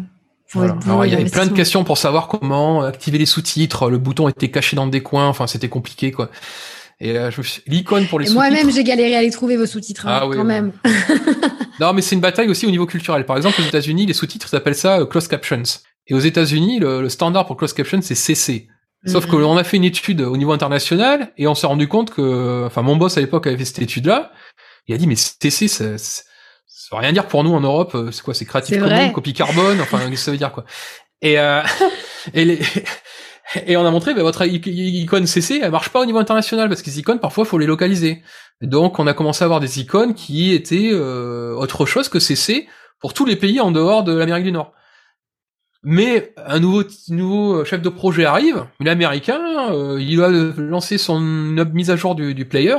pour 0.51 1.05
il 1.05 1.11
y 1.11 1.15
avait 1.15 1.25
plein 1.25 1.47
de 1.47 1.53
questions 1.53 1.83
pour 1.83 1.97
savoir 1.97 2.27
comment 2.27 2.81
activer 2.83 3.17
les 3.17 3.25
sous-titres, 3.25 3.89
le 3.89 3.97
bouton 3.97 4.29
était 4.29 4.51
caché 4.51 4.75
dans 4.75 4.87
des 4.87 5.01
coins, 5.01 5.27
enfin 5.27 5.47
c'était 5.47 5.69
compliqué 5.69 6.11
quoi. 6.11 6.29
Et 7.01 7.17
euh, 7.17 7.29
l'icône 7.67 8.07
pour 8.07 8.19
les 8.19 8.25
sous-titres. 8.25 8.49
Moi-même, 8.49 8.71
j'ai 8.71 8.83
galéré 8.83 9.15
à 9.15 9.21
les 9.21 9.31
trouver 9.31 9.57
vos 9.57 9.65
sous-titres 9.65 10.07
hein, 10.07 10.21
ah, 10.21 10.29
quand 10.31 10.45
même. 10.45 10.71
non, 11.81 11.91
mais 11.91 12.01
c'est 12.01 12.15
une 12.15 12.21
bataille 12.21 12.47
aussi 12.47 12.65
au 12.65 12.71
niveau 12.71 12.85
culturel. 12.85 13.25
Par 13.25 13.35
exemple, 13.35 13.59
aux 13.59 13.65
États-Unis, 13.65 14.05
les 14.05 14.13
sous-titres 14.13 14.47
s'appellent 14.47 14.75
ça 14.75 14.99
euh, 15.01 15.05
closed 15.05 15.29
captions. 15.29 15.81
Et 16.07 16.13
aux 16.13 16.19
États-Unis, 16.19 16.79
le, 16.79 17.01
le, 17.01 17.09
standard 17.09 17.47
pour 17.47 17.57
closed 17.57 17.75
captions 17.75 18.01
c'est 18.01 18.15
CC. 18.15 18.67
Sauf 19.05 19.25
que 19.25 19.31
qu'on 19.31 19.57
a 19.57 19.63
fait 19.63 19.77
une 19.77 19.83
étude 19.83 20.21
au 20.21 20.35
niveau 20.35 20.51
international 20.51 21.31
et 21.37 21.47
on 21.47 21.55
s'est 21.55 21.67
rendu 21.67 21.87
compte 21.87 22.11
que, 22.11 22.63
enfin, 22.65 22.81
mon 22.81 22.95
boss 22.95 23.17
à 23.17 23.21
l'époque 23.21 23.45
avait 23.47 23.57
fait 23.57 23.65
cette 23.65 23.79
étude-là. 23.79 24.31
Il 24.87 24.95
a 24.95 24.97
dit, 24.97 25.07
mais 25.07 25.15
TC, 25.15 25.67
ça, 25.67 25.97
ça, 25.97 26.23
veut 26.91 26.97
rien 26.99 27.11
dire 27.11 27.27
pour 27.27 27.43
nous 27.43 27.53
en 27.53 27.61
Europe. 27.61 27.93
Euh, 27.95 28.11
c'est 28.11 28.23
quoi, 28.23 28.33
c'est 28.33 28.45
Creative 28.45 28.79
Commons, 28.79 29.11
copie 29.11 29.33
carbone. 29.33 29.79
Enfin, 29.81 29.99
qu'est-ce 29.99 30.11
que 30.11 30.17
ça 30.17 30.31
veut 30.31 30.37
dire, 30.37 30.51
quoi? 30.51 30.65
Et, 31.21 31.39
euh, 31.39 31.61
et 32.33 32.45
les, 32.45 32.59
et 33.67 33.77
on 33.77 33.85
a 33.85 33.91
montré, 33.91 34.13
bah, 34.13 34.23
votre 34.23 34.45
icône 34.45 35.27
CC, 35.27 35.59
elle 35.61 35.71
marche 35.71 35.89
pas 35.89 36.01
au 36.01 36.05
niveau 36.05 36.19
international 36.19 36.69
parce 36.69 36.81
que 36.81 36.89
les 36.89 36.99
icônes, 36.99 37.19
parfois, 37.19 37.45
faut 37.45 37.57
les 37.57 37.65
localiser. 37.65 38.23
donc, 38.61 38.99
on 38.99 39.07
a 39.07 39.13
commencé 39.13 39.43
à 39.43 39.45
avoir 39.45 39.59
des 39.59 39.79
icônes 39.79 40.13
qui 40.13 40.53
étaient 40.53 40.89
euh, 40.91 41.53
autre 41.55 41.85
chose 41.85 42.09
que 42.09 42.19
CC 42.19 42.67
pour 42.99 43.13
tous 43.13 43.25
les 43.25 43.35
pays 43.35 43.59
en 43.59 43.71
dehors 43.71 44.03
de 44.03 44.15
l'Amérique 44.15 44.45
du 44.45 44.51
Nord. 44.51 44.73
Mais 45.87 46.33
un 46.47 46.59
nouveau 46.59 46.81
nouveau 47.09 47.63
chef 47.63 47.79
de 47.79 47.89
projet 47.89 48.25
arrive, 48.25 48.65
il 48.79 48.87
est 48.87 48.91
américain, 48.91 49.69
euh, 49.69 50.01
il 50.01 50.19
a 50.23 50.29
lancé 50.29 50.97
son 50.97 51.19
mise 51.19 51.91
à 51.91 51.95
jour 51.95 52.15
du, 52.15 52.33
du 52.33 52.45
player, 52.45 52.75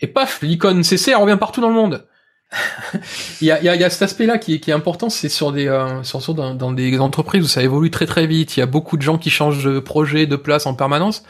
et 0.00 0.06
paf, 0.06 0.40
l'icône 0.40 0.82
CC 0.82 1.14
revient 1.14 1.36
partout 1.38 1.60
dans 1.60 1.68
le 1.68 1.74
monde. 1.74 2.08
il, 3.42 3.46
y 3.46 3.50
a, 3.50 3.60
il, 3.60 3.64
y 3.66 3.68
a, 3.68 3.74
il 3.74 3.80
y 3.82 3.84
a 3.84 3.90
cet 3.90 4.00
aspect-là 4.00 4.38
qui, 4.38 4.58
qui 4.58 4.70
est 4.70 4.74
important, 4.74 5.10
c'est 5.10 5.28
sur 5.28 5.52
des 5.52 5.68
euh, 5.68 6.02
sur, 6.02 6.34
dans, 6.34 6.54
dans, 6.54 6.72
des 6.72 6.98
entreprises 6.98 7.44
où 7.44 7.46
ça 7.46 7.62
évolue 7.62 7.90
très 7.90 8.06
très 8.06 8.26
vite. 8.26 8.56
Il 8.56 8.60
y 8.60 8.62
a 8.62 8.66
beaucoup 8.66 8.96
de 8.96 9.02
gens 9.02 9.18
qui 9.18 9.28
changent 9.28 9.62
de 9.62 9.78
projet, 9.78 10.26
de 10.26 10.36
place 10.36 10.64
en 10.64 10.72
permanence. 10.72 11.22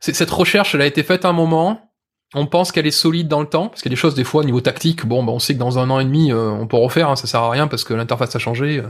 Cette 0.00 0.30
recherche, 0.30 0.74
elle 0.74 0.80
a 0.80 0.86
été 0.86 1.02
faite 1.02 1.26
à 1.26 1.28
un 1.28 1.34
moment 1.34 1.89
on 2.34 2.46
pense 2.46 2.70
qu'elle 2.70 2.86
est 2.86 2.92
solide 2.92 3.26
dans 3.26 3.40
le 3.40 3.46
temps, 3.46 3.68
parce 3.68 3.82
qu'il 3.82 3.90
y 3.90 3.92
a 3.92 3.96
des 3.96 4.00
choses 4.00 4.14
des 4.14 4.22
fois 4.22 4.42
au 4.42 4.44
niveau 4.44 4.60
tactique, 4.60 5.04
bon, 5.04 5.24
bah, 5.24 5.32
on 5.32 5.40
sait 5.40 5.54
que 5.54 5.58
dans 5.58 5.80
un 5.80 5.90
an 5.90 5.98
et 5.98 6.04
demi, 6.04 6.30
euh, 6.30 6.48
on 6.50 6.68
peut 6.68 6.76
refaire, 6.76 7.10
hein, 7.10 7.16
ça 7.16 7.26
sert 7.26 7.40
à 7.40 7.50
rien 7.50 7.66
parce 7.66 7.82
que 7.82 7.92
l'interface 7.92 8.36
a 8.36 8.38
changé. 8.38 8.78
Euh. 8.78 8.88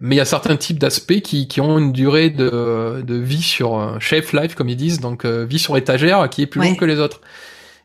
mais 0.00 0.14
il 0.14 0.18
y 0.18 0.22
a 0.22 0.24
certains 0.24 0.56
types 0.56 0.78
d'aspects 0.78 1.20
qui, 1.20 1.48
qui 1.48 1.60
ont 1.60 1.78
une 1.78 1.92
durée 1.92 2.30
de, 2.30 3.02
de 3.06 3.14
vie 3.14 3.42
sur 3.42 3.78
euh, 3.78 3.98
shelf 3.98 4.32
life, 4.32 4.54
comme 4.54 4.70
ils 4.70 4.76
disent, 4.76 5.00
donc 5.00 5.26
vie 5.26 5.58
sur 5.58 5.76
étagère, 5.76 6.30
qui 6.30 6.42
est 6.42 6.46
plus 6.46 6.62
longue 6.62 6.78
que 6.78 6.86
les 6.86 6.98
autres. 6.98 7.20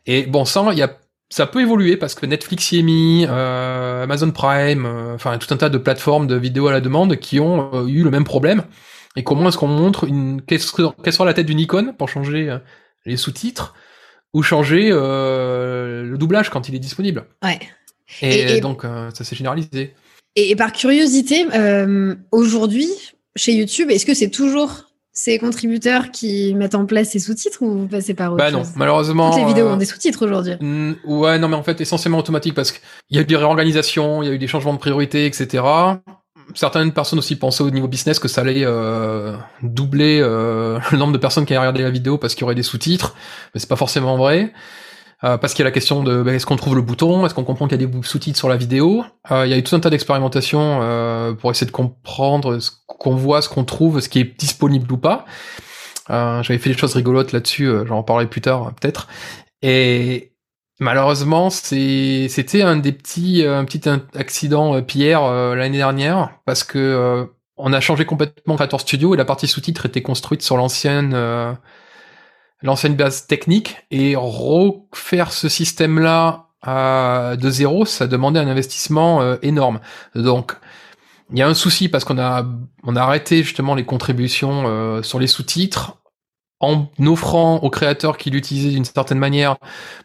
Et 0.05 0.25
bon, 0.25 0.45
ça, 0.45 0.65
il 0.71 0.77
y 0.77 0.83
a, 0.83 0.97
ça 1.29 1.47
peut 1.47 1.59
évoluer 1.59 1.97
parce 1.97 2.15
que 2.15 2.25
Netflix 2.25 2.71
y 2.71 2.79
est 2.79 2.83
mis, 2.83 3.25
Amazon 3.25 4.31
Prime, 4.31 4.85
enfin 5.13 5.37
tout 5.37 5.53
un 5.53 5.57
tas 5.57 5.67
de 5.67 5.77
plateformes 5.77 6.27
de 6.27 6.35
vidéos 6.35 6.69
à 6.69 6.71
la 6.71 6.79
demande 6.79 7.17
qui 7.17 7.41
ont 7.41 7.85
eu 7.87 8.03
le 8.03 8.09
même 8.09 8.23
problème. 8.23 8.63
Et 9.17 9.23
comment 9.23 9.49
est-ce 9.49 9.57
qu'on 9.57 9.67
montre 9.67 10.05
une, 10.05 10.41
qu'est-ce, 10.41 10.71
quelle 11.03 11.13
sera 11.13 11.25
la 11.25 11.33
tête 11.33 11.47
d'une 11.47 11.59
icône 11.59 11.93
pour 11.97 12.07
changer 12.07 12.57
les 13.05 13.17
sous-titres? 13.17 13.73
Ou 14.33 14.43
changer 14.43 14.89
le 14.89 16.15
doublage 16.17 16.49
quand 16.49 16.69
il 16.69 16.75
est 16.75 16.79
disponible. 16.79 17.25
Ouais. 17.43 17.59
Et, 18.21 18.61
donc 18.61 18.83
ça 19.13 19.23
s'est 19.23 19.35
généralisé. 19.35 19.93
Et, 20.35 20.55
par 20.55 20.71
curiosité, 20.71 21.45
aujourd'hui 22.31 22.89
chez 23.35 23.53
YouTube, 23.53 23.91
est-ce 23.91 24.05
que 24.05 24.13
c'est 24.13 24.29
toujours 24.29 24.85
ces 25.13 25.39
contributeurs 25.39 26.11
qui 26.11 26.53
mettent 26.53 26.75
en 26.75 26.85
place 26.85 27.09
ces 27.09 27.19
sous-titres 27.19 27.63
ou 27.63 27.79
vous 27.79 27.87
passez 27.87 28.13
par 28.13 28.33
autre 28.33 28.43
Bah 28.43 28.51
non, 28.51 28.63
malheureusement. 28.75 29.31
Toutes 29.31 29.39
les 29.39 29.47
vidéos 29.47 29.67
ont 29.67 29.77
des 29.77 29.85
sous-titres 29.85 30.25
aujourd'hui. 30.25 30.53
ouais, 31.05 31.39
non, 31.39 31.47
mais 31.47 31.55
en 31.55 31.63
fait, 31.63 31.81
essentiellement 31.81 32.19
automatique 32.19 32.53
parce 32.53 32.71
qu'il 32.71 32.81
y 33.11 33.17
a 33.17 33.21
eu 33.21 33.25
des 33.25 33.35
réorganisations, 33.35 34.21
il 34.21 34.27
y 34.27 34.29
a 34.29 34.33
eu 34.33 34.37
des 34.37 34.47
changements 34.47 34.73
de 34.73 34.79
priorité, 34.79 35.25
etc 35.25 35.63
certaines 36.53 36.91
personnes 36.91 37.19
aussi 37.19 37.35
pensaient 37.35 37.63
au 37.63 37.69
niveau 37.69 37.87
business 37.87 38.19
que 38.19 38.27
ça 38.27 38.41
allait 38.41 38.63
euh, 38.65 39.35
doubler 39.61 40.19
euh, 40.21 40.79
le 40.91 40.97
nombre 40.97 41.13
de 41.13 41.17
personnes 41.17 41.45
qui 41.45 41.53
allaient 41.53 41.61
regarder 41.61 41.83
la 41.83 41.89
vidéo 41.89 42.17
parce 42.17 42.35
qu'il 42.35 42.41
y 42.41 42.43
aurait 42.45 42.55
des 42.55 42.63
sous-titres, 42.63 43.15
mais 43.53 43.59
c'est 43.59 43.69
pas 43.69 43.75
forcément 43.75 44.17
vrai. 44.17 44.53
Euh, 45.23 45.37
parce 45.37 45.55
qu'il 45.55 45.63
y 45.63 45.65
a 45.65 45.69
la 45.69 45.71
question 45.71 46.03
de 46.03 46.21
ben, 46.21 46.35
est-ce 46.35 46.45
qu'on 46.45 46.57
trouve 46.57 46.75
le 46.75 46.83
bouton, 46.83 47.25
est-ce 47.25 47.33
qu'on 47.33 47.43
comprend 47.43 47.67
qu'il 47.67 47.81
y 47.81 47.83
a 47.83 47.87
des 47.87 48.03
sous-titres 48.03 48.37
sur 48.37 48.49
la 48.49 48.57
vidéo? 48.57 49.03
il 49.31 49.47
y 49.47 49.53
a 49.53 49.57
eu 49.57 49.63
tout 49.63 49.75
un 49.75 49.79
tas 49.79 49.89
d'expérimentations 49.89 51.35
pour 51.39 51.49
essayer 51.49 51.65
de 51.65 51.71
comprendre 51.71 52.59
ce 52.59 52.69
qu'on 52.87 53.15
voit, 53.15 53.41
ce 53.41 53.49
qu'on 53.49 53.63
trouve, 53.63 53.99
ce 53.99 54.09
qui 54.09 54.19
est 54.19 54.39
disponible 54.39 54.91
ou 54.91 54.97
pas. 54.97 55.25
J'avais 56.07 56.59
fait 56.59 56.69
des 56.69 56.77
choses 56.77 56.93
rigolotes 56.93 57.31
là-dessus, 57.31 57.67
j'en 57.87 57.97
reparlerai 57.97 58.27
plus 58.27 58.41
tard 58.41 58.71
peut-être. 58.79 59.07
Et, 59.63 60.33
Malheureusement, 60.79 61.49
c'était 61.49 62.61
un 62.61 62.77
des 62.77 62.91
petits, 62.91 63.43
un 63.43 63.65
petit 63.65 63.89
accident 64.15 64.75
euh, 64.75 64.81
Pierre 64.81 65.23
euh, 65.23 65.55
l'année 65.55 65.77
dernière 65.77 66.29
parce 66.45 66.63
que 66.63 66.77
euh, 66.77 67.25
on 67.57 67.73
a 67.73 67.79
changé 67.79 68.05
complètement 68.05 68.55
Creator 68.55 68.79
Studio 68.81 69.15
et 69.15 69.17
la 69.17 69.25
partie 69.25 69.47
sous-titres 69.47 69.87
était 69.87 70.03
construite 70.03 70.43
sur 70.43 70.57
l'ancienne 70.57 71.15
l'ancienne 72.61 72.95
base 72.95 73.25
technique 73.25 73.77
et 73.89 74.15
refaire 74.15 75.31
ce 75.31 75.49
système-là 75.49 76.45
de 76.65 77.49
zéro, 77.49 77.85
ça 77.85 78.05
demandait 78.05 78.39
un 78.39 78.47
investissement 78.47 79.37
énorme. 79.41 79.79
Donc 80.13 80.55
il 81.31 81.39
y 81.39 81.41
a 81.41 81.47
un 81.47 81.55
souci 81.55 81.89
parce 81.89 82.03
qu'on 82.03 82.19
a 82.19 82.45
on 82.83 82.95
a 82.95 83.01
arrêté 83.01 83.41
justement 83.41 83.73
les 83.73 83.85
contributions 83.85 85.01
sur 85.01 85.17
les 85.17 85.27
sous-titres 85.27 85.97
en 86.59 86.87
offrant 87.05 87.57
aux 87.57 87.69
créateurs 87.69 88.17
qui 88.17 88.29
l'utilisaient 88.29 88.69
d'une 88.69 88.85
certaine 88.85 89.19
manière 89.19 89.57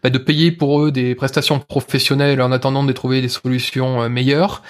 bah, 0.03 0.11
de 0.11 0.19
payer 0.19 0.53
pour 0.53 0.83
eux 0.83 0.93
des 0.93 1.15
prestations 1.15 1.59
professionnelles 1.59 2.43
en 2.43 2.53
attendant 2.53 2.85
de 2.85 2.93
trouver 2.93 3.21
des 3.21 3.29
solutions 3.29 4.03
euh, 4.03 4.09
meilleures. 4.09 4.63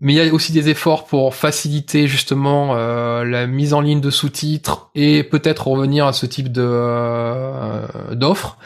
Mais 0.00 0.14
il 0.14 0.16
y 0.16 0.28
a 0.28 0.32
aussi 0.32 0.52
des 0.52 0.70
efforts 0.70 1.04
pour 1.04 1.34
faciliter 1.34 2.06
justement 2.06 2.70
euh, 2.74 3.24
la 3.24 3.46
mise 3.46 3.74
en 3.74 3.80
ligne 3.80 4.00
de 4.00 4.10
sous-titres 4.10 4.90
et 4.94 5.22
peut-être 5.22 5.68
revenir 5.68 6.06
à 6.06 6.12
ce 6.12 6.24
type 6.26 6.50
de 6.50 6.64
euh, 6.64 7.86
d'offres. 8.14 8.58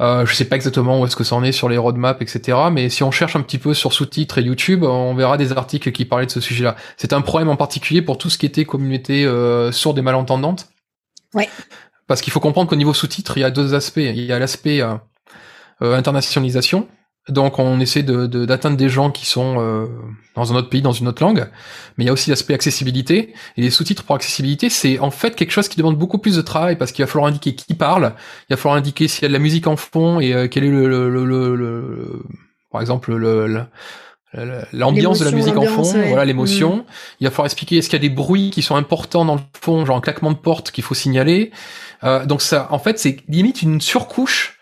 Euh, 0.00 0.24
je 0.26 0.34
sais 0.34 0.44
pas 0.44 0.56
exactement 0.56 1.00
où 1.00 1.06
est-ce 1.06 1.16
que 1.16 1.24
ça 1.24 1.34
en 1.34 1.42
est 1.42 1.52
sur 1.52 1.68
les 1.68 1.76
roadmaps, 1.76 2.22
etc. 2.22 2.56
Mais 2.70 2.88
si 2.88 3.02
on 3.02 3.10
cherche 3.10 3.34
un 3.34 3.40
petit 3.40 3.58
peu 3.58 3.74
sur 3.74 3.92
sous-titres 3.92 4.38
et 4.38 4.42
YouTube, 4.42 4.84
on 4.84 5.14
verra 5.14 5.36
des 5.36 5.52
articles 5.52 5.90
qui 5.90 6.04
parlaient 6.04 6.26
de 6.26 6.30
ce 6.30 6.40
sujet-là. 6.40 6.76
C'est 6.96 7.12
un 7.12 7.20
problème 7.20 7.48
en 7.48 7.56
particulier 7.56 8.00
pour 8.02 8.16
tout 8.18 8.30
ce 8.30 8.38
qui 8.38 8.46
était 8.46 8.64
communauté 8.64 9.24
euh, 9.24 9.72
sourde 9.72 9.98
et 9.98 10.02
malentendantes 10.02 10.68
Ouais. 11.34 11.48
Parce 12.06 12.22
qu'il 12.22 12.32
faut 12.32 12.40
comprendre 12.40 12.68
qu'au 12.68 12.76
niveau 12.76 12.94
sous-titres, 12.94 13.36
il 13.36 13.40
y 13.40 13.44
a 13.44 13.50
deux 13.50 13.74
aspects. 13.74 13.98
Il 13.98 14.24
y 14.24 14.32
a 14.32 14.38
l'aspect 14.38 14.80
euh, 14.80 14.94
euh, 15.82 15.96
internationalisation. 15.96 16.88
Donc 17.28 17.58
on 17.58 17.78
essaie 17.78 18.02
de, 18.02 18.26
d'atteindre 18.46 18.78
des 18.78 18.88
gens 18.88 19.10
qui 19.10 19.26
sont 19.26 19.60
euh, 19.60 19.86
dans 20.34 20.50
un 20.50 20.56
autre 20.56 20.70
pays, 20.70 20.80
dans 20.80 20.92
une 20.92 21.08
autre 21.08 21.22
langue. 21.22 21.46
Mais 21.96 22.04
il 22.04 22.06
y 22.06 22.10
a 22.10 22.12
aussi 22.14 22.30
l'aspect 22.30 22.54
accessibilité. 22.54 23.34
Et 23.58 23.60
les 23.60 23.68
sous-titres 23.68 24.04
pour 24.04 24.16
accessibilité, 24.16 24.70
c'est 24.70 24.98
en 24.98 25.10
fait 25.10 25.36
quelque 25.36 25.50
chose 25.50 25.68
qui 25.68 25.76
demande 25.76 25.98
beaucoup 25.98 26.16
plus 26.16 26.36
de 26.36 26.40
travail 26.40 26.76
parce 26.76 26.90
qu'il 26.90 27.04
va 27.04 27.06
falloir 27.06 27.28
indiquer 27.28 27.54
qui 27.54 27.74
parle, 27.74 28.14
il 28.48 28.54
va 28.54 28.56
falloir 28.56 28.78
indiquer 28.78 29.08
s'il 29.08 29.24
y 29.24 29.24
a 29.26 29.28
de 29.28 29.34
la 29.34 29.38
musique 29.38 29.66
en 29.66 29.76
fond 29.76 30.20
et 30.20 30.48
quel 30.50 30.64
est 30.64 30.70
le, 30.70 30.88
le, 30.88 31.26
le, 31.26 31.54
le 31.54 32.22
par 32.70 32.80
exemple 32.80 33.14
le, 33.14 33.66
l'ambiance 34.34 35.18
de 35.18 35.24
la 35.24 35.30
musique 35.30 35.56
en 35.56 35.64
fond, 35.64 35.82
voilà 35.82 36.24
l'émotion. 36.24 36.76
Mm. 36.76 36.84
Il 37.20 37.24
va 37.26 37.30
falloir 37.30 37.46
expliquer 37.46 37.78
est-ce 37.78 37.88
qu'il 37.88 37.98
y 37.98 38.04
a 38.04 38.08
des 38.08 38.14
bruits 38.14 38.50
qui 38.50 38.62
sont 38.62 38.76
importants 38.76 39.24
dans 39.24 39.36
le 39.36 39.40
fond, 39.60 39.86
genre 39.86 39.96
un 39.96 40.00
claquement 40.00 40.32
de 40.32 40.36
porte 40.36 40.70
qu'il 40.70 40.84
faut 40.84 40.94
signaler. 40.94 41.50
Euh, 42.04 42.26
donc 42.26 42.42
ça, 42.42 42.68
en 42.70 42.78
fait, 42.78 42.98
c'est 42.98 43.18
limite 43.28 43.62
une 43.62 43.80
surcouche 43.80 44.58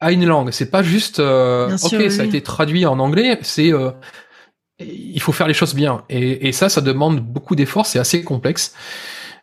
à 0.00 0.12
une 0.12 0.26
langue. 0.26 0.50
C'est 0.50 0.70
pas 0.70 0.82
juste 0.82 1.20
euh, 1.20 1.76
ok, 1.82 2.10
ça 2.10 2.22
a 2.22 2.24
été 2.24 2.42
traduit 2.42 2.86
en 2.86 2.98
anglais. 2.98 3.38
C'est 3.42 3.72
euh, 3.72 3.90
il 4.78 5.20
faut 5.20 5.32
faire 5.32 5.48
les 5.48 5.54
choses 5.54 5.74
bien. 5.74 6.04
Et, 6.08 6.48
et 6.48 6.52
ça, 6.52 6.68
ça 6.68 6.80
demande 6.80 7.20
beaucoup 7.20 7.54
d'efforts. 7.56 7.86
C'est 7.86 7.98
assez 7.98 8.24
complexe. 8.24 8.74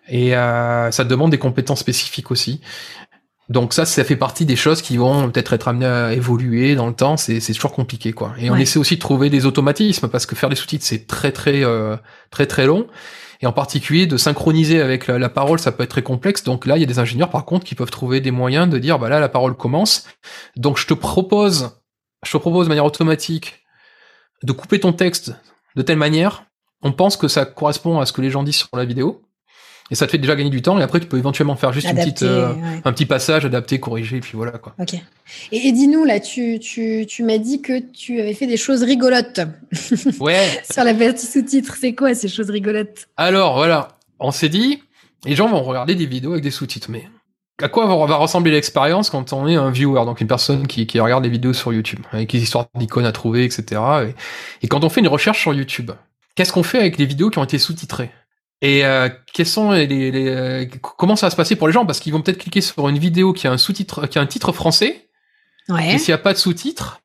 Et 0.07 0.35
euh, 0.35 0.91
ça 0.91 1.03
demande 1.03 1.31
des 1.31 1.37
compétences 1.37 1.79
spécifiques 1.79 2.31
aussi. 2.31 2.61
Donc 3.51 3.73
ça, 3.73 3.83
ça 3.83 4.05
fait 4.05 4.15
partie 4.15 4.45
des 4.45 4.55
choses 4.55 4.81
qui 4.81 4.95
vont 4.95 5.29
peut-être 5.29 5.51
être 5.51 5.67
amenées 5.67 5.85
à 5.85 6.13
évoluer 6.13 6.73
dans 6.73 6.87
le 6.87 6.93
temps. 6.93 7.17
C'est 7.17 7.41
toujours 7.41 7.73
compliqué, 7.73 8.13
quoi. 8.13 8.33
Et 8.37 8.49
on 8.49 8.55
essaie 8.55 8.79
aussi 8.79 8.95
de 8.95 9.01
trouver 9.01 9.29
des 9.29 9.45
automatismes 9.45 10.07
parce 10.07 10.25
que 10.25 10.37
faire 10.37 10.47
des 10.47 10.55
sous-titres, 10.55 10.85
c'est 10.85 11.05
très 11.05 11.33
très 11.33 11.65
euh, 11.65 11.97
très 12.29 12.45
très 12.45 12.65
long. 12.65 12.87
Et 13.41 13.47
en 13.47 13.51
particulier 13.51 14.07
de 14.07 14.15
synchroniser 14.15 14.79
avec 14.79 15.07
la, 15.07 15.27
parole, 15.27 15.59
ça 15.59 15.73
peut 15.73 15.83
être 15.83 15.89
très 15.89 16.01
complexe. 16.01 16.43
Donc 16.43 16.65
là, 16.65 16.77
il 16.77 16.79
y 16.79 16.83
a 16.83 16.87
des 16.87 16.99
ingénieurs 16.99 17.29
par 17.29 17.43
contre 17.43 17.65
qui 17.65 17.75
peuvent 17.75 17.91
trouver 17.91 18.21
des 18.21 18.31
moyens 18.31 18.69
de 18.69 18.77
dire, 18.77 18.99
bah 18.99 19.09
là, 19.09 19.19
la 19.19 19.27
parole 19.27 19.57
commence. 19.57 20.07
Donc 20.55 20.77
je 20.77 20.87
te 20.87 20.93
propose, 20.93 21.71
je 22.25 22.31
te 22.31 22.37
propose 22.37 22.67
de 22.67 22.69
manière 22.69 22.85
automatique 22.85 23.65
de 24.43 24.53
couper 24.53 24.79
ton 24.79 24.93
texte 24.93 25.33
de 25.75 25.81
telle 25.81 25.97
manière. 25.97 26.45
On 26.83 26.93
pense 26.93 27.17
que 27.17 27.27
ça 27.27 27.45
correspond 27.45 27.99
à 27.99 28.05
ce 28.05 28.13
que 28.13 28.21
les 28.21 28.29
gens 28.29 28.43
disent 28.43 28.57
sur 28.57 28.69
la 28.77 28.85
vidéo 28.85 29.23
et 29.91 29.95
ça 29.95 30.07
te 30.07 30.11
fait 30.11 30.17
déjà 30.17 30.35
gagner 30.35 30.49
du 30.49 30.61
temps 30.61 30.79
et 30.79 30.83
après 30.83 31.01
tu 31.01 31.05
peux 31.05 31.17
éventuellement 31.17 31.57
faire 31.57 31.73
juste 31.73 31.87
une 31.89 31.97
petite, 31.97 32.23
euh, 32.23 32.53
un 32.85 32.93
petit 32.93 33.05
passage 33.05 33.45
adapté 33.45 33.79
corrigé 33.79 34.17
et 34.17 34.19
puis 34.21 34.31
voilà 34.35 34.53
quoi. 34.53 34.73
Ok. 34.79 34.95
Et, 35.51 35.71
dis-nous 35.73 36.05
là 36.05 36.21
tu, 36.21 36.59
tu, 36.59 37.05
tu 37.07 37.23
m'as 37.23 37.37
dit 37.37 37.61
que 37.61 37.79
tu 37.79 38.19
avais 38.21 38.33
fait 38.33 38.47
des 38.47 38.57
choses 38.57 38.83
rigolotes. 38.83 39.41
Ouais. 40.19 40.47
Sur 40.69 40.83
la 40.83 40.93
partie 40.93 41.25
sous-titres 41.25 41.75
c'est 41.79 41.93
quoi 41.93 42.15
ces 42.15 42.29
choses 42.29 42.49
rigolotes? 42.49 43.07
Alors 43.17 43.55
voilà. 43.55 43.97
On 44.19 44.31
s'est 44.31 44.49
dit 44.49 44.81
les 45.25 45.35
gens 45.35 45.47
vont 45.47 45.61
regarder 45.61 45.95
des 45.95 46.05
vidéos 46.05 46.31
avec 46.31 46.43
des 46.43 46.51
sous-titres 46.51 46.89
mais 46.89 47.03
à 47.61 47.67
quoi 47.67 47.85
va 47.85 48.15
ressembler 48.15 48.51
l'expérience 48.51 49.09
quand 49.09 49.33
on 49.33 49.47
est 49.47 49.55
un 49.55 49.69
viewer, 49.69 50.05
donc 50.05 50.21
une 50.21 50.27
personne 50.27 50.67
qui, 50.67 50.87
qui 50.87 50.99
regarde 50.99 51.23
des 51.23 51.29
vidéos 51.29 51.53
sur 51.53 51.71
YouTube, 51.71 51.99
avec 52.11 52.31
des 52.31 52.41
histoires 52.41 52.65
d'icônes 52.73 53.05
à 53.05 53.11
trouver, 53.11 53.43
etc. 53.45 53.79
Et, 54.07 54.65
et, 54.65 54.67
quand 54.67 54.83
on 54.83 54.89
fait 54.89 55.01
une 55.01 55.07
recherche 55.07 55.41
sur 55.41 55.53
YouTube, 55.53 55.91
qu'est-ce 56.33 56.51
qu'on 56.51 56.63
fait 56.63 56.79
avec 56.79 56.97
les 56.97 57.05
vidéos 57.05 57.29
qui 57.29 57.37
ont 57.37 57.43
été 57.43 57.59
sous-titrées? 57.59 58.09
Et 58.61 58.85
euh, 58.85 59.09
quels 59.33 59.47
sont 59.47 59.71
les, 59.71 59.87
les, 59.87 60.27
euh, 60.27 60.65
comment 60.81 61.15
ça 61.15 61.25
va 61.25 61.31
se 61.31 61.35
passer 61.35 61.55
pour 61.55 61.67
les 61.67 61.73
gens? 61.73 61.85
Parce 61.85 61.99
qu'ils 61.99 62.13
vont 62.13 62.21
peut-être 62.21 62.37
cliquer 62.37 62.61
sur 62.61 62.87
une 62.87 62.99
vidéo 62.99 63.33
qui 63.33 63.47
a 63.47 63.51
un 63.51 63.57
sous-titre, 63.57 64.05
qui 64.07 64.19
a 64.19 64.21
un 64.21 64.27
titre 64.27 64.51
français. 64.51 65.09
Ouais. 65.67 65.95
Et 65.95 65.97
s'il 65.97 66.11
n'y 66.11 66.19
a 66.19 66.19
pas 66.19 66.33
de 66.33 66.37
sous-titre, 66.37 67.01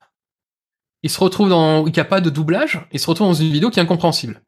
ils 1.02 1.10
se 1.10 1.18
retrouvent 1.18 1.48
dans, 1.48 1.86
il 1.86 1.92
n'y 1.92 2.00
a 2.00 2.04
pas 2.04 2.20
de 2.20 2.30
doublage, 2.30 2.86
ils 2.92 3.00
se 3.00 3.06
retrouvent 3.06 3.28
dans 3.28 3.34
une 3.34 3.52
vidéo 3.52 3.70
qui 3.70 3.78
est 3.78 3.82
incompréhensible. 3.82 4.42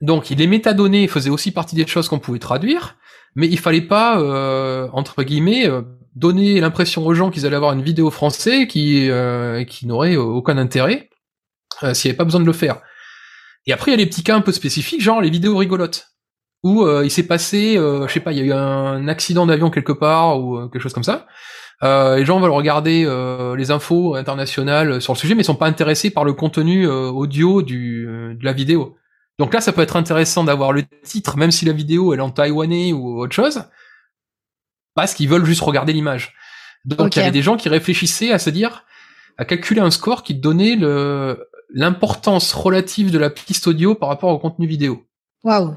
Donc, 0.00 0.28
les 0.28 0.46
métadonnées 0.46 1.08
faisaient 1.08 1.30
aussi 1.30 1.50
partie 1.50 1.74
des 1.74 1.86
choses 1.86 2.08
qu'on 2.08 2.20
pouvait 2.20 2.38
traduire, 2.38 2.96
mais 3.34 3.48
il 3.48 3.58
fallait 3.58 3.80
pas, 3.80 4.20
euh, 4.20 4.88
entre 4.92 5.24
guillemets, 5.24 5.66
euh, 5.66 5.82
donner 6.14 6.60
l'impression 6.60 7.04
aux 7.04 7.14
gens 7.14 7.30
qu'ils 7.30 7.46
allaient 7.46 7.56
avoir 7.56 7.72
une 7.72 7.82
vidéo 7.82 8.10
français 8.10 8.68
qui, 8.68 9.10
euh, 9.10 9.64
qui 9.64 9.86
n'aurait 9.86 10.16
aucun 10.16 10.56
intérêt 10.56 11.10
s'il 11.92 12.08
n'y 12.08 12.12
avait 12.12 12.16
pas 12.16 12.24
besoin 12.24 12.40
de 12.40 12.46
le 12.46 12.52
faire. 12.52 12.80
Et 13.68 13.72
après, 13.72 13.90
il 13.90 13.94
y 13.94 13.94
a 13.94 13.98
les 13.98 14.06
petits 14.06 14.22
cas 14.22 14.34
un 14.34 14.40
peu 14.40 14.50
spécifiques, 14.50 15.02
genre 15.02 15.20
les 15.20 15.28
vidéos 15.28 15.56
rigolotes, 15.56 16.08
où 16.62 16.84
euh, 16.84 17.04
il 17.04 17.10
s'est 17.10 17.26
passé, 17.26 17.76
euh, 17.76 18.08
je 18.08 18.12
sais 18.14 18.20
pas, 18.20 18.32
il 18.32 18.38
y 18.38 18.40
a 18.40 18.44
eu 18.44 18.52
un 18.52 19.06
accident 19.08 19.46
d'avion 19.46 19.68
quelque 19.70 19.92
part 19.92 20.40
ou 20.40 20.56
euh, 20.56 20.68
quelque 20.68 20.80
chose 20.80 20.94
comme 20.94 21.04
ça. 21.04 21.26
les 21.82 22.24
gens 22.24 22.40
veulent 22.40 22.50
regarder 22.50 23.04
les 23.56 23.70
infos 23.70 24.16
internationales 24.16 25.00
sur 25.02 25.12
le 25.12 25.18
sujet, 25.18 25.34
mais 25.34 25.42
sont 25.42 25.54
pas 25.54 25.66
intéressés 25.66 26.10
par 26.10 26.24
le 26.24 26.32
contenu 26.32 26.88
audio 26.88 27.62
du, 27.62 28.06
de 28.06 28.44
la 28.44 28.52
vidéo. 28.52 28.96
Donc 29.38 29.54
là, 29.54 29.60
ça 29.60 29.72
peut 29.72 29.82
être 29.82 29.96
intéressant 29.96 30.42
d'avoir 30.42 30.72
le 30.72 30.82
titre, 31.04 31.36
même 31.36 31.52
si 31.52 31.64
la 31.64 31.72
vidéo 31.72 32.12
elle 32.12 32.20
est 32.20 32.22
en 32.22 32.30
taïwanais 32.30 32.92
ou 32.92 33.20
autre 33.20 33.34
chose, 33.34 33.62
parce 34.94 35.14
qu'ils 35.14 35.28
veulent 35.28 35.44
juste 35.44 35.60
regarder 35.60 35.92
l'image. 35.92 36.34
Donc 36.84 37.14
il 37.14 37.20
y 37.20 37.22
avait 37.22 37.30
des 37.30 37.42
gens 37.42 37.56
qui 37.56 37.68
réfléchissaient 37.68 38.32
à 38.32 38.38
se 38.38 38.50
dire, 38.50 38.84
à 39.36 39.44
calculer 39.44 39.80
un 39.80 39.92
score 39.92 40.24
qui 40.24 40.34
donnait 40.34 40.74
le 40.74 41.48
l'importance 41.70 42.52
relative 42.52 43.10
de 43.10 43.18
la 43.18 43.30
piste 43.30 43.66
audio 43.66 43.94
par 43.94 44.08
rapport 44.08 44.30
au 44.30 44.38
contenu 44.38 44.66
vidéo. 44.66 45.04
Waouh. 45.44 45.76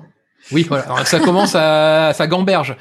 Oui, 0.51 0.65
voilà. 0.67 0.85
Alors, 0.85 1.05
ça 1.05 1.19
commence 1.19 1.55
à, 1.55 2.13
ça 2.15 2.27
gamberge. 2.27 2.75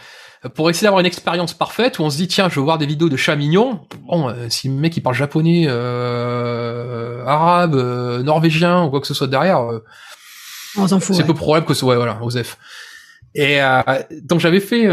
Pour 0.55 0.71
essayer 0.71 0.87
d'avoir 0.87 1.01
une 1.01 1.07
expérience 1.07 1.53
parfaite 1.53 1.99
où 1.99 2.03
on 2.03 2.09
se 2.09 2.17
dit 2.17 2.27
tiens 2.27 2.49
je 2.49 2.55
veux 2.55 2.63
voir 2.63 2.79
des 2.79 2.87
vidéos 2.87 3.11
de 3.11 3.17
chats 3.17 3.37
mignons. 3.37 3.87
Bon, 4.07 4.31
euh, 4.31 4.47
si 4.49 4.69
le 4.69 4.75
mec 4.75 4.97
il 4.97 5.03
parle 5.03 5.15
japonais, 5.15 5.67
euh, 5.69 7.23
arabe, 7.27 7.75
euh, 7.75 8.23
norvégien 8.23 8.85
ou 8.85 8.89
quoi 8.89 9.03
que 9.03 9.07
ce 9.07 9.13
soit 9.13 9.27
derrière, 9.27 9.61
on 10.79 10.89
s'en 10.89 10.99
fout. 10.99 11.15
C'est 11.15 11.25
peu 11.25 11.35
probable 11.35 11.67
que 11.67 11.75
ce 11.75 11.81
soit 11.81 11.97
voilà, 11.97 12.19
Osef. 12.23 12.57
Et 13.35 13.63
euh, 13.63 13.81
donc 14.23 14.41
j'avais 14.41 14.61
fait, 14.61 14.87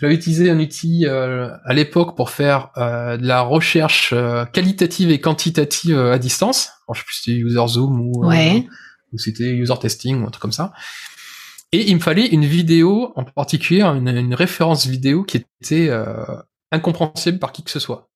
j'avais 0.00 0.14
utilisé 0.14 0.50
un 0.50 0.58
outil 0.58 1.04
euh, 1.06 1.50
à 1.64 1.74
l'époque 1.74 2.16
pour 2.16 2.30
faire 2.30 2.70
euh, 2.78 3.16
de 3.16 3.26
la 3.26 3.42
recherche 3.42 4.14
qualitative 4.52 5.10
et 5.10 5.20
quantitative 5.20 5.98
à 5.98 6.18
distance. 6.18 6.70
Alors, 6.88 6.94
je 6.94 7.00
sais 7.00 7.04
plus 7.04 7.14
si 7.14 7.22
c'était 7.22 7.38
User 7.38 7.66
Zoom 7.68 8.00
ou, 8.00 8.24
ou 9.12 9.18
c'était 9.18 9.50
User 9.50 9.74
Testing 9.80 10.22
ou 10.22 10.26
un 10.26 10.30
truc 10.30 10.42
comme 10.42 10.52
ça. 10.52 10.72
Et 11.72 11.88
il 11.90 11.94
me 11.94 12.00
fallait 12.00 12.26
une 12.26 12.44
vidéo 12.44 13.12
en 13.14 13.24
particulier, 13.24 13.82
une, 13.82 14.08
une 14.08 14.34
référence 14.34 14.86
vidéo 14.86 15.22
qui 15.22 15.36
était 15.36 15.90
incompréhensible 16.72 17.38
par 17.38 17.52
qui 17.52 17.62
que 17.62 17.70
ce 17.70 17.78
soit. 17.78 18.10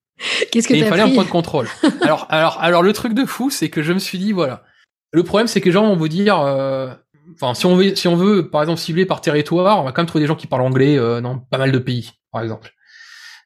Qu'est-ce 0.51 0.68
que 0.68 0.74
Et 0.74 0.78
il 0.78 0.86
fallait 0.86 1.03
un 1.03 1.11
point 1.11 1.24
de 1.24 1.28
contrôle. 1.28 1.68
alors, 2.03 2.26
alors, 2.30 2.59
alors, 2.61 2.82
le 2.82 2.92
truc 2.92 3.14
de 3.14 3.24
fou, 3.24 3.51
c'est 3.51 3.68
que 3.68 3.82
je 3.82 3.92
me 3.92 3.99
suis 3.99 4.18
dit, 4.18 4.32
voilà. 4.32 4.62
Le 5.12 5.22
problème, 5.22 5.47
c'est 5.47 5.61
que 5.61 5.66
les 5.66 5.72
gens 5.72 5.86
vont 5.86 5.97
vous 5.97 6.09
dire, 6.09 6.40
euh, 6.40 6.92
enfin, 7.35 7.55
si 7.55 7.66
on 7.66 7.77
veut, 7.77 7.95
si 7.95 8.09
on 8.09 8.16
veut, 8.16 8.51
par 8.51 8.62
exemple, 8.62 8.81
cibler 8.81 9.07
par 9.07 9.20
territoire, 9.20 9.81
on 9.81 9.85
va 9.85 9.93
quand 9.93 10.03
même 10.03 10.07
trouver 10.07 10.22
des 10.22 10.29
gens 10.29 10.37
qui 10.37 10.47
parlent 10.47 10.62
anglais 10.62 10.99
euh, 10.99 11.20
dans 11.20 11.39
pas 11.39 11.59
mal 11.59 11.72
de 11.72 11.79
pays, 11.79 12.12
par 12.33 12.43
exemple. 12.43 12.72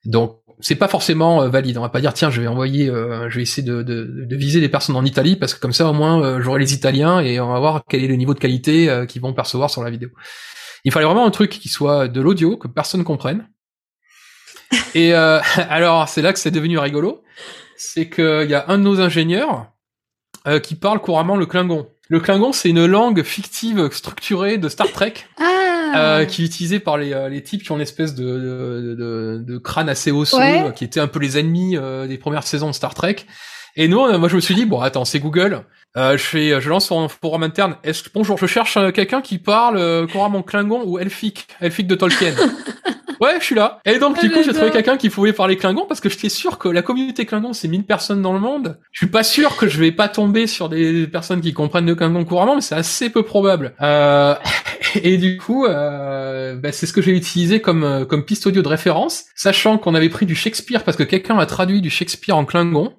Donc, 0.04 0.40
c'est 0.60 0.74
pas 0.74 0.88
forcément 0.88 1.42
euh, 1.42 1.48
valide. 1.48 1.78
On 1.78 1.82
va 1.82 1.88
pas 1.88 2.00
dire, 2.00 2.14
tiens, 2.14 2.30
je 2.30 2.40
vais 2.40 2.46
envoyer, 2.46 2.88
euh, 2.88 3.30
je 3.30 3.36
vais 3.36 3.42
essayer 3.42 3.66
de, 3.66 3.82
de, 3.82 4.24
de 4.26 4.36
viser 4.36 4.60
des 4.60 4.68
personnes 4.68 4.96
en 4.96 5.04
Italie 5.04 5.36
parce 5.36 5.54
que 5.54 5.60
comme 5.60 5.72
ça, 5.72 5.88
au 5.88 5.92
moins, 5.92 6.22
euh, 6.22 6.40
j'aurai 6.40 6.60
les 6.60 6.74
Italiens 6.74 7.20
et 7.20 7.40
on 7.40 7.52
va 7.52 7.58
voir 7.60 7.82
quel 7.88 8.02
est 8.02 8.08
le 8.08 8.16
niveau 8.16 8.34
de 8.34 8.40
qualité 8.40 8.88
euh, 8.88 9.06
qu'ils 9.06 9.22
vont 9.22 9.32
percevoir 9.32 9.70
sur 9.70 9.82
la 9.82 9.90
vidéo. 9.90 10.10
Il 10.84 10.92
fallait 10.92 11.06
vraiment 11.06 11.26
un 11.26 11.30
truc 11.30 11.50
qui 11.50 11.68
soit 11.68 12.08
de 12.08 12.20
l'audio 12.20 12.56
que 12.56 12.68
personne 12.68 13.04
comprenne. 13.04 13.48
Et 14.94 15.14
euh, 15.14 15.40
alors, 15.68 16.08
c'est 16.08 16.22
là 16.22 16.32
que 16.32 16.38
c'est 16.38 16.50
devenu 16.50 16.78
rigolo. 16.78 17.22
C'est 17.76 18.10
qu'il 18.10 18.48
y 18.48 18.54
a 18.54 18.64
un 18.68 18.78
de 18.78 18.82
nos 18.82 19.00
ingénieurs 19.00 19.70
euh, 20.46 20.58
qui 20.58 20.74
parle 20.74 21.00
couramment 21.00 21.36
le 21.36 21.46
Klingon. 21.46 21.88
Le 22.08 22.20
Klingon, 22.20 22.52
c'est 22.52 22.70
une 22.70 22.86
langue 22.86 23.22
fictive 23.22 23.90
structurée 23.92 24.56
de 24.58 24.68
Star 24.68 24.90
Trek. 24.92 25.14
Ah 25.38 25.44
Euh, 25.96 26.24
qui 26.26 26.42
est 26.42 26.46
utilisé 26.46 26.80
par 26.80 26.98
les, 26.98 27.14
euh, 27.14 27.28
les 27.30 27.42
types 27.42 27.62
qui 27.62 27.72
ont 27.72 27.76
une 27.76 27.80
espèce 27.80 28.14
de, 28.14 28.22
de, 28.24 28.94
de, 28.98 29.42
de 29.46 29.58
crâne 29.58 29.88
assez 29.88 30.10
osseux, 30.12 30.36
Ouais. 30.36 30.64
euh, 30.66 30.70
qui 30.70 30.84
étaient 30.84 31.00
un 31.00 31.06
peu 31.06 31.18
les 31.18 31.38
ennemis 31.38 31.78
euh, 31.78 32.06
des 32.06 32.18
premières 32.18 32.42
saisons 32.46 32.68
de 32.68 32.74
Star 32.74 32.94
Trek. 32.94 33.16
Et 33.74 33.88
nous, 33.88 33.96
moi, 34.18 34.28
je 34.28 34.36
me 34.36 34.40
suis 34.40 34.54
dit, 34.54 34.66
bon, 34.66 34.80
attends, 34.80 35.04
c'est 35.06 35.18
Google. 35.20 35.64
Euh, 35.96 36.16
je 36.16 36.22
fais, 36.22 36.60
je 36.60 36.68
lance 36.68 36.86
sur 36.86 36.98
un 36.98 37.08
forum 37.08 37.42
interne. 37.42 37.76
Est-ce 37.82 38.02
que 38.02 38.10
bonjour, 38.14 38.38
je 38.38 38.46
cherche 38.46 38.76
euh, 38.76 38.90
quelqu'un 38.90 39.20
qui 39.20 39.38
parle 39.38 39.78
euh, 39.78 40.06
couramment 40.06 40.42
Klingon 40.42 40.82
ou 40.84 40.98
Elfique, 40.98 41.48
Elfique 41.60 41.86
de 41.86 41.94
Tolkien. 41.94 42.34
ouais, 43.20 43.36
je 43.38 43.44
suis 43.44 43.54
là. 43.54 43.80
Et 43.84 43.98
donc, 43.98 44.16
Ah, 44.18 44.22
du 44.22 44.30
coup, 44.30 44.42
j'ai 44.44 44.52
trouvé 44.52 44.70
quelqu'un 44.70 44.96
qui 44.96 45.10
pouvait 45.10 45.32
parler 45.32 45.56
Klingon 45.56 45.86
parce 45.86 46.00
que 46.00 46.08
j'étais 46.08 46.28
sûr 46.28 46.58
que 46.58 46.68
la 46.68 46.82
communauté 46.82 47.26
Klingon, 47.26 47.52
c'est 47.52 47.68
1000 47.68 47.84
personnes 47.84 48.22
dans 48.22 48.32
le 48.32 48.40
monde. 48.40 48.78
Je 48.92 49.00
suis 49.00 49.10
pas 49.10 49.22
sûr 49.22 49.56
que 49.56 49.68
je 49.68 49.78
vais 49.78 49.92
pas 49.92 50.08
tomber 50.08 50.46
sur 50.46 50.68
des 50.68 51.06
personnes 51.06 51.40
qui 51.40 51.52
comprennent 51.52 51.86
le 51.86 51.94
Klingon 51.94 52.24
couramment, 52.24 52.54
mais 52.56 52.60
c'est 52.60 52.74
assez 52.76 53.10
peu 53.10 53.22
probable. 53.22 53.74
Euh, 53.80 54.34
et 55.02 55.16
du 55.16 55.38
coup, 55.38 55.66
euh, 55.66 56.54
bah, 56.56 56.72
c'est 56.72 56.86
ce 56.86 56.92
que 56.92 57.02
j'ai 57.02 57.16
utilisé 57.16 57.60
comme 57.60 57.84
euh, 57.84 58.04
comme 58.04 58.24
piste 58.24 58.46
audio 58.46 58.62
de 58.62 58.68
référence, 58.68 59.24
sachant 59.34 59.78
qu'on 59.78 59.94
avait 59.94 60.08
pris 60.08 60.26
du 60.26 60.34
Shakespeare 60.34 60.84
parce 60.84 60.96
que 60.96 61.02
quelqu'un 61.02 61.38
a 61.38 61.46
traduit 61.46 61.80
du 61.80 61.90
Shakespeare 61.90 62.36
en 62.36 62.44
Klingon. 62.44 62.94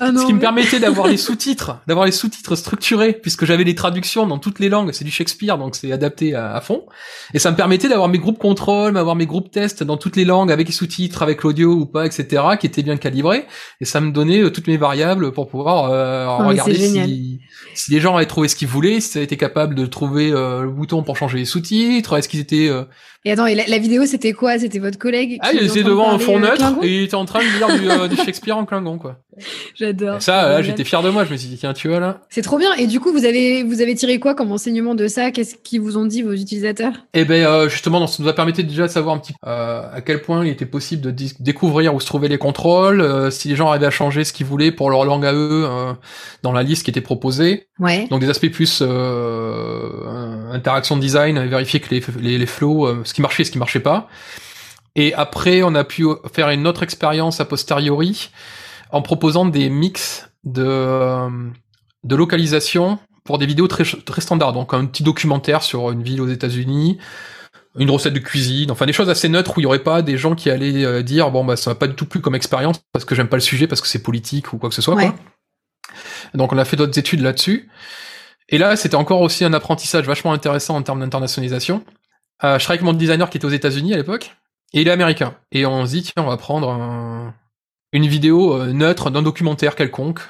Ah 0.00 0.10
ce 0.16 0.26
qui 0.26 0.32
me 0.32 0.40
permettait 0.40 0.80
d'avoir 0.80 1.06
les 1.06 1.16
sous-titres, 1.18 1.78
d'avoir 1.86 2.06
les 2.06 2.12
sous-titres 2.12 2.56
structurés, 2.56 3.12
puisque 3.12 3.44
j'avais 3.44 3.64
les 3.64 3.74
traductions 3.74 4.26
dans 4.26 4.38
toutes 4.38 4.58
les 4.58 4.68
langues, 4.68 4.92
c'est 4.92 5.04
du 5.04 5.10
Shakespeare, 5.10 5.58
donc 5.58 5.76
c'est 5.76 5.92
adapté 5.92 6.34
à, 6.34 6.54
à 6.54 6.60
fond. 6.60 6.86
Et 7.34 7.38
ça 7.38 7.50
me 7.50 7.56
permettait 7.56 7.88
d'avoir 7.88 8.08
mes 8.08 8.18
groupes 8.18 8.38
contrôle, 8.38 8.94
d'avoir 8.94 9.14
mes 9.14 9.26
groupes 9.26 9.50
tests 9.50 9.82
dans 9.82 9.98
toutes 9.98 10.16
les 10.16 10.24
langues, 10.24 10.50
avec 10.50 10.66
les 10.66 10.72
sous-titres, 10.72 11.22
avec 11.22 11.42
l'audio 11.42 11.72
ou 11.72 11.86
pas, 11.86 12.06
etc., 12.06 12.42
qui 12.58 12.66
étaient 12.66 12.82
bien 12.82 12.96
calibrés. 12.96 13.46
Et 13.80 13.84
ça 13.84 14.00
me 14.00 14.10
donnait 14.10 14.42
euh, 14.42 14.50
toutes 14.50 14.66
mes 14.66 14.78
variables 14.78 15.32
pour 15.32 15.48
pouvoir 15.48 15.90
euh, 15.90 16.26
regarder 16.46 16.74
si, 16.74 17.40
si 17.74 17.92
les 17.92 18.00
gens 18.00 18.16
avaient 18.16 18.26
trouvé 18.26 18.48
ce 18.48 18.56
qu'ils 18.56 18.68
voulaient, 18.68 19.00
si 19.00 19.08
ça 19.10 19.20
été 19.20 19.36
capable 19.36 19.74
de 19.74 19.86
trouver 19.86 20.30
euh, 20.32 20.62
le 20.62 20.70
bouton 20.70 21.02
pour 21.02 21.16
changer 21.16 21.38
les 21.38 21.44
sous-titres, 21.44 22.16
est-ce 22.16 22.28
qu'ils 22.28 22.40
étaient... 22.40 22.68
euh, 22.68 22.84
Et 23.24 23.32
attends, 23.32 23.46
et 23.46 23.54
la, 23.54 23.66
la 23.66 23.78
vidéo, 23.78 24.06
c'était 24.06 24.32
quoi? 24.32 24.58
C'était 24.58 24.78
votre 24.78 24.98
collègue 24.98 25.38
Ah, 25.40 25.50
il 25.52 25.64
était 25.66 25.82
devant 25.82 26.10
un 26.10 26.18
fond 26.18 26.36
euh, 26.36 26.40
neutre, 26.50 26.64
et 26.82 26.96
il 26.96 27.02
était 27.04 27.14
en 27.14 27.24
train 27.24 27.40
de 27.40 27.56
lire 27.58 27.78
du, 27.80 27.90
euh, 27.90 28.08
du 28.08 28.16
Shakespeare 28.16 28.56
en 28.56 28.64
Klingon, 28.64 28.98
quoi. 28.98 29.18
J'adore. 29.74 30.16
Et 30.16 30.20
ça, 30.20 30.48
là, 30.48 30.62
j'étais 30.62 30.84
fier 30.84 31.02
de 31.02 31.08
moi, 31.10 31.24
je 31.24 31.32
me 31.32 31.36
suis 31.36 31.48
dit, 31.48 31.56
tiens, 31.56 31.72
tu 31.72 31.88
vois, 31.88 32.00
là... 32.00 32.20
C'est 32.28 32.42
trop 32.42 32.58
bien. 32.58 32.72
Et 32.74 32.86
du 32.86 33.00
coup, 33.00 33.12
vous 33.12 33.24
avez, 33.24 33.62
vous 33.62 33.80
avez 33.80 33.94
tiré 33.94 34.18
quoi 34.18 34.34
comme 34.34 34.52
enseignement 34.52 34.94
de 34.94 35.06
ça? 35.08 35.30
Qu'est-ce 35.30 35.54
qu'ils 35.56 35.80
vous 35.80 35.96
ont 35.96 36.04
dit, 36.04 36.22
vos 36.22 36.32
utilisateurs? 36.32 36.92
Eh 37.14 37.24
ben 37.24 37.44
euh, 37.44 37.68
justement, 37.68 38.06
ça 38.06 38.22
nous 38.22 38.28
a 38.28 38.34
permis 38.34 38.52
déjà 38.52 38.82
de 38.86 38.92
savoir 38.92 39.14
un 39.14 39.18
petit 39.18 39.32
euh, 39.46 39.82
à 39.92 40.00
quel 40.00 40.20
point 40.22 40.44
il 40.44 40.50
était 40.50 40.66
possible 40.66 41.02
de 41.02 41.14
découvrir 41.40 41.94
où 41.94 42.00
se 42.00 42.06
trouvaient 42.06 42.28
les 42.28 42.38
contrôles, 42.38 43.00
euh, 43.00 43.30
si 43.30 43.48
les 43.48 43.56
gens 43.56 43.68
arrivaient 43.68 43.86
à 43.86 43.90
changer 43.90 44.24
ce 44.24 44.32
qu'ils 44.32 44.46
voulaient 44.46 44.72
pour 44.72 44.90
leur 44.90 45.04
langue 45.04 45.24
à 45.24 45.32
eux 45.32 45.64
euh, 45.66 45.92
dans 46.42 46.52
la 46.52 46.62
liste 46.62 46.84
qui 46.84 46.90
était 46.90 47.00
proposée. 47.00 47.49
Ouais. 47.78 48.06
Donc 48.08 48.20
des 48.20 48.28
aspects 48.28 48.50
plus 48.50 48.82
euh, 48.82 50.50
interaction 50.52 50.96
de 50.96 51.00
design, 51.00 51.38
vérifier 51.46 51.80
que 51.80 51.94
les, 51.94 52.02
les, 52.20 52.38
les 52.38 52.46
flows, 52.46 52.86
euh, 52.86 53.02
ce 53.04 53.14
qui 53.14 53.22
marchait, 53.22 53.42
et 53.42 53.46
ce 53.46 53.50
qui 53.50 53.58
marchait 53.58 53.80
pas. 53.80 54.08
Et 54.96 55.14
après, 55.14 55.62
on 55.62 55.74
a 55.74 55.84
pu 55.84 56.04
faire 56.32 56.50
une 56.50 56.66
autre 56.66 56.82
expérience 56.82 57.40
a 57.40 57.44
posteriori 57.44 58.30
en 58.90 59.02
proposant 59.02 59.46
des 59.46 59.70
mix 59.70 60.28
de, 60.44 60.64
euh, 60.66 61.28
de 62.04 62.16
localisation 62.16 62.98
pour 63.24 63.38
des 63.38 63.46
vidéos 63.46 63.68
très, 63.68 63.84
très 63.84 64.20
standards. 64.20 64.52
Donc 64.52 64.74
un 64.74 64.86
petit 64.86 65.02
documentaire 65.02 65.62
sur 65.62 65.90
une 65.90 66.02
ville 66.02 66.20
aux 66.20 66.28
États-Unis, 66.28 66.98
une 67.78 67.90
recette 67.90 68.14
de 68.14 68.18
cuisine, 68.18 68.70
enfin 68.70 68.86
des 68.86 68.92
choses 68.92 69.08
assez 69.08 69.28
neutres 69.28 69.56
où 69.56 69.60
il 69.60 69.64
y 69.64 69.66
aurait 69.66 69.78
pas 69.78 70.02
des 70.02 70.18
gens 70.18 70.34
qui 70.34 70.50
allaient 70.50 70.84
euh, 70.84 71.02
dire 71.02 71.30
bon 71.30 71.44
bah 71.44 71.56
ça 71.56 71.70
m'a 71.70 71.74
pas 71.76 71.86
du 71.86 71.94
tout 71.94 72.06
plu 72.06 72.20
comme 72.20 72.34
expérience 72.34 72.80
parce 72.92 73.04
que 73.04 73.14
j'aime 73.14 73.28
pas 73.28 73.36
le 73.36 73.42
sujet 73.42 73.68
parce 73.68 73.80
que 73.80 73.86
c'est 73.86 74.02
politique 74.02 74.52
ou 74.52 74.58
quoi 74.58 74.68
que 74.68 74.74
ce 74.74 74.82
soit. 74.82 74.94
Ouais. 74.94 75.06
Quoi. 75.06 75.14
Donc 76.34 76.52
on 76.52 76.58
a 76.58 76.64
fait 76.64 76.76
d'autres 76.76 76.98
études 76.98 77.20
là-dessus. 77.20 77.70
Et 78.48 78.58
là, 78.58 78.76
c'était 78.76 78.96
encore 78.96 79.20
aussi 79.20 79.44
un 79.44 79.52
apprentissage 79.52 80.06
vachement 80.06 80.32
intéressant 80.32 80.76
en 80.76 80.82
termes 80.82 81.00
d'internationalisation. 81.00 81.84
Je 82.42 82.46
travaillais 82.46 82.68
avec 82.68 82.82
mon 82.82 82.94
designer 82.94 83.28
qui 83.30 83.36
était 83.36 83.46
aux 83.46 83.50
États-Unis 83.50 83.94
à 83.94 83.96
l'époque, 83.96 84.34
et 84.72 84.80
il 84.80 84.88
est 84.88 84.90
américain. 84.90 85.36
Et 85.52 85.66
on 85.66 85.84
se 85.86 85.90
dit, 85.90 86.02
tiens, 86.02 86.24
on 86.24 86.26
va 86.26 86.36
prendre 86.36 86.70
un- 86.70 87.34
une 87.92 88.06
vidéo 88.06 88.54
euh, 88.54 88.72
neutre 88.72 89.10
d'un 89.10 89.22
documentaire 89.22 89.74
quelconque 89.74 90.20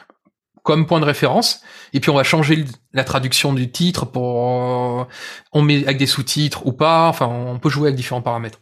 comme 0.62 0.86
point 0.86 1.00
de 1.00 1.04
référence, 1.06 1.62
et 1.94 2.00
puis 2.00 2.10
on 2.10 2.14
va 2.14 2.22
changer 2.22 2.64
la 2.92 3.04
traduction 3.04 3.52
du 3.54 3.70
titre 3.70 4.04
pour... 4.04 5.00
euh, 5.00 5.04
on 5.52 5.62
met 5.62 5.84
avec 5.84 5.96
des 5.96 6.06
sous-titres 6.06 6.66
ou 6.66 6.72
pas, 6.72 7.08
enfin, 7.08 7.26
on 7.26 7.58
peut 7.58 7.70
jouer 7.70 7.88
avec 7.88 7.96
différents 7.96 8.22
paramètres. 8.22 8.60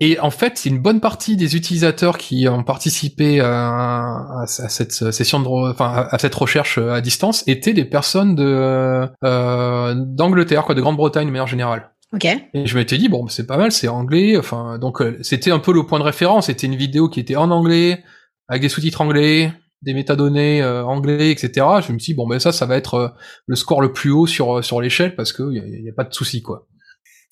Et 0.00 0.20
en 0.20 0.30
fait, 0.30 0.58
c'est 0.58 0.68
une 0.68 0.78
bonne 0.78 1.00
partie 1.00 1.36
des 1.36 1.56
utilisateurs 1.56 2.18
qui 2.18 2.46
ont 2.48 2.62
participé 2.62 3.40
à, 3.40 4.44
cette 4.46 4.92
session 4.92 5.40
de, 5.40 5.70
enfin, 5.70 6.06
à 6.10 6.18
cette 6.18 6.34
recherche 6.36 6.78
à 6.78 7.00
distance 7.00 7.42
étaient 7.48 7.72
des 7.72 7.84
personnes 7.84 8.36
de 8.36 9.08
euh, 9.24 9.94
d'Angleterre, 9.96 10.64
quoi, 10.64 10.76
de 10.76 10.80
Grande-Bretagne 10.80 11.26
de 11.26 11.32
manière 11.32 11.48
générale. 11.48 11.90
Ok. 12.12 12.24
Et 12.24 12.66
je 12.66 12.78
m'étais 12.78 12.96
dit 12.96 13.08
bon, 13.08 13.28
c'est 13.28 13.46
pas 13.46 13.58
mal, 13.58 13.70
c'est 13.70 13.88
anglais, 13.88 14.38
enfin, 14.38 14.78
donc 14.78 15.02
euh, 15.02 15.18
c'était 15.22 15.50
un 15.50 15.58
peu 15.58 15.72
le 15.72 15.84
point 15.84 15.98
de 15.98 16.04
référence. 16.04 16.46
C'était 16.46 16.66
une 16.66 16.76
vidéo 16.76 17.08
qui 17.08 17.20
était 17.20 17.36
en 17.36 17.50
anglais, 17.50 18.02
avec 18.48 18.62
des 18.62 18.68
sous-titres 18.70 19.02
anglais, 19.02 19.52
des 19.82 19.92
métadonnées 19.92 20.62
euh, 20.62 20.84
anglais, 20.84 21.30
etc. 21.30 21.66
Je 21.86 21.92
me 21.92 21.98
suis 21.98 22.12
dit 22.12 22.14
bon, 22.14 22.26
ben 22.26 22.38
ça, 22.38 22.52
ça 22.52 22.64
va 22.64 22.76
être 22.76 22.94
euh, 22.94 23.08
le 23.46 23.56
score 23.56 23.82
le 23.82 23.92
plus 23.92 24.10
haut 24.10 24.26
sur 24.26 24.64
sur 24.64 24.80
l'échelle 24.80 25.14
parce 25.16 25.32
que 25.32 25.52
y 25.52 25.58
a, 25.58 25.66
y 25.66 25.90
a 25.90 25.92
pas 25.94 26.04
de 26.04 26.14
souci, 26.14 26.40
quoi. 26.40 26.66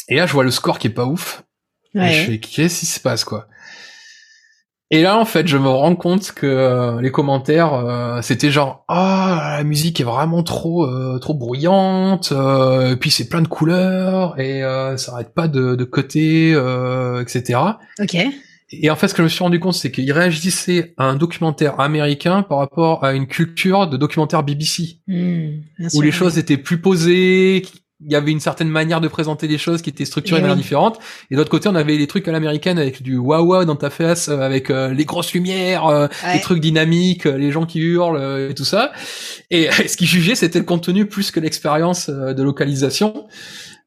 Et 0.08 0.16
là, 0.16 0.26
je 0.26 0.32
vois 0.34 0.44
le 0.44 0.50
score 0.50 0.78
qui 0.78 0.88
est 0.88 0.90
pas 0.90 1.06
ouf. 1.06 1.42
Et 1.96 2.12
je 2.12 2.22
fais, 2.22 2.38
qu'est-ce 2.38 2.80
qui 2.80 2.86
se 2.86 3.00
passe, 3.00 3.24
quoi? 3.24 3.48
Et 4.92 5.02
là, 5.02 5.18
en 5.18 5.24
fait, 5.24 5.48
je 5.48 5.56
me 5.56 5.68
rends 5.68 5.96
compte 5.96 6.30
que 6.30 6.46
euh, 6.46 7.00
les 7.00 7.10
commentaires, 7.10 7.74
euh, 7.74 8.22
c'était 8.22 8.52
genre, 8.52 8.84
ah, 8.86 9.56
la 9.58 9.64
musique 9.64 10.00
est 10.00 10.04
vraiment 10.04 10.44
trop, 10.44 10.86
euh, 10.86 11.18
trop 11.18 11.34
bruyante, 11.34 12.30
euh, 12.30 12.92
et 12.92 12.96
puis 12.96 13.10
c'est 13.10 13.28
plein 13.28 13.42
de 13.42 13.48
couleurs, 13.48 14.38
et 14.38 14.62
euh, 14.62 14.96
ça 14.96 15.14
arrête 15.14 15.34
pas 15.34 15.48
de, 15.48 15.74
de 15.74 15.84
côté, 15.84 16.52
euh, 16.54 17.20
etc. 17.20 17.58
Ok. 18.00 18.16
Et 18.70 18.90
en 18.90 18.96
fait, 18.96 19.08
ce 19.08 19.14
que 19.14 19.18
je 19.18 19.24
me 19.24 19.28
suis 19.28 19.42
rendu 19.42 19.58
compte, 19.58 19.74
c'est 19.74 19.90
qu'ils 19.90 20.12
réagissaient 20.12 20.94
à 20.96 21.04
un 21.04 21.14
documentaire 21.16 21.80
américain 21.80 22.42
par 22.42 22.58
rapport 22.58 23.04
à 23.04 23.12
une 23.12 23.26
culture 23.26 23.88
de 23.88 23.96
documentaire 23.96 24.42
BBC 24.42 25.00
bien 25.06 25.86
où 25.86 25.90
sûr, 25.90 26.02
les 26.02 26.10
choses 26.10 26.36
étaient 26.36 26.56
plus 26.56 26.80
posées, 26.80 27.64
il 28.04 28.12
y 28.12 28.14
avait 28.14 28.30
une 28.30 28.40
certaine 28.40 28.68
manière 28.68 29.00
de 29.00 29.08
présenter 29.08 29.48
les 29.48 29.56
choses 29.58 29.80
qui 29.80 29.88
était 29.90 30.04
structurée 30.04 30.38
Eh 30.38 30.42
de 30.42 30.46
manière 30.46 30.56
oui. 30.56 30.62
différente. 30.62 30.98
Et 31.30 31.34
de 31.34 31.38
l'autre 31.38 31.50
côté, 31.50 31.68
on 31.68 31.74
avait 31.74 31.96
les 31.96 32.06
trucs 32.06 32.28
à 32.28 32.32
l'américaine 32.32 32.78
avec 32.78 33.02
du 33.02 33.16
waouh 33.16 33.64
dans 33.64 33.76
ta 33.76 33.88
face, 33.88 34.28
euh, 34.28 34.40
avec 34.40 34.68
euh, 34.70 34.92
les 34.92 35.04
grosses 35.06 35.32
lumières, 35.32 35.86
euh, 35.86 36.06
Ouais. 36.24 36.34
les 36.34 36.40
trucs 36.40 36.60
dynamiques, 36.60 37.24
les 37.24 37.50
gens 37.52 37.64
qui 37.64 37.78
hurlent 37.80 38.48
et 38.50 38.54
tout 38.54 38.64
ça. 38.66 38.92
Et 39.50 39.68
ce 39.88 39.96
qui 39.96 40.04
jugeait, 40.06 40.34
c'était 40.34 40.58
le 40.58 40.64
contenu 40.66 41.06
plus 41.06 41.30
que 41.30 41.40
l'expérience 41.40 42.10
de 42.10 42.42
localisation. 42.42 43.26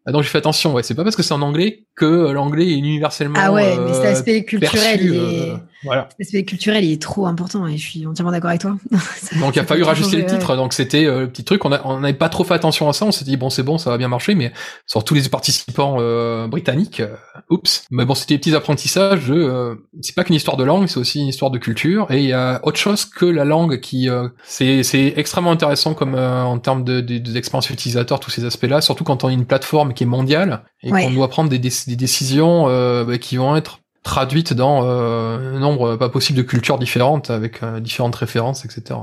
Donc 0.07 0.24
j'ai 0.24 0.30
fait 0.30 0.39
attention, 0.39 0.74
ouais, 0.74 0.82
c'est 0.82 0.95
pas 0.95 1.03
parce 1.03 1.16
que 1.16 1.22
c'est 1.22 1.34
en 1.36 1.41
anglais 1.43 1.84
que 1.95 2.32
l'anglais 2.32 2.68
est 2.68 2.78
universellement 2.78 3.38
Ah 3.39 3.51
ouais, 3.51 3.78
mais 3.86 3.93
cet 3.93 4.05
aspect 4.05 4.43
culturel, 4.43 4.99
perçu, 4.99 5.05
il 5.05 5.16
est... 5.16 5.53
voilà. 5.84 6.10
L'aspect 6.20 6.44
culturel, 6.44 6.84
il 6.84 6.92
est 6.92 7.02
trop 7.02 7.26
important 7.28 7.66
et 7.68 7.78
je 7.78 7.88
suis 7.90 8.06
entièrement 8.06 8.32
d'accord 8.32 8.50
avec 8.50 8.62
toi. 8.62 8.78
Donc 9.40 9.56
il 9.56 9.60
a 9.60 9.66
fallu 9.66 9.84
rajuster 9.84 10.18
le 10.18 10.24
ouais. 10.24 10.30
titre, 10.30 10.56
donc 10.56 10.74
c'était 10.74 11.06
euh, 11.06 11.22
le 11.22 11.30
petit 11.30 11.44
truc. 11.44 11.64
On 11.66 12.00
n'avait 12.00 12.14
pas 12.14 12.30
trop 12.30 12.44
fait 12.44 12.54
attention 12.54 12.90
à 12.90 12.94
ça. 12.94 13.06
On 13.06 13.12
s'est 13.12 13.26
dit 13.26 13.38
bon 13.38 13.50
c'est 13.50 13.64
bon, 13.64 13.78
ça 13.78 13.90
va 13.90 13.98
bien 13.98 14.08
marcher, 14.08 14.36
mais 14.36 14.52
sur 14.88 15.04
tous 15.04 15.14
les 15.14 15.28
participants 15.30 15.98
euh, 16.00 16.48
britanniques, 16.48 17.00
euh, 17.00 17.16
oups. 17.50 17.84
Mais 17.92 18.06
bon 18.06 18.14
c'était 18.16 18.34
des 18.36 18.40
petits 18.40 18.56
apprentissages. 18.56 19.28
De, 19.28 19.86
c'est 20.02 20.16
pas 20.16 20.24
qu'une 20.24 20.36
histoire 20.36 20.58
de 20.58 20.64
langue, 20.64 20.88
c'est 20.88 21.00
aussi 21.00 21.20
une 21.22 21.28
histoire 21.28 21.52
de 21.52 21.58
culture. 21.58 22.10
Et 22.12 22.20
il 22.20 22.26
y 22.30 22.34
a 22.34 22.60
autre 22.64 22.78
chose 22.78 23.06
que 23.06 23.26
la 23.26 23.46
langue 23.46 23.80
qui 23.80 24.10
euh, 24.10 24.28
c'est 24.44 24.84
c'est 24.84 25.14
extrêmement 25.18 25.52
intéressant 25.52 25.94
comme 25.94 26.16
euh, 26.16 26.44
en 26.44 26.60
termes 26.60 26.84
de, 26.84 27.02
de, 27.02 27.18
des 27.18 27.38
expériences 27.38 27.70
utilisateurs 27.70 28.20
tous 28.20 28.32
ces 28.32 28.46
aspects-là, 28.46 28.82
surtout 28.82 29.04
quand 29.04 29.24
on 29.24 29.28
a 29.28 29.32
une 29.32 29.46
plateforme 29.46 29.94
qui 29.94 30.04
est 30.04 30.08
mondiale 30.08 30.64
et 30.84 30.92
Ouais. 30.92 31.04
qu'on 31.04 31.12
doit 31.12 31.28
prendre 31.28 31.50
des, 31.50 31.60
déc- 31.60 31.88
des 31.88 31.96
décisions 31.98 32.66
euh, 32.70 33.04
bah, 33.04 33.18
qui 33.18 33.36
vont 33.38 33.56
être 33.56 33.79
traduites 34.04 34.54
dans 34.54 34.82
euh, 34.84 35.56
un 35.56 35.60
nombre 35.60 35.95
pas 35.95 36.10
possible 36.10 36.38
de 36.38 36.43
cultures 36.43 36.80
différentes 36.80 37.30
avec 37.30 37.62
euh, 37.64 37.80
différentes 37.80 38.16
références, 38.16 38.66
etc. 38.66 39.00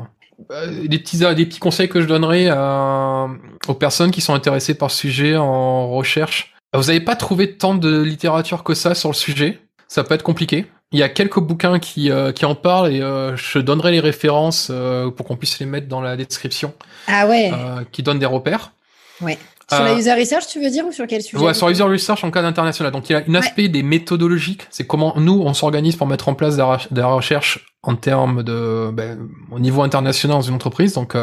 Euh, 0.50 0.86
des 0.86 0.98
petits 0.98 1.18
des 1.18 1.46
petits 1.46 1.58
conseils 1.60 1.88
que 1.88 2.00
je 2.00 2.06
donnerais 2.06 2.48
à- 2.48 3.26
aux 3.68 3.74
personnes 3.74 4.10
qui 4.10 4.20
sont 4.20 4.34
intéressées 4.34 4.74
par 4.74 4.90
ce 4.90 4.98
sujet 4.98 5.36
en 5.36 5.88
recherche. 5.90 6.54
Vous 6.74 6.84
n'avez 6.84 7.00
pas 7.00 7.16
trouvé 7.16 7.56
tant 7.56 7.74
de 7.74 8.02
littérature 8.02 8.62
que 8.64 8.74
ça 8.74 8.94
sur 8.94 9.08
le 9.08 9.14
sujet? 9.14 9.60
Ça 9.88 10.04
peut 10.04 10.14
être 10.14 10.22
compliqué. 10.22 10.66
Il 10.92 10.98
y 10.98 11.02
a 11.02 11.08
quelques 11.08 11.40
bouquins 11.40 11.78
qui, 11.78 12.10
qui 12.34 12.44
en 12.44 12.54
parlent 12.54 12.92
et 12.92 13.00
je 13.00 13.58
donnerai 13.58 13.92
les 13.92 14.00
références 14.00 14.70
pour 15.16 15.26
qu'on 15.26 15.36
puisse 15.36 15.58
les 15.58 15.66
mettre 15.66 15.88
dans 15.88 16.00
la 16.00 16.16
description. 16.16 16.74
Ah 17.08 17.26
ouais. 17.26 17.50
qui 17.92 18.02
donnent 18.02 18.18
des 18.18 18.26
repères. 18.26 18.72
Ouais. 19.20 19.38
Sur 19.72 19.82
la 19.82 19.94
user 19.94 20.12
research, 20.12 20.46
tu 20.48 20.60
veux 20.60 20.70
dire, 20.70 20.86
ou 20.86 20.92
sur 20.92 21.06
quel 21.06 21.22
sujet 21.22 21.42
Ouais, 21.42 21.54
sur 21.54 21.68
user 21.68 21.82
research 21.82 22.22
en 22.22 22.30
cas 22.30 22.42
international. 22.42 22.92
Donc, 22.92 23.10
il 23.10 23.14
y 23.14 23.16
a 23.16 23.22
un 23.26 23.34
aspect 23.34 23.68
des 23.68 23.82
méthodologiques. 23.82 24.66
C'est 24.70 24.86
comment 24.86 25.14
nous, 25.16 25.42
on 25.44 25.54
s'organise 25.54 25.96
pour 25.96 26.06
mettre 26.06 26.28
en 26.28 26.34
place 26.34 26.56
de 26.56 27.00
la, 27.00 27.06
recherche 27.06 27.66
en 27.82 27.96
termes 27.96 28.42
de, 28.42 28.90
ben, 28.92 29.28
au 29.50 29.58
niveau 29.58 29.82
international 29.82 30.36
dans 30.36 30.42
une 30.42 30.54
entreprise. 30.54 30.92
Donc, 30.92 31.16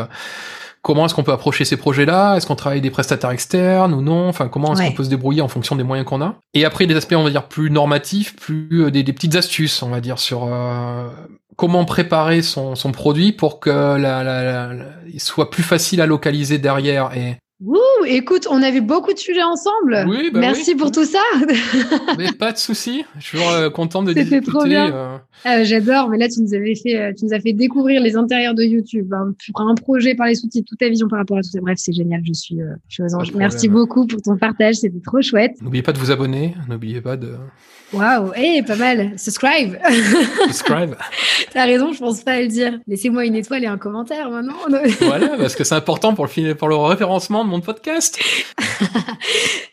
comment 0.84 1.06
est-ce 1.06 1.16
qu'on 1.16 1.24
peut 1.24 1.32
approcher 1.32 1.66
ces 1.66 1.78
projets-là? 1.78 2.36
Est-ce 2.36 2.46
qu'on 2.46 2.56
travaille 2.56 2.82
des 2.82 2.91
prestataires 2.91 3.32
externes 3.32 3.94
ou 3.94 4.02
non? 4.02 4.28
Enfin, 4.28 4.50
comment 4.50 4.74
est-ce 4.74 4.84
qu'on 4.84 4.96
peut 4.96 5.06
se 5.06 5.10
débrouiller 5.10 5.41
en 5.41 5.48
fonction 5.48 5.76
des 5.76 5.84
moyens 5.84 6.08
qu'on 6.08 6.22
a? 6.22 6.36
Et 6.54 6.66
après, 6.66 6.86
des 6.86 6.96
aspects, 6.96 7.16
on 7.16 7.24
va 7.24 7.32
dire, 7.32 7.48
plus 7.48 7.72
normatifs, 7.72 8.36
plus 8.36 8.84
euh, 8.84 8.91
des, 8.91 9.04
petites 9.04 9.36
astuces, 9.36 9.82
on 9.82 9.89
va 9.89 10.02
dire, 10.02 10.20
sur 10.20 10.44
euh, 10.44 11.08
comment 11.56 11.86
préparer 11.86 12.41
son, 12.41 12.76
son, 12.76 12.91
produit 12.91 13.32
pour 13.32 13.60
que 13.60 13.70
la, 13.70 14.24
la, 14.24 14.44
la, 14.44 14.70
il 15.12 15.22
soit 15.22 15.50
plus 15.50 15.64
facile 15.64 16.02
à 16.02 16.06
localiser 16.06 16.58
derrière 16.58 17.16
et 17.16 17.38
Ouh, 17.66 18.05
écoute, 18.05 18.47
on 18.49 18.61
avait 18.61 18.82
beaucoup 18.82 19.14
de 19.14 19.18
sujets 19.18 19.43
ensemble. 19.43 20.05
Oui, 20.07 20.32
bah 20.32 20.41
Merci 20.41 20.76
pour 20.76 20.91
tout 20.91 21.05
ça. 21.05 21.22
mais 22.18 22.32
pas 22.34 22.51
de 22.51 22.57
souci. 22.57 23.05
Je 23.18 23.24
suis 23.24 23.38
toujours 23.38 23.51
euh, 23.51 23.70
content 23.70 24.03
de 24.03 24.11
discuter. 24.11 24.41
Trop 24.41 24.66
bien. 24.66 24.93
Euh. 24.93 25.18
Ah, 25.45 25.64
j'adore. 25.64 26.09
Mais 26.09 26.18
là, 26.18 26.28
tu 26.28 26.41
nous 26.41 26.53
avais 26.53 26.76
fait, 26.76 26.97
euh, 26.97 27.14
tu 27.18 27.26
nous 27.26 27.34
as 27.34 27.39
fait 27.39 27.53
découvrir 27.53 28.01
les 28.01 28.18
intérieurs 28.18 28.53
de 28.53 28.64
YouTube. 28.64 29.14
Tu 29.39 29.53
prends 29.53 29.68
un 29.68 29.76
projet 29.76 30.14
par 30.14 30.28
les 30.28 30.36
sous-titres, 30.36 30.68
toute 30.68 30.80
ta 30.80 30.89
vision 30.89 31.07
par 31.07 31.20
rapport 31.20 31.38
à 31.38 31.41
tout 31.41 31.49
ça. 31.49 31.59
Bref, 31.61 31.78
c'est 31.80 31.93
génial. 31.93 32.22
Je 32.26 32.34
suis, 32.34 32.57
je 32.89 32.93
suis 32.93 33.03
aux 33.03 33.16
anges. 33.16 33.34
Merci 33.34 33.70
beaucoup 33.70 34.07
pour 34.07 34.22
ton 34.22 34.38
partage. 34.38 34.76
C'était 34.76 35.01
trop 35.01 35.22
chouette. 35.22 35.53
N'oubliez 35.61 35.84
pas 35.84 35.93
de 35.93 35.99
vous 35.99 36.11
abonner. 36.11 36.55
N'oubliez 36.68 36.99
pas 36.99 37.16
de. 37.16 37.36
Waouh, 37.94 38.34
hey, 38.34 38.64
pas 38.64 38.76
mal. 38.76 39.14
Subscribe. 39.18 39.78
Subscribe. 40.48 40.96
T'as 41.52 41.66
raison, 41.66 41.94
je 41.94 42.00
pense 42.00 42.24
pas 42.24 42.34
à 42.34 42.41
le 42.41 42.48
dire. 42.48 42.80
Laissez-moi 42.88 43.26
une 43.26 43.36
étoile 43.36 43.64
et 43.64 43.68
un 43.68 43.78
commentaire 43.78 44.32
maintenant. 44.32 44.56
voilà, 45.02 45.38
parce 45.38 45.56
que 45.56 45.64
c'est 45.64 45.76
important 45.76 46.16
pour 46.16 46.26
le, 46.26 46.54
pour 46.56 46.70
le 46.70 46.76
référencement 46.76 47.46
de 47.46 47.50
mon 47.50 47.62
podcast. 47.62 48.20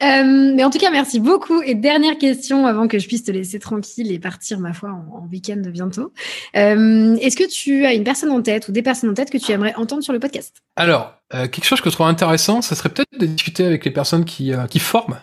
Euh, 0.02 0.52
mais 0.54 0.64
en 0.64 0.70
tout 0.70 0.78
cas, 0.78 0.90
merci 0.90 1.20
beaucoup. 1.20 1.60
Et 1.60 1.74
dernière 1.74 2.16
question 2.16 2.66
avant 2.66 2.88
que 2.88 2.98
je 2.98 3.06
puisse 3.06 3.22
te 3.22 3.30
laisser 3.30 3.58
tranquille 3.58 4.10
et 4.10 4.18
partir, 4.18 4.58
ma 4.58 4.72
foi, 4.72 4.88
en, 4.88 5.28
week-end 5.30 5.60
bientôt. 5.66 6.12
Euh, 6.56 7.16
est-ce 7.16 7.36
que 7.36 7.46
tu 7.46 7.84
as 7.84 7.92
une 7.92 8.04
personne 8.04 8.30
en 8.30 8.40
tête 8.40 8.68
ou 8.68 8.72
des 8.72 8.80
personnes 8.80 9.10
en 9.10 9.14
tête 9.14 9.28
que 9.28 9.36
tu 9.36 9.52
aimerais 9.52 9.74
entendre 9.74 10.02
sur 10.02 10.14
le 10.14 10.18
podcast? 10.18 10.56
Alors, 10.76 11.12
euh, 11.34 11.48
quelque 11.48 11.66
chose 11.66 11.82
que 11.82 11.90
je 11.90 11.94
trouve 11.94 12.06
intéressant, 12.06 12.62
ça 12.62 12.74
serait 12.76 12.88
peut-être 12.88 13.18
de 13.18 13.26
discuter 13.26 13.66
avec 13.66 13.84
les 13.84 13.90
personnes 13.90 14.24
qui, 14.24 14.52
qui 14.70 14.78
forment 14.78 15.18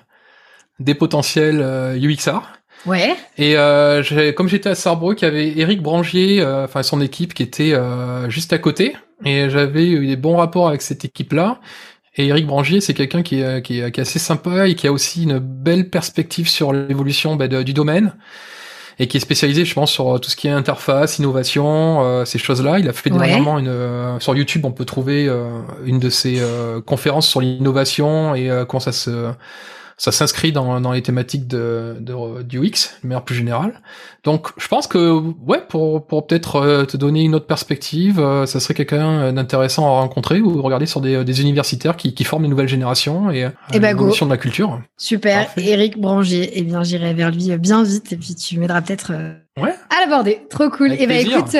des 0.79 0.93
potentiels 0.93 1.59
UXR. 1.99 2.56
Ouais. 2.85 3.15
Et 3.37 3.57
euh, 3.57 4.31
comme 4.33 4.47
j'étais 4.47 4.69
à 4.69 4.75
Sarrebruck, 4.75 5.21
il 5.21 5.25
y 5.25 5.27
avait 5.27 5.57
Eric 5.57 5.81
Brangier, 5.81 6.41
euh, 6.41 6.65
enfin 6.65 6.83
son 6.83 7.01
équipe 7.01 7.33
qui 7.33 7.43
était 7.43 7.73
euh, 7.73 8.29
juste 8.29 8.53
à 8.53 8.57
côté, 8.57 8.95
et 9.25 9.49
j'avais 9.49 9.87
eu 9.87 10.07
des 10.07 10.15
bons 10.15 10.37
rapports 10.37 10.67
avec 10.67 10.81
cette 10.81 11.03
équipe-là. 11.03 11.59
Et 12.15 12.27
Eric 12.27 12.47
Brangier, 12.47 12.81
c'est 12.81 12.93
quelqu'un 12.93 13.21
qui 13.21 13.41
est, 13.41 13.61
qui, 13.61 13.79
est, 13.79 13.99
assez 13.99 14.19
sympa 14.19 14.67
et 14.67 14.75
qui 14.75 14.87
a 14.87 14.91
aussi 14.91 15.23
une 15.23 15.37
belle 15.37 15.89
perspective 15.89 16.49
sur 16.49 16.73
l'évolution 16.73 17.35
bah, 17.35 17.47
du 17.47 17.73
domaine 17.73 18.13
et 18.99 19.07
qui 19.07 19.17
est 19.17 19.19
spécialisé, 19.19 19.65
je 19.65 19.73
pense, 19.73 19.91
sur 19.91 20.19
tout 20.19 20.29
ce 20.29 20.35
qui 20.35 20.47
est 20.47 20.51
interface, 20.51 21.19
innovation, 21.19 22.03
euh, 22.03 22.25
ces 22.25 22.39
choses-là. 22.39 22.79
Il 22.79 22.89
a 22.89 22.93
fait 22.93 23.11
dernièrement 23.11 23.59
une 23.59 23.67
euh, 23.67 24.19
sur 24.19 24.35
YouTube, 24.35 24.65
on 24.65 24.71
peut 24.71 24.85
trouver 24.85 25.29
une 25.85 25.99
de 25.99 26.09
ses 26.09 26.41
conférences 26.85 27.27
sur 27.27 27.41
l'innovation 27.41 28.33
et 28.33 28.49
comment 28.67 28.79
ça 28.79 28.91
se 28.91 29.31
ça 29.97 30.11
s'inscrit 30.11 30.51
dans, 30.51 30.79
dans 30.79 30.91
les 30.91 31.01
thématiques 31.01 31.47
de, 31.47 31.97
de, 31.99 32.43
du 32.43 32.59
UX, 32.59 32.99
de 33.01 33.07
manière 33.07 33.23
plus 33.23 33.33
générale. 33.33 33.81
Donc, 34.23 34.49
je 34.57 34.67
pense 34.67 34.85
que, 34.85 35.19
ouais, 35.43 35.63
pour, 35.67 36.05
pour 36.05 36.27
peut-être 36.27 36.57
euh, 36.57 36.85
te 36.85 36.97
donner 36.97 37.23
une 37.23 37.33
autre 37.33 37.47
perspective, 37.47 38.19
euh, 38.19 38.45
ça 38.45 38.59
serait 38.59 38.75
quelqu'un 38.75 39.33
d'intéressant 39.33 39.87
à 39.87 39.89
rencontrer 39.89 40.39
ou 40.39 40.61
regarder 40.61 40.85
sur 40.85 41.01
des, 41.01 41.25
des 41.25 41.41
universitaires 41.41 41.97
qui, 41.97 42.13
qui 42.13 42.23
forment 42.25 42.43
les 42.43 42.49
nouvelles 42.49 42.67
générations 42.67 43.31
et, 43.31 43.39
et 43.39 43.49
eh 43.73 43.79
ben, 43.79 43.87
l'évolution 43.87 44.27
de 44.27 44.31
la 44.31 44.37
culture. 44.37 44.79
Super. 44.97 45.49
Eric 45.57 45.99
Branger, 45.99 46.51
eh 46.53 46.61
bien, 46.61 46.83
j'irai 46.83 47.15
vers 47.15 47.31
lui 47.31 47.57
bien 47.57 47.81
vite 47.81 48.13
et 48.13 48.17
puis 48.17 48.35
tu 48.35 48.59
m'aideras 48.59 48.81
peut-être 48.81 49.13
Ouais. 49.59 49.73
À 49.89 50.01
l'aborder. 50.01 50.41
Trop 50.51 50.69
cool. 50.69 50.91
et 50.91 50.97
eh 50.99 51.07
ben 51.07 51.17
écoute, 51.25 51.57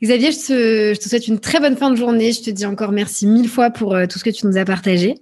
Xavier, 0.00 0.30
je 0.30 0.38
te, 0.38 0.94
je 0.94 1.00
te, 1.00 1.08
souhaite 1.08 1.26
une 1.26 1.40
très 1.40 1.58
bonne 1.58 1.76
fin 1.76 1.90
de 1.90 1.96
journée. 1.96 2.30
Je 2.30 2.42
te 2.42 2.50
dis 2.50 2.64
encore 2.64 2.92
merci 2.92 3.26
mille 3.26 3.48
fois 3.48 3.70
pour 3.70 3.96
tout 4.08 4.20
ce 4.20 4.22
que 4.22 4.30
tu 4.30 4.46
nous 4.46 4.56
as 4.56 4.64
partagé. 4.64 5.16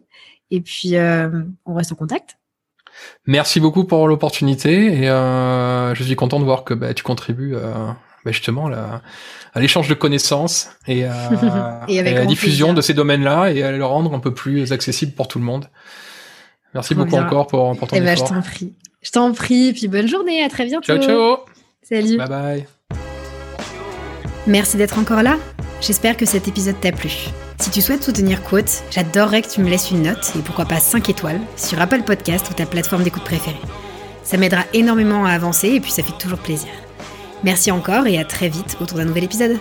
Et 0.51 0.61
puis, 0.61 0.93
on 1.65 1.75
reste 1.75 1.93
en 1.93 1.95
contact. 1.95 2.37
Merci 3.27 3.61
beaucoup 3.61 3.85
pour 3.85 4.09
l'opportunité 4.09 5.03
et 5.03 5.09
euh, 5.09 5.95
je 5.95 6.03
suis 6.03 6.17
content 6.17 6.41
de 6.41 6.45
voir 6.45 6.65
que 6.65 6.75
bah, 6.75 6.93
tu 6.93 7.05
contribues 7.05 7.55
euh, 7.55 7.87
bah, 8.25 8.33
justement 8.33 8.69
à 8.69 9.61
l'échange 9.61 9.89
de 9.89 9.95
connaissances 9.95 10.71
et, 10.89 11.05
à, 11.05 11.31
la 11.89 12.27
diffusion 12.27 12.73
de 12.73 12.81
ces 12.81 12.95
domaines-là 12.95 13.53
et 13.53 13.63
à 13.63 13.71
le 13.71 13.85
rendre 13.85 14.13
un 14.15 14.19
peu 14.19 14.35
plus 14.35 14.73
accessible 14.73 15.13
pour 15.13 15.29
tout 15.29 15.39
le 15.39 15.45
monde. 15.45 15.67
Merci 16.75 16.95
beaucoup 16.95 17.17
encore 17.17 17.47
pour, 17.47 17.77
pour 17.77 17.87
ton 17.87 17.97
eh 17.97 18.01
ben, 18.01 18.15
effort. 18.15 18.27
je 18.27 18.33
t'en 18.33 18.43
prie. 18.43 18.73
Je 19.03 19.11
t'en 19.11 19.33
prie, 19.33 19.73
puis 19.73 19.89
bonne 19.89 20.09
journée, 20.09 20.43
à 20.43 20.49
très 20.49 20.65
bientôt. 20.65 20.87
Ciao, 20.87 21.03
ciao. 21.03 21.37
Salut. 21.83 22.17
Bye 22.17 22.29
bye. 22.29 22.67
Merci 24.47 24.77
d'être 24.77 24.99
encore 24.99 25.23
là. 25.23 25.39
J'espère 25.81 26.17
que 26.17 26.27
cet 26.27 26.49
épisode 26.49 26.81
t'a 26.81 26.93
plu. 26.93 27.29
Si 27.63 27.71
tu 27.71 27.81
souhaites 27.81 28.03
soutenir 28.03 28.43
Quote, 28.43 28.83
j'adorerais 28.91 29.41
que 29.41 29.49
tu 29.49 29.61
me 29.61 29.71
laisses 29.71 29.93
une 29.93 30.03
note, 30.03 30.33
et 30.37 30.41
pourquoi 30.41 30.65
pas 30.65 30.81
5 30.81 31.09
étoiles, 31.09 31.41
sur 31.57 31.81
Apple 31.81 32.03
Podcast 32.03 32.51
ou 32.51 32.55
ta 32.55 32.67
plateforme 32.67 33.05
d'écoute 33.05 33.23
préférée. 33.23 33.61
Ça 34.25 34.37
m'aidera 34.37 34.65
énormément 34.73 35.25
à 35.27 35.31
avancer 35.31 35.69
et 35.69 35.81
puis 35.81 35.93
ça 35.93 36.03
fait 36.03 36.19
toujours 36.19 36.41
plaisir. 36.41 36.71
Merci 37.45 37.71
encore 37.71 38.09
et 38.09 38.19
à 38.19 38.25
très 38.25 38.49
vite 38.49 38.77
autour 38.81 38.99
d'un 38.99 39.05
nouvel 39.05 39.23
épisode. 39.23 39.61